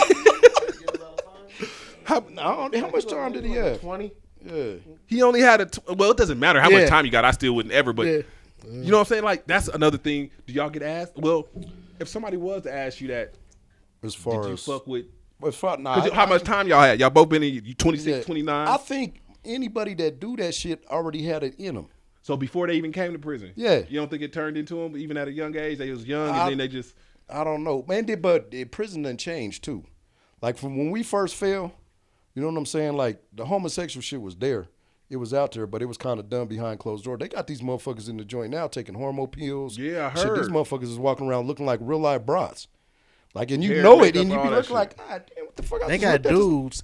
How, 2.04 2.18
I 2.38 2.70
don't- 2.70 2.76
how 2.76 2.90
much 2.90 3.06
time 3.08 3.34
did 3.34 3.46
he 3.46 3.54
have? 3.54 3.80
Twenty. 3.82 4.12
Yeah. 4.44 4.74
He 5.06 5.22
only 5.22 5.42
had 5.42 5.62
a. 5.62 5.66
T- 5.66 5.82
well, 5.96 6.12
it 6.12 6.18
doesn't 6.18 6.40
matter 6.40 6.60
how 6.62 6.70
Yeah. 6.70 6.80
much 6.80 6.90
time 6.90 7.06
you 7.06 7.12
got. 7.12 7.26
I 7.26 7.32
still 7.32 7.54
wouldn't 7.54 7.74
ever. 7.74 7.94
But 7.94 8.08
Yeah. 8.08 8.22
You 8.66 8.91
know 8.91 8.97
what 8.97 8.99
I'm 9.01 9.05
saying? 9.05 9.24
Like 9.24 9.45
that's 9.47 9.68
another 9.68 9.97
thing. 9.97 10.32
Do 10.47 10.53
y'all 10.53 10.70
get 10.70 10.84
asked? 10.84 11.14
Well, 11.18 11.47
if 11.99 12.07
somebody 12.07 12.38
was 12.38 12.64
to 12.64 12.74
ask 12.74 13.01
you 13.01 13.07
that, 13.10 13.34
As 14.03 14.16
far 14.16 14.41
did 14.41 14.47
you 14.47 14.53
as 14.53 14.64
fuck 14.64 14.88
with? 14.88 15.05
as 15.45 15.55
far, 15.55 15.78
nah, 15.78 15.95
I- 16.03 16.10
how 16.14 16.26
much 16.26 16.43
time 16.43 16.68
y'all 16.68 16.82
had? 16.82 16.99
Y'all 16.99 17.10
both 17.10 17.30
been 17.30 17.43
in 17.43 17.53
you 17.66 17.74
26, 17.74 18.18
yeah. 18.18 18.24
29. 18.24 18.68
I 18.68 18.78
think 18.78 19.22
anybody 19.45 19.93
that 19.95 20.20
do 20.20 20.36
that 20.38 20.53
shit 20.53 20.84
already 20.89 21.24
had 21.24 21.43
it 21.43 21.55
in 21.57 21.76
them. 21.76 21.88
so 22.22 22.36
before 22.38 22.68
they 22.68 22.74
even 22.76 22.91
came 22.91 23.14
to 23.14 23.20
prison, 23.20 23.51
Yeah. 23.55 23.82
You 23.89 23.99
don't 23.99 24.10
think 24.12 24.22
it 24.22 24.34
turned 24.34 24.57
into 24.57 24.76
them 24.76 24.95
even 24.97 25.18
at 25.18 25.28
a 25.28 25.32
young 25.32 25.55
age? 25.55 25.78
They 25.78 25.89
was 25.91 26.05
young 26.05 26.30
I- 26.30 26.41
and 26.43 26.51
then 26.51 26.57
they 26.57 26.68
just. 26.68 26.93
I 27.30 27.43
don't 27.43 27.64
know, 27.64 27.86
man. 27.88 28.05
Did 28.05 28.22
but 28.22 28.49
the 28.51 28.66
prison 28.66 29.03
done 29.03 29.18
changed 29.18 29.64
too. 29.64 29.84
Like 30.41 30.57
from 30.57 30.78
when 30.78 30.89
we 30.91 31.03
first 31.03 31.36
fell, 31.36 31.74
you 32.34 32.41
know 32.41 32.47
what 32.49 32.57
I'm 32.57 32.66
saying? 32.66 32.93
Like 32.97 33.22
the 33.34 33.45
homosexual 33.45 34.01
shit 34.01 34.20
was 34.22 34.36
there. 34.36 34.68
It 35.10 35.18
was 35.18 35.34
out 35.34 35.53
there, 35.53 35.66
but 35.66 35.82
it 35.82 35.86
was 35.86 35.97
kind 35.97 36.20
of 36.20 36.30
done 36.30 36.45
behind 36.47 36.80
closed 36.80 37.03
door. 37.05 37.18
They 37.18 37.28
got 37.30 37.47
these 37.47 37.62
motherfuckers 37.62 38.10
in 38.10 38.18
the 38.18 38.24
joint 38.26 38.51
now 38.51 38.68
taking 38.68 38.93
hormone 38.95 39.28
pills. 39.28 39.78
Yeah, 39.78 40.12
I 40.14 40.20
Shit, 40.20 40.36
these 40.36 40.49
motherfuckers 40.49 40.84
is 40.84 40.99
walking 40.99 41.28
around 41.28 41.47
looking 41.47 41.66
like 41.66 41.80
real 41.82 41.99
life 41.99 42.26
brats. 42.26 42.68
Like, 43.34 43.49
and 43.51 43.64
you 43.64 43.74
Hair, 43.74 43.84
know 43.84 44.03
it, 44.03 44.16
and 44.16 44.30
you 44.30 44.38
all 44.38 44.43
be 44.43 44.49
that 44.49 44.55
looking 44.55 44.68
shit. 44.68 44.74
like, 44.76 44.97
God 44.97 45.32
damn, 45.36 45.45
what 45.45 45.55
the 45.55 45.64
fuck? 45.64 45.84
I 45.84 45.88
They 45.88 45.97
just 45.97 46.03
got 46.03 46.12
looked 46.12 46.24
this-" 46.24 46.32
dudes 46.34 46.84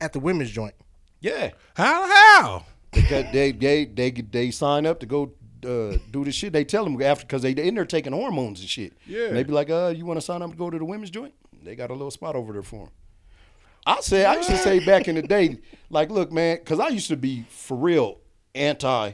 at 0.00 0.12
the 0.12 0.20
women's 0.20 0.50
joint. 0.50 0.74
Yeah, 1.20 1.50
How 1.74 2.06
how? 2.06 2.64
they 2.92 3.02
got, 3.02 3.32
they 3.32 3.50
they 3.52 3.84
they 3.84 4.10
they 4.12 4.50
sign 4.52 4.86
up 4.86 5.00
to 5.00 5.06
go 5.06 5.32
uh, 5.64 5.96
do 6.12 6.24
this 6.24 6.34
shit. 6.36 6.52
They 6.52 6.64
tell 6.64 6.84
them 6.84 7.00
after 7.02 7.24
because 7.26 7.42
they 7.42 7.50
in 7.50 7.74
there 7.74 7.84
taking 7.84 8.12
hormones 8.12 8.60
and 8.60 8.68
shit. 8.68 8.92
Yeah. 9.06 9.26
and 9.26 9.36
they 9.36 9.42
be 9.42 9.52
like, 9.52 9.70
uh, 9.70 9.92
you 9.96 10.06
want 10.06 10.18
to 10.18 10.24
sign 10.24 10.42
up 10.42 10.50
to 10.50 10.56
go 10.56 10.70
to 10.70 10.78
the 10.78 10.84
women's 10.84 11.10
joint? 11.10 11.34
They 11.64 11.74
got 11.74 11.90
a 11.90 11.94
little 11.94 12.10
spot 12.12 12.36
over 12.36 12.52
there 12.52 12.62
for 12.62 12.84
them. 12.84 12.90
I 13.86 14.00
say 14.00 14.24
I 14.24 14.34
used 14.36 14.50
to 14.50 14.56
say 14.58 14.84
back 14.84 15.06
in 15.08 15.14
the 15.14 15.22
day, 15.36 15.58
like, 15.90 16.10
look, 16.10 16.32
man, 16.32 16.56
because 16.58 16.80
I 16.80 16.88
used 16.88 17.08
to 17.08 17.16
be 17.16 17.44
for 17.48 17.76
real 17.76 18.18
anti. 18.54 19.12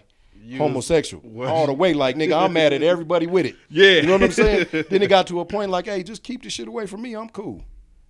Homosexual 0.59 1.45
all 1.47 1.67
the 1.67 1.73
way, 1.73 1.95
like 1.95 2.17
nigga, 2.17 2.37
I'm 2.37 2.53
mad 2.53 2.73
at 2.73 2.83
everybody 2.83 3.29
with 3.29 3.47
it. 3.47 3.55
Yeah. 3.71 3.93
you 4.01 4.03
know 4.03 4.13
what 4.15 4.25
I'm 4.25 4.33
saying. 4.33 4.67
then 4.73 5.01
it 5.03 5.09
got 5.09 5.29
to 5.29 5.39
a 5.39 5.45
point 5.45 5.71
like, 5.71 5.87
hey, 5.87 6.03
just 6.03 6.25
keep 6.25 6.43
this 6.43 6.53
shit 6.53 6.67
away 6.67 6.87
from 6.87 7.01
me. 7.01 7.15
I'm 7.15 7.29
cool. 7.29 7.63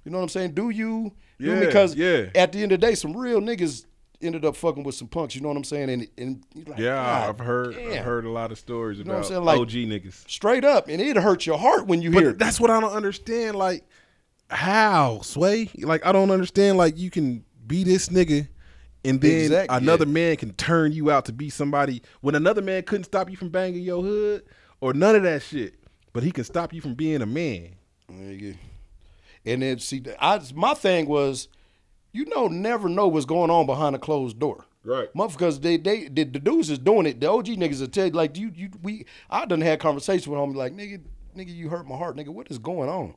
You 0.04 0.10
know 0.10 0.16
what 0.16 0.22
I'm 0.22 0.28
saying? 0.30 0.52
Do 0.52 0.70
you? 0.70 1.12
you 1.38 1.52
Yeah, 1.52 1.60
because 1.60 1.94
yeah. 1.94 2.30
at 2.34 2.52
the 2.52 2.62
end 2.62 2.72
of 2.72 2.80
the 2.80 2.86
day, 2.86 2.94
some 2.94 3.14
real 3.14 3.40
niggas 3.42 3.84
ended 4.22 4.46
up 4.46 4.56
fucking 4.56 4.82
with 4.82 4.94
some 4.94 5.08
punks. 5.08 5.34
You 5.34 5.42
know 5.42 5.48
what 5.48 5.58
I'm 5.58 5.64
saying? 5.64 5.90
And 5.90 6.08
and 6.16 6.42
like, 6.66 6.78
Yeah, 6.78 7.28
I've 7.28 7.38
heard 7.38 7.76
I've 7.76 8.02
heard 8.02 8.24
a 8.24 8.30
lot 8.30 8.50
of 8.50 8.58
stories 8.58 8.98
know 9.00 9.04
what 9.04 9.10
I'm 9.10 9.16
about 9.18 9.28
saying? 9.28 9.44
Like- 9.44 9.60
OG 9.60 9.70
niggas. 9.70 10.26
straight 10.30 10.64
up, 10.64 10.88
and 10.88 11.02
it 11.02 11.16
hurts 11.18 11.44
your 11.44 11.58
heart 11.58 11.86
when 11.86 12.00
you 12.00 12.10
hear 12.12 12.20
But 12.22 12.28
it. 12.28 12.38
that's 12.38 12.58
what 12.58 12.70
I 12.70 12.80
don't 12.80 12.92
understand. 12.94 13.56
Like, 13.56 13.84
how 14.52 15.20
sway? 15.22 15.70
Like, 15.78 16.04
I 16.06 16.12
don't 16.12 16.30
understand. 16.30 16.78
Like, 16.78 16.98
you 16.98 17.10
can 17.10 17.44
be 17.66 17.84
this 17.84 18.08
nigga, 18.08 18.48
and 19.04 19.20
then 19.20 19.44
Exact- 19.46 19.72
another 19.72 20.06
man 20.06 20.36
can 20.36 20.52
turn 20.52 20.92
you 20.92 21.10
out 21.10 21.24
to 21.26 21.32
be 21.32 21.50
somebody 21.50 22.02
when 22.20 22.34
another 22.34 22.62
man 22.62 22.82
couldn't 22.82 23.04
stop 23.04 23.30
you 23.30 23.36
from 23.36 23.48
banging 23.48 23.82
your 23.82 24.02
hood 24.02 24.44
or 24.80 24.92
none 24.94 25.16
of 25.16 25.22
that 25.24 25.42
shit. 25.42 25.74
But 26.12 26.22
he 26.22 26.30
can 26.30 26.44
stop 26.44 26.72
you 26.72 26.80
from 26.80 26.94
being 26.94 27.22
a 27.22 27.26
man. 27.26 27.70
And 28.08 29.62
then 29.62 29.78
see, 29.78 30.02
I 30.20 30.40
my 30.54 30.74
thing 30.74 31.06
was, 31.06 31.48
you 32.12 32.26
know, 32.26 32.46
never 32.48 32.88
know 32.88 33.08
what's 33.08 33.24
going 33.24 33.50
on 33.50 33.66
behind 33.66 33.96
a 33.96 33.98
closed 33.98 34.38
door. 34.38 34.66
Right. 34.84 35.08
Motherfuckers, 35.14 35.62
they 35.62 35.76
they 35.78 36.08
the, 36.08 36.24
the 36.24 36.38
dudes 36.38 36.68
is 36.70 36.78
doing 36.78 37.06
it. 37.06 37.20
The 37.20 37.30
OG 37.30 37.46
niggas 37.46 37.80
will 37.80 37.88
tell 37.88 38.06
you 38.06 38.12
like 38.12 38.36
you 38.36 38.52
you 38.54 38.70
we 38.82 39.06
I 39.30 39.46
done 39.46 39.60
had 39.60 39.80
conversations 39.80 40.28
with 40.28 40.38
homie 40.38 40.54
like 40.54 40.74
nigga 40.74 41.00
nigga 41.36 41.54
you 41.54 41.68
hurt 41.68 41.86
my 41.88 41.96
heart 41.96 42.16
nigga 42.16 42.28
what 42.28 42.50
is 42.50 42.58
going 42.58 42.88
on? 42.88 43.14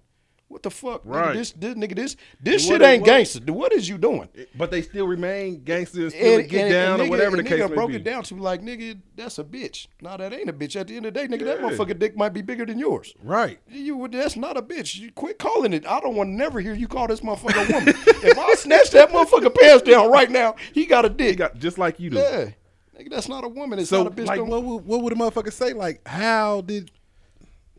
What 0.48 0.62
the 0.62 0.70
fuck? 0.70 1.04
Nigga, 1.04 1.34
this 1.34 1.52
this 1.54 1.74
nigga 1.74 1.96
this 1.96 2.16
this 2.40 2.66
shit 2.68 2.80
ain't 2.82 3.02
what- 3.02 3.08
gangster. 3.08 3.52
What 3.52 3.74
is 3.74 3.90
you 3.90 3.98
doing? 3.98 4.30
But 4.56 4.70
they 4.70 4.84
still 4.84 5.08
remain 5.08 5.64
gangsters, 5.64 6.14
still 6.14 6.44
get 6.44 6.70
down 6.70 7.02
or 7.02 7.06
nigga- 7.06 7.10
whatever 7.10 7.32
the 7.36 7.40
and 7.40 7.48
case 7.48 7.60
nigga 7.62 7.70
may 7.70 7.76
broke 7.76 7.90
be. 7.90 7.96
it 7.96 8.04
down 8.04 8.24
to 8.24 8.36
like, 8.36 8.62
nigga, 8.62 9.00
that's 9.16 9.40
a 9.40 9.44
bitch. 9.44 9.88
Nah, 10.02 10.18
that 10.18 10.32
ain't 10.34 10.48
a 10.50 10.54
bitch. 10.54 10.76
At 10.80 10.88
the 10.88 10.98
end 10.98 11.08
of 11.08 11.14
the 11.16 11.20
day, 11.20 11.28
nigga, 11.28 11.46
that 11.46 11.60
Yeah. 11.62 11.70
motherfucker 11.70 11.98
dick 11.98 12.16
might 12.16 12.30
be 12.30 12.42
bigger 12.44 12.64
than 12.66 12.78
yours. 12.78 13.14
Right. 13.24 13.60
You 13.70 14.08
that's 14.08 14.36
not 14.36 14.56
a 14.56 14.62
bitch. 14.62 14.96
You 15.00 15.12
quit 15.12 15.40
calling 15.40 15.74
it. 15.74 15.86
I 15.88 16.00
don't 16.00 16.16
want 16.16 16.28
to 16.30 16.34
never 16.34 16.60
hear 16.62 16.74
you 16.76 16.88
call 16.88 17.08
this 17.08 17.22
motherfucker 17.22 17.68
a 17.68 17.74
woman. 17.74 17.96
if 18.08 18.38
I 18.38 18.54
snatch 18.54 18.92
that 18.92 19.10
motherfucker 19.10 19.54
pants 19.54 19.82
down 19.82 20.12
right 20.12 20.30
now, 20.30 20.56
he 20.74 20.86
got 20.86 21.06
a 21.06 21.10
dick. 21.10 21.30
He 21.32 21.36
got 21.36 21.58
just 21.58 21.80
like 21.80 22.00
you 22.00 22.12
do. 22.12 22.18
yeah. 22.18 22.50
Nigga, 22.98 23.10
that's 23.10 23.28
not 23.28 23.44
a 23.44 23.48
woman. 23.50 23.80
It's 23.80 23.90
So, 23.90 24.04
not 24.04 24.14
a 24.14 24.16
bitch. 24.16 24.28
like, 24.28 24.42
what 24.46 24.64
would, 24.64 24.86
what 24.86 25.02
would 25.02 25.12
a 25.12 25.16
motherfucker 25.18 25.52
say? 25.52 25.74
Like, 25.74 26.08
how 26.08 26.62
did 26.62 26.92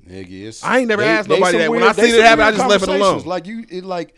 Nigga, 0.09 0.47
it's, 0.47 0.63
I 0.63 0.79
ain't 0.79 0.89
never 0.89 1.03
asked 1.03 1.29
nobody 1.29 1.53
some 1.53 1.61
that. 1.61 1.71
When 1.71 1.83
I 1.83 1.93
seen 1.93 2.15
it 2.15 2.23
happen, 2.23 2.45
I 2.45 2.53
just 2.53 2.69
left 2.69 2.85
it 2.85 2.89
alone. 2.89 3.23
Like 3.25 3.47
you, 3.47 3.65
it 3.69 3.85
like 3.85 4.15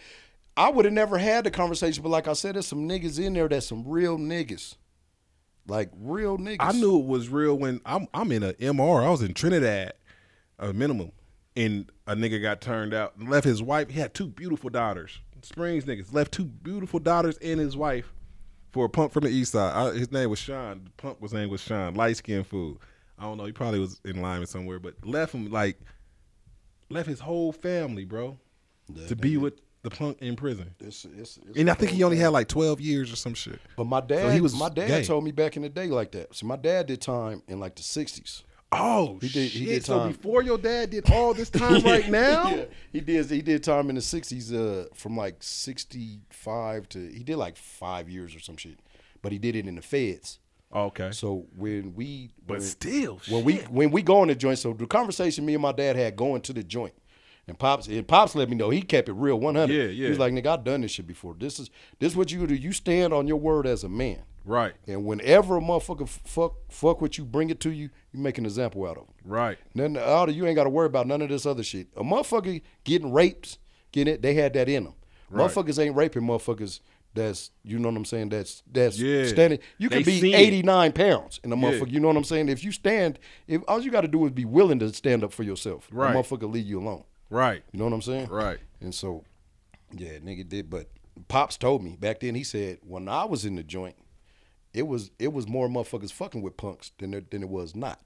I 0.57 0.69
would 0.69 0.85
have 0.85 0.95
never 0.95 1.17
had 1.19 1.45
the 1.45 1.51
conversation, 1.51 2.03
but 2.03 2.11
like 2.11 2.29
I 2.29 2.35
said, 2.35 2.57
there's 2.57 2.67
some 2.67 2.89
niggas 2.89 3.19
in 3.19 3.33
there 3.33 3.49
that's 3.49 3.67
some 3.67 3.85
real 3.87 4.19
niggas, 4.19 4.75
like 5.67 5.91
real 5.99 6.37
niggas. 6.37 6.57
I 6.61 6.73
knew 6.73 6.99
it 6.99 7.07
was 7.07 7.29
real 7.29 7.57
when 7.57 7.81
I'm 7.87 8.07
I'm 8.13 8.31
in 8.33 8.43
a 8.43 8.53
MR. 8.55 9.03
I 9.03 9.11
was 9.11 9.23
in 9.23 9.33
Trinidad, 9.33 9.95
a 10.59 10.73
minimum, 10.75 11.13
and 11.57 11.91
a 12.07 12.15
nigga 12.15 12.43
got 12.43 12.61
turned 12.61 12.93
out 12.93 13.17
and 13.17 13.31
left 13.31 13.45
his 13.45 13.63
wife. 13.63 13.89
He 13.89 13.99
had 13.99 14.13
two 14.13 14.27
beautiful 14.27 14.69
daughters. 14.69 15.21
Springs 15.43 15.85
niggas 15.85 16.13
left 16.13 16.33
two 16.33 16.45
beautiful 16.45 16.99
daughters 16.99 17.39
and 17.39 17.61
his 17.61 17.77
wife 17.77 18.13
for 18.73 18.85
a 18.85 18.89
punk 18.89 19.13
from 19.13 19.25
the 19.25 19.31
east 19.31 19.53
side. 19.53 19.75
I, 19.75 19.97
his 19.97 20.13
name 20.13 20.31
was 20.31 20.39
Sean. 20.39 20.83
The 20.85 20.91
punk 21.03 21.21
was 21.21 21.33
name 21.33 21.49
was 21.49 21.61
Sean. 21.61 21.95
Light 21.95 22.17
skinned 22.17 22.47
fool. 22.47 22.81
I 23.19 23.23
don't 23.25 23.37
know. 23.39 23.45
He 23.47 23.53
probably 23.53 23.81
was 23.81 24.01
in 24.05 24.17
Limon 24.23 24.47
somewhere, 24.47 24.79
but 24.79 24.95
left 25.05 25.35
him 25.35 25.51
like 25.51 25.79
left 26.89 27.09
his 27.09 27.21
whole 27.21 27.53
family, 27.53 28.05
bro, 28.05 28.39
to 29.09 29.17
be 29.17 29.37
with 29.37 29.55
the 29.83 29.91
punk 29.91 30.19
in 30.21 30.35
prison. 30.37 30.75
It's, 30.81 31.05
it's, 31.05 31.39
it's 31.47 31.57
And 31.59 31.71
I 31.71 31.75
think 31.75 31.93
he 31.93 32.03
only 32.03 32.17
had 32.17 32.29
like 32.29 32.49
twelve 32.49 32.81
years 32.81 33.13
or 33.13 33.17
some 33.17 33.35
shit. 33.35 33.61
But 33.77 33.85
my 33.85 34.01
dad, 34.01 34.23
So 34.23 34.31
he 34.31 34.41
was 34.41 34.59
my 34.59 34.69
dad 34.69 34.89
gay. 34.89 35.05
told 35.05 35.25
me 35.25 35.33
back 35.33 35.57
in 35.57 35.63
the 35.63 35.69
day 35.69 35.87
like 35.87 36.13
that. 36.13 36.35
So 36.35 36.47
my 36.47 36.57
dad 36.57 36.87
did 36.87 37.01
time 37.01 37.43
in 37.49 37.61
like 37.61 37.75
the 37.77 37.83
'60s. 37.83 38.43
Oh 38.71 39.19
He 39.23 39.29
did- 39.29 39.51
shit! 39.51 39.61
he 39.61 39.65
did 39.67 39.85
so 39.85 40.07
before 40.09 40.43
your 40.43 40.59
dad 40.59 40.91
did 40.91 41.11
all 41.11 41.33
this 41.33 41.49
time 41.49 41.81
right 41.85 42.09
now, 42.11 42.51
yeah, 42.51 42.65
he 42.93 43.01
did. 43.01 43.31
He 43.31 43.41
did 43.43 43.63
time 43.65 43.89
in 43.89 43.95
the 43.95 44.03
'60s, 44.03 44.53
uh, 44.53 44.89
from 44.95 45.17
like 45.17 45.37
'65 45.41 46.89
to 46.91 47.09
he 47.13 47.23
did 47.25 47.37
like 47.37 47.57
five 47.57 48.09
years 48.09 48.35
or 48.35 48.41
some 48.41 48.57
shit. 48.57 48.79
But 49.23 49.33
he 49.33 49.39
did 49.39 49.57
it 49.57 49.67
in 49.67 49.75
the 49.77 49.83
feds. 49.83 50.39
Oh, 50.73 50.85
okay. 50.87 51.11
So 51.13 51.47
when 51.57 51.95
we, 51.95 52.31
But 52.47 52.55
when- 52.59 52.61
still, 52.61 53.21
when 53.31 53.43
we 53.45 53.57
when 53.71 53.91
we 53.91 54.03
go 54.03 54.23
in 54.23 54.29
the 54.29 54.35
joint, 54.35 54.59
so 54.59 54.73
the 54.75 54.87
conversation 54.87 55.47
me 55.47 55.55
and 55.55 55.63
my 55.63 55.73
dad 55.73 55.97
had 55.97 56.15
going 56.17 56.43
to 56.43 56.53
the 56.53 56.63
joint, 56.63 56.93
and 57.47 57.59
pops 57.59 57.87
and 57.89 58.07
pops 58.07 58.35
let 58.35 58.51
me 58.51 58.57
know 58.57 58.69
he 58.71 58.83
kept 58.83 59.09
it 59.09 59.15
real 59.15 59.41
one 59.41 59.55
hundred. 59.55 59.75
Yeah, 59.75 59.85
yeah. 59.85 60.05
He 60.05 60.09
was 60.11 60.19
like, 60.19 60.33
nigga, 60.35 60.47
I've 60.49 60.65
done 60.65 60.83
this 60.83 60.91
shit 60.91 61.07
before. 61.07 61.35
This 61.39 61.59
is 61.59 61.71
this 61.99 62.13
is 62.13 62.17
what 62.17 62.31
you 62.31 62.47
do. 62.47 62.55
You 62.55 62.73
stand 62.73 63.15
on 63.15 63.27
your 63.27 63.39
word 63.39 63.67
as 63.67 63.83
a 63.85 63.89
man. 63.89 64.19
right, 64.45 64.75
And 64.87 65.05
whenever 65.07 65.57
a 65.57 65.61
motherfucker 65.61 66.07
fuck 66.09 66.55
fuck 66.71 67.01
with 67.01 67.17
you, 67.17 67.25
bring 67.25 67.49
it 67.49 67.61
to 67.61 67.71
you, 67.71 67.89
you 68.13 68.21
make 68.21 68.37
an 68.37 68.45
example 68.45 68.85
out 68.87 68.99
of 68.99 69.05
him. 69.05 69.15
right, 69.25 69.57
Then 69.75 69.97
out 69.97 70.29
of 70.29 70.35
you 70.37 70.45
ain't 70.47 70.57
got 70.57 70.65
to 70.65 70.71
worry 70.71 70.87
about 70.87 71.07
none 71.07 71.23
of 71.23 71.31
this 71.31 71.47
other 71.47 71.63
shit. 71.63 71.87
A 71.97 72.03
motherfucker 72.05 72.61
getting 72.85 73.11
raped, 73.13 73.57
getting 73.93 74.13
it, 74.15 74.21
they 74.23 74.35
had 74.35 74.53
that 74.53 74.69
in 74.69 74.85
them. 74.85 74.95
Right. 75.31 75.51
Motherfuckers 75.51 75.79
ain't 75.83 75.95
raping 75.97 76.23
motherfuckers. 76.23 76.81
That's 77.15 77.51
you 77.65 77.79
know 77.79 77.89
what 77.89 77.97
I'm 77.97 78.05
saying. 78.05 78.29
That's 78.29 78.63
that's 78.71 78.99
Yeah. 78.99 79.27
standing. 79.27 79.59
You 79.79 79.89
can 79.89 80.03
be 80.05 80.21
seen 80.21 80.35
it. 80.35 80.39
89 80.39 80.93
pounds 80.93 81.41
in 81.43 81.53
a 81.53 81.57
Yeah. 81.57 81.63
motherfucker. 81.63 81.91
You 81.91 82.01
know 82.01 82.09
what 82.09 82.17
I'm 82.17 82.25
saying. 82.25 82.49
If 82.49 82.63
you 82.63 82.71
stand, 82.73 83.19
if 83.47 83.63
all 83.67 83.83
you 83.83 83.91
got 83.91 84.03
to 84.03 84.09
do 84.09 84.25
is 84.27 84.31
be 84.33 84.45
willing 84.45 84.79
to 84.81 84.93
stand 84.93 85.25
up 85.25 85.33
for 85.33 85.43
yourself, 85.43 85.89
Right. 85.91 86.15
a 86.15 86.19
motherfucker 86.19 86.51
leave 86.53 86.67
you 86.67 86.79
alone. 86.81 87.05
right, 87.31 87.63
You 87.73 87.79
know 87.79 87.85
what 87.87 87.93
I'm 87.95 88.03
saying? 88.03 88.29
right. 88.29 88.59
And 88.81 88.95
so, 88.95 89.25
yeah, 89.97 90.19
nigga 90.19 90.49
did. 90.49 90.71
But 90.71 90.89
pops 91.29 91.57
told 91.57 91.83
me 91.83 91.97
back 91.97 92.21
then. 92.21 92.35
He 92.35 92.45
said 92.45 92.79
when 92.87 93.09
I 93.09 93.25
was 93.25 93.45
in 93.45 93.57
the 93.57 93.63
joint, 93.65 93.97
it 94.73 94.87
was 94.87 95.11
it 95.19 95.33
was 95.33 95.49
more 95.49 95.69
motherfuckers 95.69 96.13
fucking 96.13 96.43
with 96.43 96.57
punks 96.57 96.93
than 96.99 97.11
there, 97.11 97.23
than 97.29 97.43
it 97.43 97.49
was 97.49 97.75
not. 97.75 98.01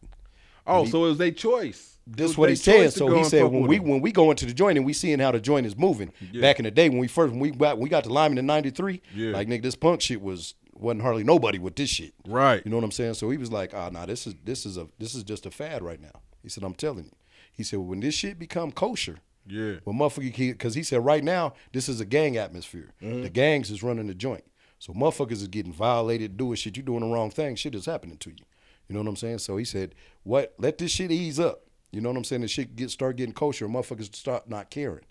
Oh, 0.67 0.85
so 0.85 1.05
it 1.05 1.09
was 1.09 1.19
their 1.19 1.31
choice. 1.31 1.99
This 2.07 2.37
what 2.37 2.49
he 2.49 2.57
said. 2.57 2.93
So 2.93 3.15
he 3.15 3.25
said 3.25 3.45
when 3.45 3.67
we 3.67 3.79
when 3.79 4.01
we 4.01 4.11
go 4.13 4.31
into 4.31 4.45
the 4.47 4.53
joint 4.53 4.77
and 4.77 4.85
we 4.85 4.93
seeing 4.93 5.19
how 5.21 5.31
the 5.31 5.41
joint 5.41 5.67
is 5.67 5.77
moving. 5.77 6.13
Yeah. 6.33 6.41
Back 6.41 6.59
in 6.59 6.65
the 6.65 6.71
day 6.71 6.89
when 6.89 6.99
we 6.99 7.07
first 7.09 7.31
when 7.33 7.41
we 7.41 7.51
got 7.53 7.77
when 7.77 7.85
we 7.85 7.89
got 7.89 8.05
to 8.05 8.11
Limon 8.13 8.39
in 8.39 8.47
'93, 8.47 9.01
Yeah. 9.15 9.31
like 9.33 9.47
nigga, 9.49 9.63
this 9.63 9.77
punk 9.77 10.01
shit 10.01 10.21
was 10.21 10.55
wasn't 10.75 11.03
hardly 11.03 11.23
nobody 11.23 11.59
with 11.61 11.77
this 11.77 11.91
shit. 11.91 12.13
Right. 12.27 12.61
You 12.65 12.71
know 12.71 12.77
what 12.77 12.85
I'm 12.85 12.91
saying? 12.91 13.15
So 13.15 13.31
he 13.31 13.39
was 13.39 13.53
like, 13.53 13.73
ah, 13.73 13.89
nah, 13.91 14.05
this 14.07 14.27
is 14.27 14.35
this 14.45 14.67
is 14.67 14.77
a 14.77 14.89
this 14.99 15.15
is 15.15 15.23
just 15.23 15.47
a 15.47 15.51
fad 15.53 15.83
right 15.83 16.01
now. 16.01 16.23
He 16.43 16.49
said, 16.49 16.65
I'm 16.65 16.75
telling 16.75 17.05
you. 17.05 17.13
He 17.53 17.63
said, 17.63 17.79
when 17.79 18.01
this 18.01 18.15
shit 18.17 18.37
become 18.39 18.73
kosher, 18.73 19.19
Yeah. 19.47 19.75
Well, 19.85 19.95
motherfucker, 19.95 20.37
because 20.37 20.75
he 20.75 20.83
said 20.83 21.05
right 21.05 21.23
now 21.23 21.55
this 21.73 21.89
is 21.89 22.01
a 22.01 22.05
gang 22.05 22.37
atmosphere. 22.37 22.95
Mm-hmm. 23.01 23.23
The 23.23 23.31
gangs 23.31 23.71
is 23.71 23.83
running 23.85 24.09
the 24.09 24.15
joint, 24.15 24.45
so 24.81 24.93
motherfuckers 24.93 25.33
is 25.43 25.47
getting 25.49 25.73
violated, 25.73 26.37
doing 26.37 26.57
shit. 26.57 26.77
You 26.77 26.83
doing 26.83 27.01
the 27.01 27.07
wrong 27.07 27.31
thing. 27.31 27.55
Shit 27.55 27.77
is 27.77 27.87
happening 27.87 28.17
to 28.19 28.31
you. 28.31 28.45
You 28.93 28.99
know 28.99 29.05
what 29.05 29.09
I'm 29.09 29.17
saying? 29.17 29.39
So 29.39 29.57
he 29.57 29.65
said, 29.65 29.95
"What? 30.23 30.53
Let 30.59 30.77
this 30.77 30.91
shit 30.91 31.11
ease 31.11 31.41
up." 31.41 31.63
You 31.93 32.03
know 32.03 32.11
what 32.11 32.19
I'm 32.19 32.25
saying? 32.25 32.43
The 32.43 32.49
shit 32.49 32.77
get 32.77 32.91
start 32.91 33.17
getting 33.17 33.33
kosher. 33.33 33.67
Motherfuckers 33.67 34.15
start 34.15 34.51
not 34.51 34.69
caring. 34.69 35.05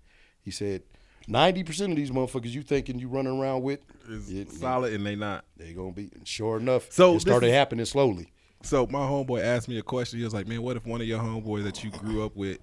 He 0.43 0.51
said, 0.51 0.84
90 1.27 1.63
percent 1.63 1.91
of 1.91 1.97
these 1.97 2.11
motherfuckers 2.11 2.51
you 2.51 2.61
thinking 2.61 2.99
you 2.99 3.07
running 3.07 3.39
around 3.39 3.63
with 3.63 3.79
Is 4.07 4.29
it- 4.32 4.51
solid 4.51 4.93
and 4.93 5.03
they 5.03 5.15
not. 5.15 5.45
They 5.57 5.73
gonna 5.73 5.93
be. 5.93 6.11
Sure 6.25 6.57
enough, 6.59 6.91
So 6.91 7.15
it 7.15 7.21
started 7.21 7.47
is- 7.47 7.53
happening 7.53 7.86
slowly. 7.86 8.32
So 8.61 8.86
my 8.86 8.99
homeboy 8.99 9.41
asked 9.43 9.67
me 9.67 9.79
a 9.79 9.82
question. 9.82 10.19
He 10.19 10.25
was 10.25 10.34
like, 10.36 10.45
"Man, 10.47 10.61
what 10.61 10.77
if 10.77 10.86
one 10.86 11.01
of 11.01 11.07
your 11.07 11.19
homeboys 11.19 11.63
that 11.63 11.84
you 11.84 11.89
grew 11.89 12.23
up 12.23 12.36
with, 12.36 12.59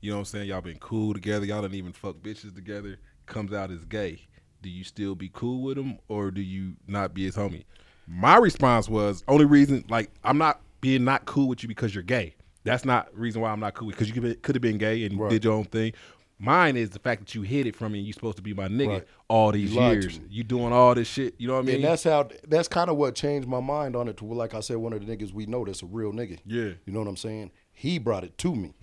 you 0.00 0.08
know 0.10 0.16
what 0.16 0.20
I'm 0.20 0.24
saying, 0.24 0.48
y'all 0.48 0.62
been 0.62 0.78
cool 0.78 1.12
together, 1.12 1.44
y'all 1.44 1.60
don't 1.60 1.74
even 1.74 1.92
fuck 1.92 2.16
bitches 2.16 2.54
together, 2.54 2.98
comes 3.26 3.52
out 3.52 3.70
as 3.70 3.84
gay? 3.84 4.22
Do 4.62 4.70
you 4.70 4.84
still 4.84 5.14
be 5.14 5.28
cool 5.34 5.60
with 5.62 5.76
him 5.76 5.98
or 6.08 6.30
do 6.30 6.40
you 6.40 6.76
not 6.86 7.12
be 7.12 7.24
his 7.24 7.36
homie?" 7.36 7.64
My 8.06 8.36
response 8.36 8.88
was, 8.88 9.24
"Only 9.28 9.44
reason, 9.44 9.84
like, 9.88 10.10
I'm 10.24 10.38
not 10.38 10.60
being 10.80 11.04
not 11.04 11.24
cool 11.26 11.48
with 11.48 11.62
you 11.62 11.68
because 11.68 11.94
you're 11.94 12.04
gay. 12.04 12.34
That's 12.64 12.84
not 12.84 13.08
reason 13.16 13.40
why 13.42 13.50
I'm 13.50 13.60
not 13.60 13.74
cool 13.74 13.88
because 13.88 14.08
you 14.08 14.14
could 14.42 14.54
have 14.54 14.62
been 14.62 14.78
gay 14.78 15.04
and 15.04 15.18
Right. 15.18 15.30
did 15.30 15.44
your 15.44 15.54
own 15.54 15.64
thing." 15.64 15.92
Mine 16.38 16.76
is 16.76 16.90
the 16.90 16.98
fact 16.98 17.20
that 17.22 17.34
you 17.34 17.40
hid 17.40 17.66
it 17.66 17.74
from 17.74 17.92
me 17.92 17.98
and 18.00 18.06
you 18.06 18.12
supposed 18.12 18.36
to 18.36 18.42
be 18.42 18.52
my 18.52 18.68
nigga 18.68 18.88
Right. 18.88 19.04
all 19.28 19.52
these 19.52 19.72
You 19.74 19.80
years. 19.80 20.20
You 20.28 20.44
doing 20.44 20.70
all 20.70 20.94
this 20.94 21.08
shit. 21.08 21.34
You 21.38 21.48
know 21.48 21.54
what 21.54 21.60
I 21.60 21.66
mean? 21.66 21.74
And 21.76 21.84
that's 21.84 22.04
how. 22.04 22.28
That's 22.46 22.68
kind 22.68 22.90
of 22.90 22.98
what 22.98 23.14
changed 23.14 23.48
my 23.48 23.60
mind 23.60 23.96
on 23.96 24.06
it. 24.06 24.18
To 24.18 24.26
like 24.26 24.52
I 24.54 24.60
said, 24.60 24.76
one 24.76 24.92
of 24.92 25.04
the 25.04 25.16
niggas 25.16 25.32
we 25.32 25.46
know 25.46 25.64
that's 25.64 25.82
a 25.82 25.86
real 25.86 26.12
nigga. 26.12 26.38
Yeah. 26.44 26.72
You 26.84 26.92
know 26.92 26.98
what 26.98 27.08
I'm 27.08 27.16
saying? 27.16 27.52
He 27.72 27.98
brought 27.98 28.22
it 28.22 28.36
to 28.38 28.54
me, 28.54 28.74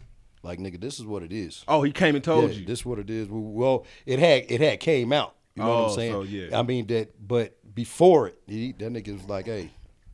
like 0.41 0.57
nigga, 0.59 0.81
this 0.81 0.99
is 0.99 1.05
what 1.05 1.21
it 1.21 1.31
is. 1.31 1.63
oh, 1.67 1.83
he 1.83 1.91
came 1.91 2.15
and 2.15 2.23
told 2.23 2.51
yeah, 2.51 2.57
you. 2.59 2.65
this 2.65 2.79
is 2.79 2.85
what 2.85 2.97
it 2.97 3.09
is. 3.11 3.27
Well, 3.29 3.85
it 4.07 4.17
had 4.17 4.45
it 4.49 4.59
had 4.59 4.79
came 4.79 5.13
out. 5.13 5.35
You 5.55 5.63
know 5.63 5.69
what 5.69 5.75
Oh, 5.75 5.85
I'm 5.89 5.95
saying? 5.95 6.11
so, 6.13 6.21
yeah. 6.23 6.59
I 6.59 6.63
mean 6.63 6.87
that, 6.87 7.27
but 7.27 7.57
before 7.75 8.27
it, 8.27 8.39
he, 8.47 8.71
that 8.73 8.91
nigga 8.91 9.13
was 9.13 9.29
like, 9.29 9.45
hey, 9.45 9.69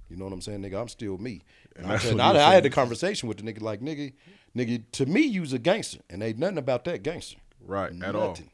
you 0.09 0.17
know 0.17 0.25
what 0.25 0.33
I'm 0.33 0.41
saying, 0.41 0.61
nigga? 0.61 0.79
I'm 0.81 0.87
still 0.89 1.17
me. 1.17 1.41
And 1.75 1.85
I, 1.87 1.97
said, 1.97 2.15
what 2.17 2.35
I, 2.35 2.49
I 2.49 2.53
had 2.55 2.63
the 2.63 2.69
conversation 2.69 3.29
with 3.29 3.37
the 3.37 3.43
nigga, 3.43 3.61
like 3.61 3.79
nigga, 3.79 4.11
nigga, 4.55 4.83
to 4.93 5.05
me, 5.05 5.21
you's 5.21 5.53
a 5.53 5.59
gangster, 5.59 5.99
and 6.09 6.21
ain't 6.21 6.37
nothing 6.39 6.57
about 6.57 6.83
that 6.85 7.03
gangster. 7.03 7.37
Right, 7.65 7.91
at 8.03 8.15
all. 8.15 8.29
Nothing. 8.29 8.49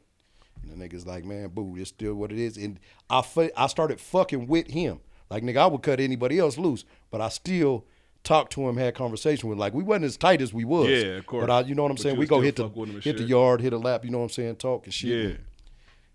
And 0.62 0.80
the 0.80 0.88
nigga's 0.88 1.06
like, 1.06 1.24
man, 1.24 1.48
boo, 1.48 1.74
it's 1.76 1.88
still 1.90 2.14
what 2.14 2.30
it 2.30 2.38
is. 2.38 2.56
And 2.56 2.78
I 3.10 3.22
fu- 3.22 3.50
I 3.56 3.66
started 3.68 4.00
fucking 4.00 4.46
with 4.46 4.70
him. 4.70 5.00
Like, 5.30 5.42
nigga, 5.42 5.56
I 5.58 5.66
would 5.66 5.82
cut 5.82 5.98
anybody 5.98 6.38
else 6.38 6.56
loose, 6.58 6.84
but 7.10 7.20
I 7.20 7.28
still 7.30 7.84
talked 8.22 8.52
to 8.52 8.68
him, 8.68 8.76
had 8.76 8.94
conversation 8.94 9.48
with 9.48 9.56
him. 9.56 9.60
Like, 9.60 9.74
we 9.74 9.82
wasn't 9.82 10.04
as 10.06 10.16
tight 10.16 10.40
as 10.42 10.52
we 10.54 10.64
was. 10.64 10.88
Yeah, 10.88 11.16
of 11.18 11.26
course. 11.26 11.46
But 11.46 11.50
I, 11.52 11.60
you 11.68 11.74
know 11.74 11.82
what 11.82 11.90
I'm 11.90 11.96
But 11.96 12.02
saying? 12.02 12.16
We 12.16 12.26
go 12.26 12.40
hit 12.40 12.56
the 12.56 12.64
fuck 12.64 12.76
with 12.76 12.88
him 12.90 12.94
and 12.96 13.04
hit 13.04 13.16
the 13.16 13.24
yard, 13.24 13.60
hit 13.60 13.72
a 13.72 13.78
lap, 13.78 14.04
you 14.04 14.10
know 14.10 14.18
what 14.18 14.24
I'm 14.24 14.30
saying? 14.30 14.56
Talk 14.56 14.84
and 14.84 14.94
shit. 14.94 15.30
Yeah. 15.30 15.36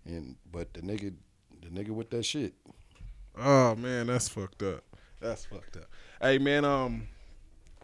And, 0.04 0.36
but 0.50 0.72
the 0.74 0.80
nigga, 0.80 1.14
the 1.60 1.68
nigga 1.68 1.90
with 1.90 2.10
that 2.10 2.24
shit. 2.24 2.54
Oh 3.38 3.74
man, 3.76 4.08
that's 4.08 4.28
fucked 4.28 4.62
up. 4.62 4.84
That's 5.20 5.44
fucked 5.46 5.76
up. 5.76 5.86
Hey 6.20 6.38
man, 6.38 6.64
um, 6.64 7.08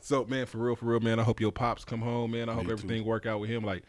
so 0.00 0.24
man, 0.24 0.46
for 0.46 0.58
real, 0.58 0.76
for 0.76 0.86
real, 0.86 1.00
man. 1.00 1.18
I 1.18 1.22
hope 1.22 1.40
your 1.40 1.52
pops 1.52 1.84
come 1.84 2.00
home, 2.00 2.32
man. 2.32 2.48
I 2.48 2.54
hope 2.54 2.66
too. 2.66 2.72
everything 2.72 3.04
work 3.04 3.26
out 3.26 3.40
with 3.40 3.50
him. 3.50 3.64
Like 3.64 3.84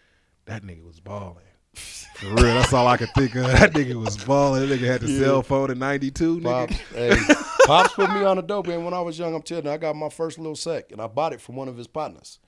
that 0.46 0.64
nigga 0.64 0.86
was 0.86 1.00
balling. 1.00 1.44
For 1.74 2.28
real, 2.28 2.56
that's 2.56 2.74
all 2.74 2.88
I 2.88 2.98
could 2.98 3.14
think 3.16 3.36
of. 3.36 3.46
That 3.60 3.74
nigga 3.74 3.96
was 3.96 4.18
balling. 4.18 4.68
That 4.68 4.80
nigga 4.80 4.88
had 4.88 5.02
the 5.02 5.08
cell 5.08 5.42
phone 5.42 5.72
in 5.72 5.80
'92. 5.80 6.42
Pops, 6.42 6.76
hey, 6.94 7.18
Pops 7.66 7.94
put 7.94 8.10
me 8.12 8.24
on 8.24 8.38
a 8.38 8.42
dope, 8.42 8.68
and 8.68 8.84
when 8.84 8.94
I 8.94 9.02
was 9.02 9.18
young, 9.20 9.36
I'm 9.36 9.42
telling 9.42 9.66
you, 9.66 9.72
I 9.72 9.78
got 9.78 9.96
my 9.96 10.10
first 10.10 10.38
little 10.38 10.56
sack, 10.56 10.92
and 10.92 11.02
I 11.02 11.08
bought 11.08 11.34
it 11.34 11.42
from 11.42 11.56
one 11.56 11.68
of 11.68 11.78
his 11.78 11.88
partners. 11.88 12.40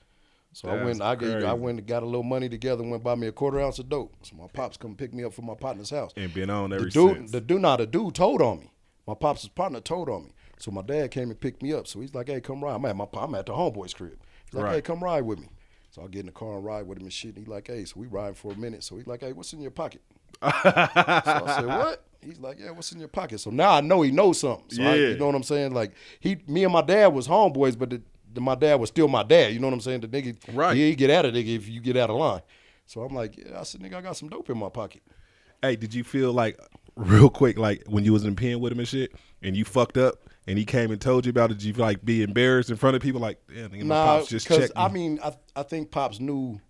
So 0.54 0.68
I 0.68 0.84
went, 0.84 1.00
I, 1.00 1.14
gave, 1.14 1.42
I 1.44 1.54
went 1.54 1.78
and 1.78 1.86
got 1.88 2.02
a 2.02 2.06
little 2.06 2.22
money 2.22 2.48
together, 2.48 2.82
and 2.82 2.90
went 2.90 3.02
buy 3.02 3.14
me 3.14 3.26
a 3.26 3.32
quarter 3.32 3.58
ounce 3.60 3.78
of 3.78 3.88
dope. 3.88 4.14
So 4.22 4.36
my 4.36 4.48
pops 4.48 4.76
come 4.76 4.94
pick 4.94 5.14
me 5.14 5.24
up 5.24 5.32
from 5.32 5.46
my 5.46 5.54
partner's 5.54 5.88
house. 5.90 6.12
And 6.16 6.32
been 6.34 6.50
on 6.50 6.72
ever 6.72 6.84
the 6.84 6.90
dude, 6.90 7.16
since. 7.16 7.30
the 7.30 7.40
dude, 7.40 7.62
not 7.62 7.78
the 7.78 7.86
dude 7.86 8.14
told 8.14 8.42
on 8.42 8.60
me. 8.60 8.72
My 9.06 9.14
pops' 9.14 9.48
partner 9.48 9.80
told 9.80 10.08
on 10.10 10.24
me. 10.24 10.32
So 10.58 10.70
my 10.70 10.82
dad 10.82 11.10
came 11.10 11.30
and 11.30 11.40
picked 11.40 11.62
me 11.62 11.72
up. 11.72 11.86
So 11.86 12.00
he's 12.00 12.14
like, 12.14 12.28
"Hey, 12.28 12.40
come 12.40 12.62
ride." 12.62 12.74
I'm 12.76 12.84
at 12.84 12.94
my, 12.96 13.06
I'm 13.14 13.34
at 13.34 13.46
the 13.46 13.52
homeboy's 13.52 13.94
crib. 13.94 14.18
He's 14.44 14.54
like, 14.54 14.64
Right. 14.64 14.74
"Hey, 14.76 14.82
come 14.82 15.00
ride 15.00 15.22
with 15.22 15.40
me." 15.40 15.48
So 15.90 16.02
I 16.02 16.06
get 16.06 16.20
in 16.20 16.26
the 16.26 16.32
car 16.32 16.56
and 16.56 16.64
ride 16.64 16.86
with 16.86 16.98
him 16.98 17.04
and 17.04 17.12
shit. 17.12 17.30
And 17.34 17.38
he's 17.38 17.48
like, 17.48 17.66
"Hey," 17.66 17.84
so 17.84 17.94
we 17.98 18.06
riding 18.06 18.34
for 18.34 18.52
a 18.52 18.56
minute. 18.56 18.84
So 18.84 18.96
he's 18.96 19.06
like, 19.06 19.20
"Hey, 19.22 19.32
what's 19.32 19.52
in 19.54 19.60
your 19.62 19.70
pocket?" 19.72 20.02
so 20.40 20.48
I 20.50 21.56
said, 21.56 21.66
"What?" 21.66 22.04
He's 22.24 22.38
like, 22.38 22.58
"Yeah, 22.60 22.70
what's 22.70 22.92
in 22.92 23.00
your 23.00 23.08
pocket?" 23.08 23.38
So 23.40 23.50
now 23.50 23.70
I 23.72 23.80
know 23.80 24.02
he 24.02 24.12
knows 24.12 24.38
something. 24.38 24.64
So 24.70 24.82
I, 24.82 24.94
Yeah. 24.94 25.08
you 25.08 25.16
know 25.18 25.26
what 25.26 25.34
I'm 25.34 25.42
saying? 25.42 25.72
Like 25.72 25.92
he, 26.20 26.36
me 26.46 26.62
and 26.64 26.72
my 26.72 26.82
dad 26.82 27.08
was 27.08 27.26
homeboys, 27.26 27.76
but 27.76 27.90
the, 27.90 28.02
my 28.40 28.54
dad 28.54 28.76
was 28.76 28.88
still 28.88 29.08
my 29.08 29.22
dad. 29.22 29.52
You 29.52 29.60
know 29.60 29.66
what 29.66 29.74
I'm 29.74 29.80
saying? 29.80 30.00
The 30.00 30.08
nigga, 30.08 30.36
Right. 30.52 30.76
He 30.76 30.94
get 30.94 31.10
out 31.10 31.24
of 31.24 31.34
nigga 31.34 31.56
if 31.56 31.68
you 31.68 31.80
get 31.80 31.96
out 31.96 32.10
of 32.10 32.16
line. 32.16 32.42
So 32.86 33.02
I'm 33.02 33.14
like, 33.14 33.36
yeah. 33.36 33.60
I 33.60 33.62
said, 33.62 33.80
nigga, 33.80 33.94
I 33.94 34.00
got 34.00 34.16
some 34.16 34.28
dope 34.28 34.50
in 34.50 34.58
my 34.58 34.68
pocket. 34.68 35.02
Hey, 35.62 35.76
did 35.76 35.94
you 35.94 36.04
feel 36.04 36.32
like 36.32 36.58
real 36.96 37.30
quick, 37.30 37.58
like 37.58 37.84
when 37.86 38.04
you 38.04 38.12
was 38.12 38.24
in 38.24 38.34
pen 38.36 38.60
with 38.60 38.72
him 38.72 38.78
and 38.80 38.88
shit, 38.88 39.12
and 39.42 39.56
you 39.56 39.64
fucked 39.64 39.96
up, 39.96 40.16
and 40.46 40.58
he 40.58 40.64
came 40.64 40.90
and 40.90 41.00
told 41.00 41.24
you 41.24 41.30
about 41.30 41.50
it? 41.50 41.58
Did 41.58 41.64
you 41.64 41.72
like 41.74 42.04
be 42.04 42.22
embarrassed 42.22 42.70
in 42.70 42.76
front 42.76 42.96
of 42.96 43.02
people? 43.02 43.20
Like, 43.20 43.38
damn, 43.48 43.70
nigga, 43.70 43.84
my 43.84 43.94
Nah, 43.94 44.04
pops 44.18 44.28
just 44.28 44.48
checked 44.48 44.76
me. 44.76 44.82
I 44.82 44.88
mean, 44.88 45.20
I 45.22 45.32
I 45.54 45.62
think 45.62 45.90
pops 45.90 46.18
knew 46.20 46.60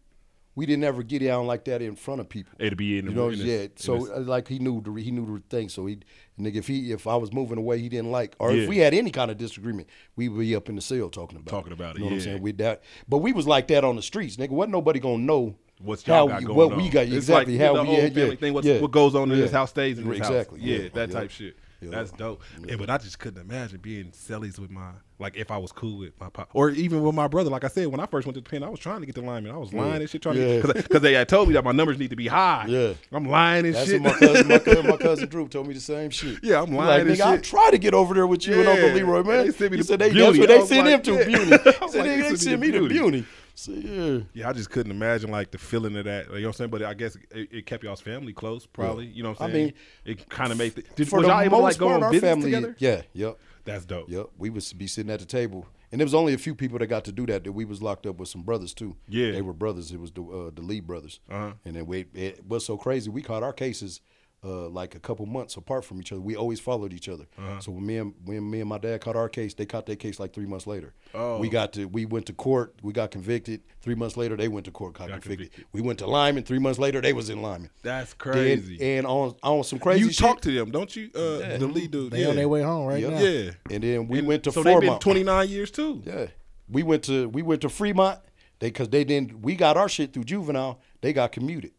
we 0.55 0.67
didn't 0.67 0.85
ever 0.85 1.03
get 1.03 1.21
down 1.23 1.47
like 1.47 1.65
that 1.65 1.81
in 1.81 1.97
front 1.97 2.21
of 2.21 2.29
people. 2.29 2.53
It'd 2.59 2.77
be 2.77 2.99
in 2.99 3.07
the 3.07 3.11
You 3.13 3.17
know, 3.17 3.29
yeah. 3.31 3.55
in 3.63 3.71
So 3.77 4.13
uh, 4.15 4.21
like 4.21 4.49
he 4.49 4.59
knew 4.59 4.83
the 4.83 4.93
he 5.01 5.11
knew 5.11 5.39
the 5.39 5.43
thing. 5.49 5.69
So 5.69 5.87
he 5.87 5.99
nigga, 6.39 6.57
if 6.57 6.67
he 6.67 6.93
if 6.93 7.07
I 7.07 7.17
was 7.17 7.33
moving 7.33 7.59
away, 7.59 7.79
he 7.79 7.89
didn't 7.89 8.11
like, 8.11 8.37
or 8.39 8.53
Yeah. 8.53 8.65
if 8.65 8.69
we 8.69 8.79
had 8.79 8.93
any 8.95 9.11
kind 9.11 9.31
of 9.31 9.39
disagreement, 9.39 9.89
we 10.17 10.29
would 10.29 10.41
be 10.41 10.55
up 10.55 10.69
in 10.69 10.75
the 10.77 10.83
cell 10.83 11.09
talking 11.09 11.39
about 11.39 11.51
Talking 11.51 11.73
about 11.73 11.97
it, 11.97 12.01
You 12.01 12.05
know 12.05 12.11
what 12.11 12.15
I'm 12.17 12.21
saying? 12.21 12.43
We 12.43 12.53
that, 12.53 12.83
but 13.09 13.19
we 13.19 13.33
was 13.33 13.47
like 13.47 13.69
that 13.69 13.85
on 13.85 13.97
the 13.97 14.03
streets, 14.03 14.37
nigga. 14.37 14.51
Wasn't 14.51 14.73
nobody 14.73 15.01
gonna 15.01 15.19
know 15.19 15.57
What's 15.79 16.07
y'all 16.07 16.29
how 16.29 16.39
got 16.41 16.49
we, 16.49 16.55
what 16.55 16.73
on. 16.73 16.79
we 16.79 16.89
got 16.91 17.07
It's 17.07 17.15
exactly 17.15 17.59
like 17.59 17.67
how 17.67 17.75
the 17.75 17.83
we 17.83 17.89
old 17.89 17.99
yeah, 17.99 18.09
family 18.11 18.31
yeah, 18.31 18.37
thing. 18.37 18.55
What's, 18.55 18.67
yeah. 18.67 18.81
what 18.81 18.91
goes 18.93 19.15
on 19.17 19.33
in 19.33 19.37
Yeah. 19.39 19.45
this 19.45 19.53
house 19.53 19.71
stays 19.71 19.99
in 19.99 20.09
this 20.09 20.19
exactly. 20.19 20.61
house. 20.61 20.69
Yeah, 20.69 20.77
Yeah, 20.77 20.89
that 20.95 21.09
yeah. 21.09 21.15
type 21.15 21.31
shit. 21.31 21.57
Yeah. 21.83 21.91
That's 21.91 22.13
dope. 22.13 22.43
Yeah, 22.67 22.77
but 22.77 22.89
I 22.91 22.99
just 22.99 23.19
couldn't 23.19 23.41
imagine 23.41 23.81
being 23.81 24.13
cellies 24.13 24.59
with 24.59 24.71
my 24.71 24.91
like 25.19 25.37
if 25.37 25.51
I 25.51 25.57
was 25.57 25.71
cool 25.73 25.99
with 25.99 26.19
my 26.21 26.29
pop 26.29 26.51
or 26.53 26.71
even 26.71 27.03
with 27.03 27.15
my 27.15 27.29
brother. 27.29 27.49
Like 27.51 27.65
I 27.65 27.69
said, 27.69 27.87
when 27.89 28.01
I 28.01 28.07
first 28.07 28.27
went 28.27 28.35
to 28.35 28.41
the 28.41 28.49
pen, 28.49 28.63
I 28.63 28.69
was 28.69 28.81
trying 28.81 29.01
to 29.01 29.07
get 29.07 29.15
the 29.15 29.21
Limon. 29.21 29.51
I 29.51 29.57
was 29.57 29.73
lying 29.73 30.01
and 30.01 30.11
shit 30.11 30.23
trying 30.23 30.37
Yeah. 30.37 30.63
to 30.63 30.75
because 30.75 31.01
they 31.01 31.13
had 31.15 31.29
told 31.29 31.49
me 31.49 31.55
that 31.55 31.65
my 31.65 31.73
numbers 31.73 31.99
need 31.99 32.11
to 32.11 32.17
be 32.17 32.27
high. 32.27 32.67
Yeah. 32.69 32.95
I'm 33.13 33.27
lying 33.29 33.67
and 33.67 33.75
That's 33.75 33.89
shit. 33.89 34.03
my 34.03 34.13
cousin, 34.13 34.49
my 34.49 34.59
cousin, 34.59 34.87
my 34.87 34.97
cousin 34.97 35.29
Drew 35.29 35.49
told 35.49 35.69
me 35.69 35.75
the 35.75 35.81
same 35.81 36.11
shit. 36.11 36.39
Yeah, 36.43 36.63
I'm 36.63 36.73
lying 36.75 36.89
Like, 36.89 37.01
and 37.03 37.11
nigga, 37.11 37.27
I 37.27 37.37
try 37.39 37.71
to 37.71 37.79
get 37.79 37.95
over 37.95 38.15
there 38.15 38.27
with 38.27 38.47
you 38.47 38.61
and 38.61 38.69
Uncle 38.69 38.91
Leroy, 38.91 39.23
man. 39.23 39.47
They 39.47 39.53
sent 39.53 39.73
me 39.73 39.79
to 39.79 39.85
said 39.85 39.99
they, 40.01 40.11
that's 40.11 40.39
what 40.39 40.49
they 40.49 40.67
sent 40.67 40.87
like, 40.87 40.95
him 40.95 41.03
to, 41.03 41.13
yeah. 41.15 41.25
Beauty. 41.25 41.51
He 41.83 41.89
said 41.89 42.07
like, 42.07 42.29
they, 42.31 42.37
sent 42.37 42.61
me 42.61 42.71
to 42.73 42.89
Beauty. 42.89 43.27
So, 43.55 43.73
yeah. 43.73 44.21
Yeah, 44.33 44.49
I 44.49 44.53
just 44.53 44.71
couldn't 44.71 44.93
imagine 44.93 45.31
like 45.31 45.51
the 45.51 45.59
feeling 45.59 45.97
of 45.97 46.05
that. 46.05 46.27
You 46.27 46.33
know 46.33 46.41
what 46.41 46.47
I'm 46.47 46.53
saying? 46.55 46.71
But 46.71 46.83
I 46.83 46.95
guess 46.95 47.17
it, 47.31 47.49
it 47.53 47.67
kept 47.67 47.85
y'all's 47.85 48.01
family 48.01 48.33
close, 48.33 48.67
probably. 48.67 49.07
You 49.07 49.23
know 49.23 49.31
what 49.31 49.41
I'm 49.41 49.51
I 49.51 49.53
saying? 49.53 49.65
mean, 49.67 49.75
it 50.05 50.29
kind 50.29 50.53
of 50.53 50.59
made. 50.59 50.75
The, 50.75 50.83
did, 50.97 51.09
For 51.09 51.19
was 51.19 51.27
the 51.27 51.33
y'all 51.33 51.41
able 51.43 51.59
to 51.59 51.63
like 51.65 51.79
go 51.79 51.89
on 51.89 52.03
our 52.03 52.11
business 52.11 52.31
family, 52.31 52.51
together? 52.51 52.77
yeah, 52.79 53.03
yep. 53.13 53.39
That's 53.65 53.85
dope. 53.85 54.09
Yep, 54.09 54.27
we 54.39 54.51
would 54.51 54.65
be 54.77 54.87
sitting 54.87 55.13
at 55.13 55.21
the 55.21 55.27
table, 55.27 55.67
and 55.93 56.01
there 56.01 56.05
was 56.05 56.15
only 56.15 56.33
a 56.35 56.39
few 56.39 56.55
people 56.55 56.79
that 56.81 56.87
got 56.89 57.05
to 57.05 57.13
do 57.13 57.27
that. 57.27 57.45
That 57.45 57.53
we 57.53 57.65
was 57.65 57.81
locked 57.83 58.07
up 58.07 58.17
with 58.17 58.29
some 58.29 58.43
brothers 58.43 58.75
too. 58.75 58.97
Yeah. 59.09 59.33
they 59.33 59.43
were 59.43 59.53
brothers. 59.53 59.93
It 59.93 60.01
was 60.01 60.11
the 60.11 60.23
uh, 60.23 60.51
the 60.53 60.63
Lee 60.63 60.81
brothers. 60.81 61.21
Uh-huh. 61.31 61.53
And 61.65 61.77
then 61.77 61.87
we 61.87 62.07
it 62.15 62.45
was 62.47 62.65
so 62.65 62.77
crazy. 62.77 63.11
We 63.11 63.23
caught 63.23 63.43
our 63.43 63.53
cases 63.53 64.01
uh, 64.45 64.69
like 64.69 64.95
a 64.97 64.99
couple 64.99 65.25
months 65.25 65.57
apart 65.57 65.85
from 65.85 66.01
each 66.01 66.11
other. 66.11 66.21
We 66.21 66.35
always 66.35 66.59
followed 66.59 66.93
each 66.93 67.09
other. 67.09 67.27
Uh-huh. 67.39 67.61
So 67.61 67.71
when 67.73 67.87
me 67.87 67.97
and 67.99 68.13
when 68.25 68.51
me 68.51 68.59
and 68.61 68.69
my 68.69 68.79
dad 68.79 69.01
caught 69.01 69.15
our 69.15 69.29
case, 69.29 69.55
they 69.55 69.67
caught 69.67 69.87
their 69.87 69.95
case 69.97 70.19
like 70.19 70.33
three 70.33 70.47
months 70.47 70.67
later. 70.67 70.95
Oh. 71.15 71.39
we 71.39 71.49
got 71.49 71.73
to 71.75 71.85
we 71.87 72.07
went 72.07 72.27
to 72.27 72.33
court. 72.33 72.75
We 72.83 72.93
got 72.93 73.13
convicted. 73.13 73.61
Three 73.83 73.95
months 73.95 74.17
later, 74.17 74.37
they 74.37 74.49
went 74.49 74.65
to 74.67 74.73
court, 74.73 74.95
got, 74.95 75.09
Got 75.09 75.21
convicted. 75.23 75.51
convicted. 75.53 75.67
We 75.73 75.81
went 75.81 76.01
to 76.01 76.07
Limon. 76.07 76.43
Three 76.43 76.59
months 76.59 76.79
later, 76.81 77.01
they 77.01 77.13
was 77.13 77.31
in 77.31 77.41
Limon. 77.41 77.71
That's 77.83 78.15
Then- 78.15 78.33
crazy. 78.33 78.81
and 78.97 79.07
on 79.07 79.37
on 79.45 79.63
some 79.65 79.79
crazy 79.79 80.01
you 80.01 80.09
shit. 80.11 80.19
talk 80.19 80.41
to 80.41 80.51
them, 80.53 80.71
don't 80.73 80.95
you? 80.97 81.11
Uh, 81.15 81.59
The 81.59 81.67
lead 81.73 81.93
dude. 81.93 82.13
They 82.13 82.23
yeah. 82.23 82.29
on 82.31 82.37
their 82.37 82.49
way 82.49 82.63
home 82.63 82.87
right 82.87 83.01
Yep. 83.01 83.13
now. 83.13 83.21
Yeah. 83.21 83.51
And 83.71 83.83
then 83.85 84.09
we 84.09 84.19
And 84.19 84.27
went 84.29 84.43
to 84.45 84.53
so 84.53 84.63
they've 84.65 84.77
Fremont. 84.79 85.01
been 85.01 85.13
29 85.13 85.49
years 85.49 85.71
too. 85.71 86.03
Yeah, 86.05 86.27
we 86.69 86.83
went 86.83 87.05
to 87.05 87.29
we 87.29 87.43
went 87.43 87.61
to 87.63 87.69
Fremont. 87.69 88.19
They 88.59 88.69
because 88.69 88.89
they 88.89 89.05
didn't. 89.05 89.41
We 89.43 89.55
got 89.55 89.77
our 89.77 89.89
shit 89.89 90.13
through 90.13 90.25
juvenile. 90.25 90.81
They 91.01 91.13
got 91.13 91.31
commuted. 91.33 91.73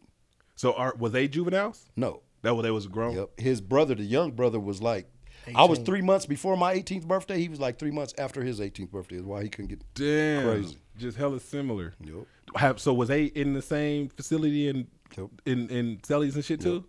So 0.56 0.74
are 0.74 0.94
were 0.98 1.10
they 1.10 1.28
juveniles? 1.28 1.90
No. 1.96 2.22
That 2.44 2.54
was 2.56 2.64
they 2.64 2.72
was 2.72 2.88
grown. 2.88 3.16
Yep. 3.16 3.40
His 3.40 3.60
brother, 3.62 3.96
the 3.96 4.04
young 4.04 4.32
brother, 4.32 4.60
was 4.60 4.82
like. 4.82 5.08
I 5.56 5.66
was 5.66 5.80
three 5.80 6.02
months 6.02 6.26
before 6.26 6.56
my 6.56 6.74
18th 6.74 7.06
birthday. 7.06 7.38
He 7.38 7.50
was 7.50 7.60
like 7.60 7.78
three 7.78 7.92
months 7.92 8.14
after 8.18 8.42
his 8.44 8.62
18th 8.62 8.92
birthday. 8.92 9.18
Is 9.18 9.24
why 9.24 9.44
he 9.44 9.50
couldn't 9.50 9.68
get. 9.68 9.82
Damn. 9.94 10.44
Crazy. 10.44 10.78
Just 10.98 11.18
hella 11.18 11.38
similar. 11.42 11.94
Yep. 12.02 12.16
Have, 12.56 12.80
so 12.80 12.94
was 12.94 13.10
they 13.10 13.26
in 13.26 13.52
the 13.54 13.62
same 13.62 14.08
facility 14.10 14.70
in 14.70 14.88
Yep. 15.18 15.30
in 15.46 15.70
in 15.70 15.98
Cellies 15.98 16.36
and 16.36 16.46
shit 16.46 16.62
too? 16.62 16.86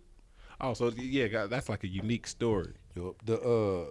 Oh, 0.61 0.73
so 0.73 0.89
yeah, 0.95 1.27
God, 1.27 1.49
that's 1.49 1.67
like 1.67 1.83
a 1.83 1.87
unique 1.87 2.27
story. 2.27 2.73
Yep. 2.95 3.13
The 3.25 3.41
uh, 3.41 3.85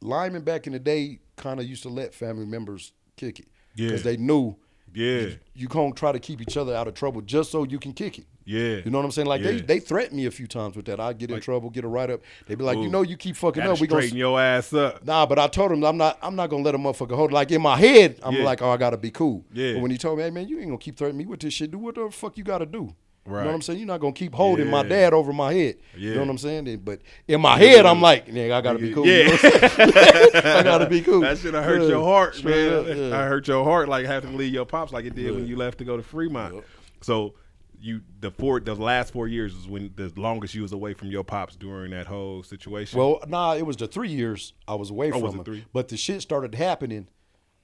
Limon 0.00 0.42
back 0.42 0.66
in 0.66 0.72
the 0.72 0.78
day 0.78 1.18
kind 1.36 1.60
of 1.60 1.66
used 1.66 1.82
to 1.82 1.88
let 1.90 2.14
family 2.14 2.46
members 2.46 2.92
kick 3.16 3.40
it 3.40 3.48
Yeah. 3.74 3.88
because 3.88 4.02
they 4.04 4.16
knew 4.16 4.56
Yeah. 4.94 5.20
you, 5.20 5.38
you 5.54 5.68
gonna 5.68 5.92
try 5.92 6.12
to 6.12 6.18
keep 6.18 6.40
each 6.40 6.56
other 6.56 6.74
out 6.74 6.88
of 6.88 6.94
trouble 6.94 7.20
just 7.20 7.50
so 7.50 7.64
you 7.64 7.78
can 7.78 7.92
kick 7.92 8.18
it. 8.18 8.26
Yeah. 8.48 8.76
You 8.84 8.90
know 8.92 8.98
what 8.98 9.04
I'm 9.04 9.10
saying? 9.10 9.26
Like 9.26 9.42
they 9.42 9.56
Yeah. 9.56 9.62
they 9.66 9.80
threatened 9.80 10.16
me 10.16 10.26
a 10.26 10.30
few 10.30 10.46
times 10.46 10.76
with 10.76 10.86
that. 10.86 11.00
I 11.00 11.12
get 11.12 11.30
in 11.30 11.34
Like- 11.36 11.42
trouble, 11.42 11.68
get 11.68 11.84
a 11.84 11.88
write 11.88 12.10
up. 12.10 12.20
They 12.46 12.54
be 12.54 12.62
like, 12.64 12.78
you 12.78 12.88
know, 12.88 13.02
you 13.02 13.16
keep 13.16 13.34
fucking 13.36 13.62
up. 13.62 13.80
We 13.80 13.88
gonna 13.88 14.02
straighten 14.02 14.16
your 14.18 14.40
ass 14.40 14.72
up. 14.72 15.04
Nah, 15.04 15.26
but 15.26 15.38
I 15.38 15.48
told 15.48 15.72
him 15.72 15.82
I'm 15.84 15.96
not. 15.96 16.16
I'm 16.22 16.36
not 16.36 16.48
gonna 16.48 16.62
let 16.62 16.74
a 16.74 16.78
motherfucker 16.78 17.16
hold. 17.16 17.32
Like 17.32 17.50
in 17.50 17.60
my 17.60 17.76
head, 17.76 18.20
I'm 18.22 18.36
Yeah. 18.36 18.44
like, 18.44 18.62
oh, 18.62 18.70
I 18.70 18.76
gotta 18.76 18.96
be 18.96 19.10
cool. 19.10 19.44
Yeah. 19.52 19.74
But 19.74 19.82
when 19.82 19.90
he 19.90 19.98
told 19.98 20.18
me, 20.18 20.24
hey 20.24 20.30
man, 20.30 20.46
you 20.48 20.58
ain't 20.58 20.68
gonna 20.68 20.78
keep 20.78 20.96
threatening 20.96 21.18
me 21.18 21.26
with 21.26 21.40
this 21.40 21.52
shit. 21.54 21.70
Do 21.72 21.78
what 21.78 21.96
the 21.96 22.08
fuck 22.10 22.38
you 22.38 22.44
gotta 22.44 22.66
do. 22.66 22.94
You 23.28 23.32
Right. 23.32 23.40
know 23.40 23.48
what 23.48 23.54
I'm 23.56 23.62
saying? 23.62 23.80
You're 23.80 23.88
not 23.88 23.98
gonna 23.98 24.12
keep 24.12 24.32
holding 24.32 24.70
my 24.70 24.84
dad 24.84 25.12
over 25.12 25.32
my 25.32 25.52
head. 25.52 25.78
Yeah. 25.96 26.10
You 26.10 26.14
know 26.14 26.20
what 26.20 26.30
I'm 26.30 26.38
saying? 26.38 26.80
But 26.84 27.00
in 27.26 27.40
my 27.40 27.58
head, 27.58 27.84
I'm 27.84 28.00
like, 28.00 28.28
nigga, 28.28 28.52
I 28.52 28.60
gotta 28.60 28.78
be 28.78 28.92
cool. 28.94 29.04
Yeah. 29.04 29.24
You 29.42 29.86
know? 29.86 29.90
I 30.34 30.62
gotta 30.62 30.86
be 30.88 31.00
cool. 31.00 31.22
That 31.22 31.36
should 31.38 31.54
have 31.54 31.64
hurt 31.64 31.82
Yeah. 31.82 31.88
your 31.88 32.04
heart, 32.04 32.44
man. 32.44 32.86
yeah. 33.10 33.18
I 33.18 33.26
hurt 33.26 33.48
your 33.48 33.64
heart 33.64 33.88
like 33.88 34.06
having 34.06 34.30
to 34.30 34.36
leave 34.36 34.54
your 34.54 34.64
pops 34.66 34.92
like 34.92 35.04
it 35.06 35.16
did 35.16 35.34
when 35.34 35.48
you 35.48 35.56
left 35.56 35.78
to 35.78 35.84
go 35.84 35.96
to 35.96 36.04
Fremont. 36.04 36.62
So 37.00 37.34
you 37.80 38.02
the 38.20 38.30
four 38.30 38.60
the 38.60 38.74
last 38.74 39.12
four 39.12 39.28
years 39.28 39.54
was 39.54 39.68
when 39.68 39.92
the 39.96 40.12
longest 40.16 40.54
you 40.54 40.62
was 40.62 40.72
away 40.72 40.94
from 40.94 41.08
your 41.10 41.24
pops 41.24 41.56
during 41.56 41.90
that 41.92 42.06
whole 42.06 42.42
situation. 42.42 42.98
Well, 42.98 43.22
nah, 43.28 43.54
it 43.54 43.66
was 43.66 43.76
the 43.76 43.86
three 43.86 44.08
years 44.10 44.52
I 44.66 44.74
was 44.74 44.90
away 44.90 45.08
Oh, 45.08 45.12
from 45.12 45.22
was 45.22 45.34
it 45.34 45.46
him. 45.46 45.64
But 45.72 45.88
the 45.88 45.96
shit 45.96 46.22
started 46.22 46.54
happening 46.54 47.08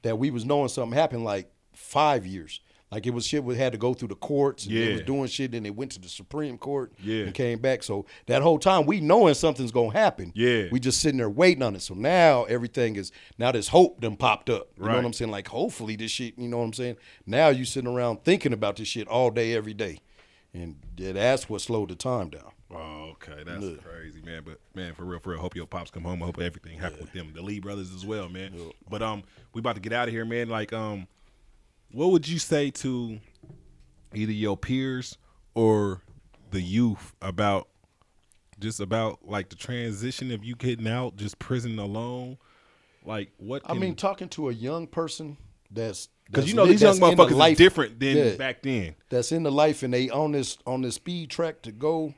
that 0.03 0.19
we 0.19 0.31
was 0.31 0.45
knowing 0.45 0.69
something 0.69 0.97
happened 0.97 1.25
like 1.25 1.53
five 1.73 2.27
years. 2.27 2.61
Like 2.93 3.07
it 3.07 3.11
was 3.14 3.26
shit 3.26 3.43
we 3.43 3.57
had 3.57 3.72
to 3.72 3.78
go 3.78 3.95
through 3.95 4.09
the 4.09 4.14
courts 4.16 4.66
and 4.66 4.76
they 4.76 4.93
was 4.93 5.01
doing 5.01 5.26
shit 5.26 5.55
and 5.55 5.64
they 5.64 5.70
went 5.70 5.93
to 5.93 5.99
the 6.01 6.11
Supreme 6.11 6.59
Court 6.59 6.93
Yeah. 7.03 7.24
and 7.24 7.34
came 7.34 7.59
back. 7.59 7.82
So 7.82 8.05
that 8.26 8.43
whole 8.43 8.59
time 8.59 8.84
we 8.84 9.01
knowing 9.01 9.32
something's 9.32 9.72
gonna 9.72 9.93
happen. 9.95 10.30
Yeah. 10.34 10.66
We 10.70 10.78
just 10.78 11.01
sitting 11.01 11.16
there 11.16 11.30
waiting 11.30 11.62
on 11.62 11.74
it. 11.74 11.80
So 11.80 11.95
now 11.95 12.45
everything 12.45 12.97
is 12.97 13.11
now 13.38 13.51
this 13.51 13.68
hope 13.68 14.01
done 14.03 14.16
popped 14.16 14.51
up. 14.51 14.68
You 14.76 14.82
know 14.82 14.88
Right. 14.90 14.97
what 14.97 15.07
I'm 15.07 15.12
saying? 15.14 15.30
Like 15.30 15.49
hopefully 15.49 15.97
this 15.97 16.11
shit, 16.11 16.38
you 16.38 16.49
know 16.49 16.59
what 16.59 16.64
I'm 16.64 16.72
saying? 16.74 16.97
Now 17.26 17.49
you 17.49 17.64
sitting 17.64 17.90
around 17.90 18.24
thinking 18.24 18.53
about 18.53 18.76
this 18.76 18.88
shit 18.88 19.09
all 19.09 19.30
day, 19.30 19.55
every 19.55 19.72
day. 19.74 20.01
And 20.53 20.76
yeah, 20.99 21.12
that's 21.12 21.49
what 21.49 21.62
slowed 21.62 21.88
the 21.88 21.95
time 21.95 22.28
down. 22.28 22.53
Oh, 22.70 23.12
okay, 23.12 23.43
that's 23.43 23.64
crazy, 23.82 24.20
man. 24.22 24.43
But 24.45 24.59
man, 24.74 24.93
for 24.93 25.05
real, 25.05 25.18
for 25.18 25.30
real, 25.30 25.40
hope 25.40 25.57
your 25.57 25.66
pops 25.66 25.90
come 25.90 26.03
home. 26.05 26.22
I 26.22 26.26
hope 26.26 26.38
everything 26.40 26.78
happen 26.78 27.01
with 27.01 27.12
them, 27.14 27.32
the 27.34 27.40
Lee 27.43 27.59
brothers 27.59 27.95
as 27.95 28.05
well, 28.05 28.28
man. 28.28 28.53
But 28.88 29.03
um, 29.03 29.22
we 29.55 29.61
about 29.61 29.76
to 29.76 29.80
get 29.80 29.95
out 29.95 30.09
of 30.09 30.14
here, 30.14 30.26
man. 30.26 30.51
Like 30.51 30.72
um, 30.74 31.07
what 31.93 32.11
would 32.11 32.28
you 32.28 32.38
say 32.38 32.70
to 32.70 33.18
either 34.14 34.32
your 34.32 34.57
peers 34.57 35.16
or 35.55 36.01
the 36.51 36.61
youth 36.61 37.14
about 37.22 37.68
just 38.59 38.80
about 38.80 39.20
like 39.24 39.49
the 39.49 39.57
transition 39.57 40.30
of 40.30 40.45
you 40.45 40.55
getting 40.55 40.88
out, 40.88 41.16
just 41.16 41.38
prison 41.38 41.78
alone? 41.78 42.38
Like 43.05 43.30
what? 43.38 43.62
I 43.66 43.74
mean, 43.74 43.95
talking 43.97 44.28
to 44.30 44.49
a 44.49 44.53
young 44.53 44.86
person 44.86 45.36
that's 45.70 46.09
because 46.26 46.49
you 46.49 46.55
know 46.55 46.66
these 46.66 46.80
young 46.82 46.95
in 46.95 47.01
the 47.01 47.07
motherfuckers 47.07 47.32
life- 47.32 47.53
is 47.53 47.59
different 47.59 47.99
than 48.01 48.16
Yeah. 48.16 48.34
back 48.36 48.62
then. 48.62 48.95
that's 49.09 49.32
in 49.32 49.43
the 49.43 49.51
life 49.53 49.82
and 49.82 49.93
they 49.93 50.09
on 50.09 50.32
this 50.32 50.57
on 50.66 50.82
this 50.82 50.95
speed 50.97 51.30
track 51.30 51.62
to 51.62 51.72
go. 51.72 52.14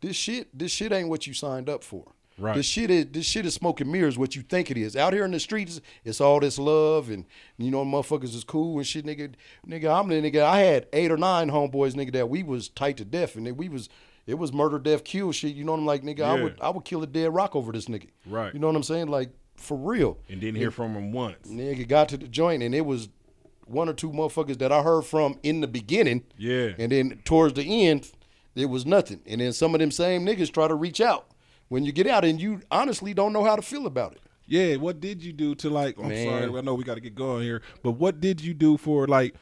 This 0.00 0.16
shit, 0.16 0.56
this 0.58 0.70
shit 0.70 0.92
ain't 0.92 1.08
what 1.08 1.26
you 1.26 1.32
signed 1.32 1.68
up 1.70 1.82
for. 1.82 2.12
Right. 2.36 2.56
This 2.56 2.66
shit 2.66 2.90
is 2.90 3.06
this 3.12 3.26
shit 3.26 3.46
is 3.46 3.54
smoke 3.54 3.80
and 3.80 3.90
mirrors 3.90 4.18
what 4.18 4.34
you 4.34 4.42
think 4.42 4.70
it 4.70 4.76
is. 4.76 4.96
Out 4.96 5.12
here 5.12 5.24
in 5.24 5.30
the 5.30 5.38
streets, 5.38 5.80
it's 6.04 6.20
all 6.20 6.40
this 6.40 6.58
love 6.58 7.08
and 7.08 7.24
you 7.58 7.70
know 7.70 7.84
motherfuckers 7.84 8.34
is 8.34 8.42
cool 8.42 8.78
and 8.78 8.86
shit, 8.86 9.06
nigga. 9.06 9.34
Nigga, 9.66 9.96
I'm 9.96 10.08
the 10.08 10.16
nigga. 10.16 10.42
I 10.42 10.60
had 10.60 10.88
eight 10.92 11.12
or 11.12 11.16
nine 11.16 11.50
homeboys, 11.50 11.94
nigga, 11.94 12.12
that 12.12 12.28
we 12.28 12.42
was 12.42 12.68
tight 12.68 12.96
to 12.96 13.04
death 13.04 13.36
and 13.36 13.56
we 13.56 13.68
was 13.68 13.88
it 14.26 14.34
was 14.34 14.52
murder, 14.52 14.78
death, 14.78 15.04
kill 15.04 15.30
shit. 15.32 15.54
You 15.54 15.64
know 15.64 15.72
what 15.72 15.78
I'm 15.78 15.86
like, 15.86 16.02
nigga. 16.02 16.22
I 16.22 16.42
would 16.42 16.58
I 16.60 16.70
would 16.70 16.84
kill 16.84 17.02
a 17.02 17.06
dead 17.06 17.32
rock 17.32 17.54
over 17.54 17.70
this 17.70 17.86
nigga. 17.86 18.08
Right. 18.26 18.52
You 18.52 18.58
know 18.58 18.66
what 18.66 18.76
I'm 18.76 18.82
saying? 18.82 19.08
Like 19.08 19.30
for 19.56 19.76
real. 19.76 20.18
And 20.28 20.40
didn't 20.40 20.56
hear 20.56 20.72
from 20.72 20.94
him 20.94 21.12
once. 21.12 21.46
Nigga 21.48 21.86
got 21.86 22.08
to 22.08 22.16
the 22.16 22.26
joint 22.26 22.64
and 22.64 22.74
it 22.74 22.84
was 22.84 23.08
one 23.66 23.88
or 23.88 23.94
two 23.94 24.10
motherfuckers 24.10 24.58
that 24.58 24.72
I 24.72 24.82
heard 24.82 25.02
from 25.02 25.38
in 25.44 25.60
the 25.60 25.68
beginning. 25.68 26.24
Yeah. 26.36 26.72
And 26.78 26.90
then 26.90 27.20
towards 27.24 27.54
the 27.54 27.86
end, 27.86 28.10
it 28.56 28.66
was 28.66 28.84
nothing. 28.84 29.20
And 29.24 29.40
then 29.40 29.52
some 29.52 29.72
of 29.74 29.80
them 29.80 29.92
same 29.92 30.26
niggas 30.26 30.52
try 30.52 30.66
to 30.66 30.74
reach 30.74 31.00
out 31.00 31.28
when 31.68 31.84
you 31.84 31.92
get 31.92 32.06
out 32.06 32.24
and 32.24 32.40
you 32.40 32.60
honestly 32.70 33.14
don't 33.14 33.32
know 33.32 33.44
how 33.44 33.56
to 33.56 33.62
feel 33.62 33.86
about 33.86 34.12
it. 34.12 34.20
Yeah, 34.46 34.76
what 34.76 35.00
did 35.00 35.22
you 35.22 35.32
do 35.32 35.54
to 35.56 35.70
like? 35.70 35.98
I'm 35.98 36.08
Man. 36.08 36.26
sorry, 36.26 36.58
I 36.58 36.60
know 36.60 36.74
we 36.74 36.84
got 36.84 36.94
to 36.94 37.00
get 37.00 37.14
going 37.14 37.42
here, 37.42 37.62
but 37.82 37.92
what 37.92 38.20
did 38.20 38.40
you 38.42 38.52
do 38.52 38.76
for 38.76 39.06
like 39.06 39.34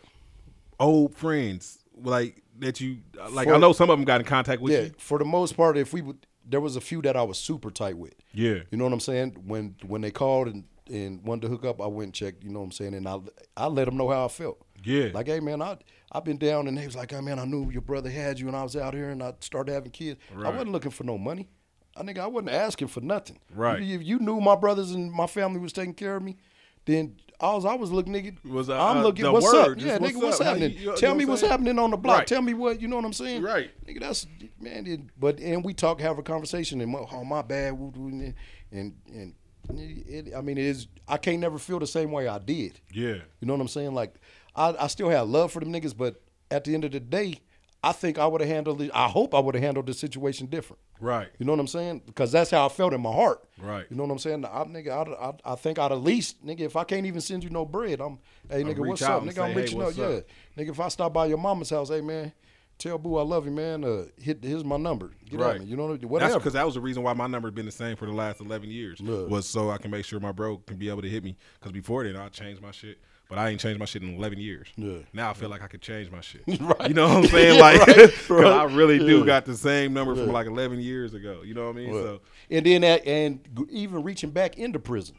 old 0.79 1.15
friends, 1.17 1.79
like 2.03 2.43
that 2.61 2.81
you 2.81 2.99
uh, 3.21 3.29
like? 3.31 3.49
I 3.49 3.59
know 3.59 3.73
some 3.73 3.91
of 3.91 3.99
them 3.99 4.05
got 4.05 4.21
in 4.21 4.27
contact 4.27 4.63
with 4.63 4.73
yeah. 4.73 4.81
you. 4.83 4.93
For 4.99 5.19
the 5.19 5.25
most 5.25 5.57
part, 5.57 5.77
if 5.77 5.93
we 5.93 6.03
would, 6.03 6.25
there 6.49 6.61
was 6.61 6.77
a 6.77 6.81
few 6.81 7.03
that 7.03 7.17
I 7.17 7.23
was 7.23 7.39
super 7.39 7.71
tight 7.71 7.97
with. 7.99 8.15
Yeah, 8.33 8.61
You 8.71 8.79
know 8.79 8.85
what 8.85 8.93
I'm 8.93 9.01
saying? 9.01 9.37
When 9.45 9.75
when 9.85 10.03
they 10.03 10.13
called 10.13 10.47
and 10.49 10.65
and 10.89 11.23
wanted 11.25 11.43
to 11.43 11.49
hook 11.49 11.65
up, 11.65 11.81
I 11.81 11.87
went 11.87 12.09
and 12.09 12.15
checked. 12.15 12.45
You 12.45 12.51
know 12.51 12.61
what 12.61 12.67
I'm 12.67 12.73
saying? 12.73 12.95
And 12.95 13.09
I 13.09 13.19
I 13.57 13.67
let 13.67 13.87
them 13.87 13.97
know 13.97 14.09
how 14.09 14.27
I 14.27 14.29
felt. 14.29 14.65
Yeah. 14.85 15.09
Like, 15.13 15.27
hey 15.27 15.41
man, 15.41 15.63
I 15.63 15.79
I've 16.13 16.25
been 16.25 16.37
down, 16.37 16.69
and 16.69 16.79
they 16.79 16.87
was 16.87 16.95
like, 16.95 17.11
hey 17.11 17.21
man, 17.21 17.41
I 17.41 17.45
knew 17.45 17.71
your 17.71 17.83
brother 17.83 18.11
had 18.11 18.39
you, 18.39 18.47
and 18.47 18.57
I 18.57 18.63
was 18.63 18.77
out 18.77 18.95
here, 18.95 19.11
and 19.11 19.23
I 19.23 19.35
started 19.41 19.73
having 19.73 19.91
kids. 19.91 20.21
I 20.37 20.51
wasn't 20.51 20.71
looking 20.71 20.91
for 20.93 21.05
no 21.05 21.19
money. 21.19 21.49
I 21.97 22.03
think 22.05 22.19
I 22.19 22.27
wasn't 22.27 22.51
asking 22.51 22.89
for 22.89 23.01
nothing. 23.01 23.39
Right. 23.55 23.83
If 23.83 24.03
you 24.03 24.19
knew 24.19 24.41
my 24.41 24.57
brothers 24.57 24.93
and 24.93 25.13
my 25.13 25.27
family 25.27 25.61
was 25.61 25.73
taking 25.73 25.95
care 25.95 26.17
of 26.17 26.23
me, 26.23 26.37
then 26.85 27.17
all 27.39 27.67
I 27.67 27.75
was 27.75 27.91
looking, 27.91 28.13
nigga. 28.13 28.45
Was, 28.45 28.71
uh, 28.71 28.81
I'm 28.83 28.99
uh, 28.99 29.03
looking. 29.03 29.25
the 29.25 29.33
What's 29.33 29.53
word, 29.53 29.79
up? 29.79 29.85
Yeah, 29.85 29.99
what's 29.99 30.15
nigga, 30.15 30.23
what's 30.23 30.41
up? 30.41 30.47
Happening? 30.47 30.73
you- 30.73 30.91
you 30.93 30.97
Tell 30.97 31.15
me 31.15 31.25
what's 31.25 31.43
happening 31.43 31.79
on 31.79 31.91
the 31.91 31.97
block. 31.97 32.19
Right. 32.19 32.27
Tell 32.27 32.43
me 32.43 32.55
what 32.55 32.81
you 32.81 32.89
know 32.89 32.97
what 32.97 33.05
I'm 33.05 33.13
saying. 33.13 33.43
Right. 33.43 33.71
Nigga, 33.87 34.01
that's 34.01 34.27
man. 34.61 34.87
It, 34.87 35.01
but 35.19 35.39
and 35.41 35.65
we 35.65 35.75
talk, 35.75 36.01
have 36.01 36.19
a 36.19 36.23
conversation, 36.23 36.81
and 36.81 36.91
my- 36.93 37.01
oh 37.13 37.25
my 37.25 37.43
bad, 37.43 37.75
and 37.75 38.35
and, 38.71 38.95
and 39.13 39.35
it, 39.75 40.35
I 40.37 40.41
mean, 40.41 40.59
it 40.59 40.65
is. 40.65 40.87
I 41.09 41.17
can't 41.19 41.41
never 41.41 41.59
feel 41.59 41.79
the 41.79 41.87
same 41.87 42.11
way 42.11 42.27
I 42.29 42.39
did. 42.39 42.81
yeah, 42.93 43.17
You 43.41 43.47
know 43.47 43.55
what 43.55 43.61
I'm 43.61 43.69
saying? 43.69 43.95
Like, 43.95 44.15
I, 44.57 44.75
I 44.79 44.87
still 44.87 45.09
have 45.11 45.29
love 45.29 45.53
for 45.53 45.61
them 45.61 45.73
niggas, 45.73 45.97
but 45.97 46.21
at 46.51 46.65
the 46.65 46.75
end 46.75 46.85
of 46.85 46.93
the 46.93 47.01
day, 47.01 47.41
I 47.83 47.93
think 47.93 48.19
I 48.19 48.27
would 48.27 48.41
have 48.41 48.51
handled 48.51 48.81
it. 48.83 48.91
I 48.95 49.09
hope 49.09 49.35
I 49.35 49.41
would 49.41 49.55
have 49.55 49.63
handled 49.65 49.87
the 49.87 49.95
situation 49.95 50.47
different. 50.47 50.81
Right. 51.03 51.29
You 51.39 51.45
know 51.45 51.53
what 51.53 51.61
I'm 51.61 51.67
saying? 51.67 52.03
Because 52.07 52.33
that's 52.33 52.51
how 52.51 52.65
I 52.65 52.69
felt 52.71 52.95
in 52.95 53.01
my 53.03 53.13
heart. 53.13 53.45
Right. 53.61 53.85
You 53.91 53.97
know 53.97 54.05
what 54.05 54.13
I'm 54.13 54.19
saying? 54.19 54.45
I, 54.45 54.65
nigga, 54.65 54.89
I, 54.91 55.29
I, 55.29 55.53
I 55.53 55.55
think 55.57 55.79
I'd 55.79 55.93
at 55.93 56.01
least, 56.01 56.45
nigga, 56.47 56.61
if 56.61 56.77
I 56.77 56.85
can't 56.85 57.05
even 57.07 57.21
send 57.21 57.45
you 57.45 57.51
no 57.51 57.65
bread, 57.67 58.01
I'm, 58.01 58.19
hey, 58.49 58.65
nigga, 58.65 58.87
what's 58.87 59.03
up? 59.03 59.23
Nigga, 59.23 59.35
say, 59.35 59.43
I'm 59.43 59.51
hey, 59.51 59.61
reaching 59.61 59.81
out. 59.81 59.85
what's 59.87 59.99
Yeah. 59.99 60.21
Nigga, 60.57 60.71
if 60.71 60.81
I 60.81 60.89
stop 60.89 61.13
by 61.13 61.27
your 61.27 61.39
mama's 61.39 61.71
house, 61.71 61.91
hey, 61.91 62.01
man, 62.01 62.33
tell 62.79 62.99
Boo 62.99 63.19
I 63.19 63.23
love 63.23 63.45
you, 63.45 63.53
man. 63.53 63.85
Uh, 63.85 64.05
hit, 64.21 64.43
here's 64.43 64.65
my 64.65 64.77
number. 64.77 65.11
Get 65.29 65.39
Right. 65.41 65.61
me. 65.61 65.67
You 65.67 65.77
know, 65.77 65.87
what? 65.87 66.01
That's 66.01 66.11
whatever. 66.11 66.39
because 66.39 66.53
that 66.55 66.67
was 66.67 66.75
the 66.75 66.81
reason 66.81 67.03
why 67.03 67.13
my 67.13 67.27
number 67.27 67.49
had 67.49 67.55
been 67.55 67.67
the 67.67 67.73
same 67.73 67.97
for 67.97 68.07
the 68.07 68.13
last 68.13 68.41
eleven 68.41 68.71
years. 68.71 69.01
Look. 69.01 69.31
Was 69.31 69.47
so 69.47 69.71
I 69.71 69.79
can 69.79 69.91
make 69.91 70.05
sure 70.05 70.19
my 70.21 70.33
bro 70.33 70.57
can 70.59 70.77
be 70.79 70.89
able 70.89 71.03
to 71.03 71.09
hit 71.09 71.23
me. 71.23 71.37
Because 71.59 71.73
before 71.73 72.05
then 72.05 72.17
I 72.17 72.29
changed 72.29 72.61
my 72.61 72.71
shit, 72.73 72.99
but 73.33 73.39
I 73.39 73.49
ain't 73.49 73.61
changed 73.61 73.79
my 73.81 73.87
shit 73.87 74.03
in 74.03 74.15
eleven 74.15 74.39
years. 74.39 74.69
Yeah. 74.77 74.99
Now 75.15 75.31
I 75.31 75.33
feel 75.33 75.49
like 75.49 75.63
I 75.63 75.67
could 75.67 75.81
change 75.81 76.11
my 76.11 76.21
shit. 76.21 76.43
Right. 76.61 76.89
You 76.89 76.93
know 76.95 77.09
what 77.09 77.17
I'm 77.17 77.27
saying? 77.29 77.59
Like, 77.59 77.87
right, 77.87 78.21
right. 78.31 78.45
I 78.45 78.65
really 78.65 78.99
do 78.99 79.21
Yeah. 79.21 79.25
got 79.25 79.47
the 79.47 79.57
same 79.57 79.95
number 79.95 80.15
from 80.15 80.29
like 80.33 80.47
eleven 80.47 80.81
years 80.81 81.15
ago. 81.15 81.41
You 81.43 81.55
know 81.55 81.65
what 81.69 81.77
I 81.77 81.79
mean? 81.79 81.93
So 81.95 82.21
and 82.51 82.67
then 82.67 82.83
that, 82.83 83.07
and 83.07 83.41
even 83.71 84.03
reaching 84.03 84.29
back 84.33 84.59
into 84.59 84.79
prison, 84.79 85.17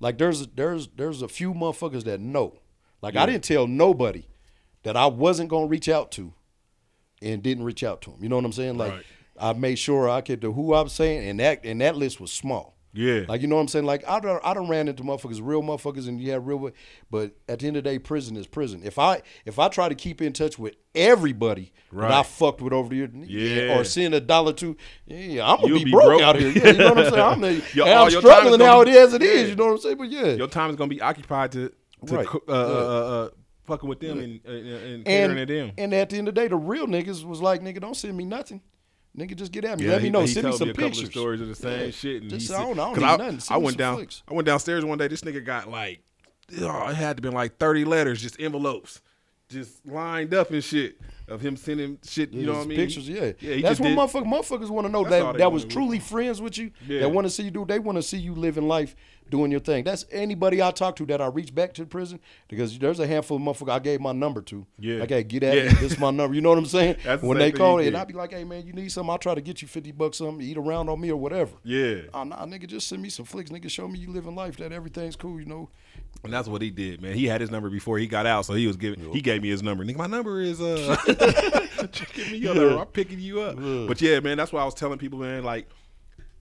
like 0.00 0.16
there's 0.16 0.46
there's 0.46 0.88
there's 0.96 1.20
a 1.20 1.28
few 1.28 1.52
motherfuckers 1.52 2.04
that 2.04 2.18
know. 2.18 2.56
Like 3.02 3.14
I 3.16 3.26
didn't 3.26 3.44
tell 3.44 3.66
nobody 3.66 4.24
that 4.84 4.96
I 4.96 5.04
wasn't 5.06 5.50
gonna 5.50 5.66
reach 5.66 5.90
out 5.90 6.10
to, 6.12 6.32
and 7.20 7.42
didn't 7.42 7.64
reach 7.64 7.84
out 7.84 8.00
to 8.02 8.10
them. 8.12 8.22
You 8.22 8.30
know 8.30 8.36
what 8.36 8.46
I'm 8.46 8.52
saying? 8.52 8.78
Like 8.78 8.92
Right. 8.92 9.04
I 9.38 9.52
made 9.52 9.76
sure 9.78 10.08
I 10.08 10.22
could 10.22 10.40
do 10.40 10.52
who 10.54 10.74
I'm 10.74 10.88
saying, 10.88 11.28
and 11.28 11.38
that 11.40 11.60
and 11.64 11.82
that 11.82 11.94
list 11.94 12.20
was 12.20 12.32
small. 12.32 12.74
Yeah. 12.92 13.24
Like 13.28 13.40
you 13.40 13.46
know 13.46 13.54
what 13.54 13.62
I'm 13.62 13.68
saying? 13.68 13.84
Like 13.84 14.02
I 14.08 14.18
done, 14.18 14.40
I 14.42 14.52
done 14.54 14.68
ran 14.68 14.88
into 14.88 15.02
motherfuckers, 15.04 15.38
real 15.40 15.62
motherfuckers, 15.62 16.08
and 16.08 16.20
you 16.20 16.32
have 16.32 16.46
real. 16.46 16.70
But 17.10 17.32
at 17.48 17.60
the 17.60 17.68
end 17.68 17.76
of 17.76 17.84
the 17.84 17.90
day, 17.90 17.98
prison 18.00 18.36
is 18.36 18.46
prison. 18.48 18.82
If 18.84 18.98
I 18.98 19.22
if 19.44 19.58
I 19.60 19.68
try 19.68 19.88
to 19.88 19.94
keep 19.94 20.20
in 20.20 20.32
touch 20.32 20.58
with 20.58 20.74
everybody 20.94 21.72
that 21.92 22.10
I 22.10 22.22
fucked 22.24 22.60
with 22.60 22.72
over 22.72 22.88
the 22.88 22.96
years, 22.96 23.10
Yeah. 23.14 23.78
or 23.78 23.84
send 23.84 24.14
a 24.14 24.20
dollar 24.20 24.52
to, 24.54 24.76
yeah, 25.06 25.48
I'm 25.48 25.56
gonna 25.60 25.68
You'll 25.68 25.78
be, 25.78 25.84
be 25.84 25.90
broke, 25.92 26.04
broke. 26.06 26.22
out 26.22 26.36
here. 26.36 26.48
Yeah, 26.50 26.66
you 26.70 26.78
know 26.78 26.88
what 26.94 26.98
I'm 26.98 27.10
saying? 27.12 27.24
I'm, 27.24 27.40
the, 27.42 27.62
Your- 27.74 27.86
I'm 27.88 28.08
is 28.08 28.16
struggling 28.16 28.60
how 28.60 28.80
it 28.80 28.86
be- 28.86 28.90
is. 28.92 29.14
It 29.14 29.22
is. 29.22 29.50
You 29.50 29.54
know 29.56 29.66
what 29.66 29.72
I'm 29.72 29.78
saying? 29.78 29.96
But 29.96 30.10
yeah, 30.10 30.26
your 30.32 30.48
time 30.48 30.70
is 30.70 30.76
gonna 30.76 30.88
be 30.88 31.00
occupied 31.00 31.52
to 31.52 31.72
to 32.06 32.14
Right. 32.16 32.26
uh, 32.26 32.38
uh, 32.48 32.52
uh, 32.52 32.56
uh, 33.26 33.28
fucking 33.66 33.88
with 33.88 34.00
them 34.00 34.18
and, 34.18 34.40
and, 34.44 35.06
and 35.06 35.08
and 35.38 35.48
them. 35.48 35.72
and 35.78 35.94
at 35.94 36.10
the 36.10 36.16
end 36.18 36.26
of 36.28 36.34
the 36.34 36.40
day, 36.40 36.48
the 36.48 36.56
real 36.56 36.86
niggas 36.88 37.24
was 37.24 37.40
like, 37.40 37.60
nigga, 37.62 37.80
don't 37.80 37.96
send 37.96 38.16
me 38.16 38.24
nothing. 38.24 38.62
Nigga, 39.20 39.36
just 39.36 39.52
get 39.52 39.64
at 39.64 39.78
me. 39.78 39.84
Yeah, 39.84 39.92
Let 39.92 40.02
me 40.02 40.10
know. 40.10 40.24
Send 40.26 40.46
me 40.46 40.52
some 40.56 40.70
a 40.70 40.74
pictures. 40.74 41.04
of 41.04 41.10
stories 41.10 41.40
of 41.40 41.48
the 41.48 41.54
same 41.54 41.86
Yeah. 41.86 41.90
shit. 41.90 42.22
And 42.22 42.30
Just 42.30 42.46
said- 42.48 42.56
I 42.56 42.62
don't, 42.62 42.78
I 42.78 42.94
don't 42.94 43.02
I, 43.04 43.16
nothing. 43.18 43.40
Send 43.40 43.56
I 43.56 43.58
me 43.58 43.64
went 43.66 43.76
down. 43.76 43.96
flicks. 43.96 44.22
I 44.28 44.34
went 44.34 44.46
downstairs 44.46 44.84
one 44.84 44.98
day. 44.98 45.08
This 45.08 45.20
nigga 45.20 45.44
got 45.44 45.70
like, 45.70 46.00
oh, 46.60 46.88
it 46.88 46.96
had 46.96 47.16
to 47.16 47.22
been 47.22 47.32
like 47.32 47.58
thirty 47.58 47.84
letters, 47.84 48.22
just 48.22 48.40
envelopes, 48.40 49.00
just 49.48 49.84
lined 49.86 50.32
up 50.34 50.50
and 50.50 50.62
shit 50.64 50.98
of 51.28 51.40
him 51.40 51.56
sending 51.56 51.98
shit. 52.04 52.32
You 52.32 52.46
know 52.46 52.54
what 52.54 52.62
I 52.62 52.66
mean? 52.66 52.76
Pictures, 52.78 53.08
yeah. 53.08 53.32
Yeah, 53.40 53.54
he 53.56 53.62
That's 53.62 53.78
what 53.78 53.90
motherfuckers, 53.90 54.26
motherfuckers 54.26 54.70
want 54.70 54.86
to 54.86 54.92
know 54.92 55.04
That's 55.04 55.24
that 55.24 55.38
that 55.38 55.52
was 55.52 55.64
truly 55.64 55.98
friends 56.00 56.40
with 56.40 56.56
you. 56.58 56.70
Yeah. 56.88 57.00
That 57.00 57.10
want 57.10 57.26
to 57.26 57.30
see 57.30 57.44
you 57.44 57.50
do. 57.50 57.64
They 57.64 57.78
want 57.78 57.96
to 57.96 58.02
see 58.02 58.18
you 58.18 58.34
living 58.34 58.66
life, 58.66 58.96
doing 59.30 59.50
your 59.50 59.60
thing. 59.60 59.84
That's 59.84 60.04
anybody 60.10 60.60
I 60.62 60.70
talk 60.72 60.96
to 60.96 61.06
that 61.06 61.20
I 61.20 61.26
reach 61.28 61.54
back 61.54 61.72
to 61.74 61.82
the 61.82 61.86
prison 61.86 62.20
because 62.48 62.78
there's 62.78 63.00
a 63.00 63.06
handful 63.06 63.36
of 63.36 63.42
motherfuckers 63.42 63.70
I 63.72 63.78
gave 63.78 64.00
my 64.00 64.12
number 64.12 64.42
to. 64.42 64.66
Yeah. 64.78 64.98
Like, 65.00 65.10
hey, 65.10 65.22
get 65.22 65.42
at 65.44 65.56
Yeah. 65.56 65.62
me. 65.64 65.68
This 65.80 65.92
is 65.92 65.98
my 65.98 66.10
number. 66.10 66.34
You 66.34 66.40
know 66.40 66.50
what 66.50 66.58
I'm 66.58 66.66
saying? 66.66 66.96
That's 67.04 67.22
when 67.22 67.38
same 67.38 67.52
they 67.52 67.52
call 67.56 67.78
it, 67.78 67.86
and 67.86 67.92
did. 67.94 68.00
I 68.00 68.04
be 68.04 68.12
like, 68.14 68.32
hey 68.32 68.44
man, 68.44 68.66
you 68.66 68.72
need 68.72 68.90
something? 68.92 69.10
I'll 69.10 69.18
try 69.18 69.34
to 69.34 69.40
get 69.40 69.62
you 69.62 69.68
fifty 69.68 69.92
bucks, 69.92 70.18
something, 70.18 70.44
eat 70.46 70.56
around 70.58 70.88
on 70.88 71.00
me 71.00 71.10
or 71.10 71.16
whatever. 71.16 71.52
Yeah. 71.64 72.02
Oh, 72.12 72.24
nah, 72.24 72.44
nigga, 72.44 72.66
just 72.66 72.88
send 72.88 73.00
me 73.00 73.08
some 73.08 73.24
flicks, 73.24 73.50
nigga. 73.50 73.70
Show 73.70 73.88
me 73.88 73.98
you 73.98 74.10
living 74.10 74.34
life, 74.34 74.56
that 74.58 74.72
everything's 74.72 75.16
cool, 75.16 75.38
you 75.40 75.46
know. 75.46 75.70
And 76.24 76.32
that's 76.32 76.48
what 76.48 76.60
he 76.60 76.70
did, 76.70 77.00
man. 77.00 77.14
He 77.14 77.26
had 77.26 77.40
his 77.40 77.50
number 77.50 77.70
before 77.70 77.98
he 77.98 78.06
got 78.06 78.26
out, 78.26 78.44
so 78.44 78.54
he 78.54 78.66
was 78.66 78.76
giving. 78.76 79.12
He 79.12 79.20
gave 79.22 79.40
me 79.42 79.48
his 79.48 79.62
number. 79.62 79.84
Nigga, 79.84 79.96
my 79.96 80.06
number 80.06 80.40
is 80.40 80.60
uh. 80.60 80.96
Give 82.14 82.32
me 82.32 82.46
other. 82.46 82.78
I'm 82.78 82.86
picking 82.86 83.20
you 83.20 83.40
up. 83.40 83.56
But 83.88 84.02
yeah, 84.02 84.20
man, 84.20 84.36
that's 84.36 84.52
why 84.52 84.60
I 84.60 84.64
was 84.64 84.74
telling 84.74 84.98
people, 84.98 85.18
man. 85.18 85.44
Like 85.44 85.68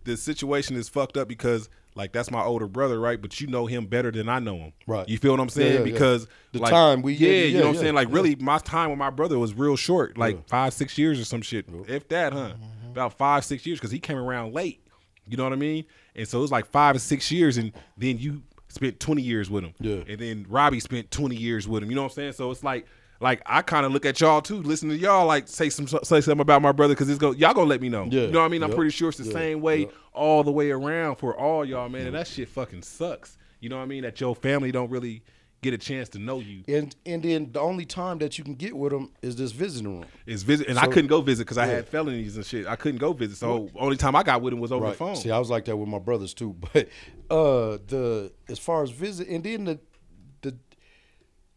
the 0.04 0.18
situation 0.18 0.76
is 0.76 0.90
fucked 0.90 1.18
up 1.18 1.28
because. 1.28 1.70
Like 1.96 2.14
that's 2.14 2.32
my 2.32 2.42
older 2.44 2.68
brother, 2.68 3.00
right? 3.00 3.22
But 3.22 3.42
you 3.42 3.48
know 3.48 3.66
him 3.66 3.86
better 3.88 4.12
than 4.12 4.30
I 4.30 4.40
know 4.40 4.58
him. 4.58 4.74
Right. 4.88 5.08
You 5.10 5.18
feel 5.18 5.32
what 5.32 5.40
I'm 5.40 5.50
saying? 5.50 5.74
Yeah, 5.74 5.80
yeah, 5.80 5.86
yeah. 5.86 5.92
because 5.92 6.28
The 6.54 6.60
like, 6.60 6.72
time 6.72 7.02
we- 7.02 7.14
yeah, 7.14 7.30
yeah, 7.30 7.44
you 7.46 7.58
know 7.60 7.68
what 7.68 7.76
I'm 7.76 7.82
saying? 7.82 7.96
Like 7.96 8.10
yeah. 8.10 8.16
really, 8.16 8.36
my 8.36 8.58
time 8.60 8.90
with 8.92 9.00
my 9.00 9.10
brother 9.10 9.38
was 9.40 9.54
real 9.54 9.76
short, 9.76 10.18
like 10.18 10.36
Yeah. 10.36 10.42
five, 10.48 10.74
six 10.74 10.98
years 10.98 11.20
or 11.20 11.26
some 11.26 11.42
shit, 11.42 11.66
if 11.88 12.08
that, 12.10 12.32
huh? 12.34 12.54
Mm-hmm. 12.54 12.92
About 12.92 13.14
five, 13.14 13.44
six 13.46 13.66
years, 13.66 13.80
because 13.80 13.92
he 13.92 14.00
came 14.00 14.18
around 14.18 14.54
late. 14.54 14.86
You 15.28 15.38
know 15.38 15.44
what 15.44 15.54
I 15.54 15.58
mean? 15.58 15.86
And 16.16 16.28
so 16.28 16.40
it 16.40 16.42
was 16.42 16.52
like 16.52 16.66
five 16.66 16.96
or 16.96 17.00
six 17.00 17.32
years, 17.32 17.58
and 17.58 17.72
then 17.98 18.18
you 18.18 18.42
spent 18.68 19.00
20 19.00 19.22
years 19.22 19.50
with 19.50 19.64
him. 19.64 19.74
Yeah. 19.80 20.04
And 20.08 20.20
then 20.20 20.46
Robbie 20.50 20.80
spent 20.80 21.12
20 21.12 21.36
years 21.36 21.68
with 21.68 21.84
him. 21.84 21.90
You 21.90 21.96
know 21.96 22.04
what 22.04 22.12
I'm 22.12 22.16
saying? 22.16 22.34
So 22.34 22.50
it's 22.52 22.64
like, 22.64 22.86
like 23.22 23.42
I 23.46 23.62
kind 23.62 23.86
of 23.86 23.92
look 23.92 24.06
at 24.06 24.20
y'all 24.22 24.42
too, 24.42 24.62
listen 24.62 24.90
to 24.90 24.98
y'all, 24.98 25.26
like 25.26 25.48
say 25.48 25.70
some 25.70 25.88
say 25.88 26.22
something 26.22 26.40
about 26.40 26.62
my 26.62 26.72
brother, 26.72 26.94
because 26.94 27.10
it's 27.10 27.20
go 27.20 27.32
y'all 27.32 27.54
gonna 27.54 27.68
let 27.68 27.82
me 27.82 27.90
know. 27.90 28.06
Yeah. 28.10 28.22
You 28.22 28.32
know 28.32 28.40
what 28.40 28.46
I 28.46 28.50
mean? 28.50 28.64
I'm 28.64 28.74
pretty 28.74 28.92
sure 28.92 29.10
it's 29.10 29.18
the 29.18 29.26
Yeah. 29.26 29.32
same 29.34 29.62
way 29.62 29.80
Yep. 29.82 29.94
all 30.14 30.44
the 30.44 30.52
way 30.52 30.72
around 30.72 31.16
for 31.18 31.36
all 31.38 31.66
y'all, 31.66 31.90
man. 31.90 32.08
And 32.08 32.16
that 32.16 32.28
shit 32.28 32.48
fucking 32.50 32.84
sucks. 32.84 33.38
You 33.60 33.70
know 33.70 33.78
what 33.78 33.84
I 33.84 33.88
mean? 33.88 34.04
That 34.04 34.20
your 34.22 34.36
family 34.36 34.72
don't 34.72 34.90
really 34.90 35.22
get 35.62 35.74
a 35.74 35.78
chance 35.78 36.08
to 36.08 36.20
know 36.20 36.40
you. 36.40 36.64
And 36.70 36.96
and 37.06 37.22
then 37.22 37.52
the 37.52 37.60
only 37.60 37.84
time 37.86 38.20
that 38.20 38.38
you 38.38 38.46
can 38.46 38.54
get 38.56 38.78
with 38.78 38.94
them 38.94 39.12
is 39.22 39.36
this 39.36 39.52
visiting 39.52 39.92
room. 40.00 40.06
Is 40.26 40.44
visit, 40.44 40.68
and 40.70 40.80
I 40.80 40.86
couldn't 40.88 41.10
go 41.10 41.20
visit 41.20 41.44
because 41.44 41.58
I 41.58 41.66
Yeah. 41.66 41.74
had 41.74 41.90
felonies 41.90 42.38
and 42.38 42.46
shit. 42.46 42.66
I 42.66 42.78
couldn't 42.78 43.00
go 43.00 43.12
visit, 43.12 43.36
so 43.36 43.70
only 43.76 43.98
time 43.98 44.16
I 44.16 44.24
got 44.24 44.42
with 44.42 44.54
him 44.54 44.62
was 44.62 44.72
over 44.72 44.86
the 44.88 44.94
phone. 44.94 45.18
See, 45.18 45.32
I 45.32 45.38
was 45.40 45.50
like 45.50 45.66
that 45.66 45.76
with 45.76 45.90
my 45.90 46.00
brothers 46.00 46.34
too. 46.34 46.56
But 46.74 46.88
uh 47.30 47.78
the 47.88 48.32
as 48.48 48.58
far 48.60 48.84
as 48.84 48.90
visit 48.92 49.28
and 49.28 49.44
then 49.44 49.66
the 49.66 49.74
the 49.74 49.80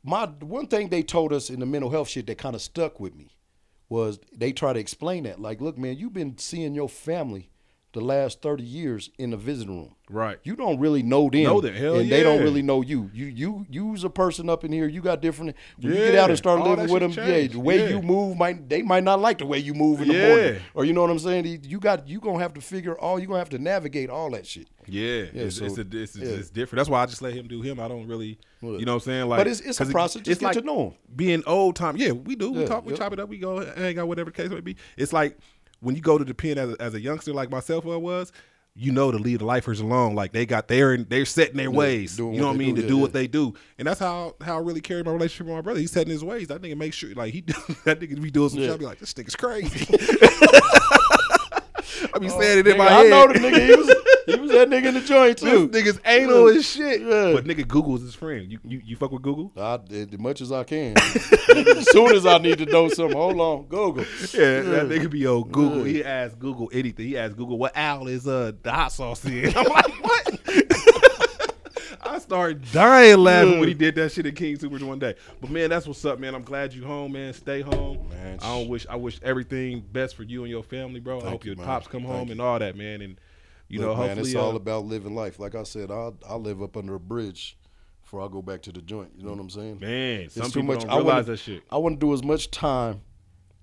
my 0.03 0.27
one 0.27 0.67
thing 0.67 0.89
they 0.89 1.03
told 1.03 1.33
us 1.33 1.51
in 1.51 1.61
the 1.61 1.67
mental 1.67 1.91
health 1.91 2.09
shit 2.09 2.27
that 2.27 2.39
kind 2.39 2.55
of 2.55 2.63
stuck 2.63 2.99
with 2.99 3.15
me 3.15 3.37
was 3.89 4.19
they 4.35 4.53
try 4.53 4.73
to 4.73 4.81
explain 4.81 5.25
that. 5.25 5.39
Like, 5.39 5.61
look, 5.61 5.79
man, 5.79 5.97
you've 5.97 6.15
been 6.15 6.39
seeing 6.39 6.75
your 6.75 6.89
family 6.89 7.52
the 7.93 8.01
last 8.01 8.41
30 8.41 8.63
years 8.63 9.11
in 9.19 9.31
the 9.31 9.37
visiting 9.37 9.77
room. 9.77 9.95
Right. 10.09 10.39
You 10.45 10.57
don't 10.57 10.79
really 10.79 11.03
know 11.03 11.29
them. 11.31 11.45
Know 11.45 11.61
them, 11.61 11.75
hell 11.75 11.97
and 11.97 12.11
they 12.11 12.23
don't 12.23 12.43
really 12.43 12.61
know 12.63 12.83
you. 12.83 13.11
You 13.15 13.27
you 13.27 13.67
you's 13.71 14.05
a 14.05 14.11
person 14.11 14.51
up 14.51 14.63
in 14.65 14.73
here. 14.73 14.87
You 14.89 15.01
got 15.01 15.23
different 15.23 15.57
when 15.79 15.93
you 15.93 15.99
get 15.99 16.15
out 16.17 16.29
and 16.29 16.37
start 16.39 16.61
all 16.61 16.69
living 16.69 16.91
with 16.93 17.03
them, 17.03 17.13
yeah, 17.13 17.47
the 17.47 17.59
way 17.59 17.79
yeah. 17.79 17.89
you 17.97 18.03
move 18.03 18.37
might 18.37 18.69
they 18.69 18.83
might 18.83 19.05
not 19.05 19.21
like 19.21 19.39
the 19.39 19.47
way 19.47 19.59
you 19.59 19.73
move 19.75 20.01
in 20.03 20.09
the 20.09 20.15
Yeah. 20.15 20.29
morning. 20.29 20.63
Or 20.75 20.85
you 20.85 20.93
know 20.93 21.01
what 21.03 21.11
I'm 21.11 21.19
saying? 21.19 21.61
You 21.65 21.79
got 21.81 22.09
you 22.09 22.21
gonna 22.21 22.41
have 22.41 22.53
to 22.55 22.61
figure 22.61 22.99
all 22.99 23.19
you 23.19 23.27
gonna 23.27 23.39
have 23.39 23.49
to 23.51 23.59
navigate 23.59 24.11
all 24.11 24.31
that 24.33 24.47
shit. 24.47 24.69
Yeah, 24.87 25.03
Yeah, 25.03 25.29
it's, 25.45 25.57
so- 25.59 25.65
it's, 25.67 25.79
a, 25.79 25.87
it's, 25.93 26.17
yeah. 26.17 26.25
it's 26.27 26.51
different. 26.51 26.81
That's 26.81 26.91
why 26.91 27.03
I 27.03 27.07
just 27.07 27.23
let 27.23 27.33
him 27.35 27.47
do 27.47 27.63
him. 27.63 27.79
I 27.81 27.89
don't 27.89 28.07
really, 28.09 28.39
you 28.61 28.85
know 28.85 28.95
what 28.95 28.95
I'm 28.95 29.01
saying? 29.01 29.29
Like, 29.29 29.39
but 29.39 29.47
it's- 29.47 29.61
it's 29.61 29.79
a 29.79 29.85
'cause 29.85 29.89
it- 29.91 29.93
process. 29.93 30.23
Just 30.23 30.41
get 30.41 30.53
to 30.55 30.61
know 30.63 30.87
'em. 30.89 30.93
Being 31.15 31.43
old 31.47 31.77
time, 31.77 31.97
yeah, 31.97 32.11
we 32.13 32.35
do. 32.37 32.51
we 32.53 32.61
Yeah, 32.63 32.67
talk, 32.67 32.85
we 32.85 32.95
chop 32.95 33.13
it 33.13 33.21
up, 33.21 33.29
we 33.29 33.39
go 33.39 33.65
hang 33.77 33.99
out, 33.99 34.09
whatever 34.09 34.31
the 34.31 34.37
case 34.37 34.51
may 34.51 34.61
be. 34.61 34.77
It's 34.97 35.13
like 35.13 35.39
when 35.83 35.95
you 35.95 36.01
go 36.01 36.17
to 36.17 36.25
the 36.25 36.35
pen 36.35 36.57
as 36.59 36.71
a, 36.71 36.77
as 36.81 36.95
a 36.95 37.01
youngster, 37.01 37.33
like 37.35 37.51
myself 37.51 37.87
I 37.87 37.97
was. 37.97 38.33
You 38.75 38.91
know 38.91 39.13
to 39.13 39.19
leave 39.19 39.41
the 39.41 39.45
lifers 39.45 39.81
alone. 39.81 40.15
Like 40.15 40.33
they 40.33 40.47
got 40.47 40.67
they're 40.67 40.95
in, 40.95 41.05
they're 41.11 41.27
setting 41.27 41.59
their 41.59 41.71
ways. 41.71 42.19
You 42.19 42.31
know 42.33 42.47
what 42.47 42.55
I 42.55 42.57
mean? 42.57 42.75
do, 42.75 42.81
to 42.81 42.83
yeah, 42.87 42.89
do 42.89 42.97
what 42.97 43.11
yeah. 43.11 43.21
they 43.21 43.27
do, 43.27 43.53
and 43.77 43.87
that's 43.87 44.01
how 44.01 44.35
how 44.41 44.57
I 44.57 44.61
really 44.61 44.81
carry 44.81 45.03
my 45.03 45.13
relationship 45.13 45.47
with 45.47 45.57
my 45.57 45.61
brother. 45.61 45.79
He's 45.79 45.91
setting 45.91 46.11
his 46.11 46.25
ways. 46.25 46.49
That 46.49 46.63
nigga 46.63 46.79
make 46.79 46.95
sure 46.95 47.13
like 47.13 47.35
he 47.35 47.41
that 47.85 48.01
nigga 48.01 48.23
be 48.23 48.31
doing 48.31 48.49
some 48.49 48.61
shit. 48.61 48.71
I 48.71 48.77
be 48.79 48.87
like, 48.87 48.99
this 48.99 49.13
nigga's 49.13 49.37
crazy. 49.37 49.85
I 52.15 52.19
be 52.19 52.29
saying 52.29 52.41
oh, 52.41 52.61
it 52.61 52.67
in 52.67 52.75
Nigga, 52.75 52.79
my 52.79 52.89
I 52.89 53.03
head. 53.03 53.11
know 53.11 53.27
the 53.33 53.39
nigga. 53.39 53.67
He 53.67 53.75
was 53.75 53.89
he 54.27 54.37
was 54.37 54.51
that 54.51 54.69
nigga 54.69 54.87
in 54.87 54.95
the 54.95 55.01
joint 55.01 55.39
too. 55.39 55.67
This 55.69 55.83
nigga's 55.83 56.01
anal 56.05 56.49
as 56.49 56.69
shit. 56.69 57.01
Yeah. 57.01 57.33
But 57.33 57.45
nigga, 57.45 57.67
Google's 57.67 58.03
his 58.03 58.15
friend. 58.15 58.51
You 58.51 58.59
you, 58.65 58.83
you 58.85 58.97
fuck 58.97 59.13
with 59.13 59.23
Google? 59.23 59.53
I 59.57 59.77
did 59.77 60.15
as 60.15 60.21
much 60.21 60.41
as 60.41 60.53
I 60.53 60.65
can. 60.65 60.97
as 60.99 61.91
soon 61.91 62.15
as 62.15 62.27
I 62.27 62.39
need 62.39 62.59
to 62.59 62.67
know 62.67 62.89
something, 62.89 63.17
hold 63.17 63.41
on, 63.41 63.65
Google. 63.65 64.05
Yeah, 64.05 64.63
that 64.63 64.89
nigga 64.89 65.11
be 65.11 65.27
old 65.27 65.53
Google. 65.53 65.85
He 65.85 66.05
asked 66.05 66.39
Google 66.39 66.71
anything. 66.73 67.07
He 67.07 67.19
asked 67.19 67.37
Google 67.37 67.59
what 67.59 67.77
owl 67.77 68.09
is 68.09 68.27
uh 68.27 68.53
the 68.63 68.73
hot 68.73 68.93
sauce 68.93 69.25
in. 69.25 69.47
I'm 69.57 69.65
like, 69.67 70.05
what? 70.05 70.41
I 72.05 72.19
started 72.19 72.71
dying 72.73 73.19
laughing 73.19 73.59
when 73.59 73.69
he 73.69 73.75
did 73.75 73.95
that 73.95 74.13
shit 74.13 74.27
at 74.27 74.37
King 74.37 74.59
Supers 74.59 74.83
one 74.85 74.99
day. 74.99 75.15
But 75.41 75.51
man, 75.51 75.71
that's 75.71 75.87
what's 75.87 76.05
up, 76.05 76.19
man. 76.19 76.35
I'm 76.35 76.43
glad 76.43 76.75
you 76.75 76.85
home, 76.85 77.13
man. 77.13 77.33
Stay 77.33 77.61
home. 77.61 78.09
Man, 78.11 78.39
I 78.43 78.59
don't 78.59 78.69
wish 78.69 78.87
I 78.89 78.97
wish 78.97 79.19
everything 79.23 79.81
best 79.93 80.17
for 80.17 80.23
you 80.23 80.43
and 80.43 80.51
your 80.51 80.63
family, 80.63 81.01
bro. 81.01 81.21
I 81.21 81.31
hope 81.31 81.45
you, 81.45 81.53
your 81.53 81.59
man. 81.59 81.67
pops 81.67 81.87
come 81.87 82.03
Thank 82.03 82.13
home 82.13 82.29
you. 82.29 82.33
and 82.33 82.41
all 82.41 82.59
that, 82.59 82.77
man. 82.77 83.01
And 83.03 83.19
you 83.69 83.79
know, 83.81 83.89
Look, 83.89 83.99
man, 83.99 84.09
hopefully 84.09 84.31
it's 84.31 84.37
all 84.39 84.53
uh, 84.53 84.57
about 84.57 84.85
living 84.87 85.15
life. 85.15 85.39
Like 85.39 85.55
I 85.55 85.63
said, 85.63 85.91
I 85.91 86.11
I 86.29 86.35
live 86.37 86.63
up 86.63 86.77
under 86.77 86.95
a 86.95 87.01
bridge 87.01 87.57
before 88.03 88.23
I 88.23 88.29
go 88.29 88.43
back 88.43 88.63
to 88.63 88.73
the 88.73 88.83
joint. 88.83 89.11
You 89.17 89.25
know 89.25 89.31
what 89.33 89.41
I'm 89.41 89.51
saying? 89.51 89.79
man, 89.81 90.29
some 90.31 90.45
It's 90.45 90.53
too 90.53 90.61
people 90.61 90.75
much. 90.75 90.83
don't 90.85 90.91
I 90.93 90.97
realize 90.97 91.13
wanna- 91.15 91.23
that 91.25 91.37
shit 91.39 91.63
I 91.71 91.77
want 91.79 92.01
to 92.01 92.07
do 92.07 92.13
as 92.13 92.23
much 92.23 92.51
time 92.51 93.01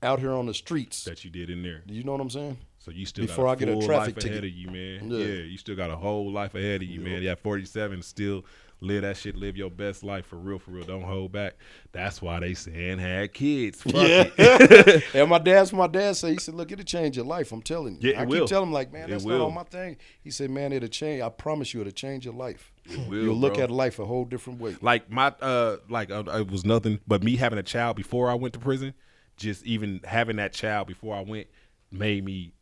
out 0.02 0.20
here 0.20 0.32
on 0.32 0.46
the 0.46 0.54
streets. 0.54 1.04
that 1.04 1.24
you 1.26 1.30
did 1.30 1.50
in 1.50 1.62
there. 1.62 1.84
You 1.88 2.04
know 2.04 2.14
what 2.14 2.22
I'm 2.22 2.30
saying? 2.30 2.58
So 2.80 2.92
you 2.92 3.06
still 3.06 3.26
Before 3.28 3.44
got 3.46 3.50
a 3.50 3.52
I 3.52 3.56
get 3.74 3.84
a 3.84 3.86
traffic 3.86 4.16
life 4.16 4.24
ticket. 4.24 4.32
ahead 4.32 4.44
of 4.46 4.50
you, 4.52 4.68
man. 4.72 5.12
Yeah. 5.12 5.18
Yeah. 5.18 5.42
you 5.44 5.58
still 5.58 5.76
got 5.76 5.92
a 5.92 5.98
whole 5.98 6.32
life 6.32 6.56
ahead 6.56 6.82
of 6.82 6.88
you, 6.88 7.02
man. 7.02 7.22
Yeah, 7.22 7.36
47, 7.36 8.02
still 8.02 8.46
live 8.82 9.02
that 9.02 9.18
shit, 9.18 9.36
live 9.36 9.58
your 9.58 9.70
best 9.70 10.04
life 10.04 10.26
for 10.26 10.38
real, 10.38 10.60
for 10.60 10.72
real. 10.72 10.86
Don't 10.86 11.04
hold 11.04 11.32
back. 11.32 11.56
That's 11.92 12.22
why 12.22 12.40
they 12.40 12.54
saying 12.54 13.00
had 13.00 13.34
kids. 13.34 13.82
Fuck 13.82 13.94
it. 13.96 15.04
and 15.14 15.30
my 15.30 15.38
dad's 15.38 15.74
my 15.74 15.88
dad 15.88 16.16
said 16.16 16.32
he 16.32 16.38
said, 16.38 16.56
look, 16.56 16.72
it'll 16.72 16.86
change 16.86 17.18
your 17.18 17.26
life. 17.26 17.52
I'm 17.52 17.62
telling 17.62 17.96
you. 18.00 18.10
Yeah, 18.10 18.20
it 18.20 18.22
I 18.22 18.26
will. 18.26 18.40
keep 18.42 18.50
telling 18.50 18.68
him 18.68 18.74
like, 18.74 18.94
man, 18.94 19.10
that's 19.10 19.26
not 19.26 19.42
on 19.42 19.54
my 19.54 19.64
thing. 19.64 19.98
He 20.22 20.32
said, 20.32 20.50
man, 20.50 20.72
it'll 20.72 20.88
change. 20.90 21.22
I 21.22 21.30
promise 21.30 21.74
you, 21.74 21.82
it'll 21.82 21.92
change 21.92 22.26
your 22.26 22.34
life. 22.34 22.72
will, 23.08 23.24
You'll 23.24 23.36
look 23.36 23.56
bro. 23.56 23.64
at 23.64 23.72
life 23.72 24.00
a 24.00 24.06
whole 24.06 24.26
different 24.26 24.60
way. 24.60 24.76
Like 24.82 25.12
my 25.12 25.34
uh, 25.42 25.78
like 25.90 26.12
uh, 26.12 26.24
it 26.28 26.50
was 26.50 26.66
nothing 26.66 27.00
but 27.08 27.24
me 27.24 27.36
having 27.36 27.60
a 27.60 27.64
child 27.64 27.96
before 27.98 28.30
I 28.30 28.36
went 28.36 28.54
to 28.54 28.60
prison. 28.60 28.94
Just 29.38 29.66
even 29.66 30.02
having 30.04 30.36
that 30.36 30.52
child 30.54 30.88
before 30.88 31.16
I 31.16 31.22
went 31.22 31.48
made 31.92 32.26
me 32.26 32.54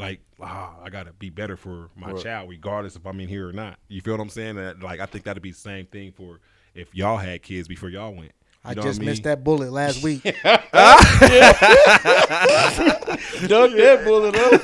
like 0.00 0.20
ah, 0.40 0.74
I 0.82 0.90
gotta 0.90 1.12
be 1.12 1.30
better 1.30 1.56
for 1.56 1.90
my 1.94 2.12
child, 2.14 2.48
regardless 2.48 2.96
if 2.96 3.06
I'm 3.06 3.20
in 3.20 3.28
here 3.28 3.48
or 3.48 3.52
not. 3.52 3.78
You 3.88 4.00
feel 4.00 4.14
what 4.14 4.20
I'm 4.20 4.30
saying? 4.30 4.56
That 4.56 4.82
like 4.82 4.98
I 5.00 5.06
think 5.06 5.24
that'd 5.24 5.42
be 5.42 5.50
the 5.52 5.56
same 5.56 5.86
thing 5.86 6.12
for 6.12 6.40
if 6.74 6.94
y'all 6.94 7.18
had 7.18 7.42
kids 7.42 7.68
before 7.68 7.90
y'all 7.90 8.12
went. 8.12 8.32
You 8.64 8.70
I 8.72 8.74
just 8.74 8.86
what 8.86 8.98
mean? 8.98 9.06
missed 9.06 9.22
that 9.22 9.42
bullet 9.44 9.72
last 9.72 10.02
week. 10.02 10.22
Duck 10.24 10.34
that 13.72 14.02
bullet 14.04 14.36
up. 14.36 14.62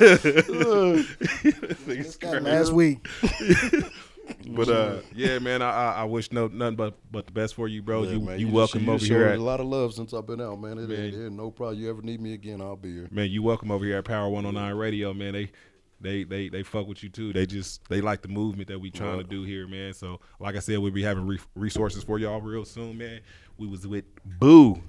Missed 1.87 2.21
that 2.21 2.43
last 2.43 2.71
week. 2.73 3.07
But 4.49 4.69
uh, 4.69 4.99
yeah, 5.15 5.39
man, 5.39 5.61
I, 5.61 5.69
I 5.69 5.91
I 5.93 6.03
wish 6.05 6.31
no 6.31 6.47
nothing 6.47 6.75
but 6.75 6.95
but 7.11 7.25
the 7.27 7.31
best 7.31 7.53
for 7.55 7.67
you, 7.67 7.81
bro. 7.81 8.03
Yeah, 8.03 8.11
you 8.11 8.19
man, 8.21 8.39
you, 8.39 8.45
just- 8.47 8.55
welcome 8.55 8.83
you 8.85 8.91
over 8.93 9.05
here 9.05 9.25
at 9.27 9.37
a 9.39 9.41
lot 9.43 9.59
of 9.59 9.65
love 9.67 9.93
since 9.93 10.13
I've 10.13 10.25
been 10.27 10.41
out, 10.41 10.59
man. 10.59 10.77
It, 10.77 10.89
Man. 10.89 10.99
it 10.99 11.31
no 11.31 11.51
problem. 11.51 11.79
You 11.79 11.89
ever 11.89 12.01
need 12.01 12.21
me 12.21 12.33
again, 12.33 12.61
I'll 12.61 12.75
be 12.75 12.93
here. 12.93 13.07
man. 13.11 13.29
You 13.29 13.43
welcome 13.43 13.71
over 13.71 13.83
here 13.85 13.97
at 13.97 14.05
Power 14.05 14.29
One 14.29 14.43
Hundred 14.45 14.59
Nine 14.59 14.75
Radio, 14.75 15.13
man. 15.13 15.33
They 15.33 15.51
they 15.99 16.23
they 16.23 16.49
they 16.49 16.63
fuck 16.63 16.87
with 16.87 17.01
you 17.03 17.09
too. 17.09 17.33
They 17.33 17.45
just 17.45 17.87
they 17.89 18.01
like 18.01 18.21
the 18.21 18.27
movement 18.27 18.67
that 18.69 18.79
we 18.79 18.91
trying 18.91 19.17
to 19.17 19.23
do 19.23 19.43
here, 19.43 19.67
man. 19.67 19.93
So 19.93 20.19
like 20.39 20.55
I 20.55 20.59
said, 20.59 20.77
we'll 20.79 20.91
be 20.91 21.03
having 21.03 21.25
re- 21.25 21.39
resources 21.55 22.03
for 22.03 22.19
y'all 22.19 22.39
real 22.41 22.65
soon, 22.65 22.97
man. 22.97 23.21
We 23.57 23.67
was 23.67 23.87
with 23.87 24.05
Boo. 24.23 24.81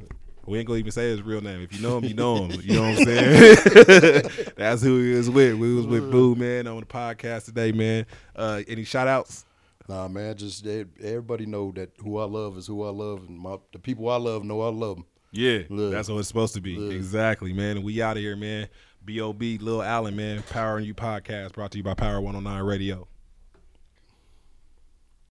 We 0.48 0.58
ain't 0.58 0.66
gonna 0.66 0.78
even 0.78 0.92
say 0.92 1.10
his 1.10 1.22
real 1.22 1.40
name. 1.40 1.60
If 1.60 1.74
you 1.74 1.82
know 1.82 1.98
him, 1.98 2.04
you 2.04 2.14
know 2.14 2.46
him. 2.46 2.60
You 2.62 2.74
know 2.74 2.82
what 2.82 2.98
I'm 2.98 3.04
saying? 3.04 4.52
That's 4.56 4.82
who 4.82 5.02
he 5.02 5.12
was 5.12 5.28
with. 5.28 5.56
We 5.56 5.74
was 5.74 5.86
with 5.86 6.10
Boo, 6.10 6.34
man, 6.34 6.66
on 6.66 6.80
the 6.80 6.86
podcast 6.86 7.44
today, 7.46 7.72
man. 7.72 8.06
Uh, 8.34 8.62
any 8.66 8.84
shout 8.84 9.08
outs? 9.08 9.44
Nah, 9.88 10.08
man, 10.08 10.36
just 10.36 10.66
everybody 10.66 11.46
know 11.46 11.72
that 11.72 11.90
who 12.02 12.18
I 12.18 12.24
love 12.24 12.58
is 12.58 12.66
who 12.66 12.84
I 12.84 12.90
love, 12.90 13.26
and 13.28 13.38
my 13.38 13.56
the 13.72 13.78
people 13.78 14.08
I 14.10 14.16
love 14.16 14.44
know 14.44 14.60
I 14.62 14.70
love 14.70 14.96
them. 14.96 15.06
Yeah, 15.32 15.60
Look. 15.68 15.92
that's 15.92 16.08
what 16.08 16.18
it's 16.18 16.28
supposed 16.28 16.54
to 16.54 16.60
be. 16.60 16.76
Look. 16.76 16.94
Exactly, 16.94 17.52
man. 17.52 17.82
We 17.82 18.00
out 18.02 18.16
of 18.16 18.22
here, 18.22 18.36
man. 18.36 18.68
B.O.B. 19.04 19.58
Lil 19.58 19.82
Allen, 19.82 20.16
man. 20.16 20.42
Power 20.50 20.76
and 20.76 20.86
You 20.86 20.94
podcast 20.94 21.52
brought 21.52 21.70
to 21.72 21.78
you 21.78 21.84
by 21.84 21.94
Power 21.94 22.20
109 22.20 22.62
Radio. 22.62 23.08